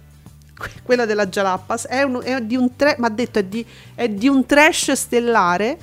que- 0.57 0.71
quella 0.83 1.05
della 1.05 1.27
Jalappas, 1.27 1.87
è, 1.87 2.03
un, 2.03 2.21
è 2.23 2.39
di 2.41 2.55
un 2.55 2.75
tra- 2.75 2.95
m'ha 2.97 3.09
detto 3.09 3.39
è 3.39 3.43
di, 3.43 3.65
è 3.93 4.07
di 4.07 4.27
un 4.27 4.45
trash 4.45 4.91
stellare, 4.93 5.77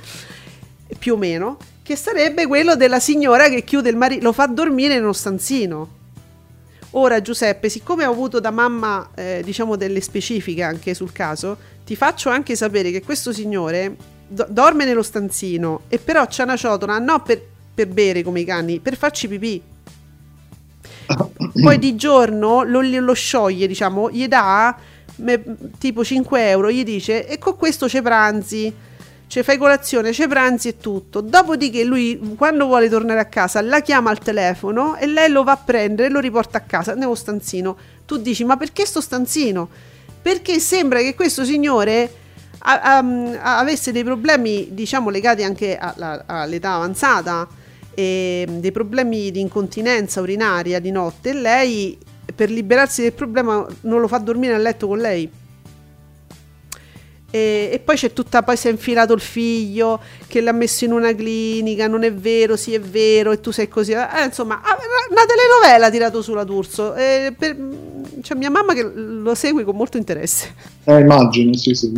più 0.98 1.14
o 1.14 1.16
meno, 1.16 1.58
che 1.82 1.96
sarebbe 1.96 2.46
quello 2.46 2.76
della 2.76 3.00
signora 3.00 3.48
che 3.48 3.62
chiude 3.62 3.90
il 3.90 3.96
marito, 3.96 4.24
lo 4.24 4.32
fa 4.32 4.46
dormire 4.46 4.94
in 4.94 5.02
uno 5.02 5.12
stanzino. 5.12 6.02
Ora 6.96 7.20
Giuseppe, 7.20 7.68
siccome 7.68 8.06
ho 8.06 8.10
avuto 8.10 8.38
da 8.38 8.50
mamma 8.50 9.10
eh, 9.14 9.42
diciamo 9.44 9.76
delle 9.76 10.00
specifiche 10.00 10.62
anche 10.62 10.94
sul 10.94 11.12
caso, 11.12 11.56
ti 11.84 11.96
faccio 11.96 12.30
anche 12.30 12.54
sapere 12.54 12.90
che 12.90 13.02
questo 13.02 13.32
signore 13.32 13.96
do- 14.28 14.46
dorme 14.48 14.84
nello 14.84 15.02
stanzino 15.02 15.82
e 15.88 15.98
però 15.98 16.24
c'ha 16.28 16.44
una 16.44 16.56
ciotola 16.56 16.98
non 16.98 17.22
per, 17.22 17.42
per 17.74 17.88
bere 17.88 18.22
come 18.22 18.40
i 18.40 18.44
cani, 18.44 18.80
per 18.80 18.96
farci 18.96 19.28
pipì. 19.28 19.60
Poi 21.62 21.78
di 21.78 21.96
giorno 21.96 22.62
lo, 22.62 22.80
lo 22.80 23.12
scioglie, 23.12 23.66
diciamo, 23.66 24.10
gli 24.10 24.26
dà 24.26 24.76
me- 25.16 25.42
tipo 25.78 26.04
5 26.04 26.48
euro, 26.48 26.70
gli 26.70 26.84
dice 26.84 27.26
e 27.26 27.38
con 27.38 27.56
questo 27.56 27.86
c'è 27.86 28.02
pranzi, 28.02 28.72
c'è 29.34 29.42
fai 29.42 29.58
colazione, 29.58 30.12
c'è 30.12 30.28
pranzi 30.28 30.68
e 30.68 30.76
tutto. 30.76 31.20
Dopodiché 31.20 31.82
lui 31.82 32.36
quando 32.36 32.66
vuole 32.66 32.88
tornare 32.88 33.18
a 33.18 33.24
casa 33.24 33.60
la 33.62 33.80
chiama 33.80 34.10
al 34.10 34.18
telefono 34.18 34.94
e 34.94 35.08
lei 35.08 35.28
lo 35.28 35.42
va 35.42 35.50
a 35.50 35.56
prendere 35.56 36.06
e 36.06 36.10
lo 36.12 36.20
riporta 36.20 36.58
a 36.58 36.60
casa 36.60 36.94
nello 36.94 37.16
stanzino. 37.16 37.76
Tu 38.06 38.18
dici 38.18 38.44
ma 38.44 38.56
perché 38.56 38.86
sto 38.86 39.00
stanzino? 39.00 39.68
Perché 40.22 40.60
sembra 40.60 41.00
che 41.00 41.16
questo 41.16 41.44
signore 41.44 42.08
a- 42.60 42.80
a- 42.80 43.58
avesse 43.58 43.90
dei 43.90 44.04
problemi 44.04 44.68
diciamo 44.70 45.10
legati 45.10 45.42
anche 45.42 45.76
all'età 45.78 46.74
avanzata 46.74 47.48
dei 47.92 48.70
problemi 48.72 49.32
di 49.32 49.40
incontinenza 49.40 50.20
urinaria 50.20 50.78
di 50.78 50.92
notte 50.92 51.30
e 51.30 51.32
lei 51.32 51.98
per 52.32 52.50
liberarsi 52.50 53.02
del 53.02 53.12
problema 53.12 53.66
non 53.80 54.00
lo 54.00 54.06
fa 54.06 54.18
dormire 54.18 54.54
a 54.54 54.58
letto 54.58 54.86
con 54.86 54.98
lei 54.98 55.28
e, 57.34 57.70
e 57.72 57.78
poi 57.80 57.96
c'è 57.96 58.12
tutta 58.12 58.42
poi 58.42 58.56
si 58.56 58.68
è 58.68 58.70
infilato 58.70 59.12
il 59.12 59.20
figlio 59.20 60.00
che 60.28 60.40
l'ha 60.40 60.52
messo 60.52 60.84
in 60.84 60.92
una 60.92 61.12
clinica 61.14 61.88
non 61.88 62.04
è 62.04 62.12
vero 62.12 62.56
sì 62.56 62.74
è 62.74 62.80
vero 62.80 63.32
e 63.32 63.40
tu 63.40 63.50
sei 63.50 63.68
così 63.68 63.92
eh, 63.92 64.24
insomma 64.24 64.60
ah, 64.62 64.76
una 65.10 65.24
telenovela 65.26 65.86
ha 65.86 65.90
tirato 65.90 66.22
sulla 66.22 66.44
D'Urso 66.44 66.94
e 66.94 67.34
per, 67.36 67.56
c'è 68.22 68.34
mia 68.34 68.50
mamma 68.50 68.72
che 68.74 68.82
lo 68.84 69.34
segue 69.34 69.64
con 69.64 69.74
molto 69.74 69.96
interesse 69.96 70.54
Eh, 70.84 71.00
immagino, 71.00 71.54
sì, 71.54 71.74
sì. 71.74 71.92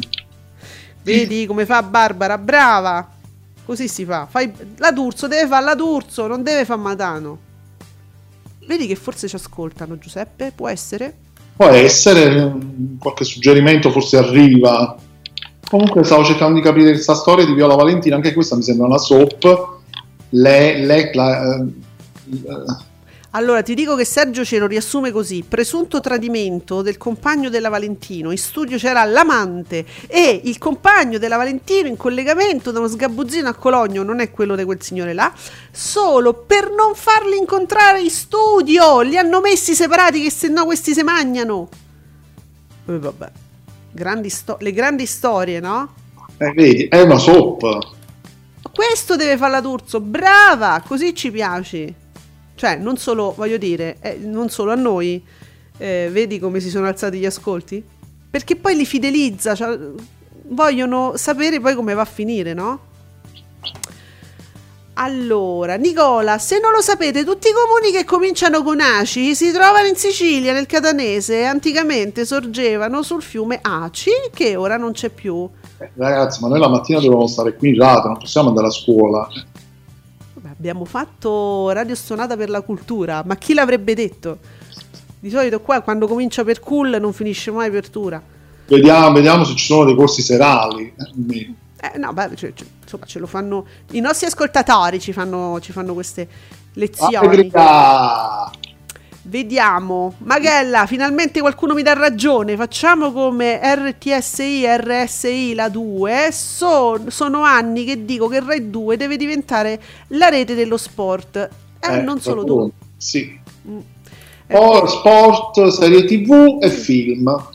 Vedi 1.03 1.47
come 1.47 1.67
fa 1.67 1.83
Barbara, 1.85 2.37
brava. 2.37 3.09
Così 3.65 3.87
si 3.87 4.05
fa. 4.05 4.27
Fai... 4.29 4.53
La 4.79 4.91
D'Urso 4.91 5.29
deve 5.29 5.47
fare 5.47 5.65
la 5.65 5.75
D'Urso, 5.75 6.27
non 6.27 6.43
deve 6.43 6.65
fare 6.65 6.81
Matano. 6.81 7.39
Vedi 8.67 8.87
che 8.89 8.97
forse 8.97 9.29
ci 9.29 9.37
ascoltano, 9.37 9.99
Giuseppe? 9.99 10.53
Può 10.53 10.69
essere? 10.69 11.17
Può 11.57 11.69
essere, 11.69 12.55
qualche 12.99 13.25
suggerimento 13.25 13.91
forse 13.91 14.17
arriva. 14.17 14.97
Comunque 15.69 16.05
stavo 16.05 16.25
cercando 16.25 16.55
di 16.55 16.61
capire 16.61 16.93
questa 16.93 17.15
storia 17.15 17.45
di 17.45 17.53
Viola 17.53 17.75
Valentina, 17.75 18.15
anche 18.15 18.33
questa 18.33 18.55
mi 18.55 18.63
sembra 18.63 18.87
una 18.87 18.99
soap. 18.99 19.75
Le, 20.29 20.85
le- 20.85 21.11
la- 21.13 21.55
eh, 21.57 21.65
eh, 22.33 22.85
Allora, 23.31 23.63
ti 23.63 23.75
dico 23.75 23.97
che 23.97 24.05
Sergio 24.05 24.45
ce 24.45 24.59
lo 24.59 24.67
riassume 24.67 25.11
così: 25.11 25.45
presunto 25.47 26.01
tradimento 26.01 26.83
del 26.83 26.97
compagno 26.97 27.49
della 27.51 27.69
Valentino. 27.69 28.31
In 28.31 28.39
studio 28.39 28.79
c'era 28.79 29.05
l'amante 29.05 29.85
e 30.07 30.41
il 30.45 30.57
compagno 30.59 31.19
della 31.19 31.37
Valentino 31.37 31.89
in 31.89 31.97
collegamento 31.97 32.71
da 32.71 32.79
uno 32.79 32.89
sgabuzzino 32.89 33.49
a 33.49 33.55
Cologno, 33.55 34.05
non 34.05 34.21
è 34.21 34.31
quello 34.31 34.55
di 34.55 34.63
quel 34.65 34.81
signore 34.81 35.15
là, 35.15 35.33
solo 35.73 36.33
per 36.33 36.71
non 36.71 36.95
farli 36.95 37.37
incontrare 37.37 38.01
in 38.01 38.11
studio. 38.11 39.01
Li 39.01 39.19
hanno 39.19 39.41
messi 39.41 39.75
separati, 39.75 40.23
che 40.23 40.31
se 40.31 40.47
no 40.49 40.65
questi 40.65 40.95
si 40.95 41.03
mangiano. 41.03 41.69
E 42.87 42.99
vabbè, 42.99 43.31
grandi 43.97 44.29
sto- 44.31 44.59
le 44.61 44.73
grandi 44.73 45.07
storie, 45.07 45.59
no? 45.59 45.93
eh, 46.39 46.53
vedi, 46.53 46.87
è 46.89 47.01
una 47.01 47.19
soap. 47.19 47.95
questo 48.73 49.17
deve 49.17 49.37
fare 49.37 49.53
la 49.53 49.61
D'Urso, 49.61 50.01
brava, 50.01 50.83
così 50.87 51.15
ci 51.15 51.31
piaci. 51.31 51.93
Cioè, 52.55 52.77
non 52.77 52.97
solo, 52.97 53.35
voglio 53.37 53.59
dire, 53.59 53.97
eh, 54.01 54.19
non 54.21 54.49
solo 54.49 54.73
a 54.73 54.77
noi, 54.77 55.23
eh, 55.79 56.09
vedi 56.11 56.39
come 56.39 56.61
si 56.61 56.71
sono 56.71 56.87
alzati 56.87 57.19
gli 57.19 57.27
ascolti? 57.27 57.83
Perché 58.31 58.57
poi 58.57 58.77
li 58.77 58.87
fidelizza, 58.87 59.55
cioè, 59.55 59.79
vogliono 60.49 61.17
sapere 61.17 61.61
poi 61.61 61.75
come 61.75 61.95
va 61.95 62.03
a 62.03 62.07
finire, 62.07 62.55
no? 62.55 62.81
Allora, 64.99 65.75
Nicola, 65.75 66.39
se 66.39 66.59
non 66.59 66.73
lo 66.73 66.81
sapete, 66.81 67.23
tutti 67.23 67.49
i 67.49 67.53
comuni 67.53 67.93
che 67.93 68.05
cominciano 68.07 68.63
con 68.63 68.81
Aci 68.81 69.35
si 69.35 69.53
trovano 69.53 69.87
in 69.87 69.95
Sicilia, 69.95 70.55
nel 70.55 70.65
Catanese, 70.65 71.45
anticamente 71.45 72.25
sorgevano 72.25 73.03
sul 73.03 73.21
fiume 73.21 73.59
Aci, 73.61 74.11
che 74.33 74.57
ora 74.57 74.79
non 74.79 74.93
c'è 74.93 75.11
più. 75.11 75.47
Eh, 75.79 75.91
Ragazzi, 75.97 76.41
ma 76.41 76.49
noi 76.49 76.61
la 76.61 76.69
mattina 76.69 76.99
dobbiamo 76.99 77.27
stare 77.27 77.55
qui 77.57 77.71
in 77.71 77.79
radio, 77.79 78.09
non 78.09 78.19
possiamo 78.19 78.49
andare 78.49 78.69
a 78.69 78.71
scuola. 78.71 79.29
Vabbè, 80.33 80.49
abbiamo 80.49 80.87
fatto 80.87 81.69
Radio 81.73 81.95
Stonata 81.95 82.35
per 82.35 82.49
la 82.49 82.63
cultura, 82.63 83.23
ma 83.27 83.37
chi 83.37 83.53
l'avrebbe 83.53 83.95
detto? 83.95 84.39
Di 85.21 85.29
solito 85.29 85.61
qua 85.61 85.83
quando 85.83 86.07
comincia 86.07 86.43
per 86.43 86.61
cool 86.61 86.97
non 86.99 87.13
finisce 87.13 87.51
mai 87.51 87.71
per 87.71 87.91
tura. 87.91 88.23
Vediamo, 88.67 89.13
vediamo 89.13 89.45
se 89.45 89.55
ci 89.57 89.67
sono 89.67 89.85
dei 89.85 89.95
corsi 89.95 90.23
serali. 90.23 90.91
eh. 90.97 91.55
Eh, 91.93 91.99
no, 91.99 92.13
beh, 92.13 92.35
cioè, 92.37 92.53
cioè, 92.55 92.67
insomma, 92.83 93.05
ce 93.07 93.19
lo 93.19 93.27
fanno. 93.27 93.67
I 93.93 94.01
nostri 94.01 94.27
ascoltatori 94.27 95.01
ci 95.01 95.13
fanno, 95.13 95.59
ci 95.61 95.73
fanno 95.73 95.93
queste 95.95 96.29
lezioni. 96.75 97.51
Vediamo. 99.29 100.15
Maghella, 100.19 100.87
finalmente 100.87 101.41
qualcuno 101.41 101.75
mi 101.75 101.83
dà 101.83 101.95
ragione. 101.95 102.55
Facciamo 102.57 103.11
come 103.13 103.61
RTSI, 103.61 104.65
RSI, 104.77 105.55
la 105.55 105.69
2. 105.69 106.29
So- 106.31 107.07
sono 107.09 107.43
anni 107.43 107.85
che 107.85 108.05
dico 108.05 108.29
che 108.29 108.41
Rai 108.41 108.71
2 108.71 108.97
deve 108.97 109.17
diventare 109.17 109.81
la 110.09 110.29
rete 110.29 110.55
dello 110.55 110.77
sport. 110.77 111.37
Eh, 111.81 111.93
Eh, 111.93 112.03
non 112.03 112.21
solo 112.21 112.45
tu. 112.45 112.71
Sì. 112.97 113.37
Mm. 113.69 113.79
Poi 114.47 114.89
sport, 114.89 115.67
serie 115.69 116.05
tv 116.05 116.59
e 116.61 116.71
film. 116.71 117.49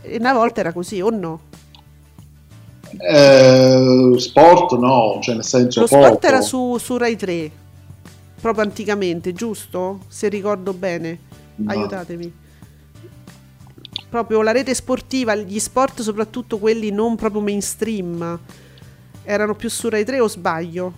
Eh, 0.00 0.16
Una 0.18 0.32
volta 0.32 0.60
era 0.60 0.72
così, 0.72 1.02
o 1.02 1.10
no? 1.10 1.40
Eh, 2.98 4.14
sport 4.16 4.76
no, 4.78 5.18
cioè 5.22 5.34
nel 5.34 5.44
senso 5.44 5.80
Lo 5.80 5.86
poco. 5.86 6.04
sport 6.04 6.24
era 6.24 6.40
su, 6.40 6.76
su 6.78 6.96
Rai 6.96 7.16
3, 7.16 7.50
proprio 8.40 8.64
anticamente, 8.64 9.32
giusto? 9.32 10.00
Se 10.08 10.28
ricordo 10.28 10.72
bene. 10.72 11.18
No. 11.56 11.70
Aiutatemi. 11.70 12.32
Proprio 14.08 14.42
la 14.42 14.52
rete 14.52 14.74
sportiva, 14.74 15.34
gli 15.34 15.58
sport, 15.58 16.00
soprattutto 16.00 16.58
quelli 16.58 16.90
non 16.90 17.16
proprio 17.16 17.40
mainstream, 17.40 18.38
erano 19.22 19.54
più 19.54 19.68
su 19.68 19.88
Rai 19.88 20.04
3 20.04 20.20
o 20.20 20.28
sbaglio? 20.28 20.92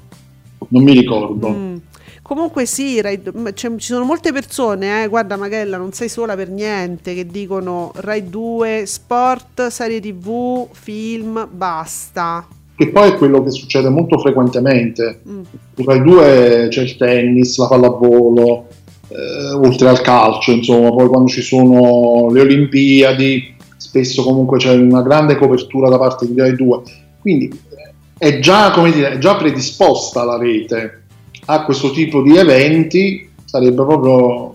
Non 0.68 0.82
mi 0.82 0.92
ricordo. 0.92 1.48
Mm. 1.48 1.76
Comunque 2.22 2.66
sì, 2.66 3.00
Rai- 3.00 3.20
c'è- 3.52 3.76
ci 3.76 3.92
sono 3.92 4.04
molte 4.04 4.32
persone, 4.32 5.02
eh, 5.02 5.08
guarda 5.08 5.36
Magella, 5.36 5.76
non 5.76 5.92
sei 5.92 6.08
sola 6.08 6.36
per 6.36 6.48
niente, 6.50 7.14
che 7.14 7.26
dicono 7.26 7.90
Rai 7.96 8.28
2, 8.30 8.84
sport, 8.86 9.66
serie 9.66 10.00
tv, 10.00 10.68
film, 10.70 11.48
basta. 11.50 12.46
Che 12.76 12.88
poi 12.88 13.10
è 13.10 13.14
quello 13.16 13.42
che 13.42 13.50
succede 13.50 13.88
molto 13.88 14.18
frequentemente. 14.18 15.20
Mm. 15.28 15.42
Rai 15.84 16.02
2 16.02 16.68
c'è 16.70 16.82
il 16.82 16.96
tennis, 16.96 17.58
la 17.58 17.66
pallavolo, 17.66 18.66
eh, 19.08 19.52
oltre 19.54 19.88
al 19.88 20.00
calcio, 20.00 20.52
insomma, 20.52 20.90
poi 20.90 21.08
quando 21.08 21.28
ci 21.28 21.42
sono 21.42 22.30
le 22.30 22.40
Olimpiadi, 22.40 23.56
spesso 23.76 24.22
comunque 24.22 24.58
c'è 24.58 24.72
una 24.74 25.02
grande 25.02 25.36
copertura 25.36 25.88
da 25.88 25.98
parte 25.98 26.32
di 26.32 26.38
Rai 26.38 26.54
2. 26.54 26.82
Quindi 27.20 27.48
eh, 27.48 27.92
è 28.16 28.38
già, 28.38 28.70
come 28.70 28.92
dire, 28.92 29.10
è 29.10 29.18
già 29.18 29.34
predisposta 29.36 30.24
la 30.24 30.38
rete 30.38 31.01
a 31.44 31.64
questo 31.64 31.90
tipo 31.90 32.22
di 32.22 32.36
eventi, 32.36 33.30
sarebbe 33.44 33.84
proprio 33.84 34.54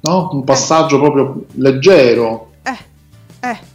no? 0.00 0.28
un 0.32 0.44
passaggio 0.44 0.98
proprio 0.98 1.44
leggero. 1.52 2.50
Eh, 2.62 2.78
eh. 3.48 3.70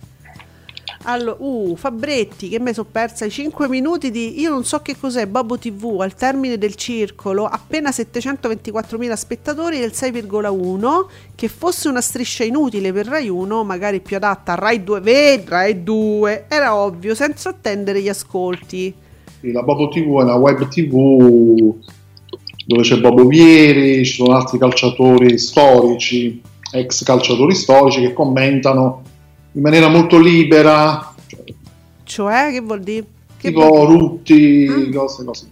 Allora, 1.04 1.38
uh, 1.40 1.76
Fabretti, 1.78 2.50
che 2.50 2.60
mi 2.60 2.74
sono 2.74 2.90
persa 2.92 3.24
i 3.24 3.32
5 3.32 3.70
minuti 3.70 4.12
di 4.12 4.42
io 4.42 4.50
non 4.50 4.66
so 4.66 4.82
che 4.82 4.98
cos'è 5.00 5.26
Babbo 5.26 5.58
TV 5.58 6.02
al 6.02 6.14
termine 6.14 6.58
del 6.58 6.76
circolo, 6.76 7.46
appena 7.46 7.92
724.000 7.92 9.14
spettatori 9.14 9.80
del 9.80 9.92
6,1, 9.94 11.06
che 11.34 11.48
fosse 11.48 11.88
una 11.88 12.02
striscia 12.02 12.44
inutile 12.44 12.92
per 12.92 13.08
Rai 13.08 13.30
1, 13.30 13.64
magari 13.64 14.02
più 14.02 14.18
adatta 14.18 14.52
a 14.52 14.56
Rai 14.56 14.84
2, 14.84 15.00
vedi, 15.00 15.46
Rai 15.48 15.82
2, 15.82 16.46
era 16.50 16.76
ovvio, 16.76 17.16
senza 17.16 17.50
attendere 17.50 18.02
gli 18.02 18.10
ascolti. 18.10 18.94
La 19.52 19.64
Bobo 19.64 19.88
TV 19.90 20.20
è 20.20 20.24
una 20.24 20.36
web 20.36 20.68
TV 20.68 21.76
dove 22.66 22.82
c'è 22.82 23.00
Bobo 23.00 23.26
Vieri, 23.26 24.06
ci 24.06 24.14
sono 24.16 24.36
altri 24.36 24.58
calciatori 24.58 25.38
storici, 25.38 26.42
ex 26.72 27.04
calciatori 27.04 27.56
storici 27.56 28.02
che 28.02 28.14
commentano 28.14 29.02
in 29.54 29.62
maniera 29.62 29.88
molto 29.88 30.20
libera, 30.20 31.14
cioè, 32.08 32.52
che 32.52 32.62
vuol 32.62 32.82
dire? 32.82 33.06
Che 33.38 33.50
tipo 33.50 33.68
vuol 33.68 33.88
dire? 33.88 34.00
Rutti, 34.00 34.68
Ah. 34.68 34.98
cose 34.98 35.26
così. 35.26 35.52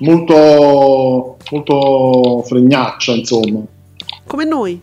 Molto, 0.00 1.36
molto 1.52 2.42
fregnaccia, 2.42 3.12
insomma. 3.12 3.60
Come 4.26 4.44
noi? 4.44 4.80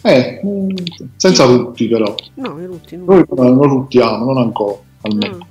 Eh, 0.00 0.40
mm, 0.44 0.70
senza 1.16 1.44
rutti 1.44 1.88
però. 1.88 2.14
No, 2.34 2.58
i 2.58 2.64
rutti, 2.64 2.96
no. 2.96 3.04
Noi 3.06 3.24
non 3.28 3.62
ruttiamo, 3.68 4.24
non 4.24 4.38
ancora, 4.38 4.78
almeno. 5.02 5.36
Ah. 5.40 5.46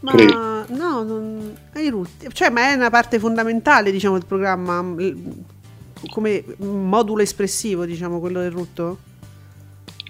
Ma 0.00 0.10
Credo. 0.10 0.53
No, 0.68 1.02
non, 1.02 1.56
ai 1.74 1.88
rutti. 1.88 2.26
Cioè, 2.32 2.50
ma 2.50 2.70
è 2.70 2.74
una 2.74 2.90
parte 2.90 3.18
fondamentale, 3.18 3.90
diciamo, 3.90 4.14
del 4.18 4.26
programma, 4.26 4.80
l- 4.80 5.16
come 6.10 6.44
modulo 6.58 7.22
espressivo, 7.22 7.84
diciamo, 7.84 8.20
quello 8.20 8.40
del 8.40 8.50
rutto. 8.50 8.98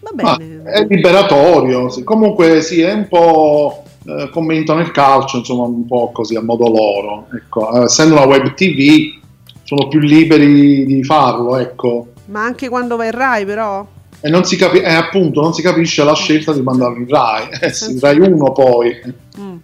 Va 0.02 0.10
Ma 0.22 0.36
bene. 0.36 0.62
è 0.64 0.84
liberatorio, 0.86 1.88
sì. 1.88 2.02
comunque 2.04 2.60
sì, 2.60 2.80
è 2.80 2.92
un 2.92 3.08
po' 3.08 3.84
eh, 4.06 4.28
commentano 4.30 4.80
il 4.80 4.90
calcio, 4.90 5.38
insomma, 5.38 5.64
un 5.64 5.86
po' 5.86 6.10
così 6.12 6.36
a 6.36 6.42
modo 6.42 6.68
loro. 6.68 7.26
Ecco, 7.34 7.72
eh, 7.80 7.84
essendo 7.84 8.14
una 8.14 8.26
web 8.26 8.52
TV 8.54 9.22
sono 9.62 9.88
più 9.88 10.00
liberi 10.00 10.84
di 10.84 11.02
farlo, 11.04 11.56
ecco. 11.56 12.08
Ma 12.26 12.42
anche 12.44 12.68
quando 12.68 12.96
va 12.96 13.06
in 13.06 13.12
Rai, 13.12 13.46
però? 13.46 13.86
E 14.20 14.28
non 14.30 14.44
si 14.44 14.56
capisce, 14.56 14.86
appunto, 14.86 15.40
non 15.40 15.54
si 15.54 15.62
capisce 15.62 16.04
la 16.04 16.14
scelta 16.14 16.52
di 16.52 16.60
mandarlo 16.60 16.98
in 16.98 17.08
Rai, 17.08 17.48
eh, 17.60 17.68
sì, 17.70 17.84
Senza- 17.84 18.08
Rai 18.12 18.18
1 18.20 18.52
poi. 18.52 18.92
Mm. 19.38 19.56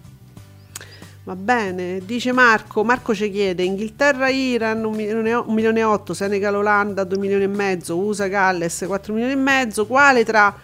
Va 1.23 1.35
bene, 1.35 2.01
dice 2.03 2.31
Marco, 2.31 2.83
Marco 2.83 3.13
ci 3.13 3.29
chiede, 3.29 3.61
Inghilterra, 3.61 4.29
Iran 4.29 4.83
1 4.83 4.95
milione, 4.95 5.29
e- 5.29 5.35
un 5.35 5.53
milione 5.53 5.81
e 5.81 5.83
8, 5.83 6.15
Senegal, 6.15 6.55
Olanda 6.55 7.03
2 7.03 7.19
milioni 7.19 7.43
e 7.43 7.47
mezzo, 7.47 7.95
USA, 7.95 8.25
Galles 8.25 8.83
4 8.87 9.13
milioni 9.13 9.33
e 9.33 9.37
mezzo, 9.37 9.85
quale 9.85 10.25
tra 10.25 10.55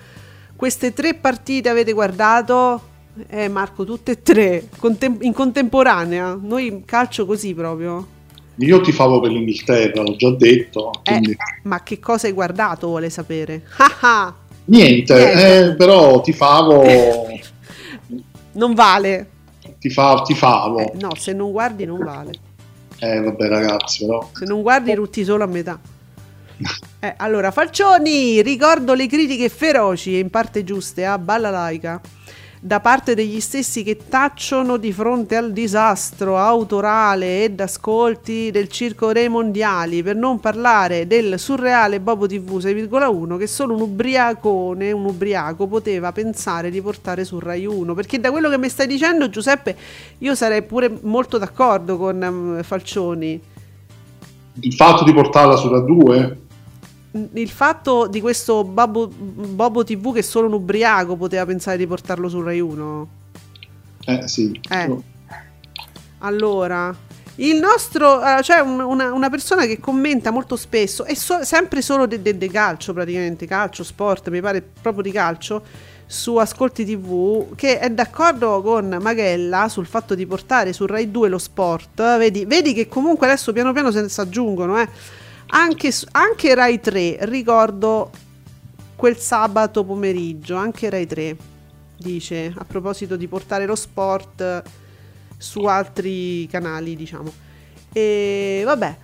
queste 0.56 0.94
tre 0.94 1.14
partite 1.14 1.70
avete 1.70 1.94
guardato? 1.94 2.82
Eh 3.28 3.48
Marco, 3.50 3.84
tutte 3.86 4.14
e 4.14 4.22
tre, 4.24 4.68
contem- 4.80 5.22
in 5.22 5.32
contemporanea, 5.34 6.36
noi 6.42 6.82
calcio 6.86 7.28
così 7.28 7.54
proprio. 7.54 8.16
Io 8.56 8.82
ti 8.82 8.92
favo 8.92 9.20
per 9.20 9.30
l'Inghilterra, 9.32 10.02
l'ho 10.02 10.16
già 10.16 10.32
detto, 10.32 10.92
Eh, 11.04 11.12
quindi 11.12 11.38
ma 11.64 11.84
che 11.84 12.00
cosa 12.00 12.26
hai 12.26 12.34
guardato 12.34 12.88
vuole 12.88 13.12
sapere? 13.12 13.62
Ah 13.78 13.98
ah, 14.02 14.34
niente, 14.66 15.14
niente. 15.14 15.60
eh, 15.72 15.76
però 15.76 16.20
ti 16.22 16.34
favo, 16.34 16.82
non 18.54 18.74
vale. 18.74 19.30
Ti, 19.88 19.94
fa, 19.94 20.22
ti 20.22 20.36
favo. 20.36 20.80
Eh, 20.80 20.92
no, 21.00 21.16
se 21.16 21.34
non 21.34 21.52
guardi 21.52 21.86
non 21.86 22.00
vale. 22.00 22.32
Eh, 23.00 23.20
vabbè 23.20 23.48
ragazzi, 23.48 24.06
però... 24.06 24.30
Se 24.34 24.46
non 24.46 24.62
guardi 24.62 24.94
rutti 24.94 25.24
solo 25.24 25.44
a 25.44 25.48
metà. 25.48 25.80
Eh, 27.00 27.14
allora, 27.18 27.52
Falcioni, 27.52 28.42
ricordo 28.42 28.96
le 28.96 29.08
critiche 29.08 29.50
feroci 29.50 30.16
e 30.16 30.20
in 30.20 30.32
parte 30.32 30.64
giuste 30.64 31.06
a 31.06 31.18
Balla 31.20 31.52
Laica 31.52 32.02
da 32.60 32.80
parte 32.80 33.14
degli 33.14 33.40
stessi 33.40 33.84
che 33.84 33.98
tacciono 34.10 34.78
di 34.78 34.92
fronte 34.92 35.36
al 35.36 35.52
disastro 35.52 36.38
autorale 36.38 37.44
ed 37.44 37.60
ascolti 37.60 38.50
del 38.52 38.68
circo 38.68 39.14
dei 39.14 39.30
mondiali, 39.30 40.02
per 40.02 40.16
non 40.16 40.40
parlare 40.40 41.06
del 41.06 41.38
surreale 41.38 42.00
Bobo 42.00 42.26
TV 42.28 42.58
6,1 42.58 43.38
che 43.38 43.48
solo 43.48 43.76
un 43.76 43.82
ubriacone, 43.82 44.92
un 44.92 45.06
ubriaco 45.06 45.68
poteva 45.68 46.12
pensare 46.12 46.72
di 46.72 46.82
portare 46.82 47.24
su 47.26 47.40
Rai 47.40 47.66
1, 47.66 47.94
perché 47.94 48.20
da 48.20 48.32
quello 48.32 48.50
che 48.50 48.58
mi 48.58 48.70
stai 48.70 48.88
dicendo 48.88 49.30
Giuseppe 49.30 49.76
io 50.20 50.34
sarei 50.34 50.64
pure 50.64 51.00
molto 51.02 51.38
d'accordo 51.38 51.98
con 51.98 52.22
ehm, 52.22 52.64
Falcioni. 52.64 53.42
Il 54.60 54.74
fatto 54.74 55.04
di 55.04 55.14
portarla 55.14 55.56
su 55.56 55.70
Rai 55.70 55.86
2 55.86 56.38
il 57.12 57.50
fatto 57.50 58.08
di 58.08 58.22
questo 58.22 58.64
Bobo, 58.64 59.08
Bobo 59.08 59.84
TV 59.84 60.14
che 60.14 60.22
solo 60.22 60.48
un 60.48 60.54
ubriaco 60.54 61.16
poteva 61.16 61.46
pensare 61.46 61.78
di 61.78 61.88
portarlo 61.88 62.30
su 62.30 62.42
Rai 62.42 62.60
1 62.60 63.08
Eh 64.06 64.28
sì. 64.28 64.60
Eh. 64.70 64.96
allora 66.20 66.96
il 67.40 67.58
nostro 67.60 68.20
eh, 68.24 68.42
c'è 68.42 68.60
un- 68.60 68.80
una, 68.82 69.14
una 69.14 69.30
persona 69.30 69.66
che 69.66 69.80
commenta 69.80 70.32
molto 70.32 70.56
spesso 70.56 71.06
e 71.06 71.16
so- 71.16 71.44
sempre 71.44 71.82
solo 71.82 72.08
del 72.08 72.22
de, 72.22 72.38
de 72.38 72.50
calcio 72.50 72.94
praticamente 72.94 73.46
calcio 73.46 73.84
sport 73.84 74.30
mi 74.30 74.42
pare 74.42 74.62
proprio 74.82 75.04
di 75.04 75.12
calcio 75.12 75.62
su 76.10 76.36
Ascolti 76.38 76.86
TV 76.86 77.54
che 77.56 77.80
è 77.80 77.90
d'accordo 77.90 78.62
con 78.62 78.98
Magella 79.02 79.68
sul 79.70 79.86
fatto 79.86 80.16
di 80.16 80.26
portare 80.26 80.72
su 80.72 80.86
Rai 80.86 81.12
2 81.12 81.28
lo 81.28 81.38
sport. 81.38 82.18
Vedi, 82.18 82.46
vedi 82.46 82.74
che 82.74 82.88
comunque 82.88 83.28
adesso 83.28 83.52
piano 83.52 83.74
piano 83.74 83.92
se 83.92 84.00
ne 84.02 84.08
si 84.08 84.22
aggiungono. 84.22 84.80
Eh. 84.80 84.88
Anche, 85.50 85.92
anche 86.12 86.56
Rai 86.56 86.80
3, 86.80 87.18
ricordo 87.22 88.12
quel 88.96 89.18
sabato 89.18 89.84
pomeriggio, 89.84 90.56
anche 90.56 90.90
Rai 90.90 91.06
3 91.06 91.38
dice 91.98 92.54
a 92.56 92.64
proposito 92.64 93.16
di 93.16 93.28
portare 93.28 93.66
lo 93.66 93.76
sport 93.76 94.64
su 95.38 95.66
altri 95.66 96.48
canali, 96.48 96.96
diciamo. 96.96 97.32
E 97.92 98.62
vabbè. 98.66 98.98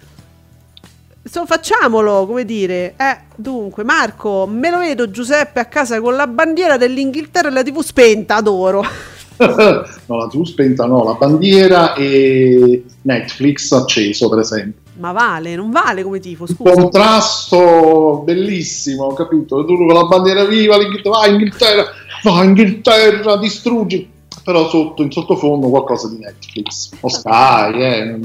Insomma, 1.23 1.45
facciamolo, 1.45 2.25
come 2.25 2.45
dire. 2.45 2.95
Eh, 2.97 3.17
dunque, 3.35 3.83
Marco, 3.83 4.45
me 4.47 4.69
lo 4.69 4.79
vedo 4.79 5.09
Giuseppe 5.09 5.59
a 5.59 5.65
casa 5.65 5.99
con 6.01 6.15
la 6.15 6.27
bandiera 6.27 6.77
dell'Inghilterra 6.77 7.47
e 7.47 7.51
la 7.51 7.63
TV 7.63 7.81
spenta, 7.81 8.35
adoro. 8.35 8.83
no, 9.37 10.17
la 10.17 10.27
TV 10.27 10.43
spenta 10.43 10.85
no, 10.85 11.03
la 11.03 11.13
bandiera 11.13 11.93
e 11.93 12.83
Netflix 13.03 13.71
acceso 13.71 14.29
per 14.29 14.39
esempio. 14.39 14.82
Ma 14.95 15.11
vale, 15.11 15.55
non 15.55 15.71
vale 15.71 16.03
come 16.03 16.19
tifo, 16.19 16.43
Un 16.43 16.49
scusa. 16.49 16.71
contrasto 16.71 18.21
bellissimo, 18.23 19.11
capito? 19.13 19.65
Tu 19.65 19.75
con 19.75 19.87
la 19.87 20.03
bandiera 20.05 20.45
viva, 20.45 20.77
l'Inghilterra, 20.77 21.15
vai 21.17 21.31
Inghilterra, 21.31 21.85
vai 22.23 22.45
Inghilterra, 22.45 23.37
distruggi. 23.37 24.11
Però 24.43 24.67
sotto, 24.69 25.03
in 25.03 25.11
sottofondo 25.11 25.69
qualcosa 25.69 26.09
di 26.09 26.17
Netflix. 26.17 26.91
O 26.99 27.09
Sky, 27.09 27.81
eh. 27.81 28.19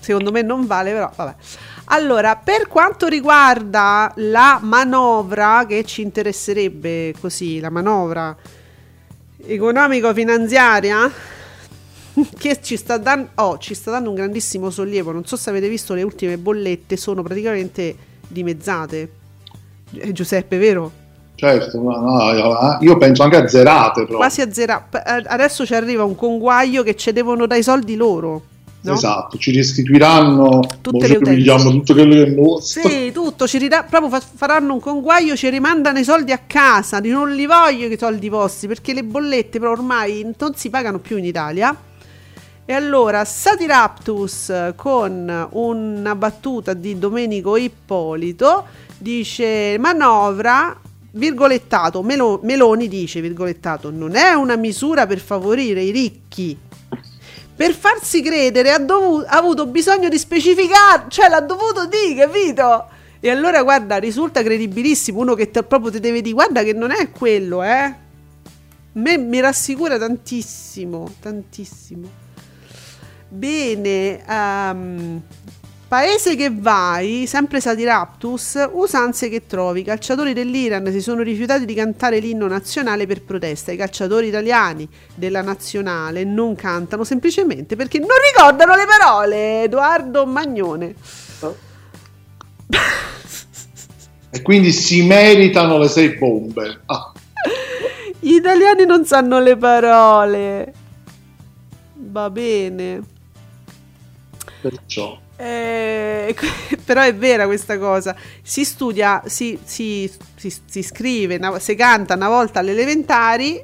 Secondo 0.00 0.32
me 0.32 0.42
non 0.42 0.66
vale, 0.66 0.92
però 0.92 1.10
vabbè. 1.14 1.34
Allora, 1.86 2.36
per 2.36 2.68
quanto 2.68 3.06
riguarda 3.06 4.12
la 4.16 4.58
manovra 4.62 5.64
che 5.68 5.84
ci 5.84 6.00
interesserebbe 6.02 7.14
così, 7.20 7.60
la 7.60 7.70
manovra 7.70 8.34
economico-finanziaria 9.44 11.12
che 12.38 12.58
ci 12.62 12.76
sta, 12.76 12.98
dan- 12.98 13.28
oh, 13.36 13.58
ci 13.58 13.74
sta 13.74 13.90
dando 13.90 14.08
un 14.10 14.14
grandissimo 14.14 14.70
sollievo. 14.70 15.12
Non 15.12 15.24
so 15.24 15.36
se 15.36 15.50
avete 15.50 15.68
visto 15.68 15.94
le 15.94 16.02
ultime 16.02 16.36
bollette, 16.38 16.96
sono 16.96 17.22
praticamente 17.22 17.94
dimezzate. 18.28 19.10
Eh, 19.94 20.12
Giuseppe, 20.12 20.58
vero? 20.58 20.92
Certo, 21.34 21.80
no, 21.80 21.96
no, 21.98 22.78
io 22.80 22.96
penso 22.98 23.22
anche 23.24 23.36
a 23.36 23.48
zerate 23.48 24.00
proprio. 24.06 24.18
Quasi 24.18 24.42
a 24.42 24.52
zero. 24.52 24.84
Adesso 24.90 25.66
ci 25.66 25.74
arriva 25.74 26.04
un 26.04 26.14
conguaglio 26.14 26.82
che 26.84 26.94
ci 26.94 27.10
devono 27.12 27.46
dai 27.46 27.62
soldi 27.62 27.96
loro. 27.96 28.42
No? 28.84 28.92
Esatto, 28.94 29.38
ci 29.38 29.52
restituiranno 29.52 30.60
Tutte 30.80 30.98
boh, 30.98 31.06
le 31.06 31.16
utenze. 31.16 31.68
tutto 31.70 31.92
quello 31.94 32.14
che 32.14 32.22
è 32.24 32.30
nostro. 32.30 32.88
Sì, 32.88 33.12
tutto, 33.12 33.46
ci 33.46 33.58
ridà- 33.58 33.84
proprio 33.84 34.10
fa- 34.10 34.20
faranno 34.34 34.72
un 34.74 34.80
conguaglio, 34.80 35.36
ci 35.36 35.48
rimandano 35.50 35.98
i 36.00 36.04
soldi 36.04 36.32
a 36.32 36.40
casa, 36.46 36.98
di 37.00 37.10
non 37.10 37.32
li 37.32 37.46
voglio 37.46 37.86
i 37.86 37.96
soldi 37.98 38.28
vostri, 38.28 38.66
perché 38.68 38.92
le 38.92 39.04
bollette 39.04 39.58
però 39.60 39.70
ormai 39.72 40.28
non 40.36 40.54
si 40.54 40.68
pagano 40.68 40.98
più 40.98 41.16
in 41.16 41.24
Italia. 41.24 41.76
E 42.64 42.72
allora 42.72 43.24
Satiraptus 43.24 44.72
con 44.76 45.48
una 45.50 46.14
battuta 46.14 46.74
di 46.74 46.98
Domenico 46.98 47.56
Ippolito 47.56 48.66
dice 48.98 49.76
manovra 49.80 50.78
virgolettato 51.14 52.02
Melo- 52.02 52.38
Meloni 52.44 52.86
dice 52.86 53.20
virgolettato 53.20 53.90
non 53.90 54.14
è 54.14 54.32
una 54.32 54.56
misura 54.56 55.06
per 55.06 55.18
favorire 55.18 55.82
i 55.82 55.90
ricchi 55.90 56.56
per 57.54 57.74
farsi 57.74 58.22
credere 58.22 58.70
ha, 58.70 58.78
dovu- 58.78 59.24
ha 59.26 59.36
avuto 59.36 59.66
bisogno 59.66 60.08
di 60.08 60.18
specificare, 60.18 61.04
cioè 61.08 61.28
l'ha 61.28 61.40
dovuto 61.40 61.86
dire, 61.86 62.26
capito? 62.26 62.86
E 63.20 63.30
allora 63.30 63.62
guarda, 63.62 63.98
risulta 63.98 64.42
credibilissimo 64.42 65.20
uno 65.20 65.34
che 65.34 65.50
te- 65.50 65.62
proprio 65.62 65.92
ti 65.92 66.00
deve 66.00 66.22
dire, 66.22 66.34
guarda 66.34 66.62
che 66.64 66.72
non 66.72 66.90
è 66.90 67.10
quello, 67.10 67.62
eh. 67.62 67.94
Me 68.94 69.16
mi 69.16 69.38
rassicura 69.38 69.96
tantissimo, 69.96 71.08
tantissimo. 71.20 72.21
Bene, 73.34 74.22
ehm, 74.28 75.22
paese 75.88 76.36
che 76.36 76.50
vai, 76.52 77.24
sempre 77.26 77.62
Satiraptus, 77.62 78.68
usanze 78.72 79.30
che 79.30 79.46
trovi. 79.46 79.80
I 79.80 79.84
calciatori 79.84 80.34
dell'Iran 80.34 80.92
si 80.92 81.00
sono 81.00 81.22
rifiutati 81.22 81.64
di 81.64 81.72
cantare 81.72 82.18
l'inno 82.18 82.46
nazionale 82.46 83.06
per 83.06 83.22
protesta. 83.22 83.72
I 83.72 83.78
calciatori 83.78 84.26
italiani 84.26 84.86
della 85.14 85.40
nazionale 85.40 86.24
non 86.24 86.54
cantano 86.54 87.04
semplicemente 87.04 87.74
perché 87.74 87.98
non 88.00 88.08
ricordano 88.34 88.76
le 88.76 88.84
parole. 88.86 89.62
Edoardo 89.62 90.26
Magnone. 90.26 90.94
E 94.28 94.42
quindi 94.42 94.72
si 94.72 95.06
meritano 95.06 95.78
le 95.78 95.88
sei 95.88 96.18
bombe. 96.18 96.82
Ah, 96.84 97.12
Gli 98.20 98.34
italiani 98.34 98.84
non 98.84 99.06
sanno 99.06 99.40
le 99.40 99.56
parole. 99.56 100.72
Va 101.94 102.28
bene. 102.28 103.11
Perciò. 104.62 105.18
Eh, 105.36 106.34
però 106.84 107.02
è 107.02 107.14
vera 107.14 107.44
questa 107.46 107.78
cosa. 107.78 108.14
Si 108.42 108.64
studia, 108.64 109.22
si, 109.26 109.58
si- 109.64 110.10
si- 110.36 110.54
si 110.64 110.82
scrive, 110.82 111.40
si 111.58 111.74
canta 111.74 112.14
una 112.14 112.28
volta 112.28 112.60
alle 112.60 112.70
elementari. 112.70 113.62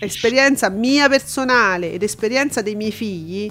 Esperienza 0.00 0.68
mia 0.70 1.08
personale 1.08 1.92
ed 1.92 2.02
esperienza 2.02 2.62
dei 2.62 2.74
miei 2.74 2.92
figli. 2.92 3.50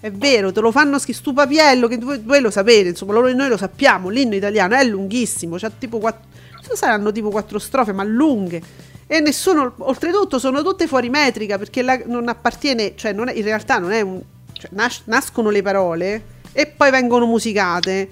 È 0.00 0.10
vero, 0.12 0.52
te 0.52 0.60
lo 0.60 0.70
fanno 0.70 0.98
schi 1.00 1.12
stu 1.12 1.32
papiello 1.32 1.88
che 1.88 1.98
voi, 1.98 2.20
voi 2.24 2.40
lo 2.40 2.50
sapete, 2.50 2.90
insomma, 2.90 3.12
loro- 3.14 3.32
noi 3.32 3.48
lo 3.48 3.56
sappiamo. 3.56 4.08
L'inno 4.08 4.36
italiano 4.36 4.76
è 4.76 4.84
lunghissimo, 4.84 5.56
c'ha 5.56 5.70
tipo 5.76 5.98
quattro, 5.98 6.28
saranno 6.76 7.10
tipo 7.10 7.30
quattro 7.30 7.58
strofe, 7.58 7.92
ma 7.92 8.04
lunghe. 8.04 8.62
E 9.08 9.18
nessuno, 9.20 9.74
oltretutto, 9.78 10.38
sono 10.38 10.62
tutte 10.62 10.86
fuori 10.86 11.08
metrica 11.10 11.58
perché 11.58 11.82
la- 11.82 12.00
non 12.06 12.28
appartiene, 12.28 12.92
cioè, 12.94 13.12
non 13.12 13.26
è- 13.28 13.32
in 13.34 13.42
realtà 13.42 13.78
non 13.78 13.90
è 13.90 14.00
un. 14.02 14.20
Cioè, 14.58 14.70
nas- 14.72 15.02
nascono 15.04 15.50
le 15.50 15.62
parole 15.62 16.22
e 16.52 16.66
poi 16.66 16.90
vengono 16.90 17.26
musicate. 17.26 18.08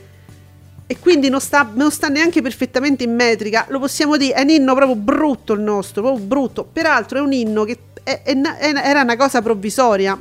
E 0.89 0.99
quindi 1.01 1.29
non 1.29 1.41
sta, 1.41 1.69
non 1.75 1.91
sta 1.91 2.07
neanche 2.07 2.41
perfettamente 2.43 3.03
in 3.03 3.15
metrica. 3.15 3.67
Lo 3.71 3.81
possiamo 3.81 4.17
dire, 4.17 4.35
è 4.35 4.43
un 4.43 4.51
inno 4.51 4.75
proprio 4.75 4.95
brutto 4.95 5.53
il 5.53 5.61
nostro, 5.61 6.03
proprio 6.03 6.25
brutto. 6.25 6.65
Peraltro 6.73 7.19
è 7.19 7.21
un 7.21 7.33
inno 7.33 7.65
che 7.65 7.79
è- 8.05 8.23
è 8.23 8.41
è- 8.41 8.73
era 8.85 9.03
una 9.03 9.17
cosa 9.17 9.43
provvisoria. 9.43 10.17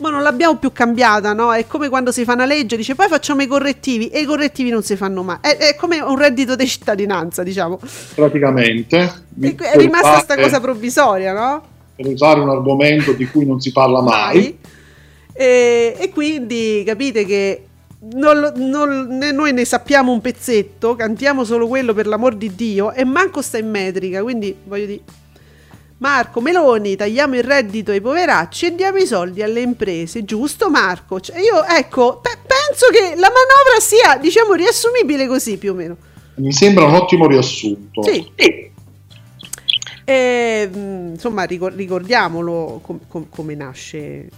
Ma 0.00 0.10
non 0.10 0.22
l'abbiamo 0.22 0.56
più 0.56 0.72
cambiata, 0.72 1.32
no? 1.32 1.52
È 1.52 1.66
come 1.66 1.88
quando 1.88 2.12
si 2.12 2.24
fa 2.24 2.34
una 2.34 2.44
legge, 2.44 2.76
dice 2.76 2.94
poi 2.94 3.08
facciamo 3.08 3.42
i 3.42 3.48
correttivi 3.48 4.08
e 4.08 4.20
i 4.20 4.24
correttivi 4.24 4.70
non 4.70 4.82
si 4.82 4.94
fanno 4.96 5.22
mai. 5.24 5.38
È, 5.40 5.56
è 5.56 5.74
come 5.76 6.00
un 6.00 6.16
reddito 6.16 6.54
di 6.54 6.66
cittadinanza, 6.68 7.42
diciamo. 7.42 7.80
Praticamente 8.14 8.96
E 9.40 9.54
è 9.56 9.76
rimasta 9.76 10.20
sta 10.20 10.36
cosa 10.36 10.60
provvisoria, 10.60 11.32
no? 11.32 11.62
per 11.98 12.06
usare 12.06 12.38
un 12.38 12.48
argomento 12.48 13.12
di 13.12 13.26
cui 13.26 13.44
non 13.44 13.60
si 13.60 13.72
parla 13.72 14.00
mai. 14.00 14.36
mai. 14.36 14.58
E, 15.40 15.94
e 15.96 16.10
quindi 16.10 16.82
capite 16.84 17.24
che 17.24 17.62
non 18.14 18.52
non- 18.56 19.06
noi 19.32 19.52
ne 19.52 19.64
sappiamo 19.64 20.10
un 20.10 20.20
pezzetto, 20.20 20.96
cantiamo 20.96 21.44
solo 21.44 21.68
quello 21.68 21.94
per 21.94 22.08
l'amor 22.08 22.34
di 22.34 22.56
Dio 22.56 22.92
e 22.92 23.04
manco 23.04 23.40
sta 23.40 23.56
in 23.56 23.70
metrica, 23.70 24.20
quindi 24.22 24.52
voglio 24.64 24.86
dire... 24.86 25.00
Marco 25.98 26.40
Meloni, 26.40 26.96
tagliamo 26.96 27.36
il 27.36 27.42
reddito 27.44 27.90
ai 27.92 28.00
poveracci 28.00 28.66
e 28.66 28.74
diamo 28.74 28.98
i 28.98 29.06
soldi 29.06 29.42
alle 29.42 29.60
imprese, 29.60 30.24
giusto 30.24 30.70
Marco? 30.70 31.20
Cioè, 31.20 31.38
io 31.38 31.64
ecco, 31.64 32.18
pe- 32.20 32.38
penso 32.46 32.86
che 32.90 33.14
la 33.16 33.28
manovra 33.30 33.80
sia, 33.80 34.16
diciamo, 34.16 34.54
riassumibile 34.54 35.26
così 35.28 35.56
più 35.56 35.72
o 35.72 35.74
meno. 35.74 35.96
Mi 36.36 36.52
sembra 36.52 36.84
un 36.84 36.94
ottimo 36.94 37.26
riassunto. 37.28 38.02
Sì. 38.04 38.30
E, 40.04 40.68
mh, 40.72 41.10
insomma, 41.14 41.42
ricor- 41.44 41.74
ricordiamolo 41.74 42.80
com- 42.82 43.00
com- 43.08 43.26
come 43.28 43.54
nasce 43.56 44.28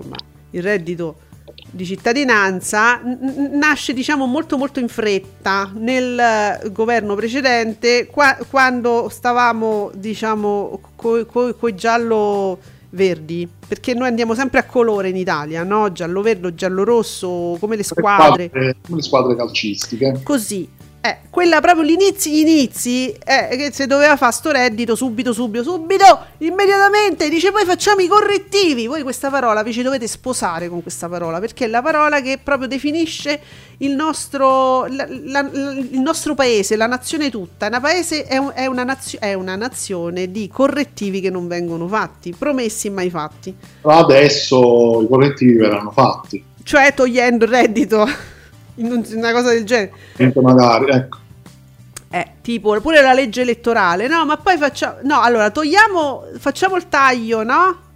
insomma, 0.00 0.16
il 0.50 0.62
reddito 0.62 1.16
di 1.70 1.84
cittadinanza. 1.84 3.00
Nasce, 3.52 3.92
diciamo, 3.92 4.26
molto 4.26 4.56
molto 4.58 4.80
in 4.80 4.88
fretta 4.88 5.70
nel 5.74 6.18
eh, 6.18 6.70
governo 6.70 7.14
precedente, 7.14 8.06
qua- 8.06 8.38
quando 8.48 9.08
stavamo, 9.08 9.90
diciamo, 9.94 10.80
coi 10.96 11.26
coi 11.26 11.74
giallo 11.74 12.58
verdi 12.92 13.48
perché 13.68 13.94
noi 13.94 14.08
andiamo 14.08 14.34
sempre 14.34 14.58
a 14.58 14.64
colore 14.64 15.10
in 15.10 15.14
Italia 15.16 15.62
no? 15.62 15.92
giallo 15.92 16.22
verde 16.22 16.52
giallo 16.56 16.82
rosso 16.82 17.56
come 17.60 17.76
le 17.76 17.84
squadre 17.84 18.50
Come 18.50 18.74
le 18.88 19.02
squadre 19.02 19.36
calcistiche. 19.36 20.20
così. 20.24 20.68
Eh, 21.02 21.16
quella 21.30 21.62
proprio 21.62 21.84
gli 21.84 21.92
inizi, 21.92 22.30
gli 22.30 22.38
inizi, 22.46 23.10
eh, 23.10 23.56
che 23.56 23.70
se 23.72 23.86
doveva 23.86 24.18
fare 24.18 24.32
sto 24.32 24.50
reddito 24.50 24.94
subito, 24.94 25.32
subito, 25.32 25.62
subito, 25.62 26.04
immediatamente, 26.38 27.30
dice 27.30 27.50
poi 27.50 27.64
facciamo 27.64 28.00
i 28.02 28.06
correttivi. 28.06 28.86
Voi 28.86 29.00
questa 29.02 29.30
parola 29.30 29.62
vi 29.62 29.72
ci 29.72 29.80
dovete 29.80 30.06
sposare 30.06 30.68
con 30.68 30.82
questa 30.82 31.08
parola, 31.08 31.40
perché 31.40 31.64
è 31.64 31.68
la 31.68 31.80
parola 31.80 32.20
che 32.20 32.38
proprio 32.42 32.68
definisce 32.68 33.40
il 33.78 33.92
nostro, 33.94 34.84
la- 34.88 35.06
la- 35.08 35.48
la- 35.50 35.70
il 35.70 36.00
nostro 36.00 36.34
paese, 36.34 36.76
la 36.76 36.86
nazione 36.86 37.30
tutta. 37.30 37.68
Una 37.68 37.80
paese 37.80 38.24
è, 38.24 38.36
un- 38.36 38.52
è 38.54 38.66
una 38.66 38.84
nazio- 38.84 39.20
è 39.20 39.32
una 39.32 39.56
nazione 39.56 40.30
di 40.30 40.48
correttivi 40.48 41.22
che 41.22 41.30
non 41.30 41.48
vengono 41.48 41.88
fatti, 41.88 42.34
promessi 42.36 42.88
e 42.88 42.90
mai 42.90 43.08
fatti. 43.08 43.54
Adesso 43.80 45.00
i 45.02 45.08
correttivi 45.08 45.54
verranno 45.54 45.92
fatti. 45.92 46.44
Cioè 46.62 46.92
togliendo 46.92 47.46
il 47.46 47.50
reddito, 47.50 48.06
una 48.76 49.32
cosa 49.32 49.50
del 49.50 49.64
genere. 49.64 49.92
Magari, 50.34 50.90
ecco. 50.90 51.18
Eh, 52.12 52.26
tipo 52.42 52.78
pure 52.80 53.00
la 53.02 53.12
legge 53.12 53.42
elettorale, 53.42 54.08
no, 54.08 54.24
ma 54.24 54.36
poi 54.36 54.56
facciamo, 54.56 54.96
no, 55.02 55.20
allora 55.20 55.50
togliamo, 55.50 56.24
facciamo 56.38 56.74
il 56.74 56.88
taglio, 56.88 57.44
no? 57.44 57.88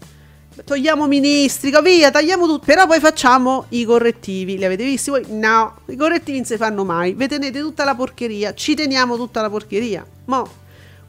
Togliamo 0.65 1.09
ministri, 1.09 1.73
via, 1.83 2.13
tagliamo 2.13 2.47
tutto, 2.47 2.65
però 2.65 2.87
poi 2.87 3.01
facciamo 3.01 3.65
i 3.71 3.85
correttivi. 3.85 4.57
Li 4.57 4.65
avete 4.65 4.85
visti 4.85 5.11
voi? 5.11 5.25
No, 5.31 5.79
i 5.87 5.97
correttivi 5.97 6.37
non 6.39 6.47
si 6.47 6.57
fanno 6.57 6.85
mai. 6.85 7.15
Vi 7.15 7.27
tenete 7.27 7.59
tutta 7.59 7.83
la 7.83 7.97
porcheria, 7.97 8.55
ci 8.55 8.77
teniamo 8.77 9.17
tutta 9.17 9.41
la 9.41 9.51
porcheria. 9.51 10.07
Mo, 10.27 10.49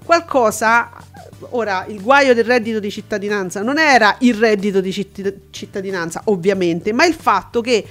qualcosa, 0.03 0.89
ora, 1.51 1.85
il 1.87 2.01
guaio 2.01 2.33
del 2.33 2.43
reddito 2.43 2.79
di 2.79 2.89
cittadinanza 2.89 3.61
non 3.61 3.77
era 3.77 4.15
il 4.21 4.33
reddito 4.33 4.81
di 4.81 4.91
citt- 4.91 5.33
cittadinanza, 5.51 6.21
ovviamente, 6.25 6.91
ma 6.91 7.05
il 7.05 7.13
fatto 7.13 7.61
che 7.61 7.85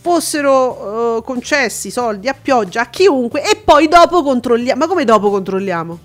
fossero 0.00 1.18
eh, 1.18 1.22
concessi 1.22 1.90
soldi 1.90 2.28
a 2.28 2.34
pioggia 2.40 2.82
a 2.82 2.86
chiunque 2.88 3.42
e 3.42 3.56
poi 3.56 3.88
dopo 3.88 4.22
controlliamo. 4.22 4.78
Ma 4.80 4.86
come 4.86 5.04
dopo 5.04 5.30
controlliamo? 5.30 5.98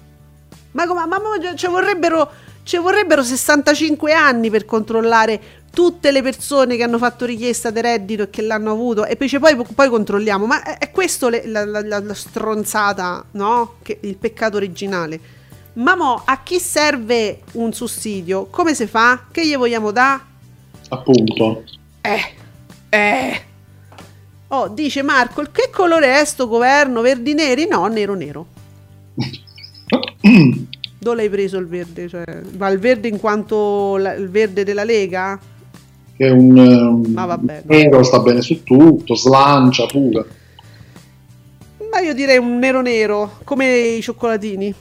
Ma, 0.72 0.88
come, 0.88 1.06
ma, 1.06 1.20
ma 1.20 1.56
ci, 1.56 1.68
vorrebbero, 1.68 2.30
ci 2.64 2.78
vorrebbero 2.78 3.24
65 3.24 4.12
anni 4.12 4.50
per 4.50 4.66
controllare 4.66 5.64
tutte 5.72 6.12
le 6.12 6.22
persone 6.22 6.76
che 6.78 6.84
hanno 6.84 6.98
fatto 6.98 7.26
richiesta 7.26 7.70
di 7.70 7.82
reddito 7.82 8.24
e 8.24 8.30
che 8.30 8.42
l'hanno 8.42 8.72
avuto 8.72 9.06
e 9.06 9.16
poi, 9.16 9.30
poi, 9.40 9.56
poi 9.74 9.90
controlliamo. 9.90 10.46
Ma 10.46 10.64
è, 10.64 10.78
è 10.78 10.92
questo 10.92 11.30
le- 11.30 11.46
la, 11.48 11.64
la- 11.66 11.82
la- 11.86 12.00
la 12.00 12.14
stronzata, 12.14 13.24
no? 13.32 13.76
Che, 13.82 14.00
il 14.02 14.18
peccato 14.18 14.58
originale. 14.58 15.20
Ma 15.74 15.96
mo, 15.96 16.22
a 16.26 16.42
chi 16.44 16.60
serve 16.60 17.42
un 17.54 17.74
sussidio? 17.74 18.46
Come 18.50 18.74
si 18.74 18.88
fa? 18.88 19.26
Che 19.32 19.46
gli 19.46 19.56
vogliamo 19.58 19.92
dare? 19.92 20.22
Appunto. 20.90 21.64
Eh, 22.02 22.34
eh. 22.90 23.42
Oh, 24.50 24.68
dice 24.68 25.02
Marco, 25.02 25.42
il- 25.42 25.52
che 25.52 25.70
colore 25.72 26.20
è 26.20 26.26
sto 26.26 26.48
governo? 26.48 27.02
Verdi 27.02 27.34
neri? 27.34 27.68
No, 27.68 27.86
nero 27.88 28.14
nero. 28.16 28.46
Dove 31.00 31.16
l'hai 31.16 31.30
preso 31.30 31.58
il 31.58 31.68
verde? 31.68 32.08
Cioè, 32.08 32.24
ma 32.58 32.70
il 32.70 32.80
verde 32.80 33.08
in 33.08 33.20
quanto 33.20 33.98
la- 33.98 34.14
il 34.14 34.30
verde 34.30 34.64
della 34.64 34.84
Lega? 34.84 35.40
Che 36.18 36.26
è 36.26 36.30
un 36.32 36.58
ehm, 36.58 37.12
Ma 37.14 37.26
vabbè. 37.26 37.64
nero 37.66 38.02
sta 38.04 38.20
bene 38.20 38.42
su 38.42 38.64
tutto, 38.64 39.16
slancia 39.16 39.86
pure. 39.86 40.26
Ma 41.92 42.00
io 42.00 42.14
direi 42.14 42.38
un 42.38 42.58
nero 42.58 42.82
nero, 42.82 43.38
come 43.44 43.78
i 43.78 44.02
cioccolatini. 44.02 44.74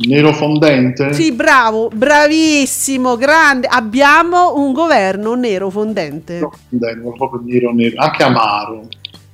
Nero 0.00 0.32
fondente? 0.32 1.12
Sì, 1.12 1.32
bravo, 1.32 1.88
bravissimo, 1.92 3.16
grande. 3.16 3.66
Abbiamo 3.66 4.54
un 4.54 4.72
governo 4.72 5.34
nero 5.34 5.70
fondente. 5.70 6.34
Nero 6.34 6.52
fondente, 6.68 7.12
proprio 7.16 7.42
nero 7.44 7.72
nero, 7.72 8.00
anche 8.00 8.22
amaro. 8.22 8.86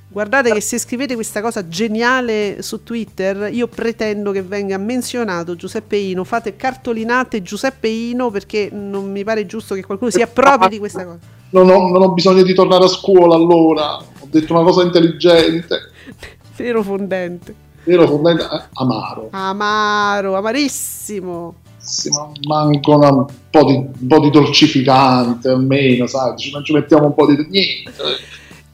Guardate 0.07 0.51
che 0.53 0.61
se 0.61 0.79
scrivete 0.79 1.13
questa 1.13 1.41
cosa 1.41 1.67
geniale 1.67 2.61
su 2.61 2.83
Twitter, 2.83 3.49
io 3.51 3.67
pretendo 3.67 4.31
che 4.31 4.41
venga 4.41 4.77
menzionato 4.77 5.55
Giuseppe 5.55 5.97
Ino. 5.97 6.23
Fate 6.23 6.55
cartolinate 6.55 7.43
Giuseppe 7.43 7.89
Ino 7.89 8.31
perché 8.31 8.69
non 8.71 9.11
mi 9.11 9.23
pare 9.23 9.45
giusto 9.45 9.75
che 9.75 9.83
qualcuno 9.83 10.09
si 10.09 10.21
appropri 10.21 10.69
di 10.69 10.79
questa 10.79 11.03
cosa. 11.03 11.19
Non 11.49 11.69
ho, 11.69 11.89
non 11.89 12.01
ho 12.01 12.13
bisogno 12.13 12.41
di 12.41 12.53
tornare 12.55 12.85
a 12.85 12.87
scuola 12.87 13.35
allora. 13.35 13.97
Ho 13.97 14.27
detto 14.29 14.53
una 14.53 14.63
cosa 14.63 14.81
intelligente. 14.83 15.79
Nero 16.57 16.81
fondente. 16.81 17.64
Nero 17.85 18.07
fondente, 18.07 18.43
eh, 18.43 18.63
amaro. 18.73 19.29
Amaro, 19.31 20.35
amarissimo. 20.35 21.55
Sì, 21.77 22.09
ma 22.09 22.31
manca 22.47 22.95
un, 22.95 23.25
po 23.51 23.63
di, 23.63 23.73
un 23.75 24.07
po' 24.07 24.19
di 24.19 24.31
dolcificante 24.31 25.49
almeno, 25.49 26.07
sai? 26.07 26.35
Ci, 26.35 26.51
ci 26.63 26.73
mettiamo 26.73 27.05
un 27.05 27.13
po' 27.13 27.27
di 27.27 27.35
niente. 27.47 27.93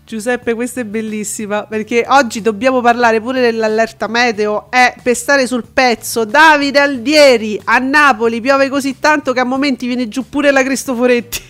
Giuseppe, 0.05 0.53
questa 0.53 0.81
è 0.81 0.85
bellissima 0.85 1.63
perché 1.63 2.05
oggi 2.07 2.41
dobbiamo 2.41 2.81
parlare 2.81 3.19
pure 3.21 3.41
dell'allerta 3.41 4.07
meteo. 4.07 4.67
È 4.69 4.95
per 5.01 5.15
stare 5.15 5.45
sul 5.45 5.65
pezzo. 5.71 6.23
Davide 6.23 6.79
Aldieri 6.79 7.59
a 7.65 7.79
Napoli 7.79 8.39
piove 8.39 8.69
così 8.69 8.99
tanto 8.99 9.33
che 9.33 9.41
a 9.41 9.45
momenti 9.45 9.87
viene 9.87 10.07
giù 10.07 10.27
pure 10.29 10.51
la 10.51 10.63
Cristoforetti. 10.63 11.41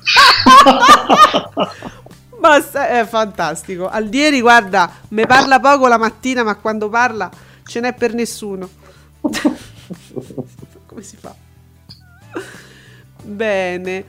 Ma 2.40 2.60
sta- 2.60 2.88
è 2.88 3.06
fantastico. 3.06 3.88
Aldieri, 3.88 4.40
guarda, 4.40 4.90
me 5.08 5.26
parla 5.26 5.60
poco 5.60 5.86
la 5.88 5.98
mattina, 5.98 6.42
ma 6.42 6.54
quando 6.56 6.88
parla 6.88 7.30
ce 7.64 7.80
n'è 7.80 7.92
per 7.94 8.14
nessuno. 8.14 8.68
Come 10.86 11.02
si 11.02 11.16
fa? 11.16 11.34
Bene. 13.22 14.04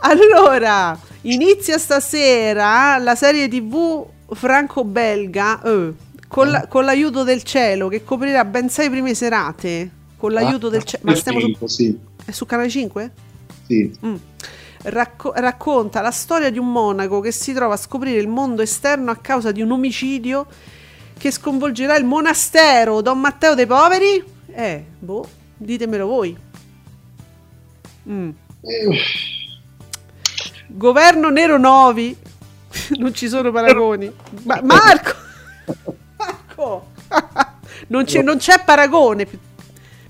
Allora, 0.00 0.98
inizia 1.22 1.78
stasera 1.78 2.96
la 2.98 3.14
serie 3.14 3.48
TV 3.48 4.04
franco-belga 4.32 5.62
eh, 5.62 5.92
con, 6.26 6.50
la- 6.50 6.66
con 6.66 6.84
l'aiuto 6.84 7.22
del 7.22 7.42
cielo 7.42 7.88
che 7.88 8.02
coprirà 8.02 8.44
ben 8.44 8.68
sei 8.68 8.88
prime 8.90 9.14
serate. 9.14 9.90
Con 10.16 10.32
l'aiuto 10.32 10.68
del 10.68 10.84
cielo. 10.84 11.02
Ma 11.06 11.14
stiamo 11.14 11.38
su, 11.40 11.66
sì, 11.66 11.98
è 12.24 12.30
su 12.30 12.44
canale 12.46 12.68
5? 12.68 13.10
sì. 13.66 13.96
Mm. 14.04 14.14
Racco- 14.82 15.32
racconta 15.34 16.00
la 16.00 16.10
storia 16.10 16.50
di 16.50 16.58
un 16.58 16.72
monaco 16.72 17.20
che 17.20 17.32
si 17.32 17.52
trova 17.52 17.74
a 17.74 17.76
scoprire 17.76 18.18
il 18.18 18.28
mondo 18.28 18.62
esterno 18.62 19.10
a 19.10 19.16
causa 19.16 19.52
di 19.52 19.60
un 19.60 19.70
omicidio 19.72 20.46
che 21.18 21.30
sconvolgerà 21.30 21.96
il 21.96 22.04
monastero 22.06 23.02
Don 23.02 23.20
Matteo 23.20 23.54
dei 23.54 23.66
Poveri. 23.66 24.24
Eh, 24.52 24.84
boh, 24.98 25.28
ditemelo 25.56 26.06
voi. 26.06 26.36
Mm. 28.08 28.30
Governo 30.68 31.28
Nero 31.28 31.58
Novi. 31.58 32.16
non 32.98 33.12
ci 33.14 33.28
sono 33.28 33.50
paragoni. 33.50 34.10
Ma 34.44 34.60
Marco! 34.64 35.14
Marco! 36.16 36.86
non, 37.88 38.04
c'è, 38.04 38.22
non 38.22 38.38
c'è 38.38 38.62
paragone. 38.64 39.26
pi- 39.26 39.38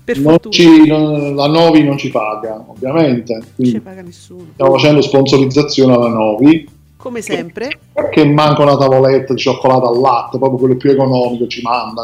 Per 0.03 0.17
non 0.17 0.31
fortuna. 0.31 0.53
ci- 0.53 0.87
la 0.87 1.47
Novi 1.47 1.83
non 1.83 1.97
ci 1.97 2.09
paga, 2.09 2.63
ovviamente. 2.67 3.33
Non 3.55 3.67
ci 3.69 3.79
paga 3.79 4.01
nessuno. 4.01 4.47
stiamo 4.53 4.71
facendo 4.73 5.01
sponsorizzazione 5.01 5.93
alla 5.93 6.07
Novi. 6.09 6.67
Come 6.97 7.21
sempre. 7.21 7.79
Che 8.11 8.25
manca 8.25 8.61
una 8.61 8.77
tavoletta 8.77 9.33
di 9.33 9.39
cioccolato 9.39 9.87
al 9.89 9.99
latte, 9.99 10.37
proprio 10.37 10.59
quello 10.59 10.75
più 10.75 10.91
economico 10.91 11.47
ci 11.47 11.61
manda. 11.63 12.03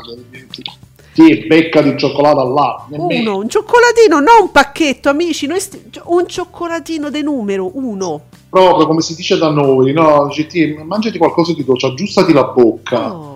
Chi 1.14 1.46
becca 1.48 1.82
di 1.82 1.98
cioccolato 1.98 2.40
al 2.42 2.52
latte? 2.54 2.98
Nemmeno. 2.98 3.32
Uno, 3.32 3.38
un 3.44 3.50
cioccolatino, 3.50 4.20
non 4.20 4.42
un 4.44 4.52
pacchetto, 4.52 5.10
amici. 5.10 5.48
Noi 5.48 5.60
sti- 5.60 5.90
un 6.06 6.28
cioccolatino 6.28 7.10
de 7.10 7.22
numero 7.24 7.72
uno. 7.74 8.22
Proprio 8.50 8.86
come 8.88 9.02
si 9.02 9.16
dice 9.16 9.38
da 9.38 9.50
noi, 9.50 9.92
no? 9.94 10.28
Dici, 10.28 10.46
"Ti- 10.48 10.80
mangiati 10.86 11.18
qualcosa 11.18 11.54
di 11.54 11.64
dolce, 11.66 11.88
aggiustati 11.88 12.34
la 12.34 12.44
bocca. 12.46 13.14
Oh, 13.14 13.27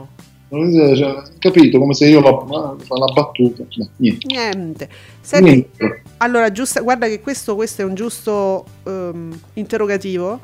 cioè, 0.51 1.23
capito? 1.39 1.79
Come 1.79 1.93
se 1.93 2.07
io 2.07 2.19
la, 2.19 2.29
la 2.29 3.13
battuta. 3.13 3.63
No, 3.75 3.89
niente. 3.95 4.27
niente. 4.27 4.89
Senti, 5.21 5.49
Niente. 5.49 6.03
allora, 6.17 6.51
giusta, 6.51 6.81
guarda 6.81 7.07
che 7.07 7.21
questo, 7.21 7.55
questo 7.55 7.83
è 7.83 7.85
un 7.85 7.95
giusto 7.95 8.65
ehm, 8.83 9.39
interrogativo. 9.53 10.39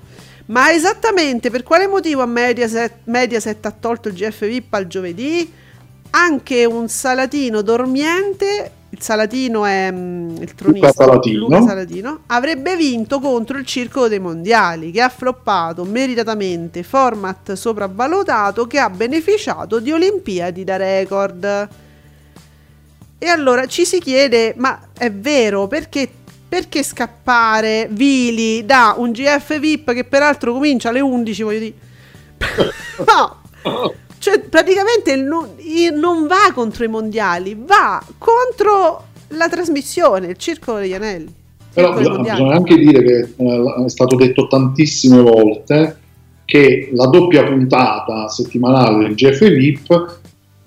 Ma 0.46 0.72
esattamente 0.72 1.50
per 1.50 1.64
quale 1.64 1.88
motivo 1.88 2.22
a 2.22 2.26
Mediaset, 2.26 3.00
Mediaset 3.06 3.66
ha 3.66 3.72
tolto 3.72 4.08
il 4.08 4.14
GF 4.14 4.48
VIP 4.48 4.74
al 4.74 4.88
giovedì? 4.88 5.52
Anche 6.12 6.64
un 6.64 6.88
salatino 6.88 7.62
dormiente, 7.62 8.72
il 8.90 9.02
salatino 9.02 9.66
è 9.66 9.92
mm, 9.92 10.38
il 10.38 10.56
tronista 10.56 10.92
Salatino. 10.92 11.40
Luca 11.40 11.62
Salatino, 11.62 12.22
avrebbe 12.28 12.78
vinto 12.78 13.20
contro 13.20 13.58
il 13.58 13.66
Circolo 13.66 14.08
dei 14.08 14.20
Mondiali 14.20 14.92
che 14.92 15.02
ha 15.02 15.10
floppato 15.10 15.84
meritatamente 15.84 16.84
format 16.84 17.54
sopravvalutato 17.54 18.66
che 18.66 18.80
ha 18.80 18.90
beneficiato 18.90 19.80
di 19.80 19.92
Olimpiadi 19.92 20.64
da 20.64 20.78
record. 20.78 21.70
E 23.20 23.28
allora 23.28 23.66
ci 23.66 23.84
si 23.84 24.00
chiede, 24.00 24.54
ma 24.58 24.80
è 24.98 25.12
vero, 25.12 25.68
perché, 25.68 26.10
perché 26.48 26.84
scappare 26.84 27.88
vili 27.92 28.66
da 28.66 28.94
un 28.98 29.12
GF 29.12 29.60
VIP 29.60 29.94
che 29.94 30.04
peraltro 30.06 30.54
comincia 30.54 30.90
alle 30.90 31.02
11, 31.02 31.44
voglio 31.44 31.60
dire? 31.60 31.74
no, 33.06 33.42
cioè 34.28 34.40
praticamente 34.42 35.16
non, 35.16 36.28
va 36.28 36.52
contro 36.54 36.84
i 36.84 36.90
mondiali, 36.90 37.58
va 37.58 38.04
contro 38.18 39.04
la 39.30 39.48
trasmissione, 39.48 40.28
il 40.28 40.38
Circolo 40.38 40.80
degli 40.80 40.94
Anelli. 40.94 41.34
Però 41.74 41.94
bisogna, 41.94 42.34
anche 42.34 42.76
dire 42.76 43.04
che 43.04 43.34
eh, 43.38 43.84
è 43.86 43.90
stato 43.90 44.18
detto 44.18 44.48
tantissime 44.48 45.22
volte 45.22 45.98
che 46.44 46.90
la 46.94 47.08
doppia 47.08 47.46
puntata 47.46 48.28
settimanale 48.28 49.06
del 49.06 49.16
GF 49.16 49.48
VIP 49.48 50.18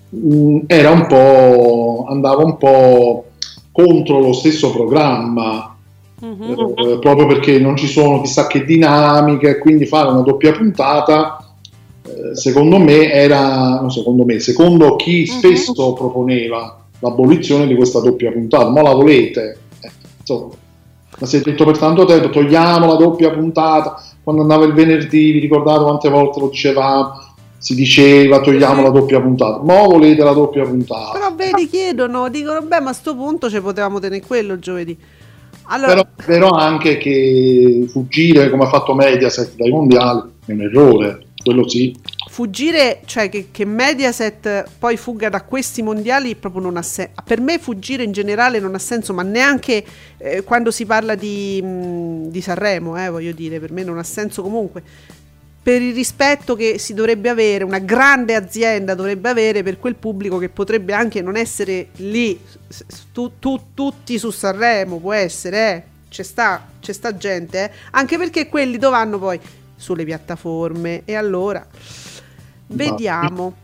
mh, 0.08 0.58
era 0.66 0.90
un 0.90 1.06
po' 1.06 2.06
andava 2.08 2.42
un 2.44 2.56
po' 2.56 3.26
contro 3.72 4.20
lo 4.20 4.32
stesso 4.32 4.70
programma 4.72 5.74
Mhm. 6.20 6.74
eh, 6.76 6.98
proprio 6.98 7.26
perché 7.26 7.58
non 7.58 7.76
ci 7.76 7.86
sono 7.86 8.20
chissà 8.20 8.46
che 8.46 8.66
dinamiche 8.66 9.58
quindi 9.58 9.86
fare 9.86 10.10
una 10.10 10.20
doppia 10.20 10.52
puntata 10.52 11.39
secondo 12.34 12.78
me 12.78 13.12
era 13.12 13.80
no, 13.80 13.90
secondo 13.90 14.24
me 14.24 14.38
secondo 14.40 14.96
chi 14.96 15.20
Mhm. 15.28 15.38
spesso 15.38 15.92
proponeva 15.92 16.78
l'abolizione 17.00 17.66
di 17.66 17.74
questa 17.74 18.00
doppia 18.00 18.30
puntata 18.30 18.68
ma 18.70 18.82
la 18.82 18.94
volete 18.94 19.58
Eh, 19.80 19.90
insomma, 20.20 20.48
ma 21.18 21.26
si 21.26 21.36
è 21.36 21.40
detto 21.40 21.64
per 21.64 21.78
tanto 21.78 22.04
tempo 22.04 22.30
togliamo 22.30 22.86
la 22.86 22.96
doppia 22.96 23.30
puntata 23.30 24.02
quando 24.22 24.42
andava 24.42 24.64
il 24.64 24.72
venerdì 24.72 25.32
vi 25.32 25.38
ricordate 25.38 25.82
quante 25.82 26.08
volte 26.08 26.40
lo 26.40 26.48
dicevamo 26.48 27.28
si 27.56 27.74
diceva 27.74 28.40
togliamo 28.40 28.80
la 28.80 28.88
doppia 28.88 29.20
puntata. 29.20 29.60
Mo 29.62 29.84
volete 29.86 30.24
la 30.24 30.32
doppia 30.32 30.64
puntata. 30.64 31.12
Però 31.12 31.34
vedi, 31.34 31.68
chiedono, 31.68 32.30
dicono, 32.30 32.62
beh, 32.62 32.80
ma 32.80 32.88
a 32.88 32.94
sto 32.94 33.14
punto 33.14 33.50
ci 33.50 33.60
potevamo 33.60 33.98
tenere 33.98 34.24
quello 34.24 34.58
giovedì. 34.58 34.96
Allora, 35.64 35.92
Però, 35.92 36.08
però 36.24 36.48
anche 36.56 36.96
che 36.96 37.84
fuggire 37.86 38.48
come 38.48 38.64
ha 38.64 38.68
fatto 38.68 38.94
Mediaset 38.94 39.56
dai 39.56 39.70
mondiali 39.70 40.22
è 40.46 40.52
un 40.52 40.62
errore, 40.62 41.18
quello 41.44 41.68
sì. 41.68 41.94
Fuggire, 42.32 43.00
cioè 43.06 43.28
che, 43.28 43.48
che 43.50 43.64
Mediaset 43.64 44.66
poi 44.78 44.96
fugga 44.96 45.28
da 45.28 45.42
questi 45.42 45.82
mondiali 45.82 46.36
proprio 46.36 46.62
non 46.62 46.76
ha 46.76 46.82
senso. 46.82 47.14
Per 47.24 47.40
me 47.40 47.58
fuggire 47.58 48.04
in 48.04 48.12
generale 48.12 48.60
non 48.60 48.72
ha 48.76 48.78
senso, 48.78 49.12
ma 49.12 49.22
neanche 49.22 49.84
eh, 50.16 50.44
quando 50.44 50.70
si 50.70 50.86
parla 50.86 51.16
di, 51.16 51.60
mh, 51.60 52.28
di 52.28 52.40
Sanremo, 52.40 52.96
eh, 53.04 53.08
voglio 53.10 53.32
dire, 53.32 53.58
per 53.58 53.72
me 53.72 53.82
non 53.82 53.98
ha 53.98 54.04
senso 54.04 54.42
comunque. 54.42 54.80
Per 55.60 55.82
il 55.82 55.92
rispetto 55.92 56.54
che 56.54 56.78
si 56.78 56.94
dovrebbe 56.94 57.28
avere, 57.30 57.64
una 57.64 57.80
grande 57.80 58.36
azienda 58.36 58.94
dovrebbe 58.94 59.28
avere 59.28 59.64
per 59.64 59.80
quel 59.80 59.96
pubblico 59.96 60.38
che 60.38 60.48
potrebbe 60.48 60.92
anche 60.92 61.20
non 61.22 61.36
essere 61.36 61.88
lì, 61.96 62.40
tu- 63.12 63.40
tu- 63.40 63.60
tutti 63.74 64.20
su 64.20 64.30
Sanremo, 64.30 65.00
può 65.00 65.12
essere, 65.12 65.72
eh. 65.74 65.82
C'è 66.08 66.22
sta, 66.22 66.64
c'è 66.78 66.92
sta 66.92 67.16
gente, 67.16 67.64
eh. 67.64 67.70
Anche 67.90 68.16
perché 68.18 68.46
quelli 68.46 68.78
dove 68.78 68.96
vanno 68.96 69.18
poi? 69.18 69.40
Sulle 69.74 70.04
piattaforme. 70.04 71.02
E 71.04 71.16
allora... 71.16 71.66
Vediamo. 72.70 73.54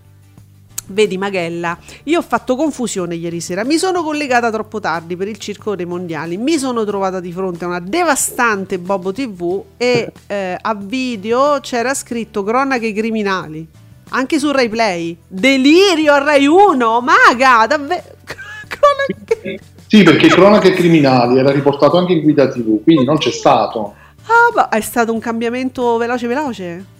Vedi 0.88 1.18
Magella, 1.18 1.76
io 2.04 2.20
ho 2.20 2.22
fatto 2.22 2.54
confusione 2.54 3.16
ieri 3.16 3.40
sera, 3.40 3.64
mi 3.64 3.76
sono 3.76 4.04
collegata 4.04 4.52
troppo 4.52 4.78
tardi 4.78 5.16
per 5.16 5.26
il 5.26 5.36
circo 5.36 5.74
dei 5.74 5.84
mondiali, 5.84 6.36
mi 6.36 6.58
sono 6.58 6.84
trovata 6.84 7.18
di 7.18 7.32
fronte 7.32 7.64
a 7.64 7.66
una 7.66 7.80
devastante 7.80 8.78
Bobo 8.78 9.12
TV 9.12 9.64
e 9.76 10.12
eh, 10.28 10.56
a 10.60 10.74
video 10.76 11.58
c'era 11.60 11.92
scritto 11.92 12.44
cronache 12.44 12.92
criminali, 12.92 13.66
anche 14.10 14.38
su 14.38 14.52
Rai 14.52 14.68
Play, 14.68 15.16
delirio 15.26 16.12
a 16.12 16.18
Rai 16.18 16.46
1, 16.46 17.00
maga, 17.00 17.66
davvero... 17.66 18.02
cronache... 18.68 19.60
Sì, 19.88 20.04
perché 20.04 20.28
cronache 20.28 20.72
criminali 20.72 21.38
era 21.38 21.50
riportato 21.50 21.96
anche 21.96 22.12
in 22.12 22.22
guida 22.22 22.46
TV, 22.46 22.80
quindi 22.84 23.04
non 23.04 23.18
c'è 23.18 23.32
stato. 23.32 23.94
Ah, 24.26 24.52
ma 24.54 24.68
è 24.68 24.80
stato 24.80 25.12
un 25.12 25.18
cambiamento 25.18 25.96
veloce 25.96 26.28
veloce? 26.28 26.94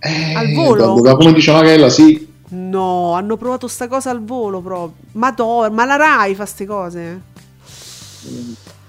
Eh, 0.00 0.34
Al 0.34 0.52
volo? 0.54 1.00
Da, 1.00 1.10
da 1.10 1.16
come 1.16 1.32
dice 1.32 1.52
Magella, 1.52 1.88
sì. 1.88 2.26
No, 2.50 3.12
hanno 3.12 3.36
provato 3.36 3.66
sta 3.68 3.88
cosa 3.88 4.10
al 4.10 4.24
volo 4.24 4.60
proprio. 4.60 4.94
Ma, 5.12 5.30
do- 5.32 5.68
ma 5.70 5.84
la 5.84 5.96
Rai 5.96 6.34
fa 6.34 6.46
ste 6.46 6.64
cose? 6.66 7.20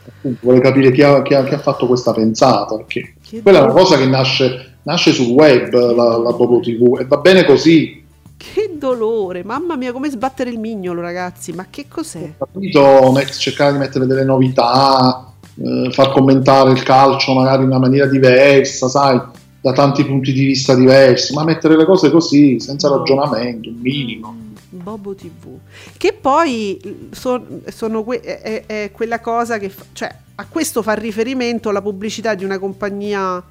Appunto, 0.08 0.40
vuole 0.42 0.60
capire 0.60 0.92
chi 0.92 1.02
ha, 1.02 1.22
chi 1.22 1.34
ha- 1.34 1.44
chi 1.44 1.54
ha 1.54 1.60
fatto 1.60 1.88
questa 1.88 2.14
pensata. 2.14 2.76
Perché 2.76 3.14
Che 3.22 3.42
quella 3.42 3.60
è 3.60 3.62
una 3.62 3.72
dolore. 3.72 3.90
cosa 3.90 4.02
che 4.02 4.08
nasce, 4.10 4.78
nasce 4.84 5.12
sul 5.14 5.28
web, 5.34 5.72
la, 5.74 6.18
la 6.18 6.32
Bobo 6.32 6.60
TV, 6.60 6.98
e 7.00 7.06
va 7.06 7.18
bene 7.18 7.44
così. 7.46 7.98
Che 8.38 8.72
dolore, 8.78 9.44
mamma 9.44 9.76
mia, 9.76 9.92
come 9.92 10.10
sbattere 10.10 10.50
il 10.50 10.60
mignolo, 10.60 11.02
ragazzi. 11.02 11.52
Ma 11.52 11.66
che 11.70 11.86
cos'è? 11.90 12.34
capito, 12.38 13.12
met- 13.14 13.36
cercare 13.38 13.74
di 13.74 13.78
mettere 13.80 14.06
delle 14.08 14.24
novità, 14.24 15.34
eh, 15.62 15.90
far 15.92 16.12
commentare 16.12 16.72
il 16.72 16.82
calcio 16.84 17.34
magari 17.34 17.64
in 17.64 17.70
una 17.70 17.80
maniera 17.80 18.06
diversa, 18.06 18.88
sai, 18.88 19.20
da 19.62 19.74
tanti 19.74 20.06
punti 20.06 20.32
di 20.32 20.46
vista 20.46 20.74
diversi, 20.76 21.34
ma 21.34 21.44
mettere 21.44 21.76
le 21.76 21.86
cose 21.86 22.10
così, 22.10 22.60
senza 22.60 22.88
No. 22.90 22.98
ragionamento, 22.98 23.70
un 23.70 23.78
minimo. 23.80 24.36
Bobo 24.72 25.16
TV. 25.16 25.58
Che 25.98 26.14
poi 26.14 27.08
so- 27.12 27.62
sono 27.68 28.04
que- 28.04 28.22
è, 28.22 28.66
è- 28.66 28.92
quella 28.92 29.20
cosa 29.20 29.58
che... 29.58 29.70
fa- 29.70 29.84
cioè, 29.94 30.16
a 30.36 30.46
questo 30.48 30.82
fa 30.82 30.94
riferimento 30.94 31.72
la 31.72 31.82
pubblicità 31.82 32.36
di 32.36 32.46
una 32.46 32.60
compagnia 32.60 33.44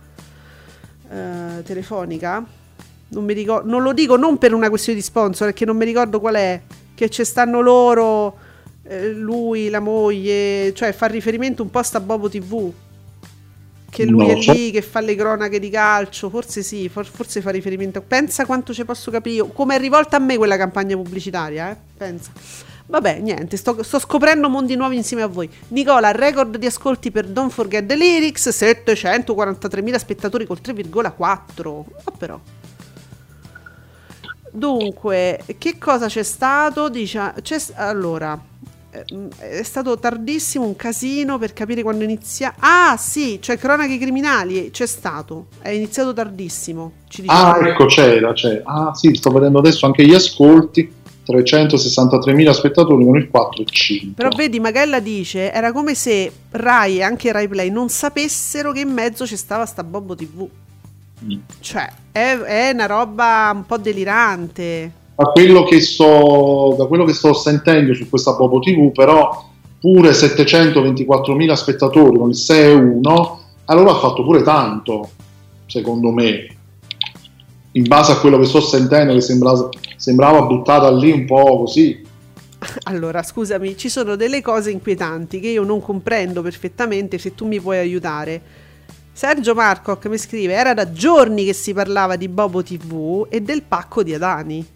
eh, 1.10 1.62
telefonica. 1.64 2.44
Non, 3.10 3.24
mi 3.24 3.32
ricor- 3.34 3.64
non 3.64 3.82
lo 3.82 3.92
dico 3.92 4.16
non 4.16 4.38
per 4.38 4.52
una 4.54 4.68
questione 4.68 4.98
di 4.98 5.04
sponsor, 5.04 5.48
perché 5.48 5.64
non 5.64 5.76
mi 5.76 5.84
ricordo 5.84 6.20
qual 6.20 6.34
è. 6.36 6.60
Che 6.94 7.08
ci 7.10 7.24
stanno 7.24 7.60
loro, 7.60 8.36
eh, 8.84 9.12
lui, 9.12 9.68
la 9.68 9.80
moglie, 9.80 10.72
cioè 10.74 10.92
fa 10.92 11.06
riferimento 11.06 11.62
un 11.62 11.70
po' 11.70 11.78
a 11.78 11.82
sta 11.82 12.00
Bobo 12.00 12.28
TV. 12.28 12.70
Che 13.90 14.04
lui 14.04 14.26
Non 14.26 14.36
è 14.36 14.52
lì, 14.52 14.70
che 14.70 14.82
fa 14.82 15.00
le 15.00 15.14
cronache 15.14 15.58
di 15.58 15.70
calcio, 15.70 16.28
forse 16.28 16.62
sì, 16.62 16.88
for- 16.88 17.06
forse 17.06 17.40
fa 17.40 17.50
riferimento. 17.50 18.02
Pensa 18.02 18.44
quanto 18.44 18.74
ci 18.74 18.84
posso 18.84 19.10
capire 19.10 19.36
io. 19.36 19.46
Come 19.48 19.76
è 19.76 19.78
rivolta 19.78 20.16
a 20.16 20.20
me 20.20 20.36
quella 20.36 20.56
campagna 20.56 20.94
pubblicitaria, 20.94 21.70
eh? 21.70 21.76
Pensa. 21.96 22.30
Vabbè, 22.86 23.18
niente, 23.20 23.58
sto, 23.58 23.82
sto 23.82 23.98
scoprendo 23.98 24.48
mondi 24.48 24.74
nuovi 24.74 24.96
insieme 24.96 25.22
a 25.22 25.26
voi. 25.26 25.50
Nicola, 25.68 26.10
record 26.10 26.56
di 26.56 26.64
ascolti 26.66 27.10
per 27.10 27.26
Don't 27.26 27.52
Forget 27.52 27.84
the 27.84 27.96
Lyrics, 27.96 28.48
743.000 28.48 29.96
spettatori 29.96 30.46
col 30.46 30.60
3,4. 30.62 31.84
Ah, 32.04 32.12
però. 32.16 32.40
Dunque, 34.50 35.40
che 35.58 35.76
cosa 35.78 36.06
c'è 36.06 36.22
stato? 36.22 36.88
Dice, 36.88 37.34
c'è, 37.42 37.58
allora, 37.74 38.38
è 39.38 39.62
stato 39.62 39.98
tardissimo, 39.98 40.64
un 40.64 40.76
casino 40.76 41.38
per 41.38 41.52
capire 41.52 41.82
quando 41.82 42.04
inizia. 42.04 42.54
Ah, 42.58 42.96
sì, 42.98 43.38
cioè 43.40 43.58
cronache 43.58 43.98
criminali, 43.98 44.70
c'è 44.70 44.86
stato. 44.86 45.46
È 45.60 45.70
iniziato 45.70 46.12
tardissimo. 46.12 46.92
Ah, 47.26 47.58
ecco, 47.62 47.86
c'era, 47.86 48.32
c'era. 48.32 48.62
Ah, 48.64 48.94
sì, 48.94 49.14
sto 49.14 49.30
vedendo 49.30 49.58
adesso 49.58 49.86
anche 49.86 50.04
gli 50.04 50.14
ascolti, 50.14 50.92
363.000 51.26 52.50
spettatori 52.50 53.04
con 53.04 53.16
il 53.16 53.30
4,5. 53.32 54.14
Però 54.14 54.28
vedi, 54.30 54.60
Magella 54.60 55.00
dice, 55.00 55.52
era 55.52 55.72
come 55.72 55.94
se 55.94 56.32
Rai 56.50 56.98
e 56.98 57.02
anche 57.02 57.30
Rai 57.32 57.48
Play 57.48 57.70
non 57.70 57.88
sapessero 57.88 58.72
che 58.72 58.80
in 58.80 58.92
mezzo 58.92 59.26
ci 59.26 59.36
stava 59.36 59.66
sta 59.66 59.84
Bobo 59.84 60.14
TV. 60.14 60.48
Mm. 61.24 61.38
Cioè, 61.60 61.90
è, 62.12 62.36
è 62.36 62.70
una 62.72 62.86
roba 62.86 63.50
un 63.52 63.66
po' 63.66 63.76
delirante. 63.76 64.92
Da 65.18 65.32
quello, 65.32 65.64
che 65.64 65.80
sto, 65.80 66.76
da 66.78 66.84
quello 66.86 67.04
che 67.04 67.12
sto 67.12 67.34
sentendo 67.34 67.92
su 67.92 68.08
questa 68.08 68.34
Bobo 68.34 68.60
TV, 68.60 68.92
però, 68.92 69.50
pure 69.80 70.12
724.000 70.12 71.52
spettatori 71.54 72.16
con 72.16 72.28
il 72.28 72.36
6,1, 72.36 73.36
allora 73.64 73.90
ha 73.90 73.98
fatto 73.98 74.22
pure 74.22 74.42
tanto, 74.42 75.10
secondo 75.66 76.12
me. 76.12 76.46
In 77.72 77.88
base 77.88 78.12
a 78.12 78.20
quello 78.20 78.38
che 78.38 78.44
sto 78.44 78.60
sentendo, 78.60 79.12
che 79.12 79.20
sembra- 79.20 79.68
sembrava 79.96 80.42
buttata 80.42 80.88
lì 80.92 81.10
un 81.10 81.26
po' 81.26 81.64
così. 81.64 82.00
Allora, 82.84 83.20
scusami, 83.20 83.76
ci 83.76 83.88
sono 83.88 84.14
delle 84.14 84.40
cose 84.40 84.70
inquietanti 84.70 85.40
che 85.40 85.48
io 85.48 85.64
non 85.64 85.82
comprendo 85.82 86.42
perfettamente 86.42 87.18
se 87.18 87.34
tu 87.34 87.44
mi 87.44 87.60
puoi 87.60 87.78
aiutare. 87.78 88.40
Sergio 89.12 89.54
Marcoc 89.54 90.06
mi 90.06 90.16
scrive: 90.16 90.52
Era 90.52 90.74
da 90.74 90.92
giorni 90.92 91.44
che 91.44 91.54
si 91.54 91.72
parlava 91.72 92.14
di 92.14 92.28
Bobo 92.28 92.62
TV 92.62 93.26
e 93.28 93.40
del 93.40 93.64
pacco 93.64 94.04
di 94.04 94.14
Adani. 94.14 94.66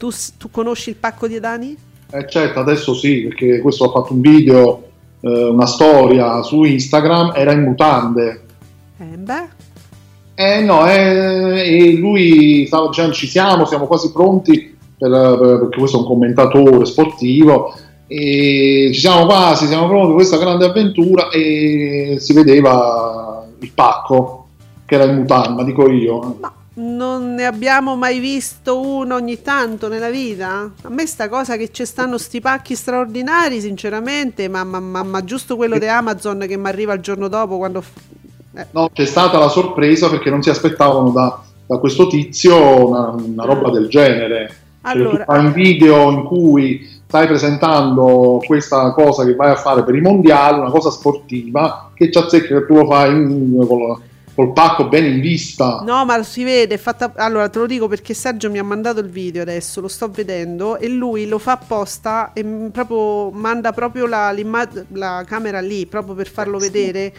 Tu, 0.00 0.08
tu 0.38 0.50
conosci 0.50 0.88
il 0.88 0.96
pacco 0.96 1.28
di 1.28 1.36
Adani? 1.36 1.76
Eh, 2.10 2.26
certo, 2.26 2.58
adesso 2.60 2.94
sì, 2.94 3.24
perché 3.28 3.60
questo 3.60 3.84
ha 3.84 3.90
fatto 3.90 4.14
un 4.14 4.22
video, 4.22 4.82
eh, 5.20 5.44
una 5.44 5.66
storia 5.66 6.40
su 6.42 6.64
Instagram, 6.64 7.32
era 7.36 7.52
in 7.52 7.64
mutande. 7.64 8.44
Eh, 8.98 9.04
beh, 9.18 9.58
Eh 10.36 10.62
no, 10.62 10.88
eh, 10.88 11.60
e 11.66 11.92
lui 11.96 12.64
stava 12.66 12.86
dicendo 12.88 13.12
ci 13.12 13.26
siamo, 13.26 13.66
siamo 13.66 13.86
quasi 13.86 14.10
pronti, 14.10 14.74
per- 14.96 15.10
per- 15.38 15.58
perché 15.58 15.78
questo 15.78 15.98
è 15.98 16.00
un 16.00 16.06
commentatore 16.06 16.86
sportivo, 16.86 17.74
e 18.06 18.90
ci 18.94 19.00
siamo 19.00 19.26
quasi, 19.26 19.66
siamo 19.66 19.86
pronti 19.86 20.06
per 20.06 20.14
questa 20.14 20.38
grande 20.38 20.64
avventura 20.64 21.28
e 21.28 22.16
si 22.18 22.32
vedeva 22.32 23.46
il 23.58 23.70
pacco 23.74 24.46
che 24.86 24.94
era 24.94 25.04
in 25.04 25.16
mutande, 25.16 25.48
ma 25.50 25.62
dico 25.62 25.90
io. 25.90 26.36
ma 26.40 26.54
non 26.72 27.34
ne 27.34 27.44
abbiamo 27.46 27.96
mai 27.96 28.18
visto 28.20 28.80
uno 28.80 29.16
ogni 29.16 29.42
tanto 29.42 29.88
nella 29.88 30.08
vita? 30.10 30.70
A 30.82 30.88
me 30.88 31.06
sta 31.06 31.28
cosa 31.28 31.56
che 31.56 31.70
ci 31.72 31.84
stanno 31.84 32.16
sti 32.18 32.40
pacchi 32.40 32.74
straordinari, 32.74 33.60
sinceramente, 33.60 34.48
ma, 34.48 34.64
ma- 34.64 34.80
ma- 34.80 35.02
ma 35.02 35.24
giusto 35.24 35.56
quello 35.56 35.78
di 35.78 35.86
Amazon 35.86 36.44
che 36.48 36.56
mi 36.56 36.68
arriva 36.68 36.94
il 36.94 37.00
giorno 37.00 37.28
dopo 37.28 37.58
quando... 37.58 37.82
eh, 38.54 38.66
No, 38.70 38.88
c'è 38.92 39.04
stata 39.04 39.38
la 39.38 39.48
sorpresa 39.48 40.08
perché 40.08 40.30
non 40.30 40.42
si 40.42 40.50
aspettavano 40.50 41.10
da, 41.10 41.42
da 41.66 41.78
questo 41.78 42.06
tizio 42.06 42.86
una, 42.88 43.10
una 43.10 43.44
roba 43.44 43.70
del 43.70 43.88
genere. 43.88 44.48
Cioè, 44.48 44.56
Allora, 44.92 45.24
fai 45.24 45.44
un 45.44 45.52
video 45.52 46.10
in 46.10 46.24
cui 46.24 46.88
stai 47.06 47.26
presentando 47.26 48.40
questa 48.46 48.92
cosa 48.92 49.24
che 49.24 49.34
vai 49.34 49.50
a 49.50 49.56
fare 49.56 49.82
per 49.84 49.94
i 49.94 50.00
mondiali, 50.00 50.58
una 50.60 50.70
cosa 50.70 50.90
sportiva, 50.90 51.90
che 51.94 52.10
ci 52.10 52.18
azzecca 52.18 52.60
che 52.60 52.66
tu 52.66 52.74
lo 52.74 52.86
fai 52.86 53.10
in- 53.12 53.64
col, 53.66 54.00
col 54.40 54.52
pacco 54.52 54.88
bene 54.88 55.08
in 55.08 55.20
vista. 55.20 55.82
No, 55.84 56.04
ma 56.04 56.22
si 56.22 56.44
vede, 56.44 56.78
fatta... 56.78 57.12
Allora, 57.16 57.48
te 57.48 57.58
lo 57.58 57.66
dico 57.66 57.88
perché 57.88 58.14
Sergio 58.14 58.50
mi 58.50 58.58
ha 58.58 58.64
mandato 58.64 59.00
il 59.00 59.08
video 59.08 59.42
adesso, 59.42 59.80
lo 59.80 59.88
sto 59.88 60.08
vedendo, 60.08 60.78
e 60.78 60.88
lui 60.88 61.26
lo 61.26 61.38
fa 61.38 61.52
apposta 61.52 62.32
e 62.32 62.42
proprio 62.72 63.30
manda 63.30 63.72
proprio 63.72 64.06
la, 64.06 64.34
la 64.92 65.24
camera 65.26 65.60
lì, 65.60 65.86
proprio 65.86 66.14
per 66.14 66.28
farlo 66.28 66.58
Sì. 66.58 66.70
vedere. 66.70 67.12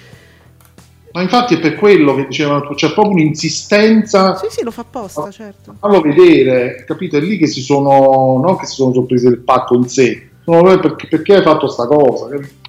Ma 1.13 1.21
infatti 1.21 1.55
è 1.55 1.59
per 1.59 1.75
quello 1.75 2.15
che 2.15 2.25
dicevano 2.27 2.69
c'è 2.73 2.93
proprio 2.93 3.15
un'insistenza 3.15 4.35
Sì, 4.37 4.47
sì, 4.49 4.63
lo 4.63 4.71
fa 4.71 4.81
apposta, 4.81 5.29
certo. 5.29 5.75
farlo 5.77 5.99
vedere, 5.99 6.85
capito? 6.87 7.17
È 7.17 7.19
lì 7.19 7.37
che 7.37 7.47
si 7.47 7.61
sono, 7.61 8.39
non 8.41 8.57
che 8.57 8.65
si 8.65 8.75
sono 8.75 8.93
sorpresi 8.93 9.27
del 9.27 9.39
pacco 9.39 9.75
in 9.75 9.89
sé, 9.89 10.29
sono 10.45 10.79
perché, 10.79 11.07
perché 11.07 11.35
hai 11.35 11.41
fatto 11.43 11.67
sta 11.67 11.85
cosa. 11.85 12.29
capito? 12.29 12.59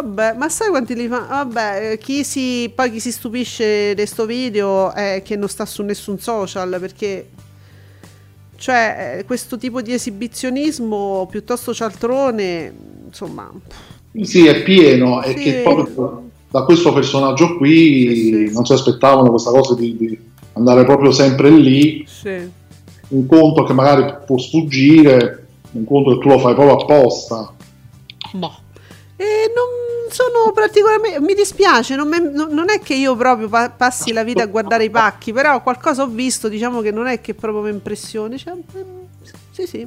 Vabbè, 0.00 0.34
ma 0.34 0.48
sai 0.48 0.68
quanti 0.68 0.94
li 0.94 1.08
fa? 1.08 1.26
Vabbè, 1.28 1.90
eh, 1.92 1.98
chi 1.98 2.22
si, 2.22 2.70
poi 2.72 2.92
chi 2.92 3.00
si 3.00 3.10
stupisce 3.10 3.94
di 3.94 4.06
sto 4.06 4.26
video 4.26 4.92
è 4.92 5.22
che 5.24 5.34
non 5.34 5.48
sta 5.48 5.66
su 5.66 5.82
nessun 5.82 6.20
social 6.20 6.76
perché 6.78 7.28
cioè 8.54 9.16
eh, 9.18 9.24
questo 9.24 9.58
tipo 9.58 9.82
di 9.82 9.92
esibizionismo 9.92 11.26
piuttosto 11.28 11.74
cialtrone, 11.74 12.72
insomma, 13.06 13.50
Sì, 14.22 14.46
è 14.46 14.62
pieno, 14.62 15.20
è 15.20 15.36
Sì. 15.36 15.42
che 15.42 15.60
proprio 15.64 16.28
da 16.48 16.62
questo 16.62 16.92
personaggio 16.92 17.56
qui 17.56 18.08
Sì, 18.14 18.46
sì, 18.46 18.52
non 18.52 18.64
si 18.64 18.72
aspettavano 18.74 19.30
questa 19.30 19.50
cosa 19.50 19.74
di, 19.74 19.96
di 19.96 20.18
andare 20.52 20.84
proprio 20.84 21.10
sempre 21.10 21.50
lì, 21.50 22.06
sì. 22.06 22.48
un 23.08 23.26
conto 23.26 23.64
che 23.64 23.72
magari 23.72 24.14
può 24.24 24.38
sfuggire, 24.38 25.46
un 25.72 25.84
conto 25.84 26.14
che 26.14 26.20
tu 26.20 26.28
lo 26.28 26.38
fai 26.38 26.54
proprio 26.54 26.76
apposta. 26.76 27.52
E 29.20 29.50
non 29.52 29.87
sono 30.10 30.52
particolarmente. 30.52 31.20
Mi 31.20 31.34
dispiace, 31.34 31.94
non, 31.96 32.08
me- 32.08 32.18
non- 32.20 32.68
è 32.70 32.80
che 32.80 32.94
io 32.94 33.16
proprio 33.16 33.48
pa- 33.48 33.70
passi 33.70 34.12
la 34.12 34.22
vita 34.24 34.42
a 34.42 34.46
guardare 34.46 34.84
i 34.84 34.90
pacchi, 34.90 35.32
però 35.32 35.62
qualcosa 35.62 36.02
ho 36.02 36.06
visto, 36.06 36.48
diciamo 36.48 36.80
che 36.80 36.90
non 36.90 37.06
è 37.06 37.20
che 37.20 37.34
proprio 37.34 37.62
mi 37.62 37.70
impressioni. 37.70 38.38
Cioè, 38.38 38.54
mm, 38.54 39.00
sì, 39.52 39.66
sì. 39.66 39.86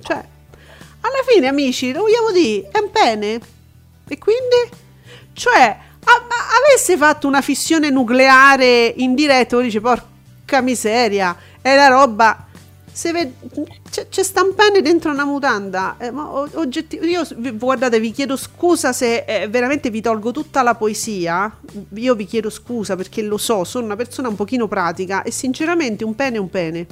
Cioè, 0.00 0.16
alla 1.00 1.22
fine, 1.26 1.46
amici, 1.46 1.92
lo 1.92 2.00
vogliamo 2.00 2.30
dire, 2.30 2.68
è 2.70 2.78
un 2.78 2.90
pene. 2.90 3.40
E 4.06 4.18
quindi? 4.18 4.82
Cioè, 5.32 5.76
a- 6.04 6.26
avesse 6.66 6.96
fatto 6.96 7.26
una 7.26 7.40
fissione 7.40 7.90
nucleare 7.90 8.92
in 8.96 9.14
diretta, 9.14 9.58
dice, 9.60 9.80
porca 9.80 10.60
miseria, 10.60 11.36
è 11.60 11.74
la 11.74 11.88
roba. 11.88 12.46
Se 12.96 13.10
ved- 13.10 13.32
c'è, 13.90 14.06
c'è 14.08 14.22
sta 14.22 14.42
un 14.44 14.54
pene 14.54 14.80
dentro 14.80 15.10
una 15.10 15.24
mutanda. 15.24 15.96
eh, 15.98 16.12
oggetti- 16.14 17.00
io 17.02 17.22
guardate, 17.54 17.98
vi 17.98 18.12
chiedo 18.12 18.36
scusa 18.36 18.92
se 18.92 19.24
eh, 19.26 19.48
veramente 19.48 19.90
vi 19.90 20.00
tolgo 20.00 20.30
tutta 20.30 20.62
la 20.62 20.76
poesia. 20.76 21.52
Io 21.94 22.14
vi 22.14 22.24
chiedo 22.24 22.50
scusa 22.50 22.94
perché 22.94 23.22
lo 23.22 23.36
so, 23.36 23.64
sono 23.64 23.84
una 23.86 23.96
persona 23.96 24.28
un 24.28 24.36
pochino 24.36 24.68
pratica 24.68 25.22
e 25.24 25.32
sinceramente 25.32 26.04
un 26.04 26.14
pene 26.14 26.36
è 26.36 26.38
un 26.38 26.48
pene. 26.50 26.86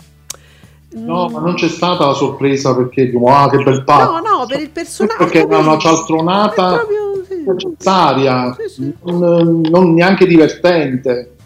No, 0.95 1.29
ma 1.29 1.39
non 1.39 1.55
c'è 1.55 1.69
stata 1.69 2.05
la 2.07 2.15
sorpresa 2.15 2.75
perché 2.75 3.07
dico, 3.09 3.25
ah, 3.33 3.49
che 3.49 3.59
bel 3.63 3.85
pacco. 3.85 4.13
No, 4.13 4.39
no, 4.39 4.47
per 4.47 4.61
il 4.61 4.71
personaggio. 4.71 5.19
Perché 5.19 5.39
era 5.43 5.59
una 5.59 5.79
cialtronata 5.79 6.73
proprio, 6.75 7.25
sì. 7.29 7.45
necessaria, 7.47 8.57
Sì, 8.59 8.69
sì. 8.69 8.93
non, 9.05 9.61
non 9.61 9.95
neanche 9.95 10.27
divertente. 10.27 11.37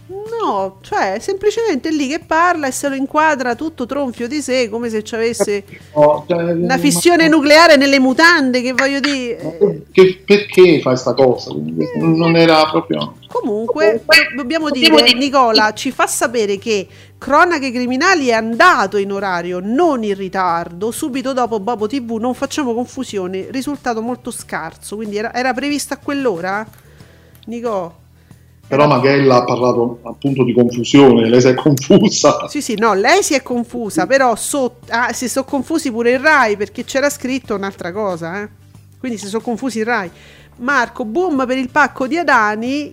No, 0.47 0.76
cioè, 0.82 1.18
semplicemente 1.20 1.88
è 1.88 1.92
lì 1.92 2.07
che 2.07 2.20
parla 2.20 2.68
e 2.68 2.70
se 2.70 2.88
lo 2.88 2.94
inquadra 2.94 3.57
tutto 3.57 3.84
tronfio 3.84 4.28
di 4.28 4.40
sé, 4.40 4.68
come 4.68 4.88
se 4.88 5.03
ci 5.03 5.14
avesse 5.16 5.64
No, 5.94 6.24
cioè, 6.28 6.53
una 6.53 6.78
fissione 6.78 7.28
ma- 7.28 7.34
nucleare 7.34 7.76
nelle 7.76 7.99
mutande, 7.99 8.62
che 8.62 8.72
voglio 8.72 9.01
dire. 9.01 9.84
che- 9.90 10.22
perché 10.24 10.80
fai 10.80 10.97
sta 10.97 11.14
cosa? 11.14 11.51
Non 11.97 12.36
era 12.36 12.64
proprio... 12.70 13.14
Comunque, 13.26 14.03
do- 14.05 14.36
dobbiamo 14.36 14.70
dire, 14.70 15.12
Nicola 15.14 15.72
ci 15.74 15.90
fa 15.90 16.07
sapere 16.07 16.59
che 16.59 16.86
Cronache 17.18 17.72
Criminali 17.72 18.28
è 18.28 18.32
andato 18.32 18.99
in 18.99 19.11
orario, 19.11 19.59
non 19.61 20.05
in 20.05 20.14
ritardo, 20.14 20.90
subito 20.92 21.32
dopo 21.32 21.59
Bobo 21.59 21.86
TV, 21.88 22.18
non 22.18 22.34
facciamo 22.34 22.72
confusione, 22.72 23.49
risultato 23.51 24.01
molto 24.01 24.30
scarso, 24.30 24.94
quindi 24.97 25.16
era, 25.16 25.34
era 25.34 25.53
previsto 25.53 25.92
a 25.94 25.97
quell'ora? 25.97 26.64
Nico? 27.47 28.05
Però 28.69 28.87
Maghella 28.89 29.37
ha 29.37 29.45
parlato 29.45 30.01
appunto 30.03 30.43
di 30.43 30.53
confusione, 30.53 31.29
lei 31.29 31.41
si 31.41 31.49
è 31.49 31.55
confusa. 31.55 32.49
Sì, 32.49 32.61
sì, 32.61 32.75
no, 32.77 32.95
lei 32.95 33.23
si 33.23 33.35
è 33.35 33.43
confusa, 33.43 34.07
però 34.07 34.35
so- 34.35 34.79
ah, 34.89 35.12
si 35.12 35.29
sono 35.29 35.45
confusi 35.45 35.91
pure 35.93 36.12
il 36.12 36.19
Rai 36.19 36.57
perché 36.57 36.85
c'era 36.85 37.09
scritto 37.09 37.55
un'altra 37.55 37.93
cosa, 37.93 38.43
eh. 38.43 38.49
Quindi 38.99 39.19
si 39.19 39.29
sono 39.29 39.43
confusi 39.43 39.79
il 39.79 39.85
Rai. 39.85 40.11
Marco, 40.57 41.05
boom 41.05 41.47
per 41.47 41.59
il 41.59 41.69
pacco 41.71 42.07
di 42.09 42.17
Adani 42.19 42.93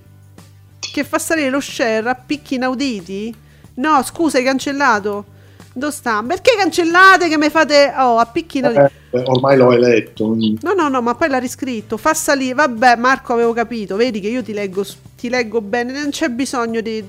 che 0.79 1.03
fa 1.03 1.17
salire 1.17 1.49
lo 1.49 1.59
share 1.59 2.07
a 2.07 2.13
picchi 2.13 2.55
inauditi? 2.55 3.33
No, 3.75 4.03
scusa, 4.03 4.37
hai 4.37 4.43
cancellato. 4.43 5.25
Dove 5.75 5.91
sta? 5.91 6.23
Perché 6.25 6.55
cancellate 6.55 7.27
che 7.27 7.37
mi 7.37 7.49
fate... 7.49 7.91
Oh, 7.97 8.17
a 8.19 8.25
picchi 8.27 8.59
inauditi. 8.59 8.93
Eh, 9.09 9.23
ormai 9.25 9.57
l'ho 9.57 9.71
eletto. 9.71 10.35
No, 10.61 10.73
no, 10.73 10.87
no, 10.87 11.01
ma 11.01 11.15
poi 11.15 11.29
l'ha 11.29 11.39
riscritto. 11.39 11.97
Fa 11.97 12.13
salire. 12.13 12.53
Vabbè, 12.53 12.95
Marco, 12.95 13.33
avevo 13.33 13.53
capito. 13.53 13.95
Vedi 13.95 14.19
che 14.19 14.27
io 14.27 14.43
ti 14.43 14.53
leggo, 14.53 14.85
ti 15.17 15.29
leggo 15.29 15.61
bene. 15.61 15.91
Non 15.91 16.11
c'è 16.11 16.29
bisogno 16.29 16.79
di 16.81 17.03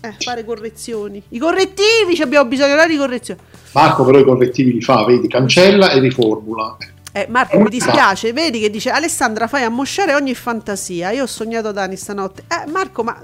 eh, 0.00 0.14
fare 0.18 0.44
correzioni. 0.44 1.22
I 1.28 1.38
correttivi, 1.38 2.16
ci 2.16 2.22
abbiamo 2.22 2.48
bisogno 2.48 2.84
di 2.86 2.96
correzioni. 2.96 3.40
Marco 3.72 4.04
però 4.04 4.18
i 4.18 4.24
correttivi 4.24 4.72
li 4.72 4.82
fa, 4.82 5.04
vedi, 5.04 5.28
cancella 5.28 5.92
e 5.92 6.00
riformula. 6.00 6.76
Eh, 7.12 7.26
Marco, 7.28 7.60
mi 7.60 7.70
dispiace. 7.70 8.32
Vedi 8.32 8.58
che 8.58 8.68
dice 8.68 8.90
Alessandra, 8.90 9.46
fai 9.46 9.62
ammosciare 9.62 10.14
ogni 10.14 10.34
fantasia. 10.34 11.12
Io 11.12 11.22
ho 11.22 11.26
sognato 11.26 11.70
Dani 11.70 11.96
stanotte. 11.96 12.44
Eh, 12.48 12.68
Marco, 12.68 13.04
ma. 13.04 13.22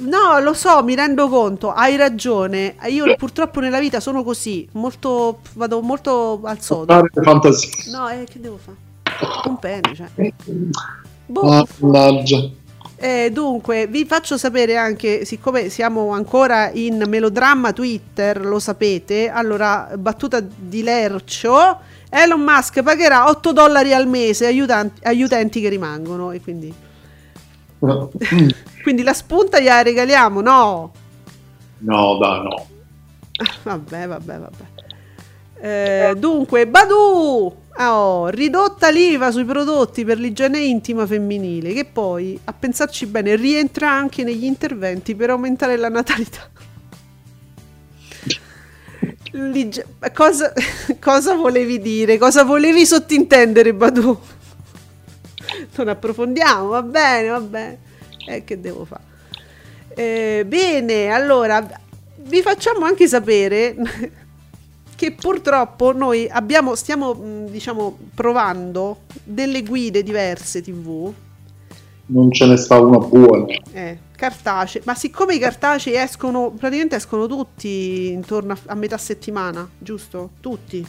No, 0.00 0.40
lo 0.40 0.54
so, 0.54 0.82
mi 0.82 0.94
rendo 0.94 1.28
conto, 1.28 1.72
hai 1.72 1.96
ragione. 1.96 2.76
Io 2.88 3.14
purtroppo 3.16 3.60
nella 3.60 3.80
vita 3.80 4.00
sono 4.00 4.22
così, 4.22 4.68
molto 4.72 5.40
vado 5.54 5.80
molto 5.82 6.40
al 6.44 6.60
sodo. 6.60 7.06
Fantasie. 7.22 7.90
No, 7.92 8.08
eh, 8.08 8.24
che 8.24 8.40
devo 8.40 8.58
fare? 8.58 8.76
Un 9.44 9.58
pene, 9.58 9.94
cioè. 9.94 10.08
Boh. 11.26 11.40
Ah, 11.50 11.66
Mannaggia. 11.78 12.58
Eh, 12.96 13.30
dunque, 13.32 13.86
vi 13.86 14.04
faccio 14.04 14.36
sapere 14.36 14.76
anche, 14.76 15.24
siccome 15.24 15.70
siamo 15.70 16.10
ancora 16.10 16.70
in 16.70 17.02
melodramma 17.08 17.72
Twitter, 17.72 18.44
lo 18.44 18.58
sapete, 18.58 19.30
allora, 19.30 19.88
battuta 19.96 20.40
di 20.40 20.82
Lercio, 20.82 21.78
Elon 22.10 22.40
Musk 22.40 22.82
pagherà 22.82 23.28
8 23.30 23.52
dollari 23.52 23.94
al 23.94 24.06
mese 24.06 24.48
agli 24.48 24.62
agli 25.02 25.22
utenti 25.22 25.62
che 25.62 25.70
rimangono 25.70 26.32
e 26.32 26.42
quindi, 26.42 26.74
quindi 28.82 29.02
la 29.02 29.14
spunta 29.14 29.58
gliela 29.58 29.82
regaliamo, 29.82 30.40
no? 30.40 30.92
No, 31.78 32.18
dai, 32.18 32.42
no. 32.42 32.66
Vabbè, 33.62 34.06
vabbè, 34.06 34.38
vabbè. 34.38 34.64
Eh, 35.62 36.14
dunque, 36.16 36.66
Badu! 36.66 37.56
Oh, 37.78 38.28
ridotta 38.28 38.90
l'IVA 38.90 39.30
sui 39.30 39.44
prodotti 39.44 40.04
per 40.04 40.18
l'igiene 40.18 40.58
intima 40.58 41.06
femminile, 41.06 41.72
che 41.72 41.86
poi, 41.86 42.38
a 42.44 42.52
pensarci 42.52 43.06
bene, 43.06 43.36
rientra 43.36 43.90
anche 43.90 44.22
negli 44.22 44.44
interventi 44.44 45.14
per 45.14 45.30
aumentare 45.30 45.76
la 45.76 45.88
natalità. 45.88 46.48
L'ig- 49.32 49.86
cosa, 50.12 50.52
cosa 51.00 51.34
volevi 51.34 51.78
dire? 51.80 52.18
Cosa 52.18 52.42
volevi 52.44 52.84
sottintendere, 52.84 53.72
Badu? 53.72 54.18
Non 55.76 55.88
approfondiamo, 55.88 56.68
va 56.68 56.82
bene, 56.82 57.28
va 57.28 57.40
bene. 57.40 57.78
Eh, 58.26 58.44
che 58.44 58.60
devo 58.60 58.84
fare? 58.84 59.02
Eh, 59.94 60.44
bene, 60.46 61.08
allora 61.08 61.66
vi 62.16 62.42
facciamo 62.42 62.84
anche 62.84 63.08
sapere 63.08 63.74
che 64.94 65.12
purtroppo 65.12 65.92
noi 65.92 66.28
abbiamo, 66.30 66.74
stiamo 66.74 67.14
mh, 67.14 67.46
diciamo 67.50 67.98
provando 68.14 69.00
delle 69.24 69.62
guide 69.62 70.02
diverse 70.02 70.62
TV 70.62 71.12
Non 72.06 72.30
ce 72.32 72.46
ne 72.46 72.56
sta 72.56 72.78
una 72.80 72.98
buona. 72.98 73.46
eh, 73.72 73.98
cartacee, 74.16 74.82
ma 74.84 74.94
siccome 74.94 75.34
i 75.34 75.38
cartacei 75.38 75.94
escono 75.96 76.50
praticamente 76.50 76.96
escono 76.96 77.26
tutti 77.26 78.10
intorno 78.12 78.52
a, 78.52 78.58
a 78.66 78.74
metà 78.74 78.98
settimana, 78.98 79.68
giusto? 79.78 80.32
Tutti. 80.40 80.86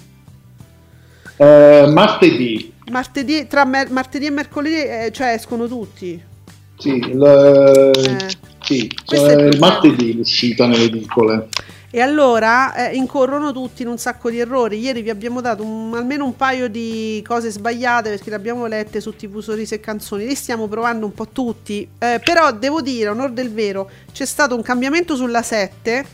Eh, 1.45 1.87
martedì, 1.91 2.71
Martedì, 2.91 3.47
tra 3.47 3.65
mer- 3.65 3.89
martedì 3.89 4.27
e 4.27 4.29
mercoledì, 4.29 4.75
eh, 4.75 5.09
cioè 5.11 5.29
escono 5.29 5.67
tutti. 5.67 6.21
sì, 6.77 6.89
il, 6.97 7.91
Eh. 7.95 8.27
sì, 8.63 8.91
Questo 9.03 9.25
è 9.27 9.33
il 9.47 9.55
eh, 9.55 9.57
martedì 9.57 10.13
l'uscita 10.17 10.67
nelle 10.67 10.83
edicole. 10.83 11.47
E 11.89 11.99
allora 11.99 12.75
eh, 12.89 12.95
incorrono 12.95 13.51
tutti 13.51 13.81
in 13.81 13.87
un 13.87 13.97
sacco 13.97 14.29
di 14.29 14.37
errori. 14.37 14.77
Ieri 14.79 15.01
vi 15.01 15.09
abbiamo 15.09 15.41
dato 15.41 15.63
un- 15.63 15.95
almeno 15.95 16.25
un 16.25 16.35
paio 16.35 16.67
di 16.69 17.23
cose 17.27 17.49
sbagliate 17.49 18.09
perché 18.11 18.29
le 18.29 18.35
abbiamo 18.35 18.67
lette 18.67 19.01
su 19.01 19.15
TV 19.15 19.39
Sorrisi 19.39 19.73
e 19.73 19.79
Canzoni. 19.79 20.25
Li 20.27 20.35
stiamo 20.35 20.67
provando 20.67 21.07
un 21.07 21.13
po' 21.13 21.27
tutti. 21.27 21.87
Eh, 21.97 22.21
però 22.23 22.51
devo 22.53 22.81
dire, 22.81 23.09
onor 23.09 23.31
del 23.31 23.51
vero, 23.51 23.89
c'è 24.13 24.25
stato 24.25 24.55
un 24.55 24.61
cambiamento 24.61 25.15
sulla 25.15 25.41
7, 25.41 26.05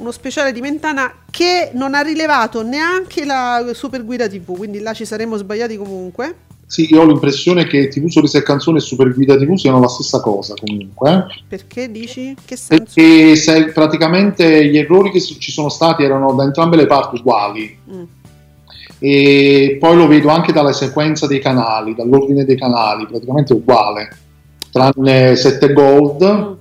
uno 0.00 0.10
speciale 0.10 0.52
di 0.52 0.60
Mentana 0.60 1.12
che 1.30 1.70
non 1.74 1.94
ha 1.94 2.00
rilevato 2.00 2.62
neanche 2.62 3.24
la 3.24 3.70
super 3.74 4.04
guida 4.04 4.26
TV. 4.26 4.56
Quindi 4.56 4.80
là 4.80 4.92
ci 4.94 5.04
saremmo 5.04 5.36
sbagliati 5.36 5.76
comunque. 5.76 6.34
Sì, 6.66 6.92
io 6.92 7.02
ho 7.02 7.04
l'impressione 7.04 7.66
che 7.66 7.88
TV 7.88 8.06
Sorrisi 8.08 8.36
e 8.36 8.42
Canzoni 8.42 8.78
e 8.78 8.80
Super 8.80 9.12
Guida 9.12 9.36
TV 9.36 9.56
siano 9.56 9.80
la 9.80 9.88
stessa 9.88 10.20
cosa 10.20 10.54
comunque. 10.54 11.26
Perché 11.48 11.90
dici? 11.90 12.34
Che 12.44 12.56
senso? 12.56 12.84
Perché 12.94 13.34
se 13.34 13.64
praticamente 13.72 14.66
gli 14.66 14.78
errori 14.78 15.10
che 15.10 15.20
ci 15.20 15.50
sono 15.50 15.68
stati 15.68 16.04
erano 16.04 16.32
da 16.32 16.44
entrambe 16.44 16.76
le 16.76 16.86
parti 16.86 17.16
uguali. 17.16 17.76
Mm. 17.92 18.02
E 19.00 19.78
poi 19.80 19.96
lo 19.96 20.06
vedo 20.06 20.28
anche 20.28 20.52
dalla 20.52 20.72
sequenza 20.72 21.26
dei 21.26 21.40
canali, 21.40 21.94
dall'ordine 21.94 22.44
dei 22.44 22.56
canali, 22.56 23.06
praticamente 23.06 23.52
uguale. 23.52 24.16
Tranne 24.70 25.34
7 25.34 25.72
Gold, 25.72 26.58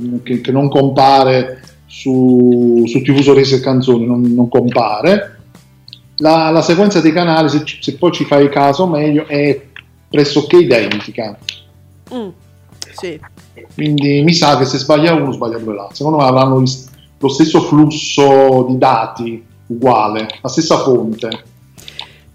Mm. 0.00 0.18
che, 0.22 0.40
che 0.40 0.52
non 0.52 0.68
compare 0.68 1.60
su, 1.90 2.84
su 2.86 3.02
TV 3.02 3.20
Sorrisi 3.20 3.56
e 3.56 3.60
Canzoni, 3.60 4.06
non, 4.06 4.20
non 4.22 4.48
compare. 4.48 5.38
la, 6.18 6.50
la 6.50 6.62
sequenza 6.62 7.00
dei 7.00 7.12
canali, 7.12 7.48
se, 7.48 7.64
se 7.80 7.96
poi 7.96 8.12
ci 8.12 8.24
fai 8.24 8.48
caso 8.48 8.86
meglio, 8.86 9.26
è 9.26 9.60
pressoché 10.08 10.58
identica. 10.58 11.36
Mm, 12.14 12.28
sì. 12.92 13.20
Quindi 13.74 14.22
mi 14.22 14.32
sa 14.32 14.56
che 14.56 14.64
se 14.66 14.78
sbaglia 14.78 15.14
uno, 15.14 15.32
sbaglia 15.32 15.58
due 15.58 15.74
là. 15.74 15.88
Secondo 15.92 16.18
me 16.18 16.24
avranno 16.24 16.62
lo 17.18 17.28
stesso 17.28 17.60
flusso 17.62 18.66
di 18.68 18.78
dati 18.78 19.44
uguale, 19.66 20.28
la 20.40 20.48
stessa 20.48 20.78
fonte. 20.78 21.44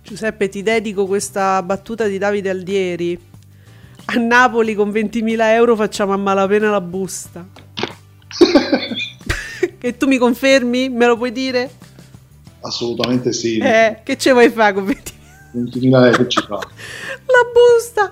Giuseppe, 0.03 0.49
ti 0.49 0.63
dedico 0.63 1.05
questa 1.05 1.63
battuta 1.63 2.07
di 2.07 2.17
Davide 2.17 2.49
Aldieri. 2.49 3.17
A 4.07 4.19
Napoli 4.19 4.75
con 4.75 4.89
20.000 4.89 5.37
euro 5.53 5.75
facciamo 5.75 6.13
a 6.13 6.17
malapena 6.17 6.69
la 6.69 6.81
busta. 6.81 7.47
che 9.85 9.97
tu 9.97 10.07
mi 10.07 10.17
confermi? 10.17 10.89
Me 10.89 11.05
lo 11.05 11.15
puoi 11.15 11.31
dire? 11.31 11.69
Assolutamente 12.61 13.31
sì. 13.31 13.59
Eh, 13.59 13.99
che 14.03 14.17
ce 14.17 14.31
vuoi 14.31 14.49
fare 14.49 14.73
con 14.73 14.83
20.000 14.85 15.13
20.000 15.55 16.05
euro 16.05 16.11
che 16.23 16.27
ci 16.27 16.41
fa. 16.41 16.55
La 16.57 17.43
busta. 17.53 18.11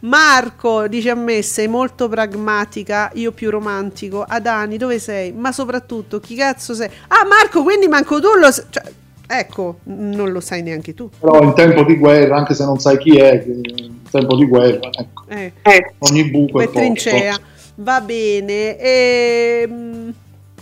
Marco 0.00 0.88
dice 0.88 1.10
a 1.10 1.14
me: 1.14 1.40
Sei 1.42 1.68
molto 1.68 2.08
pragmatica, 2.08 3.12
io 3.14 3.30
più 3.30 3.50
romantico. 3.50 4.24
Adani, 4.26 4.76
dove 4.76 4.98
sei? 4.98 5.32
Ma 5.32 5.52
soprattutto, 5.52 6.18
chi 6.18 6.34
cazzo 6.34 6.74
sei? 6.74 6.90
Ah, 7.08 7.24
Marco, 7.24 7.62
quindi 7.62 7.86
manco 7.86 8.20
tu 8.20 8.28
lo 8.36 8.50
sai. 8.50 8.64
Cioè, 8.68 8.82
ecco, 9.28 9.78
non 9.84 10.32
lo 10.32 10.40
sai 10.40 10.62
neanche 10.62 10.92
tu. 10.92 11.08
Però 11.20 11.40
in 11.40 11.54
tempo 11.54 11.84
di 11.84 11.96
guerra, 11.98 12.36
anche 12.36 12.54
se 12.54 12.64
non 12.64 12.80
sai 12.80 12.98
chi 12.98 13.16
è, 13.16 13.44
in 13.46 14.02
tempo 14.10 14.34
di 14.34 14.44
guerra, 14.46 14.90
ecco, 14.92 15.24
Eh, 15.28 15.52
ogni 16.00 16.28
buco 16.30 16.60
è 16.60 16.68
trincea. 16.68 17.38
Va 17.76 18.00
bene. 18.00 18.76
ehm, 18.76 20.12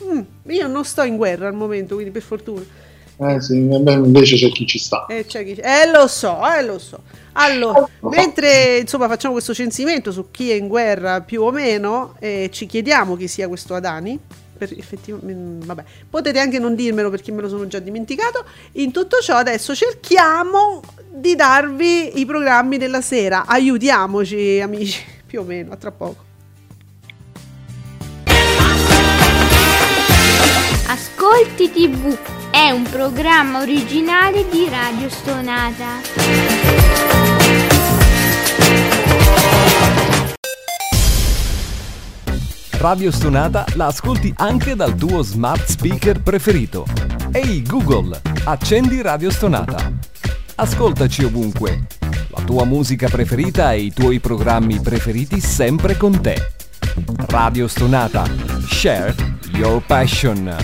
mm, 0.05 0.21
io 0.51 0.67
non 0.67 0.85
sto 0.85 1.03
in 1.03 1.17
guerra 1.17 1.49
al 1.49 1.55
momento, 1.55 1.95
quindi 1.95 2.13
per 2.13 2.23
fortuna. 2.23 2.65
Eh 3.23 3.39
sì, 3.43 3.57
invece 3.57 4.37
c'è 4.37 4.49
chi 4.49 4.67
ci 4.67 4.79
sta. 4.79 5.05
Eh, 5.07 5.27
chi- 5.27 5.37
eh, 5.37 5.91
lo 5.93 6.07
so, 6.07 6.41
eh, 6.57 6.63
lo 6.63 6.79
so. 6.79 7.03
Allora, 7.33 7.87
mentre 8.01 8.79
insomma 8.79 9.09
facciamo 9.09 9.35
questo 9.35 9.53
censimento 9.53 10.11
su 10.11 10.31
chi 10.31 10.51
è 10.51 10.55
in 10.55 10.69
guerra 10.69 11.21
più 11.21 11.43
o 11.43 11.51
meno, 11.51 12.15
eh, 12.19 12.49
ci 12.51 12.65
chiediamo 12.65 13.17
chi 13.17 13.29
sia 13.29 13.47
questo 13.47 13.75
Adani. 13.75 14.19
Per 14.57 14.73
effettivamente, 14.77 15.67
vabbè, 15.67 15.85
potete 16.09 16.39
anche 16.39 16.59
non 16.59 16.75
dirmelo 16.75 17.11
perché 17.11 17.31
me 17.31 17.43
lo 17.43 17.49
sono 17.51 17.67
già 17.67 17.79
dimenticato. 17.79 18.45
In 18.73 18.91
tutto 18.91 19.19
ciò, 19.19 19.37
adesso 19.37 19.75
cerchiamo 19.75 20.81
di 21.13 21.35
darvi 21.35 22.21
i 22.21 22.25
programmi 22.25 22.79
della 22.79 23.03
sera. 23.03 23.45
Aiutiamoci, 23.47 24.61
amici, 24.63 25.03
più 25.27 25.41
o 25.41 25.45
meno, 25.45 25.73
a 25.73 25.77
tra 25.77 25.91
poco. 25.91 26.29
Ascolti 30.91 31.71
TV 31.71 32.19
è 32.51 32.71
un 32.71 32.83
programma 32.83 33.61
originale 33.61 34.49
di 34.49 34.69
Radio 34.69 35.09
Stonata. 35.09 36.01
Radio 42.73 43.13
Stonata 43.13 43.65
la 43.75 43.87
ascolti 43.87 44.35
anche 44.39 44.75
dal 44.75 44.97
tuo 44.97 45.23
smart 45.23 45.65
speaker 45.65 46.23
preferito. 46.23 46.85
Ehi 47.31 47.63
Google, 47.63 48.21
accendi 48.47 49.01
Radio 49.01 49.31
Stonata. 49.31 49.93
Ascoltaci 50.57 51.23
ovunque. 51.23 51.87
La 52.31 52.43
tua 52.43 52.65
musica 52.65 53.09
preferita 53.09 53.73
e 53.73 53.83
i 53.83 53.93
tuoi 53.93 54.19
programmi 54.19 54.81
preferiti 54.81 55.39
sempre 55.39 55.97
con 55.97 56.21
te. 56.21 56.35
Radio 57.29 57.69
Stonata. 57.69 58.25
Share 58.67 59.39
your 59.61 59.83
passion. 59.83 60.57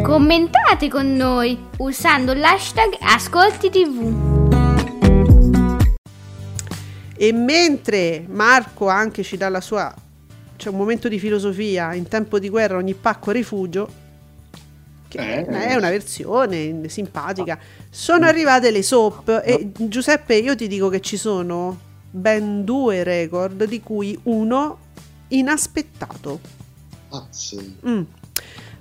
Commentate 0.00 0.88
con 0.88 1.16
noi 1.16 1.58
usando 1.78 2.34
l'hashtag 2.34 2.96
Ascolti 3.00 3.68
TV. 3.68 4.22
E 7.16 7.32
mentre 7.32 8.24
Marco 8.28 8.88
anche 8.88 9.24
ci 9.24 9.36
dà 9.36 9.48
la 9.48 9.60
sua 9.60 9.92
c'è 10.56 10.68
un 10.68 10.76
momento 10.76 11.08
di 11.08 11.18
filosofia 11.18 11.94
in 11.94 12.06
tempo 12.06 12.38
di 12.38 12.48
guerra 12.48 12.76
ogni 12.76 12.94
pacco 12.94 13.30
è 13.30 13.34
rifugio 13.34 14.02
che 15.08 15.38
Eh, 15.38 15.44
è 15.44 15.74
una 15.74 15.90
versione 15.90 16.88
simpatica 16.88 17.58
sono 17.90 18.26
arrivate 18.26 18.70
le 18.70 18.82
soap 18.82 19.42
e 19.44 19.72
Giuseppe 19.76 20.36
io 20.36 20.54
ti 20.54 20.68
dico 20.68 20.88
che 20.88 21.00
ci 21.00 21.16
sono 21.16 21.92
ben 22.14 22.64
due 22.64 23.02
record 23.02 23.64
di 23.64 23.80
cui 23.80 24.16
uno 24.24 24.78
inaspettato. 25.28 26.38
Ah, 27.10 27.26
sì. 27.30 27.76
Mm. 27.86 28.02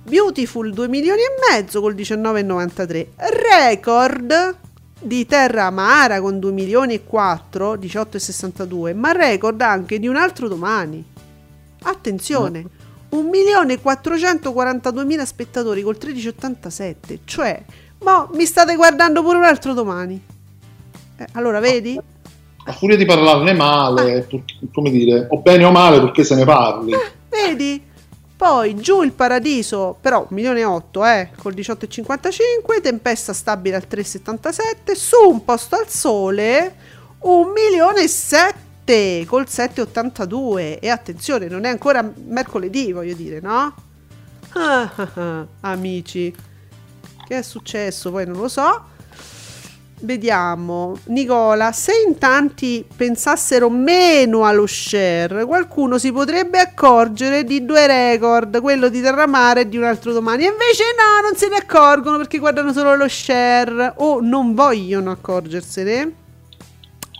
Beautiful 0.03 0.71
2 0.71 0.87
milioni 0.87 1.21
e 1.21 1.51
mezzo 1.51 1.81
col 1.81 1.95
19,93 1.95 3.07
record 3.51 4.57
di 5.01 5.25
Terra 5.25 5.65
Amara 5.65 6.21
con 6.21 6.39
2 6.39 6.51
milioni 6.51 6.93
e 6.93 7.03
4 7.03 7.75
18,62 7.75 8.95
ma 8.95 9.11
record 9.13 9.59
anche 9.61 9.97
di 9.97 10.07
un 10.07 10.15
altro 10.15 10.47
domani. 10.47 11.03
Attenzione 11.83 12.65
1 13.09 13.29
milione 13.29 13.73
e 13.73 13.81
442 13.81 15.05
mila 15.05 15.25
spettatori 15.25 15.81
col 15.81 15.97
13,87 15.99 17.19
cioè 17.25 17.63
mo 17.99 18.29
mi 18.33 18.45
state 18.45 18.75
guardando 18.75 19.23
pure 19.23 19.37
un 19.37 19.45
altro 19.45 19.73
domani. 19.73 20.21
Eh, 21.15 21.27
allora 21.31 21.59
vedi 21.59 21.99
A 22.65 22.71
furia 22.71 22.95
di 22.95 23.05
parlarne 23.05 23.53
male, 23.53 24.21
pur- 24.21 24.43
come 24.73 24.89
dire, 24.89 25.27
o 25.29 25.39
bene 25.39 25.65
o 25.65 25.71
male, 25.71 25.99
perché 25.99 26.23
se 26.23 26.35
ne 26.35 26.45
parli. 26.45 26.93
Vedi? 27.29 27.91
Poi 28.35 28.75
giù 28.75 29.03
il 29.03 29.13
paradiso, 29.13 29.95
però 30.01 30.19
1 30.19 30.27
milione 30.31 30.59
e 30.61 30.65
8, 30.65 31.05
eh, 31.05 31.29
col 31.37 31.53
18,55, 31.53 32.81
tempesta 32.81 33.31
stabile 33.31 33.77
al 33.77 33.85
3,77, 33.89 34.93
su 34.95 35.29
un 35.29 35.45
posto 35.45 35.75
al 35.75 35.87
sole 35.87 36.75
1 37.19 37.51
milione 37.51 38.03
e 38.03 38.07
7 38.07 39.25
col 39.27 39.45
7,82 39.47 40.77
e 40.81 40.89
attenzione, 40.89 41.47
non 41.47 41.63
è 41.63 41.69
ancora 41.69 42.05
mercoledì, 42.27 42.91
voglio 42.91 43.15
dire, 43.15 43.39
no? 43.39 43.73
Ah, 44.55 44.91
ah, 44.93 45.09
ah, 45.13 45.47
amici, 45.61 46.35
che 47.25 47.37
è 47.37 47.41
successo? 47.41 48.11
Poi 48.11 48.25
non 48.25 48.37
lo 48.37 48.47
so. 48.47 48.91
Vediamo, 50.03 50.97
Nicola, 51.05 51.71
se 51.71 51.93
in 52.05 52.17
tanti 52.17 52.85
pensassero 52.93 53.69
meno 53.69 54.43
allo 54.43 54.67
share, 54.67 55.45
qualcuno 55.45 55.97
si 55.97 56.11
potrebbe 56.11 56.59
accorgere 56.59 57.45
di 57.45 57.63
due 57.63 57.87
record, 57.87 58.59
quello 58.59 58.89
di 58.89 58.99
Terramare 58.99 59.61
e 59.61 59.69
di 59.69 59.77
un 59.77 59.85
altro 59.85 60.11
domani. 60.11 60.43
E 60.43 60.47
invece 60.47 60.83
no, 60.97 61.25
non 61.25 61.37
se 61.37 61.47
ne 61.47 61.55
accorgono 61.55 62.17
perché 62.17 62.37
guardano 62.37 62.73
solo 62.73 62.97
lo 62.97 63.07
share 63.07 63.93
o 63.95 64.19
non 64.19 64.53
vogliono 64.53 65.09
accorgersene. 65.11 66.11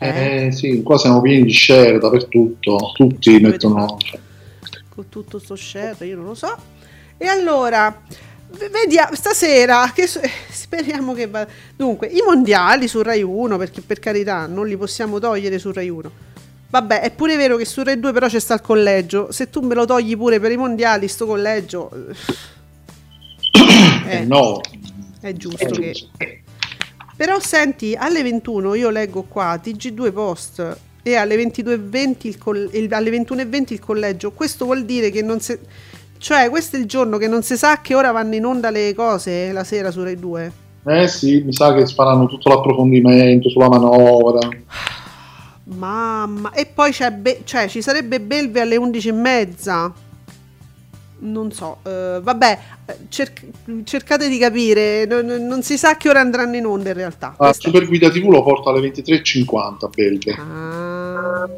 Eh, 0.02 0.50
sì, 0.52 0.84
qua 0.84 0.98
siamo 0.98 1.22
pieni 1.22 1.44
di 1.44 1.54
share 1.54 2.00
dappertutto, 2.00 2.92
tutti 2.96 3.40
mettono... 3.40 3.98
Con 4.90 5.08
tutto 5.08 5.40
sto 5.40 5.56
share, 5.56 6.06
io 6.06 6.18
non 6.18 6.26
lo 6.26 6.36
so. 6.36 6.54
E 7.18 7.28
allora, 7.28 7.98
vediamo, 8.72 9.16
stasera, 9.16 9.92
che 9.94 10.08
s- 10.08 10.20
speriamo 10.50 11.14
che 11.14 11.28
va... 11.28 11.46
Dunque, 11.76 12.08
i 12.08 12.22
mondiali 12.26 12.88
su 12.88 13.02
Rai 13.02 13.22
1, 13.22 13.58
perché 13.58 13.82
per 13.82 14.00
carità 14.00 14.46
non 14.48 14.68
li 14.68 14.78
possiamo 14.78 15.20
togliere 15.20 15.60
su 15.60 15.72
Rai 15.72 15.90
1. 15.90 16.12
Vabbè, 16.70 17.02
è 17.02 17.12
pure 17.12 17.36
vero 17.36 17.56
che 17.56 17.66
su 17.66 17.84
Rai 17.84 18.00
2 18.00 18.12
però 18.14 18.28
c'è 18.28 18.40
sta 18.40 18.56
il 18.56 18.62
collegio. 18.62 19.32
Se 19.32 19.50
tu 19.50 19.62
me 19.62 19.76
lo 19.76 19.86
togli 19.86 20.16
pure 20.18 20.40
per 20.40 20.52
i 20.52 20.58
mondiali, 20.58 21.08
sto 21.08 21.26
collegio... 21.26 21.90
eh, 22.10 22.16
Eh, 24.20 24.26
no, 24.26 24.60
è 25.22 25.34
giusto 25.34 25.64
è 25.64 25.68
che... 25.70 25.92
giusto. 25.92 26.10
Però 27.16 27.40
senti, 27.40 27.94
alle 27.96 28.24
21 28.24 28.74
io 28.74 28.90
leggo 28.90 29.22
qua 29.24 29.60
TG2 29.64 30.12
Post 30.12 30.78
e 31.04 31.16
alle 31.16 31.36
22.20 31.36 32.16
il 32.22 32.38
coll- 32.40 32.70
il- 32.74 32.92
alle 32.94 33.12
21.20 33.12 33.74
il 33.74 33.80
collegio. 33.80 34.32
Questo 34.32 34.66
vuol 34.66 34.84
dire 34.84 35.12
che 35.12 35.22
non 35.22 35.40
si... 35.40 35.58
Cioè, 36.24 36.50
questo 36.50 36.78
è 36.78 36.80
il 36.80 36.86
giorno 36.86 37.18
che 37.18 37.28
non 37.28 37.44
si 37.44 37.58
sa 37.58 37.82
che 37.82 37.94
ora 37.96 38.12
vanno 38.14 38.34
in 38.36 38.46
onda 38.46 38.70
le 38.70 38.94
cose 38.96 39.52
la 39.52 39.66
sera 39.66 39.92
su 39.92 40.02
Rai 40.02 40.18
2. 40.18 40.52
Eh 40.86 41.06
sì, 41.10 41.42
mi 41.42 41.52
sa 41.52 41.74
che 41.74 41.86
faranno 41.86 42.28
tutto 42.28 42.48
l'approfondimento 42.48 43.50
sulla 43.50 43.68
manovra. 43.68 44.48
Mamma, 45.66 46.52
e 46.54 46.66
poi 46.66 46.92
c'è 46.92 47.12
Be- 47.12 47.42
cioè, 47.44 47.68
ci 47.68 47.82
sarebbe 47.82 48.22
Belve 48.22 48.62
alle 48.62 48.78
11.30. 48.78 49.92
Non 51.26 51.52
so, 51.52 51.80
eh, 51.84 52.20
vabbè, 52.24 52.60
eh, 52.86 52.96
cerc- 53.10 53.44
cercate 53.84 54.30
di 54.30 54.38
capire, 54.38 55.04
non, 55.06 55.26
non- 55.26 55.62
si 55.62 55.78
sa 55.78 55.98
che 55.98 56.08
ora 56.08 56.22
andranno 56.22 56.56
in 56.56 56.66
onda 56.66 56.88
in 56.88 56.96
realtà. 56.96 57.36
La 57.38 57.48
Questa- 57.48 57.68
Super 57.68 57.86
Guida 57.86 58.10
TV 58.10 58.30
lo 58.30 58.44
porta 58.44 58.70
alle 58.70 58.80
23.50 58.80 59.90
Belve, 59.94 60.32
Ah, 60.40 61.50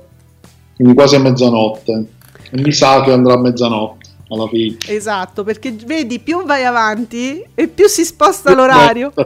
quindi 0.75 0.95
quasi 0.95 1.13
a 1.17 1.19
mezzanotte. 1.19 2.05
E 2.49 2.61
mi 2.61 2.71
sa 2.71 3.01
che 3.03 3.11
andrà 3.11 3.33
a 3.33 3.39
mezzanotte 3.39 4.04
alla 4.29 4.47
fine. 4.47 4.77
esatto, 4.87 5.43
perché 5.43 5.71
vedi, 5.71 6.19
più 6.19 6.43
vai 6.45 6.63
avanti 6.65 7.43
e 7.53 7.67
più 7.67 7.87
si 7.87 8.03
sposta 8.05 8.53
l'orario. 8.53 9.13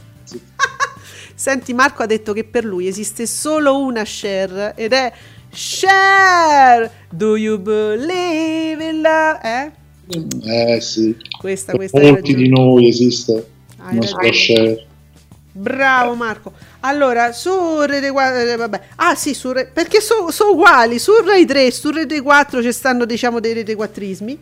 Senti, 1.35 1.73
Marco 1.73 2.03
ha 2.03 2.05
detto 2.05 2.33
che 2.33 2.43
per 2.43 2.65
lui 2.65 2.87
esiste 2.87 3.25
solo 3.25 3.79
una 3.81 4.03
share 4.03 4.73
ed 4.75 4.91
è 4.91 5.11
share. 5.49 6.91
Do 7.09 7.35
you 7.37 7.57
believe 7.59 8.83
in 8.83 9.01
love? 9.01 9.39
Eh? 9.43 9.71
Eh 10.75 10.81
sì, 10.81 11.15
Questa, 11.39 11.71
per 11.71 11.89
questa 11.89 12.11
molti 12.11 12.33
di 12.35 12.49
noi 12.49 12.87
esiste 12.89 13.47
Hai 13.77 13.95
uno 13.97 14.01
ragione. 14.01 14.33
share. 14.33 14.87
Bravo 15.51 16.13
Marco. 16.15 16.51
Allora, 16.81 17.31
su 17.31 17.51
Rete 17.81 18.11
4, 18.11 18.39
eh, 18.41 18.55
vabbè. 18.55 18.81
Ah 18.95 19.15
sì, 19.15 19.33
su 19.33 19.51
Re- 19.51 19.69
perché 19.73 19.99
sono 20.01 20.29
uguali, 20.51 20.99
su 20.99 21.11
Rai 21.23 21.45
3, 21.45 21.71
su 21.71 21.89
Rete 21.89 22.21
4 22.21 22.61
ci 22.61 22.71
stanno 22.71 23.05
diciamo 23.05 23.39
dei 23.39 23.53
Rete 23.53 23.75
4ismi, 23.75 24.37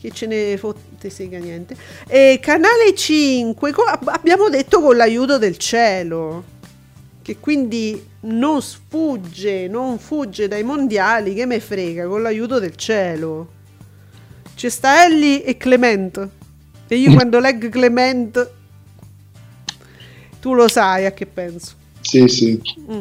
che 0.00 0.10
ce 0.10 0.26
ne 0.26 0.56
fotte 0.56 1.10
sega 1.10 1.38
niente. 1.38 1.76
E 2.08 2.38
canale 2.40 2.94
5, 2.94 3.70
co- 3.72 3.82
ab- 3.82 4.08
abbiamo 4.08 4.48
detto 4.48 4.80
con 4.80 4.96
l'aiuto 4.96 5.36
del 5.36 5.58
cielo, 5.58 6.42
che 7.20 7.36
quindi 7.38 8.02
non 8.20 8.62
sfugge, 8.62 9.68
non 9.68 9.98
fugge 9.98 10.48
dai 10.48 10.62
mondiali, 10.62 11.34
che 11.34 11.44
me 11.44 11.60
frega, 11.60 12.06
con 12.06 12.22
l'aiuto 12.22 12.58
del 12.58 12.76
cielo. 12.76 13.58
C'è 14.54 14.70
sta 14.70 15.04
Ellie 15.04 15.44
e 15.44 15.58
Clement. 15.58 16.28
E 16.88 16.96
io 16.96 17.12
quando 17.14 17.38
leggo 17.38 17.68
Clement 17.68 18.50
tu 20.40 20.54
lo 20.54 20.66
sai 20.66 21.04
a 21.04 21.12
che 21.12 21.26
penso. 21.26 21.74
Sì, 22.00 22.26
sì. 22.26 22.60
Mm. 22.90 23.00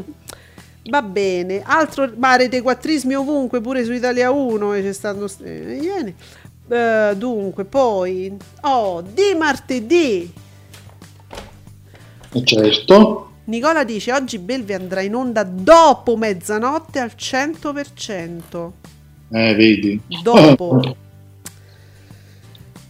Va 0.90 1.02
bene, 1.02 1.62
altro 1.64 2.12
ma 2.18 2.36
rete 2.36 2.62
quattrismi 2.62 3.14
ovunque, 3.14 3.62
pure 3.62 3.84
su 3.84 3.92
Italia 3.92 4.32
1 4.32 4.74
e 4.74 4.82
c'è 4.82 4.94
stato 4.94 5.30
eh, 5.44 6.14
Eh, 6.70 7.16
dunque, 7.18 7.66
poi 7.66 8.38
oh, 8.62 9.02
di 9.02 9.36
martedì. 9.38 10.32
Certo. 12.44 13.32
Nicola 13.46 13.84
dice 13.84 14.14
oggi 14.14 14.38
Belve 14.38 14.76
andrà 14.76 15.02
in 15.02 15.16
onda 15.16 15.44
dopo 15.44 16.16
mezzanotte 16.16 17.00
al 17.00 17.14
100%. 17.18 18.72
Eh, 19.32 19.56
vedi. 19.56 20.00
Dopo. 20.22 20.96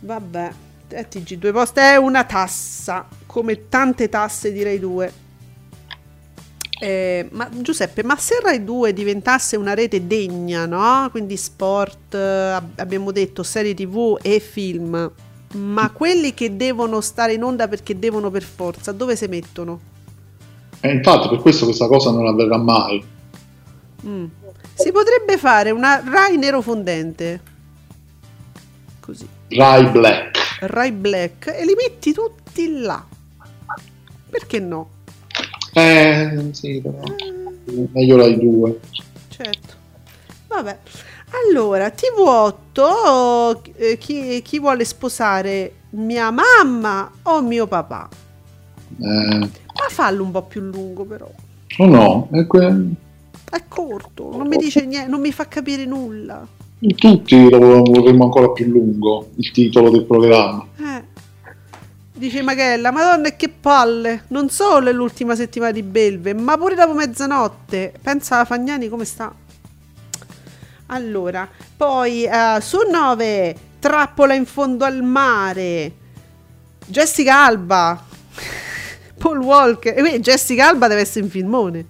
Vabbè, 0.02 0.52
eh, 0.90 1.08
TG2 1.10 1.52
Post 1.52 1.78
è 1.80 1.96
una 1.96 2.26
tassa, 2.26 3.08
come 3.26 3.70
tante 3.70 4.10
tasse 4.10 4.52
di 4.52 4.64
Rai 4.64 4.80
2. 4.80 5.14
Eh, 6.82 7.28
ma 7.32 7.50
Giuseppe, 7.52 8.04
ma 8.04 8.16
se 8.18 8.40
Rai 8.42 8.64
2 8.64 8.94
diventasse 8.94 9.58
una 9.58 9.74
rete 9.74 10.08
degna, 10.08 10.66
no? 10.66 11.10
Quindi 11.12 11.36
sport, 11.36 12.14
eh, 12.14 12.18
ab- 12.18 12.80
abbiamo 12.80 13.12
detto 13.12 13.44
serie 13.44 13.74
TV 13.74 14.18
e 14.22 14.40
film, 14.40 15.12
ma 15.56 15.90
quelli 15.92 16.34
che 16.34 16.56
devono 16.56 17.02
stare 17.02 17.34
in 17.34 17.44
onda 17.44 17.68
perché 17.68 18.00
devono 18.00 18.30
per 18.30 18.44
forza, 18.44 18.94
dove 18.94 19.18
si 19.18 19.28
mettono? 19.28 19.80
E 20.80 20.90
infatti 20.90 21.28
per 21.28 21.40
questo 21.40 21.66
questa 21.66 21.88
cosa 21.88 22.12
non 22.12 22.26
avverrà 22.28 22.58
mai. 22.58 23.04
Mm. 24.06 24.26
Si 24.74 24.92
potrebbe 24.94 25.38
fare 25.38 25.72
una 25.72 26.02
Rai 26.06 26.38
nero 26.38 26.62
fondente. 26.62 27.42
Così. 29.02 29.28
Rai 29.50 29.86
Black. 29.90 30.58
Rai 30.62 30.92
Black 30.94 31.48
e 31.48 31.66
li 31.66 31.74
metti 31.76 32.14
tutti 32.14 32.80
là. 32.80 33.06
Perché 34.30 34.60
no? 34.60 34.90
Eh, 35.74 36.50
sì, 36.52 36.82
però. 36.82 37.00
Meglio 37.94 38.18
Rai 38.18 38.38
2. 38.40 38.80
Certo. 39.30 39.74
Vabbè. 40.48 40.78
Allora, 41.52 41.90
TV8, 41.90 43.62
eh, 43.76 43.98
chi, 43.98 44.42
chi 44.42 44.60
vuole 44.60 44.84
sposare 44.84 45.74
mia 45.92 46.32
mamma 46.32 47.10
o 47.24 47.42
mio 47.42 47.68
papà? 47.68 48.10
Eh, 49.00 49.38
Ma 49.38 49.50
fallo 49.90 50.24
un 50.24 50.32
po' 50.32 50.44
più 50.44 50.62
lungo 50.62 51.06
però. 51.06 51.30
o 51.78 51.86
no, 51.86 52.28
è 52.32 52.48
que- 52.48 52.84
È 53.52 53.64
corto, 53.68 54.36
non 54.36 54.48
mi 54.48 54.58
dice 54.58 54.86
niente, 54.86 55.10
non 55.10 55.20
mi 55.22 55.32
fa 55.32 55.48
capire 55.48 55.86
nulla. 55.86 56.46
tutti 56.96 57.50
lo 57.50 57.84
vorremmo 57.84 58.24
ancora 58.26 58.50
più 58.52 58.66
lungo, 58.68 59.30
il 59.36 59.52
titolo 59.52 59.90
del 59.92 60.06
programma. 60.06 60.66
Eh. 60.78 61.04
Dice 62.20 62.42
Magella, 62.42 62.92
madonna 62.92 63.30
che 63.30 63.48
palle, 63.48 64.24
non 64.28 64.50
solo 64.50 64.90
è 64.90 64.92
l'ultima 64.92 65.36
settimana 65.36 65.72
di 65.72 65.84
Belve, 65.84 66.34
ma 66.34 66.58
pure 66.58 66.76
dopo 66.76 66.94
mezzanotte. 66.94 67.94
Pensa 68.02 68.42
a 68.42 68.46
Fagnani 68.46 68.90
come 68.90 69.06
sta. 69.06 69.34
Allora, 70.88 71.48
poi 71.78 72.26
eh, 72.26 72.58
su 72.60 72.80
9, 72.92 73.56
Trappola 73.80 74.34
in 74.34 74.46
fondo 74.46 74.84
al 74.84 75.02
mare, 75.02 75.94
Jessica 76.88 77.46
Alba, 77.46 78.04
Paul 79.18 79.38
Walker, 79.38 79.98
e 79.98 80.02
quindi 80.02 80.20
Jessica 80.20 80.68
Alba 80.68 80.90
deve 80.90 81.02
essere 81.02 81.24
in 81.24 81.32
filmone. 81.32 81.86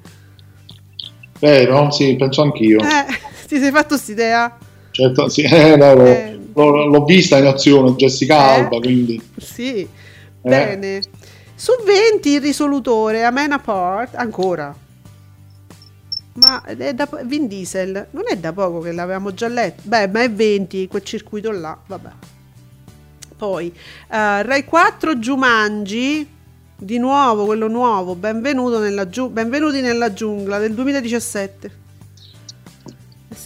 Vero? 1.39 1.89
Sì, 1.89 2.15
penso 2.17 2.43
anch'io. 2.43 2.81
Eh, 2.81 3.05
ti 3.47 3.57
sei 3.57 3.71
fatto 3.71 3.95
quest'idea? 3.95 4.55
Certo, 4.91 5.27
sì, 5.27 5.41
eh, 5.49 5.75
no, 5.75 5.95
l'ho, 5.95 6.05
Eh. 6.05 6.39
l'ho- 6.53 6.85
l'ho 6.85 7.03
vista 7.05 7.37
in 7.39 7.47
azione 7.47 7.93
Jessica 7.95 8.35
Eh? 8.35 8.59
Alba, 8.59 8.77
quindi 8.79 9.19
Sì, 9.37 9.87
bene. 10.41 11.01
Su 11.55 11.71
20 11.85 12.29
il 12.29 12.41
risolutore, 12.41 13.23
Amen 13.23 13.51
Apart, 13.51 14.15
ancora. 14.15 14.75
Ma 16.35 16.63
è 16.63 16.93
da, 16.93 17.09
Vin 17.25 17.47
Diesel, 17.47 18.07
non 18.11 18.23
è 18.27 18.37
da 18.37 18.53
poco 18.53 18.79
che 18.79 18.91
l'avevamo 18.93 19.33
già 19.33 19.47
letto. 19.49 19.81
Beh, 19.85 20.07
ma 20.07 20.21
è 20.21 20.31
20, 20.31 20.87
quel 20.87 21.03
circuito 21.03 21.51
là, 21.51 21.77
vabbè. 21.85 22.09
Poi, 23.35 23.67
eh, 24.09 24.43
Rai 24.43 24.63
4 24.63 25.15
Jumanji, 25.17 26.27
di 26.77 26.97
nuovo, 26.97 27.45
quello 27.45 27.67
nuovo, 27.67 28.15
benvenuto 28.15 28.79
nella 28.79 29.09
giu- 29.09 29.31
benvenuti 29.31 29.81
nella 29.81 30.13
giungla 30.13 30.59
del 30.59 30.73
2017. 30.73 31.71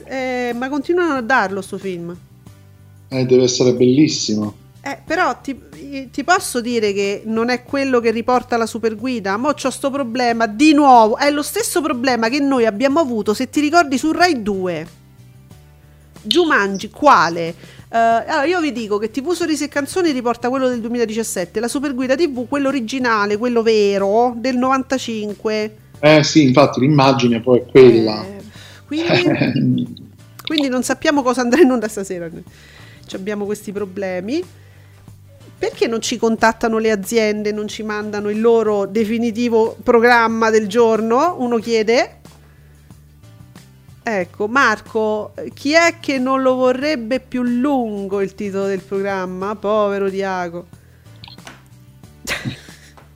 Eh, 0.06 0.54
ma 0.56 0.70
continuano 0.70 1.16
a 1.16 1.22
darlo 1.22 1.62
sto 1.62 1.78
film. 1.78 2.16
eh, 3.10 3.26
deve 3.26 3.44
essere 3.44 3.74
bellissimo. 3.76 4.56
Eh, 4.86 4.98
però 5.06 5.40
ti, 5.40 5.58
ti 6.12 6.26
posso 6.26 6.60
dire 6.60 6.92
che 6.92 7.22
non 7.24 7.48
è 7.48 7.64
quello 7.64 8.02
che 8.02 8.12
riporta 8.12 8.58
la 8.58 8.66
superguida. 8.66 9.38
Mo' 9.38 9.54
c'ho 9.54 9.70
sto 9.70 9.90
problema 9.90 10.46
di 10.46 10.74
nuovo. 10.74 11.16
È 11.16 11.32
lo 11.32 11.42
stesso 11.42 11.82
problema 11.82 12.28
che 12.28 12.42
noi 12.42 12.66
abbiamo 12.66 13.00
avuto, 13.00 13.34
se 13.34 13.50
ti 13.50 13.62
ricordi, 13.62 13.98
su 13.98 14.12
Rai 14.12 14.42
2. 14.42 14.88
Jumanji, 16.24 16.90
quale? 16.90 17.48
Eh, 17.48 17.98
allora, 17.98 18.44
io 18.44 18.60
vi 18.60 18.74
dico 18.74 18.98
che 18.98 19.10
TV 19.10 19.32
Sorrisi 19.32 19.64
e 19.64 19.68
Canzoni 19.70 20.12
riporta 20.12 20.50
quello 20.50 20.68
del 20.68 20.82
2017, 20.82 21.62
la 21.62 21.70
Superguida 21.70 22.16
TV, 22.16 22.46
quello 22.50 22.68
originale, 22.68 23.38
quello 23.38 23.62
vero, 23.62 24.34
del 24.36 24.58
95. 24.58 25.76
Eh 26.02 26.24
sì, 26.26 26.44
infatti 26.48 26.82
l'immagine 26.82 27.40
poi 27.40 27.60
è 27.60 27.66
quella. 27.66 28.26
Eh, 28.26 28.44
quindi, 28.86 30.12
quindi 30.46 30.68
non 30.68 30.84
sappiamo 30.84 31.24
cosa 31.24 31.40
andrà 31.40 31.62
in 31.62 31.72
onda 31.72 31.88
stasera. 31.88 32.30
Ci 33.06 33.16
abbiamo 33.16 33.46
questi 33.46 33.72
problemi. 33.72 34.44
Perché 35.64 35.88
non 35.88 36.02
ci 36.02 36.18
contattano 36.18 36.78
le 36.78 36.92
aziende, 36.92 37.54
non 37.54 37.70
ci 37.70 37.84
mandano 37.84 38.30
il 38.30 38.42
loro 38.42 38.86
definitivo 38.86 39.78
programma 39.82 40.50
del 40.50 40.68
giorno? 40.68 41.38
Uno 41.40 41.58
chiede. 41.58 42.20
Ecco, 44.04 44.50
Marco, 44.50 45.32
chi 45.54 45.72
è 45.72 46.00
che 46.02 46.20
non 46.20 46.42
lo 46.42 46.56
vorrebbe 46.56 47.22
più 47.22 47.44
lungo 47.44 48.20
il 48.20 48.36
titolo 48.36 48.66
del 48.66 48.82
programma? 48.82 49.56
Povero 49.56 50.10
Diago. 50.10 50.66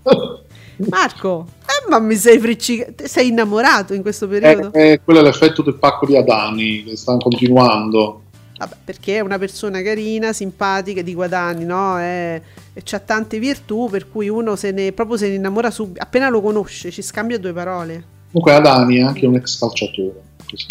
Marco, 0.89 1.47
eh, 1.63 1.89
ma 1.89 1.99
mi 1.99 2.15
sei 2.15 2.39
friccicato, 2.39 3.07
sei 3.07 3.27
innamorato 3.27 3.93
in 3.93 4.01
questo 4.01 4.25
periodo? 4.25 4.71
Eh, 4.71 4.91
eh, 4.91 5.01
quello 5.03 5.19
è 5.19 5.23
l'effetto 5.23 5.63
del 5.63 5.75
pacco 5.75 6.05
di 6.05 6.15
Adani 6.15 6.85
che 6.85 6.95
stanno 6.95 7.17
continuando. 7.17 8.21
Vabbè, 8.57 8.75
perché 8.83 9.17
è 9.17 9.19
una 9.19 9.37
persona 9.37 9.81
carina, 9.81 10.33
simpatica, 10.33 11.01
di 11.01 11.13
guadagni, 11.13 11.63
no? 11.65 11.99
E, 11.99 12.41
e 12.73 12.81
c'ha 12.83 12.99
tante 12.99 13.37
virtù 13.39 13.87
per 13.89 14.09
cui 14.09 14.29
uno 14.29 14.55
se 14.55 14.71
ne, 14.71 14.91
proprio 14.93 15.15
se 15.17 15.27
ne 15.29 15.35
innamora 15.35 15.69
subito, 15.69 16.01
appena 16.01 16.29
lo 16.29 16.41
conosce, 16.41 16.89
ci 16.91 17.01
scambia 17.03 17.37
due 17.37 17.53
parole. 17.53 18.03
Comunque 18.31 18.53
Adani 18.53 18.97
è 18.97 19.01
anche 19.01 19.25
un 19.25 19.35
ex 19.35 19.59
calciatore. 19.59 20.21
così. 20.49 20.65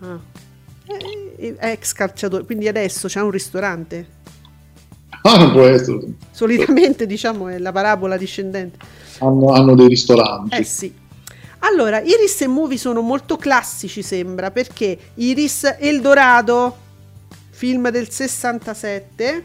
Ah. 0.00 0.18
Eh, 1.36 1.54
È 1.56 1.70
ex 1.70 1.92
calciatore, 1.92 2.44
quindi 2.44 2.66
adesso 2.68 3.06
c'ha 3.08 3.22
un 3.22 3.30
ristorante. 3.30 4.20
Ah, 5.24 5.36
non 5.38 5.52
può 5.52 5.62
essere. 5.62 6.00
Solitamente, 6.32 7.06
diciamo, 7.06 7.46
è 7.46 7.58
la 7.58 7.70
parabola 7.70 8.16
discendente. 8.16 8.76
Hanno, 9.20 9.52
hanno 9.52 9.76
dei 9.76 9.86
ristoranti. 9.86 10.56
Eh 10.56 10.64
sì. 10.64 10.92
Allora, 11.60 12.00
Iris 12.00 12.40
e 12.40 12.48
Movie 12.48 12.76
sono 12.76 13.02
molto 13.02 13.36
classici, 13.36 14.02
sembra, 14.02 14.50
perché 14.50 14.98
Iris 15.14 15.76
Eldorado, 15.78 16.76
film 17.62 17.90
del 17.90 18.10
67, 18.10 19.44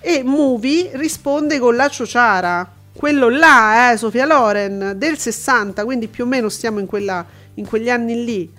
e 0.00 0.22
Movie 0.22 0.92
risponde 0.94 1.58
con 1.58 1.76
La 1.76 1.90
Ciociara, 1.90 2.66
quello 2.94 3.28
là, 3.28 3.92
eh, 3.92 3.98
Sofia 3.98 4.24
Loren, 4.24 4.94
del 4.96 5.18
60, 5.18 5.84
quindi 5.84 6.08
più 6.08 6.24
o 6.24 6.26
meno 6.26 6.48
stiamo 6.48 6.78
in, 6.78 6.86
quella, 6.86 7.22
in 7.56 7.66
quegli 7.66 7.90
anni 7.90 8.24
lì. 8.24 8.50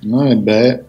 Eh, 0.00 0.36
beh, 0.36 0.84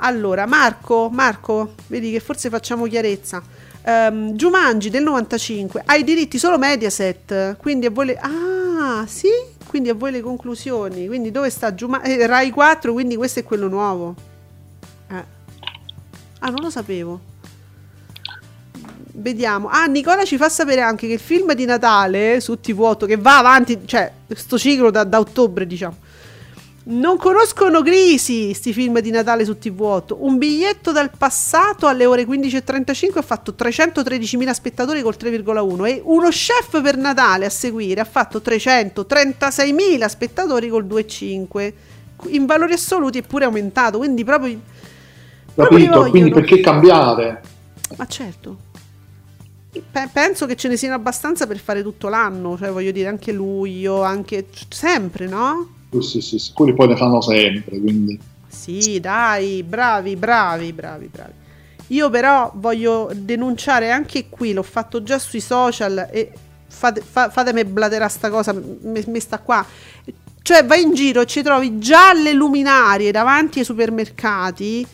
Allora, 0.00 0.44
Marco, 0.44 1.08
Marco, 1.10 1.76
vedi 1.86 2.10
che 2.10 2.20
forse 2.20 2.50
facciamo 2.50 2.84
chiarezza. 2.84 3.42
Ehm, 3.82 4.32
Jumanji 4.32 4.90
del 4.90 5.02
95 5.02 5.82
ha 5.86 5.94
i 5.94 6.04
diritti 6.04 6.38
solo 6.38 6.58
Mediaset, 6.58 7.56
quindi 7.56 7.86
a 7.86 7.90
voi 7.90 8.04
le... 8.04 8.18
Ah, 8.20 9.06
sì? 9.06 9.30
Quindi 9.66 9.88
a 9.88 9.94
voi 9.94 10.12
le 10.12 10.20
conclusioni. 10.20 11.06
Quindi 11.06 11.30
dove 11.30 11.48
sta 11.48 11.72
Jumanji? 11.72 12.18
Eh, 12.18 12.26
Rai 12.26 12.50
4, 12.50 12.92
quindi 12.92 13.16
questo 13.16 13.40
è 13.40 13.44
quello 13.44 13.66
nuovo. 13.66 14.32
Ah, 16.44 16.50
non 16.50 16.60
lo 16.60 16.68
sapevo. 16.68 17.20
Vediamo. 19.12 19.68
Ah, 19.68 19.86
Nicola 19.86 20.24
ci 20.24 20.36
fa 20.36 20.50
sapere 20.50 20.82
anche 20.82 21.06
che 21.06 21.14
il 21.14 21.18
film 21.18 21.54
di 21.54 21.64
Natale 21.64 22.38
su 22.40 22.58
TV8 22.62 23.06
che 23.06 23.16
va 23.16 23.38
avanti, 23.38 23.80
cioè, 23.86 24.12
sto 24.28 24.58
ciclo 24.58 24.90
da, 24.90 25.04
da 25.04 25.18
ottobre, 25.20 25.66
diciamo. 25.66 25.96
Non 26.86 27.16
conoscono 27.16 27.80
crisi 27.80 28.52
sti 28.52 28.74
film 28.74 29.00
di 29.00 29.10
Natale 29.10 29.46
su 29.46 29.56
TV8. 29.58 30.16
Un 30.18 30.36
biglietto 30.36 30.92
dal 30.92 31.10
passato 31.16 31.86
alle 31.86 32.04
ore 32.04 32.26
15.35 32.26 33.16
ha 33.16 33.22
fatto 33.22 33.54
313.000 33.58 34.50
spettatori 34.50 35.00
col 35.00 35.16
3,1 35.18 35.86
e 35.86 36.02
uno 36.04 36.28
chef 36.28 36.82
per 36.82 36.98
Natale 36.98 37.46
a 37.46 37.50
seguire 37.50 38.02
ha 38.02 38.04
fatto 38.04 38.42
336.000 38.44 40.06
spettatori 40.08 40.68
col 40.68 40.84
2,5. 40.84 41.72
In 42.26 42.44
valori 42.44 42.74
assoluti 42.74 43.16
è 43.16 43.22
pure 43.22 43.46
aumentato, 43.46 43.96
quindi 43.96 44.24
proprio... 44.24 44.60
Capito? 45.54 46.08
Quindi 46.10 46.30
perché 46.30 46.60
cambiare? 46.60 47.42
Ma 47.96 48.06
certo. 48.06 48.56
Pe- 49.70 50.08
penso 50.12 50.46
che 50.46 50.56
ce 50.56 50.68
ne 50.68 50.76
siano 50.76 50.94
abbastanza 50.94 51.46
per 51.46 51.58
fare 51.58 51.82
tutto 51.82 52.08
l'anno, 52.08 52.56
cioè 52.56 52.70
voglio 52.70 52.90
dire 52.92 53.08
anche 53.08 53.32
luglio, 53.32 54.02
anche 54.02 54.46
sempre, 54.68 55.26
no? 55.26 55.68
Sì, 56.00 56.20
sì, 56.20 56.38
sì, 56.38 56.52
quelli 56.52 56.74
poi 56.74 56.88
ne 56.88 56.96
fanno 56.96 57.20
sempre, 57.20 57.78
quindi... 57.80 58.18
Sì, 58.48 59.00
dai, 59.00 59.62
bravi, 59.64 60.16
bravi, 60.16 60.72
bravi, 60.72 61.10
bravi. 61.10 61.32
Io 61.88 62.08
però 62.08 62.50
voglio 62.54 63.10
denunciare 63.14 63.90
anche 63.90 64.28
qui, 64.28 64.52
l'ho 64.52 64.62
fatto 64.62 65.02
già 65.02 65.18
sui 65.18 65.40
social 65.40 66.08
e 66.10 66.32
fate, 66.68 67.00
fa- 67.00 67.30
fatemi 67.30 67.64
blaterare 67.64 68.10
sta 68.10 68.30
cosa, 68.30 68.52
mi 68.52 69.02
mi 69.06 69.20
sta 69.20 69.38
qua. 69.38 69.64
Cioè 70.40 70.64
vai 70.64 70.82
in 70.82 70.94
giro 70.94 71.22
e 71.22 71.26
ci 71.26 71.42
trovi 71.42 71.78
già 71.78 72.12
le 72.12 72.32
luminarie 72.32 73.10
davanti 73.10 73.58
ai 73.60 73.64
supermercati, 73.64 74.86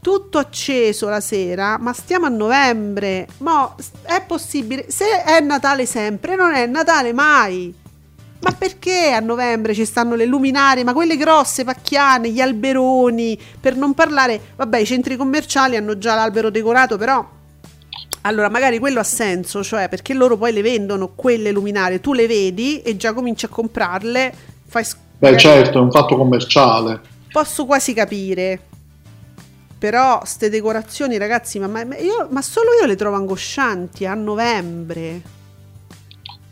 tutto 0.00 0.38
acceso 0.38 1.08
la 1.08 1.20
sera, 1.20 1.78
ma 1.78 1.92
stiamo 1.92 2.26
a 2.26 2.30
novembre. 2.30 3.26
Ma 3.38 3.74
è 4.02 4.22
possibile? 4.26 4.86
Se 4.88 5.22
è 5.22 5.40
Natale 5.40 5.86
sempre, 5.86 6.36
non 6.36 6.54
è 6.54 6.66
Natale 6.66 7.12
mai. 7.12 7.74
Ma 8.40 8.52
perché 8.52 9.10
a 9.10 9.20
novembre 9.20 9.74
ci 9.74 9.84
stanno 9.84 10.14
le 10.14 10.24
luminarie, 10.24 10.84
ma 10.84 10.92
quelle 10.92 11.16
grosse, 11.16 11.64
pacchiane, 11.64 12.30
gli 12.30 12.40
alberoni, 12.40 13.38
per 13.60 13.74
non 13.74 13.94
parlare, 13.94 14.40
vabbè, 14.54 14.78
i 14.78 14.86
centri 14.86 15.16
commerciali 15.16 15.74
hanno 15.74 15.98
già 15.98 16.14
l'albero 16.14 16.48
decorato, 16.48 16.96
però 16.96 17.26
allora 18.22 18.48
magari 18.48 18.78
quello 18.78 19.00
ha 19.00 19.04
senso, 19.04 19.64
cioè 19.64 19.88
perché 19.88 20.14
loro 20.14 20.36
poi 20.36 20.52
le 20.52 20.62
vendono 20.62 21.12
quelle 21.14 21.50
luminarie, 21.50 22.00
tu 22.00 22.12
le 22.12 22.28
vedi 22.28 22.80
e 22.82 22.96
già 22.96 23.12
cominci 23.12 23.44
a 23.44 23.48
comprarle, 23.48 24.32
fai 24.66 24.84
sc- 24.84 24.98
Beh, 25.18 25.36
certo, 25.36 25.78
è 25.78 25.80
un 25.80 25.90
fatto 25.90 26.16
commerciale. 26.16 27.00
Posso 27.32 27.66
quasi 27.66 27.92
capire. 27.92 28.67
Però 29.78 30.22
ste 30.24 30.50
decorazioni, 30.50 31.16
ragazzi, 31.18 31.58
ma, 31.60 31.68
ma- 31.68 31.96
io- 31.96 32.26
ma 32.30 32.42
solo 32.42 32.70
io 32.80 32.86
le 32.86 32.96
trovo 32.96 33.16
angoscianti 33.16 34.06
a 34.06 34.14
novembre. 34.14 35.36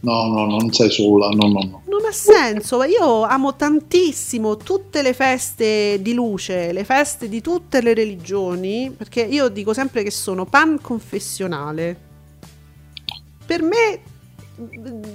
No, 0.01 0.27
no, 0.27 0.47
non 0.47 0.73
sei 0.73 0.91
sola, 0.91 1.29
no, 1.31 1.49
no, 1.49 1.59
no. 1.59 1.83
Non 1.87 2.05
ha 2.07 2.13
senso, 2.13 2.85
io 2.85 3.23
amo 3.23 3.57
tantissimo 3.57 4.57
tutte 4.57 5.03
le 5.03 5.13
feste 5.13 5.99
di 6.01 6.15
luce, 6.15 6.73
le 6.73 6.85
feste 6.85 7.29
di 7.29 7.41
tutte 7.41 7.81
le 7.81 7.95
religioni, 7.95 8.95
perché 8.97 9.23
io 9.23 9.49
dico 9.49 9.75
sempre 9.75 10.05
che 10.05 10.13
sono 10.13 10.45
pan 10.45 10.81
confessionale. 10.81 11.99
Per 13.45 13.63
me 13.63 14.01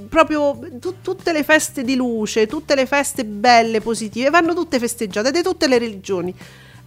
proprio 0.09 0.59
tu- 0.79 0.95
tutte 1.01 1.31
le 1.31 1.43
feste 1.43 1.83
di 1.83 1.95
luce, 1.95 2.47
tutte 2.47 2.75
le 2.75 2.85
feste 2.85 3.23
belle, 3.23 3.79
positive, 3.79 4.29
vanno 4.29 4.53
tutte 4.53 4.77
festeggiate 4.79 5.31
di 5.31 5.41
tutte 5.41 5.67
le 5.67 5.77
religioni. 5.77 6.35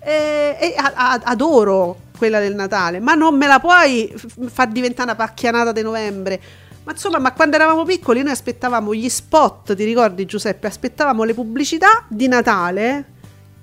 E, 0.05 0.57
e 0.61 0.75
a- 0.77 1.21
adoro 1.25 1.97
quella 2.17 2.39
del 2.41 2.55
Natale, 2.55 3.01
ma 3.01 3.15
non 3.15 3.37
me 3.37 3.47
la 3.47 3.59
puoi 3.59 4.13
far 4.47 4.69
diventare 4.69 5.11
una 5.11 5.17
pacchianata 5.17 5.73
di 5.73 5.83
novembre. 5.83 6.41
Ma 6.85 6.93
insomma, 6.93 7.19
ma 7.19 7.33
quando 7.33 7.57
eravamo 7.57 7.85
piccoli 7.85 8.23
noi 8.23 8.33
aspettavamo 8.33 8.95
gli 8.95 9.09
spot, 9.09 9.75
ti 9.75 9.85
ricordi 9.85 10.27
Giuseppe? 10.27 10.67
Aspettavamo 10.67 11.25
le 11.25 11.33
pubblicità 11.35 12.05
di 12.09 12.29
Natale 12.29 13.13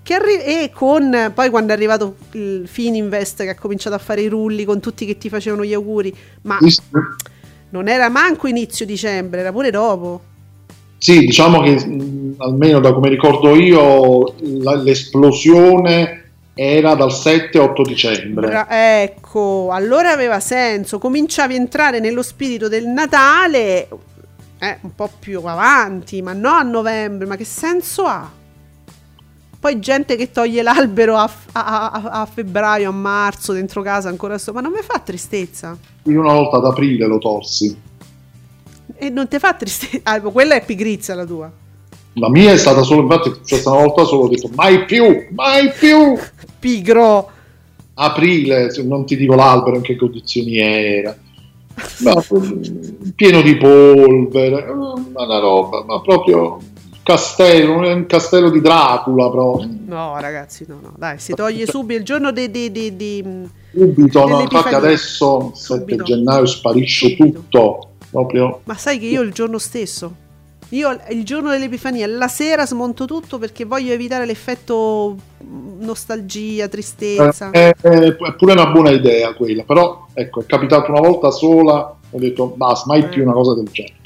che 0.04 0.16
arri- 0.16 0.42
e 0.44 0.72
con 0.74 1.32
poi 1.34 1.50
quando 1.52 1.72
è 1.72 1.76
arrivato 1.76 2.16
il 2.32 2.64
Fininvest 2.68 3.44
che 3.44 3.50
ha 3.50 3.56
cominciato 3.56 3.96
a 3.96 4.00
fare 4.00 4.22
i 4.22 4.28
rulli 4.28 4.66
con 4.66 4.80
tutti 4.80 5.06
che 5.06 5.18
ti 5.20 5.30
facevano 5.30 5.64
gli 5.64 5.74
auguri, 5.74 6.16
ma 6.44 6.58
non 7.70 7.88
era 7.88 8.10
manco 8.10 8.48
inizio 8.48 8.86
dicembre, 8.86 9.42
era 9.42 9.52
pure 9.52 9.70
dopo. 9.70 10.22
Sì, 10.98 11.20
diciamo 11.20 11.62
che 11.62 11.84
mh, 11.86 12.36
almeno 12.38 12.80
da 12.80 12.94
come 12.94 13.10
ricordo 13.10 13.56
io 13.56 14.36
l'esplosione 14.40 16.21
era 16.54 16.96
dal 16.96 17.10
7-8 17.12 17.82
dicembre. 17.84 18.48
Bra- 18.48 19.02
ecco, 19.02 19.70
allora 19.72 20.12
aveva 20.12 20.40
senso, 20.40 21.00
cominciavi 21.00 21.54
a 21.54 21.58
entrare 21.58 22.00
nello 22.00 22.22
spirito 22.22 22.68
del 22.68 22.86
Natale 22.88 23.88
eh, 24.60 24.78
un 24.82 24.94
po' 24.94 25.10
più 25.20 25.42
avanti, 25.44 26.22
ma 26.22 26.34
no 26.34 26.50
a 26.50 26.62
novembre, 26.62 27.26
ma 27.26 27.36
che 27.36 27.46
senso 27.46 28.04
ha? 28.04 28.30
Poi 29.60 29.80
gente 29.80 30.16
che 30.16 30.32
toglie 30.32 30.64
l'albero 30.64 31.16
a, 31.18 31.30
a- 31.54 31.90
a- 31.92 32.22
a 32.22 32.26
febbraio, 32.26 32.90
a 32.90 32.92
marzo, 32.92 33.54
dentro 33.54 33.82
casa 33.84 34.10
ancora 34.10 34.38
sto, 34.38 34.54
ma 34.54 34.62
non 34.62 34.72
mi 34.72 34.82
fa 34.82 35.00
tristezza. 35.00 35.78
Io 36.04 36.20
una 36.20 36.34
volta 36.34 36.58
ad 36.58 36.66
aprile 36.66 37.06
lo 37.06 37.20
tolsi. 37.20 37.80
E 38.96 39.10
non 39.10 39.28
ti 39.28 39.38
fa 39.40 39.54
tristezza. 39.54 40.00
Ah, 40.04 40.20
quella 40.20 40.56
è 40.56 40.66
pigrizia 40.66 41.14
la 41.16 41.26
tua. 41.26 41.52
La 42.16 42.30
mia 42.30 42.52
è 42.52 42.58
stata 42.58 42.82
solo, 42.84 43.04
infatti, 43.04 43.30
è 43.30 43.62
una 43.68 43.84
volta 43.86 44.04
solo, 44.04 44.24
ho 44.24 44.28
detto 44.28 44.50
mai 44.54 44.84
più, 44.86 45.28
mai 45.32 45.72
più. 45.72 46.18
Pigro. 46.62 47.30
Aprile, 47.96 48.72
non 48.84 49.04
ti 49.06 49.18
dico 49.18 49.34
l'albero 49.34 49.78
in 49.78 49.82
che 49.82 49.96
condizioni 49.96 50.60
era. 50.60 51.18
Ma, 52.00 52.24
pieno 53.16 53.42
di 53.42 53.58
polvere, 53.58 54.68
eh, 54.68 54.72
una 54.72 55.40
roba, 55.40 55.84
ma 55.84 56.00
proprio 56.02 56.60
castello, 57.02 57.80
un 57.80 58.06
castello 58.06 58.52
di 58.52 58.62
Dracula 58.62 59.30
proprio. 59.32 59.68
No, 59.88 60.20
ragazzi, 60.20 60.66
no, 60.68 60.80
no, 60.82 60.94
dai, 60.98 61.18
si 61.18 61.34
toglie 61.34 61.66
subito 61.66 62.00
il 62.00 62.06
giorno 62.06 62.32
di... 62.32 62.52
di, 62.52 62.72
di, 62.72 62.96
di- 62.96 63.50
Subito, 63.74 64.28
no, 64.28 64.42
infatti 64.42 64.74
adesso 64.76 65.52
7 65.56 65.80
Subito. 65.80 66.04
gennaio 66.04 66.46
sparisce 66.46 67.16
Subito. 67.16 67.40
tutto, 67.40 67.88
proprio 68.10 68.60
Ma 68.66 68.76
sai 68.76 69.00
che 69.00 69.06
io 69.06 69.22
il 69.22 69.32
giorno 69.32 69.58
stesso, 69.58 70.14
io 70.72 70.98
il 71.10 71.26
giorno 71.26 71.50
dell'Epifania, 71.50 72.08
la 72.08 72.28
sera 72.28 72.66
smonto 72.66 73.06
tutto 73.06 73.38
perché 73.38 73.66
voglio 73.66 73.92
evitare 73.92 74.26
l'effetto 74.26 75.16
mm, 75.44 75.82
nostalgia, 75.82 76.68
tristezza. 76.68 77.50
Eh, 77.52 77.74
è, 77.82 77.90
è 77.90 78.34
pure 78.36 78.54
una 78.54 78.68
buona 78.68 78.92
idea 78.92 79.34
quella, 79.34 79.64
però 79.64 80.06
ecco, 80.14 80.42
è 80.42 80.46
capitato 80.46 80.92
una 80.92 81.02
volta 81.02 81.30
sola, 81.30 81.96
ho 82.10 82.20
detto 82.20 82.54
basta, 82.56 82.86
mai 82.88 83.08
più 83.08 83.24
una 83.24 83.34
cosa 83.34 83.56
del 83.56 83.68
genere. 83.72 84.00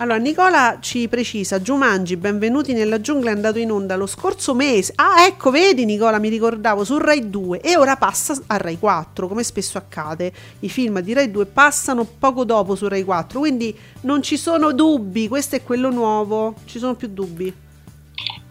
Allora, 0.00 0.16
Nicola 0.16 0.78
ci 0.80 1.08
precisa, 1.08 1.60
Jumanji, 1.60 2.16
benvenuti 2.16 2.72
nella 2.72 3.02
giungla, 3.02 3.32
è 3.32 3.34
andato 3.34 3.58
in 3.58 3.70
onda 3.70 3.96
lo 3.96 4.06
scorso 4.06 4.54
mese. 4.54 4.94
Ah, 4.96 5.26
ecco, 5.26 5.50
vedi 5.50 5.84
Nicola, 5.84 6.18
mi 6.18 6.30
ricordavo, 6.30 6.84
su 6.84 6.96
Rai 6.96 7.28
2 7.28 7.60
e 7.60 7.76
ora 7.76 7.96
passa 7.96 8.34
a 8.46 8.56
Rai 8.56 8.78
4, 8.78 9.28
come 9.28 9.42
spesso 9.42 9.76
accade. 9.76 10.32
I 10.60 10.70
film 10.70 11.00
di 11.00 11.12
Rai 11.12 11.30
2 11.30 11.44
passano 11.44 12.08
poco 12.18 12.46
dopo 12.46 12.76
su 12.76 12.88
Rai 12.88 13.04
4, 13.04 13.40
quindi 13.40 13.76
non 14.00 14.22
ci 14.22 14.38
sono 14.38 14.72
dubbi, 14.72 15.28
questo 15.28 15.56
è 15.56 15.62
quello 15.62 15.90
nuovo, 15.90 16.54
ci 16.64 16.78
sono 16.78 16.94
più 16.94 17.08
dubbi. 17.08 17.54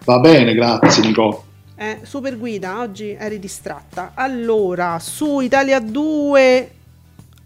Va 0.06 0.20
bene, 0.20 0.54
grazie 0.54 1.04
Nico. 1.04 1.46
Eh, 1.76 2.02
super 2.04 2.38
guida, 2.38 2.80
oggi 2.80 3.16
eri 3.18 3.40
distratta. 3.40 4.12
Allora, 4.14 5.00
su 5.00 5.40
Italia 5.40 5.80
2... 5.80 6.72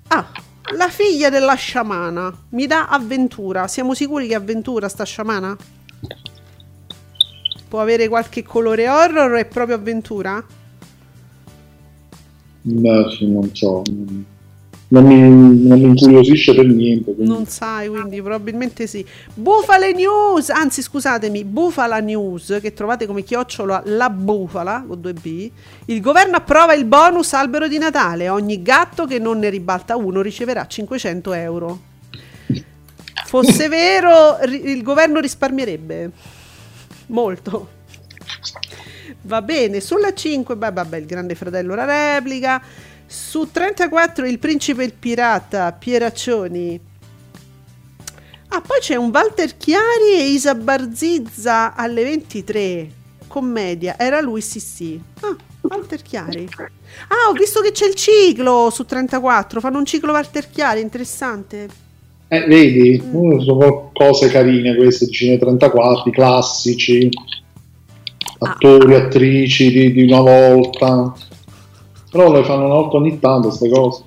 Ah, 0.08 0.28
la 0.76 0.90
figlia 0.90 1.30
della 1.30 1.56
sciamana 1.56 2.34
mi 2.50 2.68
dà 2.68 2.88
avventura. 2.88 3.68
Siamo 3.68 3.94
sicuri 3.94 4.28
che 4.28 4.36
avventura 4.36 4.90
sta 4.90 5.04
sciamana? 5.04 5.56
Può 7.68 7.82
avere 7.82 8.08
qualche 8.08 8.44
colore 8.44 8.88
horror 8.88 9.32
o 9.32 9.36
è 9.36 9.46
proprio 9.46 9.76
avventura? 9.76 10.44
No, 12.66 13.18
non 13.22 13.50
so, 13.54 13.82
non 15.02 15.06
mi, 15.06 15.68
non 15.68 15.80
mi 15.80 15.88
incuriosisce 15.88 16.54
per 16.54 16.66
niente. 16.68 17.14
quindi- 17.16 17.32
Non 17.32 17.46
sai, 17.48 17.88
quindi 17.90 18.22
probabilmente 18.22 18.86
sì. 18.86 19.04
Bufale 19.34 19.92
News, 19.94 20.50
anzi 20.50 20.82
scusatemi, 20.84 21.44
Bufala 21.44 22.00
News, 22.00 22.60
che 22.62 22.74
trovate 22.74 23.08
come 23.08 23.24
chiocciola 23.24 23.82
la 23.86 24.10
bufala, 24.12 24.84
con 24.88 25.02
due 25.02 25.14
B. 25.14 25.50
Il 25.86 26.00
governo 26.00 26.36
approva 26.38 26.74
il 26.74 26.86
bonus 26.86 27.34
albero 27.34 27.68
di 27.68 27.78
Natale. 27.80 28.30
Ogni 28.30 28.62
gatto 28.62 29.06
che 29.06 29.18
non 29.18 29.40
ne 29.40 29.50
ribalta 29.50 29.96
uno 29.96 30.22
riceverà 30.22 30.68
500 30.68 31.34
euro. 31.34 31.80
Fosse 33.26 33.68
vero, 33.68 34.38
il 34.48 34.84
governo 34.84 35.20
risparmierebbe. 35.20 36.12
Molto. 37.08 37.70
Va 39.24 39.42
bene, 39.42 39.80
sulla 39.80 40.14
5, 40.14 40.56
beh, 40.56 40.72
vabbè, 40.72 40.98
il 40.98 41.06
grande 41.06 41.34
fratello 41.34 41.74
la 41.74 41.86
replica. 41.86 42.62
Su 43.14 43.48
34 43.52 44.26
il 44.26 44.40
principe 44.40 44.82
e 44.82 44.86
il 44.86 44.94
pirata, 44.94 45.72
Pieraccioni. 45.72 46.80
Ah, 48.48 48.60
poi 48.60 48.80
c'è 48.80 48.96
un 48.96 49.12
Walter 49.14 49.56
Chiari 49.56 50.16
e 50.18 50.30
Isa 50.30 50.56
Barzizza 50.56 51.76
alle 51.76 52.04
23. 52.06 52.90
Commedia, 53.28 54.00
era 54.00 54.20
lui 54.20 54.42
sì 54.42 54.60
sì. 54.60 55.00
Ah, 55.20 55.36
Walter 55.62 56.02
Chiari. 56.02 56.50
Ah, 56.58 57.30
ho 57.30 57.34
visto 57.34 57.62
che 57.62 57.72
c'è 57.72 57.86
il 57.86 57.94
ciclo 57.94 58.72
su 58.72 58.84
34. 58.84 59.60
Fanno 59.60 59.78
un 59.78 59.86
ciclo 59.86 60.12
Walter 60.12 60.50
Chiari, 60.50 60.82
interessante. 60.82 61.70
Eh, 62.30 62.46
vedi, 62.48 63.00
uh, 63.12 63.40
sono 63.42 63.92
cose 63.94 64.30
carine 64.30 64.76
queste 64.76 65.06
di 65.06 65.12
Cine 65.12 65.38
34, 65.38 66.10
classici, 66.10 67.10
attori, 68.40 68.96
attrici 68.96 69.70
di, 69.70 69.92
di 69.92 70.02
una 70.02 70.22
volta. 70.22 71.14
Però 72.14 72.32
le 72.32 72.44
fanno 72.44 72.66
una 72.66 72.76
ogni 72.98 73.18
tanto 73.20 73.48
queste 73.48 73.70
cose. 73.70 74.04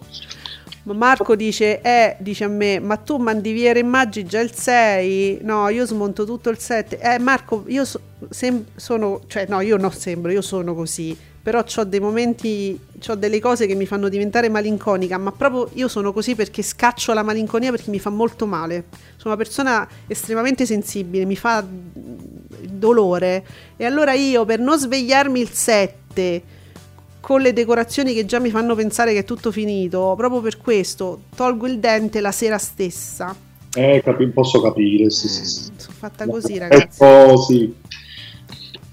Ma 0.84 0.92
Marco 0.92 1.34
dice, 1.34 1.80
eh, 1.80 2.14
dice 2.20 2.44
a 2.44 2.48
me, 2.48 2.78
ma 2.78 2.96
tu 2.98 3.16
mandi 3.16 3.50
via 3.50 3.72
le 3.72 3.82
già 4.24 4.38
il 4.38 4.52
6? 4.54 5.40
No, 5.42 5.68
io 5.70 5.84
smonto 5.84 6.24
tutto 6.24 6.48
il 6.48 6.58
7. 6.58 7.00
Eh, 7.00 7.18
Marco, 7.18 7.64
io 7.66 7.84
so- 7.84 7.98
sem- 8.30 8.64
sono, 8.76 9.22
cioè 9.26 9.46
no, 9.48 9.60
io 9.60 9.76
non 9.76 9.90
sembro, 9.90 10.30
io 10.30 10.40
sono 10.40 10.72
così. 10.72 11.18
Però 11.42 11.64
ho 11.76 11.84
dei 11.84 11.98
momenti, 11.98 12.78
ho 13.08 13.14
delle 13.16 13.40
cose 13.40 13.66
che 13.66 13.74
mi 13.74 13.86
fanno 13.86 14.08
diventare 14.08 14.48
malinconica, 14.48 15.18
ma 15.18 15.32
proprio 15.32 15.68
io 15.72 15.88
sono 15.88 16.12
così 16.12 16.36
perché 16.36 16.62
scaccio 16.62 17.12
la 17.12 17.24
malinconia 17.24 17.72
perché 17.72 17.90
mi 17.90 17.98
fa 17.98 18.10
molto 18.10 18.46
male. 18.46 18.84
Sono 19.16 19.34
una 19.34 19.36
persona 19.36 19.88
estremamente 20.06 20.64
sensibile, 20.64 21.24
mi 21.24 21.36
fa 21.36 21.64
dolore. 22.62 23.44
E 23.76 23.84
allora 23.84 24.12
io, 24.12 24.44
per 24.44 24.60
non 24.60 24.78
svegliarmi 24.78 25.40
il 25.40 25.50
7 25.50 26.54
con 27.26 27.40
le 27.40 27.52
decorazioni 27.52 28.14
che 28.14 28.24
già 28.24 28.38
mi 28.38 28.50
fanno 28.50 28.76
pensare 28.76 29.12
che 29.12 29.18
è 29.18 29.24
tutto 29.24 29.50
finito, 29.50 30.14
proprio 30.16 30.40
per 30.40 30.58
questo 30.58 31.22
tolgo 31.34 31.66
il 31.66 31.80
dente 31.80 32.20
la 32.20 32.30
sera 32.30 32.56
stessa. 32.56 33.34
Eh, 33.74 34.00
capi- 34.04 34.28
posso 34.28 34.60
capire, 34.60 35.10
sì, 35.10 35.26
sì, 35.26 35.44
sì. 35.44 35.72
Sono 35.74 35.96
fatta 35.98 36.24
così, 36.24 36.56
ragazzi. 36.56 37.02
Ecco, 37.02 37.36
sì. 37.38 37.74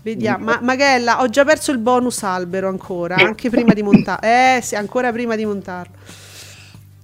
Vediamo. 0.02 0.46
Ma 0.46 0.60
Magella, 0.64 1.22
ho 1.22 1.30
già 1.30 1.46
perso 1.46 1.70
il 1.70 1.78
bonus 1.78 2.24
albero 2.24 2.70
ancora, 2.70 3.18
anche 3.18 3.52
prima 3.52 3.74
di 3.74 3.84
montarlo. 3.84 4.28
Eh, 4.28 4.62
sì, 4.64 4.74
ancora 4.74 5.12
prima 5.12 5.36
di 5.36 5.46
montarlo. 5.46 5.94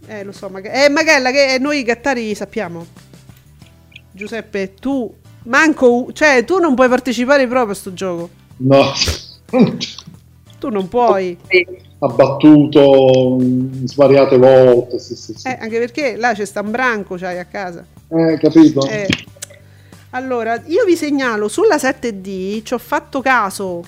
Eh, 0.07 0.23
lo 0.23 0.31
so, 0.31 0.49
Magella. 0.49 0.83
Eh, 0.83 0.89
Magella, 0.89 1.29
che 1.29 1.57
noi 1.59 1.83
gattari 1.83 2.33
sappiamo. 2.33 2.87
Giuseppe, 4.11 4.73
tu 4.73 5.13
manco, 5.43 6.09
cioè, 6.11 6.43
tu 6.43 6.57
non 6.57 6.73
puoi 6.73 6.89
partecipare 6.89 7.45
proprio 7.45 7.73
a 7.73 7.75
sto 7.75 7.93
gioco. 7.93 8.29
No. 8.57 8.93
Tu 10.59 10.69
non 10.69 10.87
puoi. 10.89 11.37
Abbattuto 11.99 13.37
mh, 13.39 13.85
svariate 13.85 14.37
volte, 14.37 14.99
sì, 14.99 15.15
sì, 15.15 15.33
sì. 15.35 15.47
Eh, 15.47 15.57
anche 15.59 15.79
perché 15.79 16.15
là 16.15 16.33
c'è 16.33 16.45
sta 16.45 16.61
un 16.61 16.71
branco, 16.71 17.15
c'hai 17.15 17.39
a 17.39 17.45
casa. 17.45 17.85
Eh, 18.09 18.37
capito? 18.37 18.85
Eh. 18.87 19.07
Allora, 20.11 20.61
io 20.65 20.85
vi 20.85 20.95
segnalo 20.95 21.47
sulla 21.47 21.75
7D, 21.75 22.63
ci 22.63 22.73
ho 22.73 22.77
fatto 22.79 23.21
caso, 23.21 23.83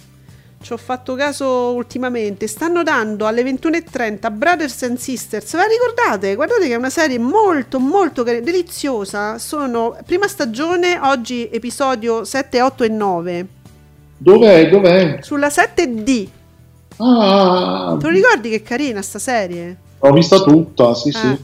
ci 0.62 0.72
ho 0.72 0.78
fatto 0.78 1.16
caso 1.16 1.74
ultimamente, 1.74 2.46
stanno 2.48 2.84
dando 2.84 3.26
alle 3.26 3.42
21.30 3.42 4.32
Brothers 4.32 4.84
and 4.84 4.98
Sisters, 4.98 5.52
ve 5.54 5.58
la 5.58 5.66
ricordate? 5.66 6.36
Guardate 6.36 6.68
che 6.68 6.74
è 6.74 6.78
una 6.78 6.92
serie 6.92 7.18
molto 7.18 7.80
molto 7.80 8.24
carina, 8.24 8.44
deliziosa, 8.44 9.40
sono 9.40 9.98
prima 10.06 10.28
stagione, 10.28 11.00
oggi 11.02 11.50
episodio 11.52 12.24
7, 12.24 12.62
8 12.62 12.84
e 12.84 12.88
9, 12.90 13.48
Dov'è? 14.18 14.70
Dov'è? 14.70 15.18
sulla 15.22 15.48
7D, 15.48 16.28
Ah, 17.04 17.98
te 18.00 18.06
lo 18.06 18.12
ricordi 18.14 18.50
che 18.50 18.62
carina 18.62 19.02
sta 19.02 19.18
serie? 19.20 19.78
l'ho 20.00 20.12
vista 20.12 20.40
tutta, 20.42 20.94
sì, 20.94 21.10
Eh. 21.10 21.12
sì. 21.14 21.38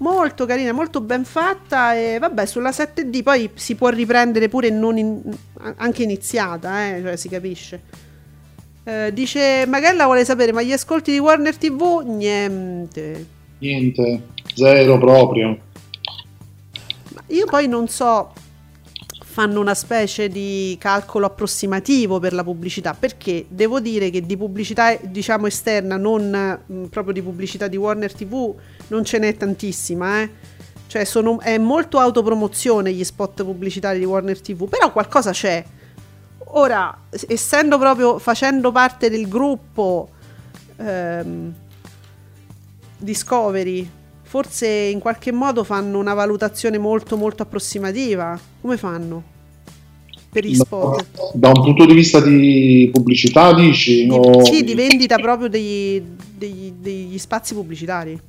Molto 0.00 0.46
carina, 0.46 0.72
molto 0.72 1.00
ben 1.00 1.24
fatta 1.24 1.94
e 1.94 2.18
vabbè 2.20 2.46
sulla 2.46 2.70
7D 2.70 3.22
poi 3.22 3.50
si 3.54 3.74
può 3.74 3.88
riprendere 3.88 4.48
pure 4.48 4.70
non 4.70 4.96
in- 4.96 5.20
anche 5.76 6.04
iniziata, 6.04 6.86
eh, 6.96 7.00
cioè 7.02 7.16
si 7.16 7.28
capisce. 7.28 7.82
Eh, 8.84 9.10
dice 9.12 9.66
Magella 9.66 10.04
vuole 10.04 10.24
sapere 10.24 10.52
ma 10.52 10.62
gli 10.62 10.72
ascolti 10.72 11.10
di 11.12 11.18
Warner 11.18 11.56
TV? 11.56 12.02
Niente. 12.06 13.26
Niente, 13.58 14.22
zero 14.54 14.98
proprio. 14.98 15.58
Ma 17.14 17.22
Io 17.26 17.46
poi 17.46 17.66
non 17.66 17.88
so, 17.88 18.32
fanno 19.38 19.60
una 19.60 19.74
specie 19.74 20.26
di 20.28 20.76
calcolo 20.80 21.26
approssimativo 21.26 22.18
per 22.18 22.32
la 22.32 22.42
pubblicità, 22.42 22.92
perché 22.92 23.46
devo 23.48 23.78
dire 23.78 24.10
che 24.10 24.26
di 24.26 24.36
pubblicità 24.36 24.96
diciamo 24.96 25.46
esterna, 25.46 25.96
non 25.96 26.60
mh, 26.66 26.86
proprio 26.86 27.12
di 27.12 27.22
pubblicità 27.22 27.68
di 27.68 27.76
Warner 27.76 28.12
TV, 28.12 28.52
non 28.88 29.04
ce 29.04 29.18
n'è 29.20 29.36
tantissima, 29.36 30.22
eh. 30.22 30.30
Cioè 30.88 31.04
sono, 31.04 31.38
è 31.38 31.56
molto 31.56 32.00
autopromozione 32.00 32.92
gli 32.92 33.04
spot 33.04 33.44
pubblicitari 33.44 34.00
di 34.00 34.04
Warner 34.04 34.40
TV, 34.40 34.68
però 34.68 34.90
qualcosa 34.90 35.30
c'è. 35.30 35.64
Ora, 36.54 37.02
essendo 37.28 37.78
proprio 37.78 38.18
facendo 38.18 38.72
parte 38.72 39.08
del 39.08 39.28
gruppo 39.28 40.08
ehm, 40.78 41.54
Discovery, 42.96 43.88
forse 44.28 44.66
in 44.68 44.98
qualche 44.98 45.32
modo 45.32 45.64
fanno 45.64 45.98
una 45.98 46.12
valutazione 46.12 46.76
molto 46.76 47.16
molto 47.16 47.42
approssimativa. 47.44 48.38
Come 48.60 48.76
fanno? 48.76 49.22
Per 50.30 50.44
gli 50.44 50.54
spot. 50.54 51.32
Da 51.32 51.48
un 51.48 51.62
punto 51.62 51.86
di 51.86 51.94
vista 51.94 52.20
di 52.20 52.90
pubblicità, 52.92 53.54
dici? 53.54 54.04
Di- 54.04 54.10
o- 54.10 54.44
sì, 54.44 54.62
di 54.62 54.74
vendita 54.74 55.16
proprio 55.16 55.48
degli, 55.48 56.02
degli- 56.36 56.72
degli 56.78 57.16
spazi 57.18 57.54
pubblicitari. 57.54 58.20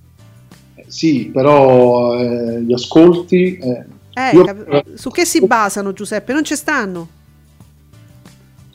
Sì, 0.88 1.26
però 1.34 2.18
eh, 2.18 2.62
gli 2.62 2.72
ascolti... 2.72 3.58
eh, 3.58 3.84
Eh, 4.14 4.32
io- 4.34 4.44
cap- 4.46 4.94
su 4.96 5.10
che 5.12 5.26
si 5.26 5.46
basano, 5.46 5.92
Giuseppe? 5.92 6.32
Non 6.32 6.46
ci 6.46 6.56
stanno. 6.56 7.08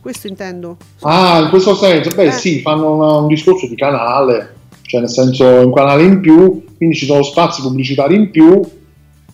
Questo 0.01 0.27
intendo. 0.27 0.77
Ah, 1.01 1.41
in 1.45 1.49
questo 1.49 1.75
senso, 1.75 2.11
beh 2.15 2.27
Eh. 2.27 2.33
sì, 2.33 2.61
fanno 2.61 2.95
una- 2.95 3.17
un 3.21 3.27
discorso 3.27 3.67
di 3.67 3.75
canale, 3.75 4.55
cioè 4.87 5.01
nel 5.01 5.11
senso 5.11 5.45
un 5.47 5.73
canale 5.73 6.03
in 6.05 6.21
più, 6.21 6.65
quindi 6.77 6.95
ci 6.97 7.07
sono 7.07 7.23
spazi 7.23 7.63
pubblicitari 7.63 8.15
in 8.15 8.31
più 8.31 8.61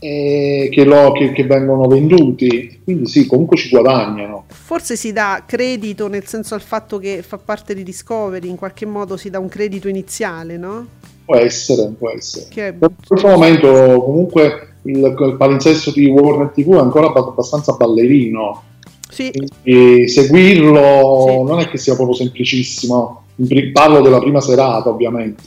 eh, 0.02 0.68
che, 0.72 0.84
lo- 0.84 1.12
che- 1.12 1.32
che 1.32 1.44
vengono 1.44 1.86
venduti, 1.86 2.80
quindi 2.84 3.06
sì, 3.06 3.26
comunque 3.26 3.56
ci 3.58 3.68
guadagnano. 3.68 4.44
Forse 4.48 4.96
si 4.96 5.12
dà 5.12 5.42
credito 5.46 6.08
nel 6.08 6.26
senso 6.26 6.54
al 6.54 6.62
fatto 6.62 6.98
che 6.98 7.22
fa 7.22 7.36
parte 7.38 7.74
di 7.74 7.82
Discovery, 7.82 8.48
in 8.48 8.56
qualche 8.56 8.86
modo 8.86 9.16
si 9.18 9.28
dà 9.28 9.38
un 9.38 9.48
credito 9.48 9.88
iniziale, 9.88 10.56
no? 10.56 10.86
Può 11.26 11.36
essere, 11.36 11.92
può 11.98 12.08
essere. 12.10 12.46
Che 12.48 12.68
è- 12.68 12.72
In 12.80 12.88
questo 13.06 13.28
momento 13.28 14.02
comunque 14.02 14.68
il, 14.84 14.96
il 14.98 15.34
palinsesto 15.36 15.90
di 15.90 16.06
Warner 16.06 16.48
TV 16.54 16.74
è 16.76 16.78
ancora 16.78 17.08
abba- 17.08 17.20
abbastanza 17.20 17.72
ballerino, 17.74 18.62
Sì, 19.10 19.30
quindi 19.30 20.08
seguirlo 20.08 21.26
Sì. 21.28 21.42
non 21.42 21.58
è 21.60 21.68
che 21.68 21.76
sia 21.76 21.94
proprio 21.94 22.16
semplicissimo. 22.16 23.24
Parlo 23.72 24.00
della 24.02 24.18
prima 24.18 24.40
serata, 24.40 24.88
ovviamente. 24.90 25.42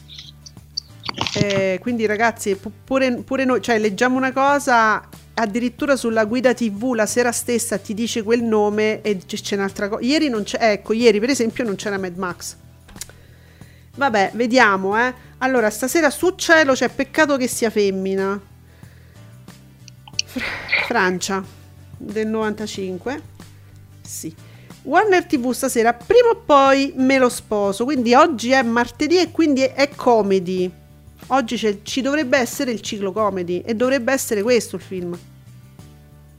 eh, 1.35 1.77
quindi 1.81 2.05
ragazzi, 2.05 2.55
pu- 2.55 2.71
pure, 2.83 3.11
pure 3.23 3.45
noi, 3.45 3.61
cioè 3.61 3.77
leggiamo 3.77 4.17
una 4.17 4.31
cosa, 4.31 5.07
addirittura 5.35 5.95
sulla 5.95 6.25
guida 6.25 6.53
TV 6.53 6.93
la 6.93 7.05
sera 7.05 7.31
stessa 7.31 7.77
ti 7.77 7.93
dice 7.93 8.23
quel 8.23 8.41
nome 8.43 9.01
e 9.01 9.17
c'è 9.25 9.55
un'altra 9.55 9.89
cosa. 9.89 10.03
Ieri 10.03 10.29
non 10.29 10.43
c'è, 10.43 10.71
ecco, 10.71 10.93
ieri 10.93 11.19
per 11.19 11.29
esempio 11.29 11.63
non 11.63 11.75
c'era 11.75 11.97
Mad 11.99 12.17
Max. 12.17 12.55
Vabbè, 13.95 14.31
vediamo, 14.33 14.97
eh. 14.97 15.13
Allora, 15.39 15.69
stasera 15.69 16.09
su 16.09 16.33
cielo 16.35 16.73
c'è 16.73 16.89
peccato 16.89 17.37
che 17.37 17.47
sia 17.47 17.69
femmina. 17.69 18.39
Fr- 20.25 20.41
Francia 20.87 21.43
del 21.97 22.27
95. 22.27 23.21
Sì. 24.01 24.33
Warner 24.83 25.25
TV 25.25 25.51
stasera, 25.51 25.93
prima 25.93 26.29
o 26.29 26.41
poi 26.45 26.93
me 26.97 27.17
lo 27.17 27.29
sposo. 27.29 27.85
Quindi 27.85 28.13
oggi 28.13 28.51
è 28.51 28.61
martedì 28.63 29.17
e 29.17 29.31
quindi 29.31 29.61
è, 29.61 29.89
comedy. 29.95 30.69
Oggi 31.27 31.79
ci 31.83 32.01
dovrebbe 32.01 32.37
essere 32.37 32.71
il 32.71 32.81
ciclo 32.81 33.13
comedy 33.13 33.61
e 33.65 33.75
dovrebbe 33.75 34.11
essere 34.11 34.41
questo 34.41 34.75
il 34.75 34.81
film. 34.81 35.17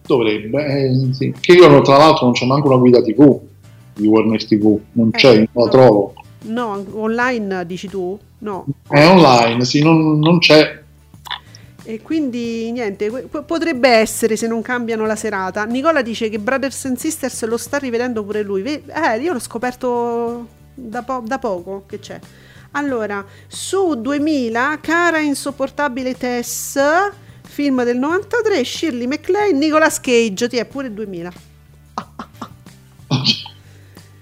Dovrebbe, 0.07 0.67
eh, 0.67 1.15
sì. 1.15 1.35
che 1.41 1.53
io 1.53 1.81
tra 1.81 1.97
l'altro 1.97 2.27
non 2.27 2.35
c'è 2.35 2.45
manco 2.45 2.67
una 2.67 2.77
guida 2.77 3.01
TV 3.01 3.41
di 3.95 4.07
Warner 4.07 4.45
TV, 4.45 4.79
non 4.93 5.09
Eh, 5.09 5.17
c'è, 5.17 5.35
non 5.37 5.49
la 5.53 5.65
no. 5.65 5.69
trovo. 5.71 6.15
No, 6.43 6.85
online 6.93 7.65
dici 7.65 7.89
tu? 7.89 8.19
No. 8.41 8.67
È 8.87 9.07
online, 9.07 9.65
sì, 9.65 9.83
non, 9.83 10.19
non 10.19 10.39
c'è. 10.39 10.83
E 11.87 12.01
quindi 12.01 12.73
niente, 12.73 13.11
potrebbe 13.11 13.89
essere 13.89 14.37
se 14.37 14.47
non 14.47 14.63
cambiano 14.63 15.05
la 15.05 15.17
serata. 15.17 15.65
Nicola 15.65 16.01
dice 16.01 16.31
che 16.31 16.39
Brothers 16.39 16.87
and 16.87 16.97
Sisters 16.97 17.45
lo 17.45 17.59
sta 17.59 17.77
rivedendo 17.77 18.25
pure 18.25 18.43
lui. 18.43 18.63
Eh, 18.63 19.19
io 19.21 19.35
l'ho 19.35 19.39
scoperto 19.39 20.49
da, 20.75 21.03
po- 21.03 21.23
da 21.25 21.39
poco 21.39 21.85
che 21.87 21.99
c'è. 21.99 22.19
Allora, 22.73 23.25
su 23.47 24.01
2000, 24.01 24.79
cara 24.81 25.19
insopportabile 25.19 26.17
Tess, 26.17 26.79
film 27.43 27.85
del 27.85 27.99
93, 27.99 28.65
Shirley 28.65 29.07
MacLaine, 29.07 29.59
Nicolas 29.59 30.01
Cage, 30.01 30.49
ti 30.49 30.57
è 30.57 30.65
pure 30.65 30.93
2000. 30.93 31.33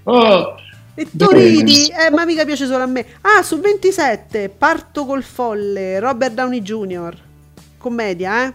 Ah, 0.05 0.57
E 0.95 1.09
tu 1.11 1.31
ridi, 1.31 1.89
eh, 1.89 2.11
ma 2.11 2.27
mica 2.27 2.45
piace 2.45 2.67
solo 2.67 2.83
a 2.83 2.87
me. 2.87 3.07
Ah, 3.23 3.43
su 3.43 3.59
27, 3.59 4.51
Parto 4.51 5.07
col 5.07 5.23
folle, 5.23 5.99
Robert 5.99 6.35
Downey 6.35 6.61
Jr. 6.61 7.31
Commedia, 7.83 8.47
eh? 8.47 8.53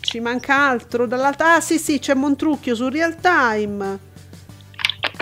Ci 0.00 0.20
manca 0.20 0.68
altro 0.68 1.06
dall'altra. 1.06 1.56
Ah, 1.56 1.60
sì, 1.60 1.78
sì, 1.78 1.98
c'è 1.98 2.14
Montrucchio 2.14 2.74
su 2.76 2.88
Real 2.88 3.16
Time. 3.18 3.98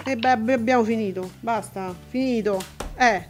E 0.05 0.17
beh, 0.17 0.31
abbi- 0.31 0.53
abbiamo 0.53 0.85
finito. 0.85 1.31
Basta, 1.41 1.95
finito. 2.11 2.61
Eh, 2.99 3.23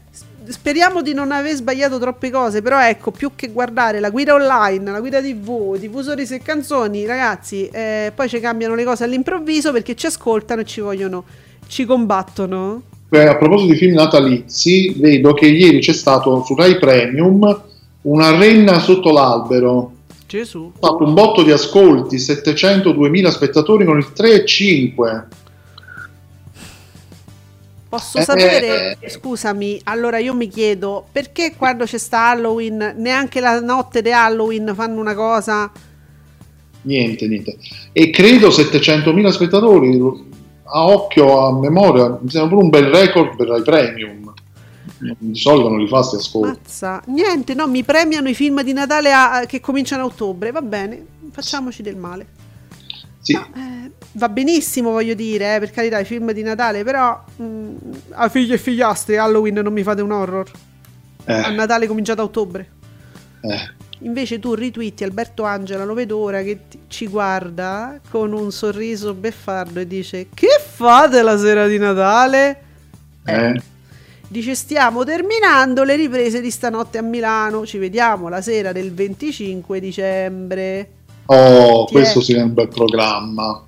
speriamo 0.48 1.00
di 1.02 1.14
non 1.14 1.30
aver 1.30 1.54
sbagliato 1.54 1.98
troppe 2.00 2.30
cose. 2.30 2.60
Però 2.62 2.80
ecco, 2.82 3.12
più 3.12 3.32
che 3.36 3.50
guardare 3.50 4.00
la 4.00 4.10
guida 4.10 4.34
online, 4.34 4.90
la 4.90 5.00
guida 5.00 5.20
TV, 5.20 5.76
diffusori 5.76 6.22
e 6.28 6.38
canzoni, 6.40 7.06
ragazzi, 7.06 7.68
eh, 7.68 8.10
poi 8.12 8.28
ci 8.28 8.40
cambiano 8.40 8.74
le 8.74 8.84
cose 8.84 9.04
all'improvviso 9.04 9.70
perché 9.70 9.94
ci 9.94 10.06
ascoltano 10.06 10.62
e 10.62 10.64
ci 10.64 10.80
vogliono, 10.80 11.24
ci 11.68 11.84
combattono. 11.84 12.82
Eh, 13.10 13.26
A 13.28 13.36
proposito 13.36 13.72
di 13.72 13.78
film 13.78 13.94
natalizi, 13.94 14.94
vedo 14.98 15.34
che 15.34 15.46
ieri 15.46 15.78
c'è 15.78 15.92
stato 15.92 16.42
su 16.42 16.56
Rai 16.56 16.78
Premium 16.78 17.62
una 18.04 18.36
renna 18.36 18.78
sotto 18.78 19.10
l'albero. 19.12 19.92
Gesù. 20.26 20.72
Ha 20.80 20.86
fatto 20.86 21.04
un 21.04 21.14
botto 21.14 21.42
di 21.42 21.52
ascolti, 21.52 22.16
702.000 22.16 23.28
spettatori 23.28 23.84
con 23.84 23.98
il 23.98 24.12
3,5. 24.16 25.24
Posso 27.88 28.18
Eh, 28.18 28.22
sapere, 28.22 28.96
eh, 28.98 29.08
scusami, 29.08 29.80
allora 29.84 30.18
io 30.18 30.34
mi 30.34 30.48
chiedo 30.48 31.06
perché 31.12 31.54
quando 31.56 31.84
c'è 31.84 31.98
sta 31.98 32.30
Halloween, 32.30 32.94
neanche 32.96 33.38
la 33.38 33.60
notte 33.60 34.02
di 34.02 34.10
Halloween 34.10 34.72
fanno 34.74 35.00
una 35.00 35.14
cosa 35.14 35.70
Niente, 36.84 37.26
niente. 37.26 37.56
E 37.92 38.10
credo 38.10 38.48
700.000 38.48 39.28
spettatori, 39.30 40.00
a 40.64 40.86
occhio, 40.86 41.46
a 41.46 41.58
memoria, 41.58 42.18
mi 42.20 42.28
sembra 42.28 42.50
pure 42.50 42.62
un 42.62 42.68
bel 42.70 42.86
record 42.86 43.36
per 43.36 43.48
Rai 43.48 43.62
Premium. 43.62 44.23
Di 45.18 45.36
solito 45.36 45.68
non 45.68 45.78
li 45.80 45.88
fa 45.88 46.02
sti 46.02 46.16
ascolti. 46.16 46.58
Mazza. 46.58 47.02
Niente, 47.06 47.54
no, 47.54 47.66
mi 47.68 47.82
premiano 47.82 48.28
i 48.28 48.34
film 48.34 48.62
di 48.62 48.72
Natale 48.72 49.12
a- 49.12 49.44
che 49.46 49.60
cominciano 49.60 50.02
a 50.02 50.06
ottobre. 50.06 50.50
Va 50.50 50.62
bene, 50.62 51.04
facciamoci 51.30 51.82
del 51.82 51.96
male. 51.96 52.26
Sì, 53.20 53.32
Eh, 53.34 53.90
va 54.12 54.28
benissimo, 54.28 54.90
voglio 54.90 55.14
dire, 55.14 55.56
eh, 55.56 55.58
per 55.58 55.70
carità, 55.70 55.98
i 55.98 56.04
film 56.04 56.32
di 56.32 56.42
Natale, 56.42 56.84
però 56.84 57.22
mm, 57.40 57.76
a 58.10 58.28
figli 58.28 58.52
e 58.52 58.58
figliastri, 58.58 59.16
Halloween 59.16 59.54
non 59.54 59.72
mi 59.72 59.82
fate 59.82 60.02
un 60.02 60.10
horror. 60.12 60.50
A 61.26 61.48
eh, 61.48 61.50
Natale 61.50 61.86
cominciato 61.86 62.20
a 62.20 62.24
ottobre. 62.24 62.68
eh. 63.42 63.72
Invece 64.00 64.38
tu 64.38 64.52
ritwitti 64.52 65.02
Alberto 65.04 65.44
Angela, 65.44 65.84
lo 65.84 65.94
vedo 65.94 66.18
ora 66.18 66.42
che 66.42 66.60
ti- 66.68 66.80
ci 66.88 67.06
guarda 67.06 67.98
con 68.10 68.32
un 68.34 68.52
sorriso 68.52 69.14
beffardo 69.14 69.80
e 69.80 69.86
dice: 69.86 70.26
Che 70.34 70.48
fate 70.62 71.22
la 71.22 71.38
sera 71.38 71.66
di 71.66 71.78
Natale? 71.78 72.62
eh. 73.24 73.62
Dice: 74.28 74.54
Stiamo 74.54 75.04
terminando 75.04 75.84
le 75.84 75.96
riprese 75.96 76.40
di 76.40 76.50
stanotte 76.50 76.98
a 76.98 77.02
Milano. 77.02 77.64
Ci 77.66 77.78
vediamo 77.78 78.28
la 78.28 78.40
sera 78.40 78.72
del 78.72 78.92
25 78.92 79.80
dicembre. 79.80 80.90
Oh, 81.26 81.84
Ti 81.86 81.94
è- 81.94 81.96
questo 81.98 82.20
sì 82.20 82.34
è 82.34 82.42
un 82.42 82.52
bel 82.54 82.68
programma. 82.68 83.64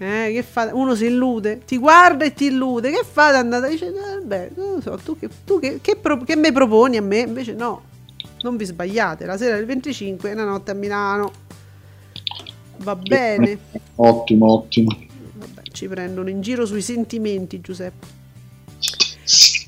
Eh, 0.00 0.30
che 0.32 0.44
fate? 0.48 0.72
Uno 0.72 0.94
si 0.94 1.06
illude, 1.06 1.60
ti 1.66 1.76
guarda 1.76 2.24
e 2.24 2.32
ti 2.32 2.46
illude. 2.46 2.90
Che 2.90 3.02
fate 3.10 3.36
andate? 3.36 3.68
Dice: 3.70 3.86
"Eh, 3.88 4.24
Beh, 4.24 4.50
non 4.54 4.74
lo 4.74 4.80
so, 4.80 4.98
tu, 5.02 5.18
che, 5.18 5.28
tu 5.44 5.58
che, 5.58 5.80
che 5.82 5.96
pro- 5.96 6.22
che 6.22 6.36
me 6.36 6.52
proponi 6.52 6.96
a 6.96 7.02
me? 7.02 7.18
Invece 7.18 7.52
no, 7.52 7.82
non 8.42 8.56
vi 8.56 8.64
sbagliate. 8.64 9.26
La 9.26 9.36
sera 9.36 9.56
del 9.56 9.66
25 9.66 10.30
è 10.30 10.32
una 10.34 10.44
notte 10.44 10.70
a 10.70 10.74
Milano. 10.74 11.32
Va 12.78 12.94
bene. 12.94 13.58
Ottimo, 13.96 14.52
ottimo. 14.52 14.96
Vabbè, 15.34 15.62
ci 15.72 15.88
prendono 15.88 16.28
in 16.28 16.40
giro 16.40 16.64
sui 16.64 16.80
sentimenti, 16.82 17.60
Giuseppe. 17.60 18.06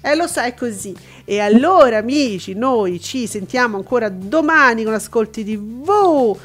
E 0.03 0.15
lo 0.15 0.27
sai 0.27 0.55
così. 0.55 0.95
E 1.25 1.41
allora, 1.41 1.99
amici, 1.99 2.55
noi 2.55 3.01
ci 3.01 3.27
sentiamo 3.27 3.77
ancora 3.77 4.09
domani 4.09 4.83
con 4.83 4.95
Ascolti 4.95 5.45
TV. 5.45 6.37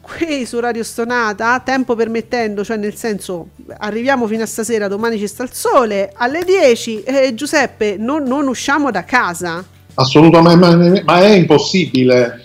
Qui 0.00 0.46
su 0.46 0.60
Radio 0.60 0.82
Stonata, 0.82 1.60
tempo 1.60 1.94
permettendo, 1.94 2.64
cioè 2.64 2.76
nel 2.76 2.94
senso, 2.94 3.48
arriviamo 3.78 4.26
fino 4.28 4.44
a 4.44 4.46
stasera, 4.46 4.86
domani 4.86 5.18
ci 5.18 5.26
sta 5.26 5.42
il 5.42 5.52
sole, 5.52 6.12
alle 6.14 6.44
10. 6.44 7.02
Eh, 7.02 7.34
Giuseppe, 7.34 7.96
non, 7.98 8.22
non 8.22 8.46
usciamo 8.46 8.90
da 8.90 9.04
casa. 9.04 9.64
Assolutamente, 9.94 10.58
ma, 10.58 11.02
ma 11.04 11.20
è 11.20 11.34
impossibile. 11.34 12.44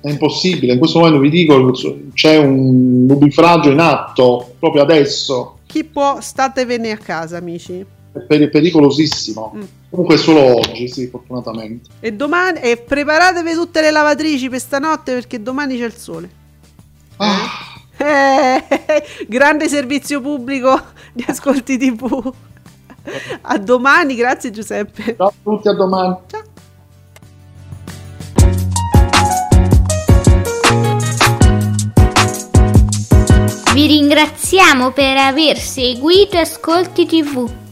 È 0.00 0.10
impossibile. 0.10 0.72
In 0.74 0.78
questo 0.78 0.98
momento 0.98 1.20
vi 1.20 1.30
dico 1.30 1.72
c'è 2.12 2.36
un 2.36 3.06
nubifragio 3.06 3.70
in 3.70 3.78
atto 3.78 4.54
proprio 4.58 4.82
adesso. 4.82 5.58
Chi 5.66 5.84
può, 5.84 6.20
statevene 6.20 6.90
a 6.90 6.96
casa, 6.98 7.38
amici. 7.38 7.84
È 8.16 8.22
per- 8.26 8.48
pericolosissimo. 8.50 9.52
Mm. 9.56 9.62
Comunque 9.90 10.16
solo 10.16 10.56
oggi, 10.56 10.88
sì, 10.88 11.06
fortunatamente. 11.08 11.90
E 12.00 12.12
domani, 12.12 12.60
e 12.60 12.76
preparatevi 12.76 13.52
tutte 13.52 13.80
le 13.80 13.90
lavatrici 13.90 14.48
per 14.48 14.60
stanotte 14.60 15.12
perché 15.14 15.42
domani 15.42 15.76
c'è 15.78 15.84
il 15.84 15.94
sole. 15.94 16.30
Ah, 17.16 17.74
Eh, 17.98 18.62
grande 19.26 19.68
servizio 19.68 20.20
pubblico 20.20 20.78
di 21.14 21.24
ascolti 21.26 21.78
TV. 21.78 22.32
A 23.42 23.56
domani, 23.58 24.14
grazie 24.16 24.50
Giuseppe. 24.50 25.14
ciao 25.16 25.28
a 25.28 25.32
tutti, 25.42 25.68
a 25.68 25.72
domani. 25.72 26.16
Ciao. 26.26 26.42
Vi 33.72 33.86
ringraziamo 33.86 34.90
per 34.92 35.16
aver 35.18 35.58
seguito 35.58 36.38
Ascolti 36.38 37.04
TV. 37.06 37.50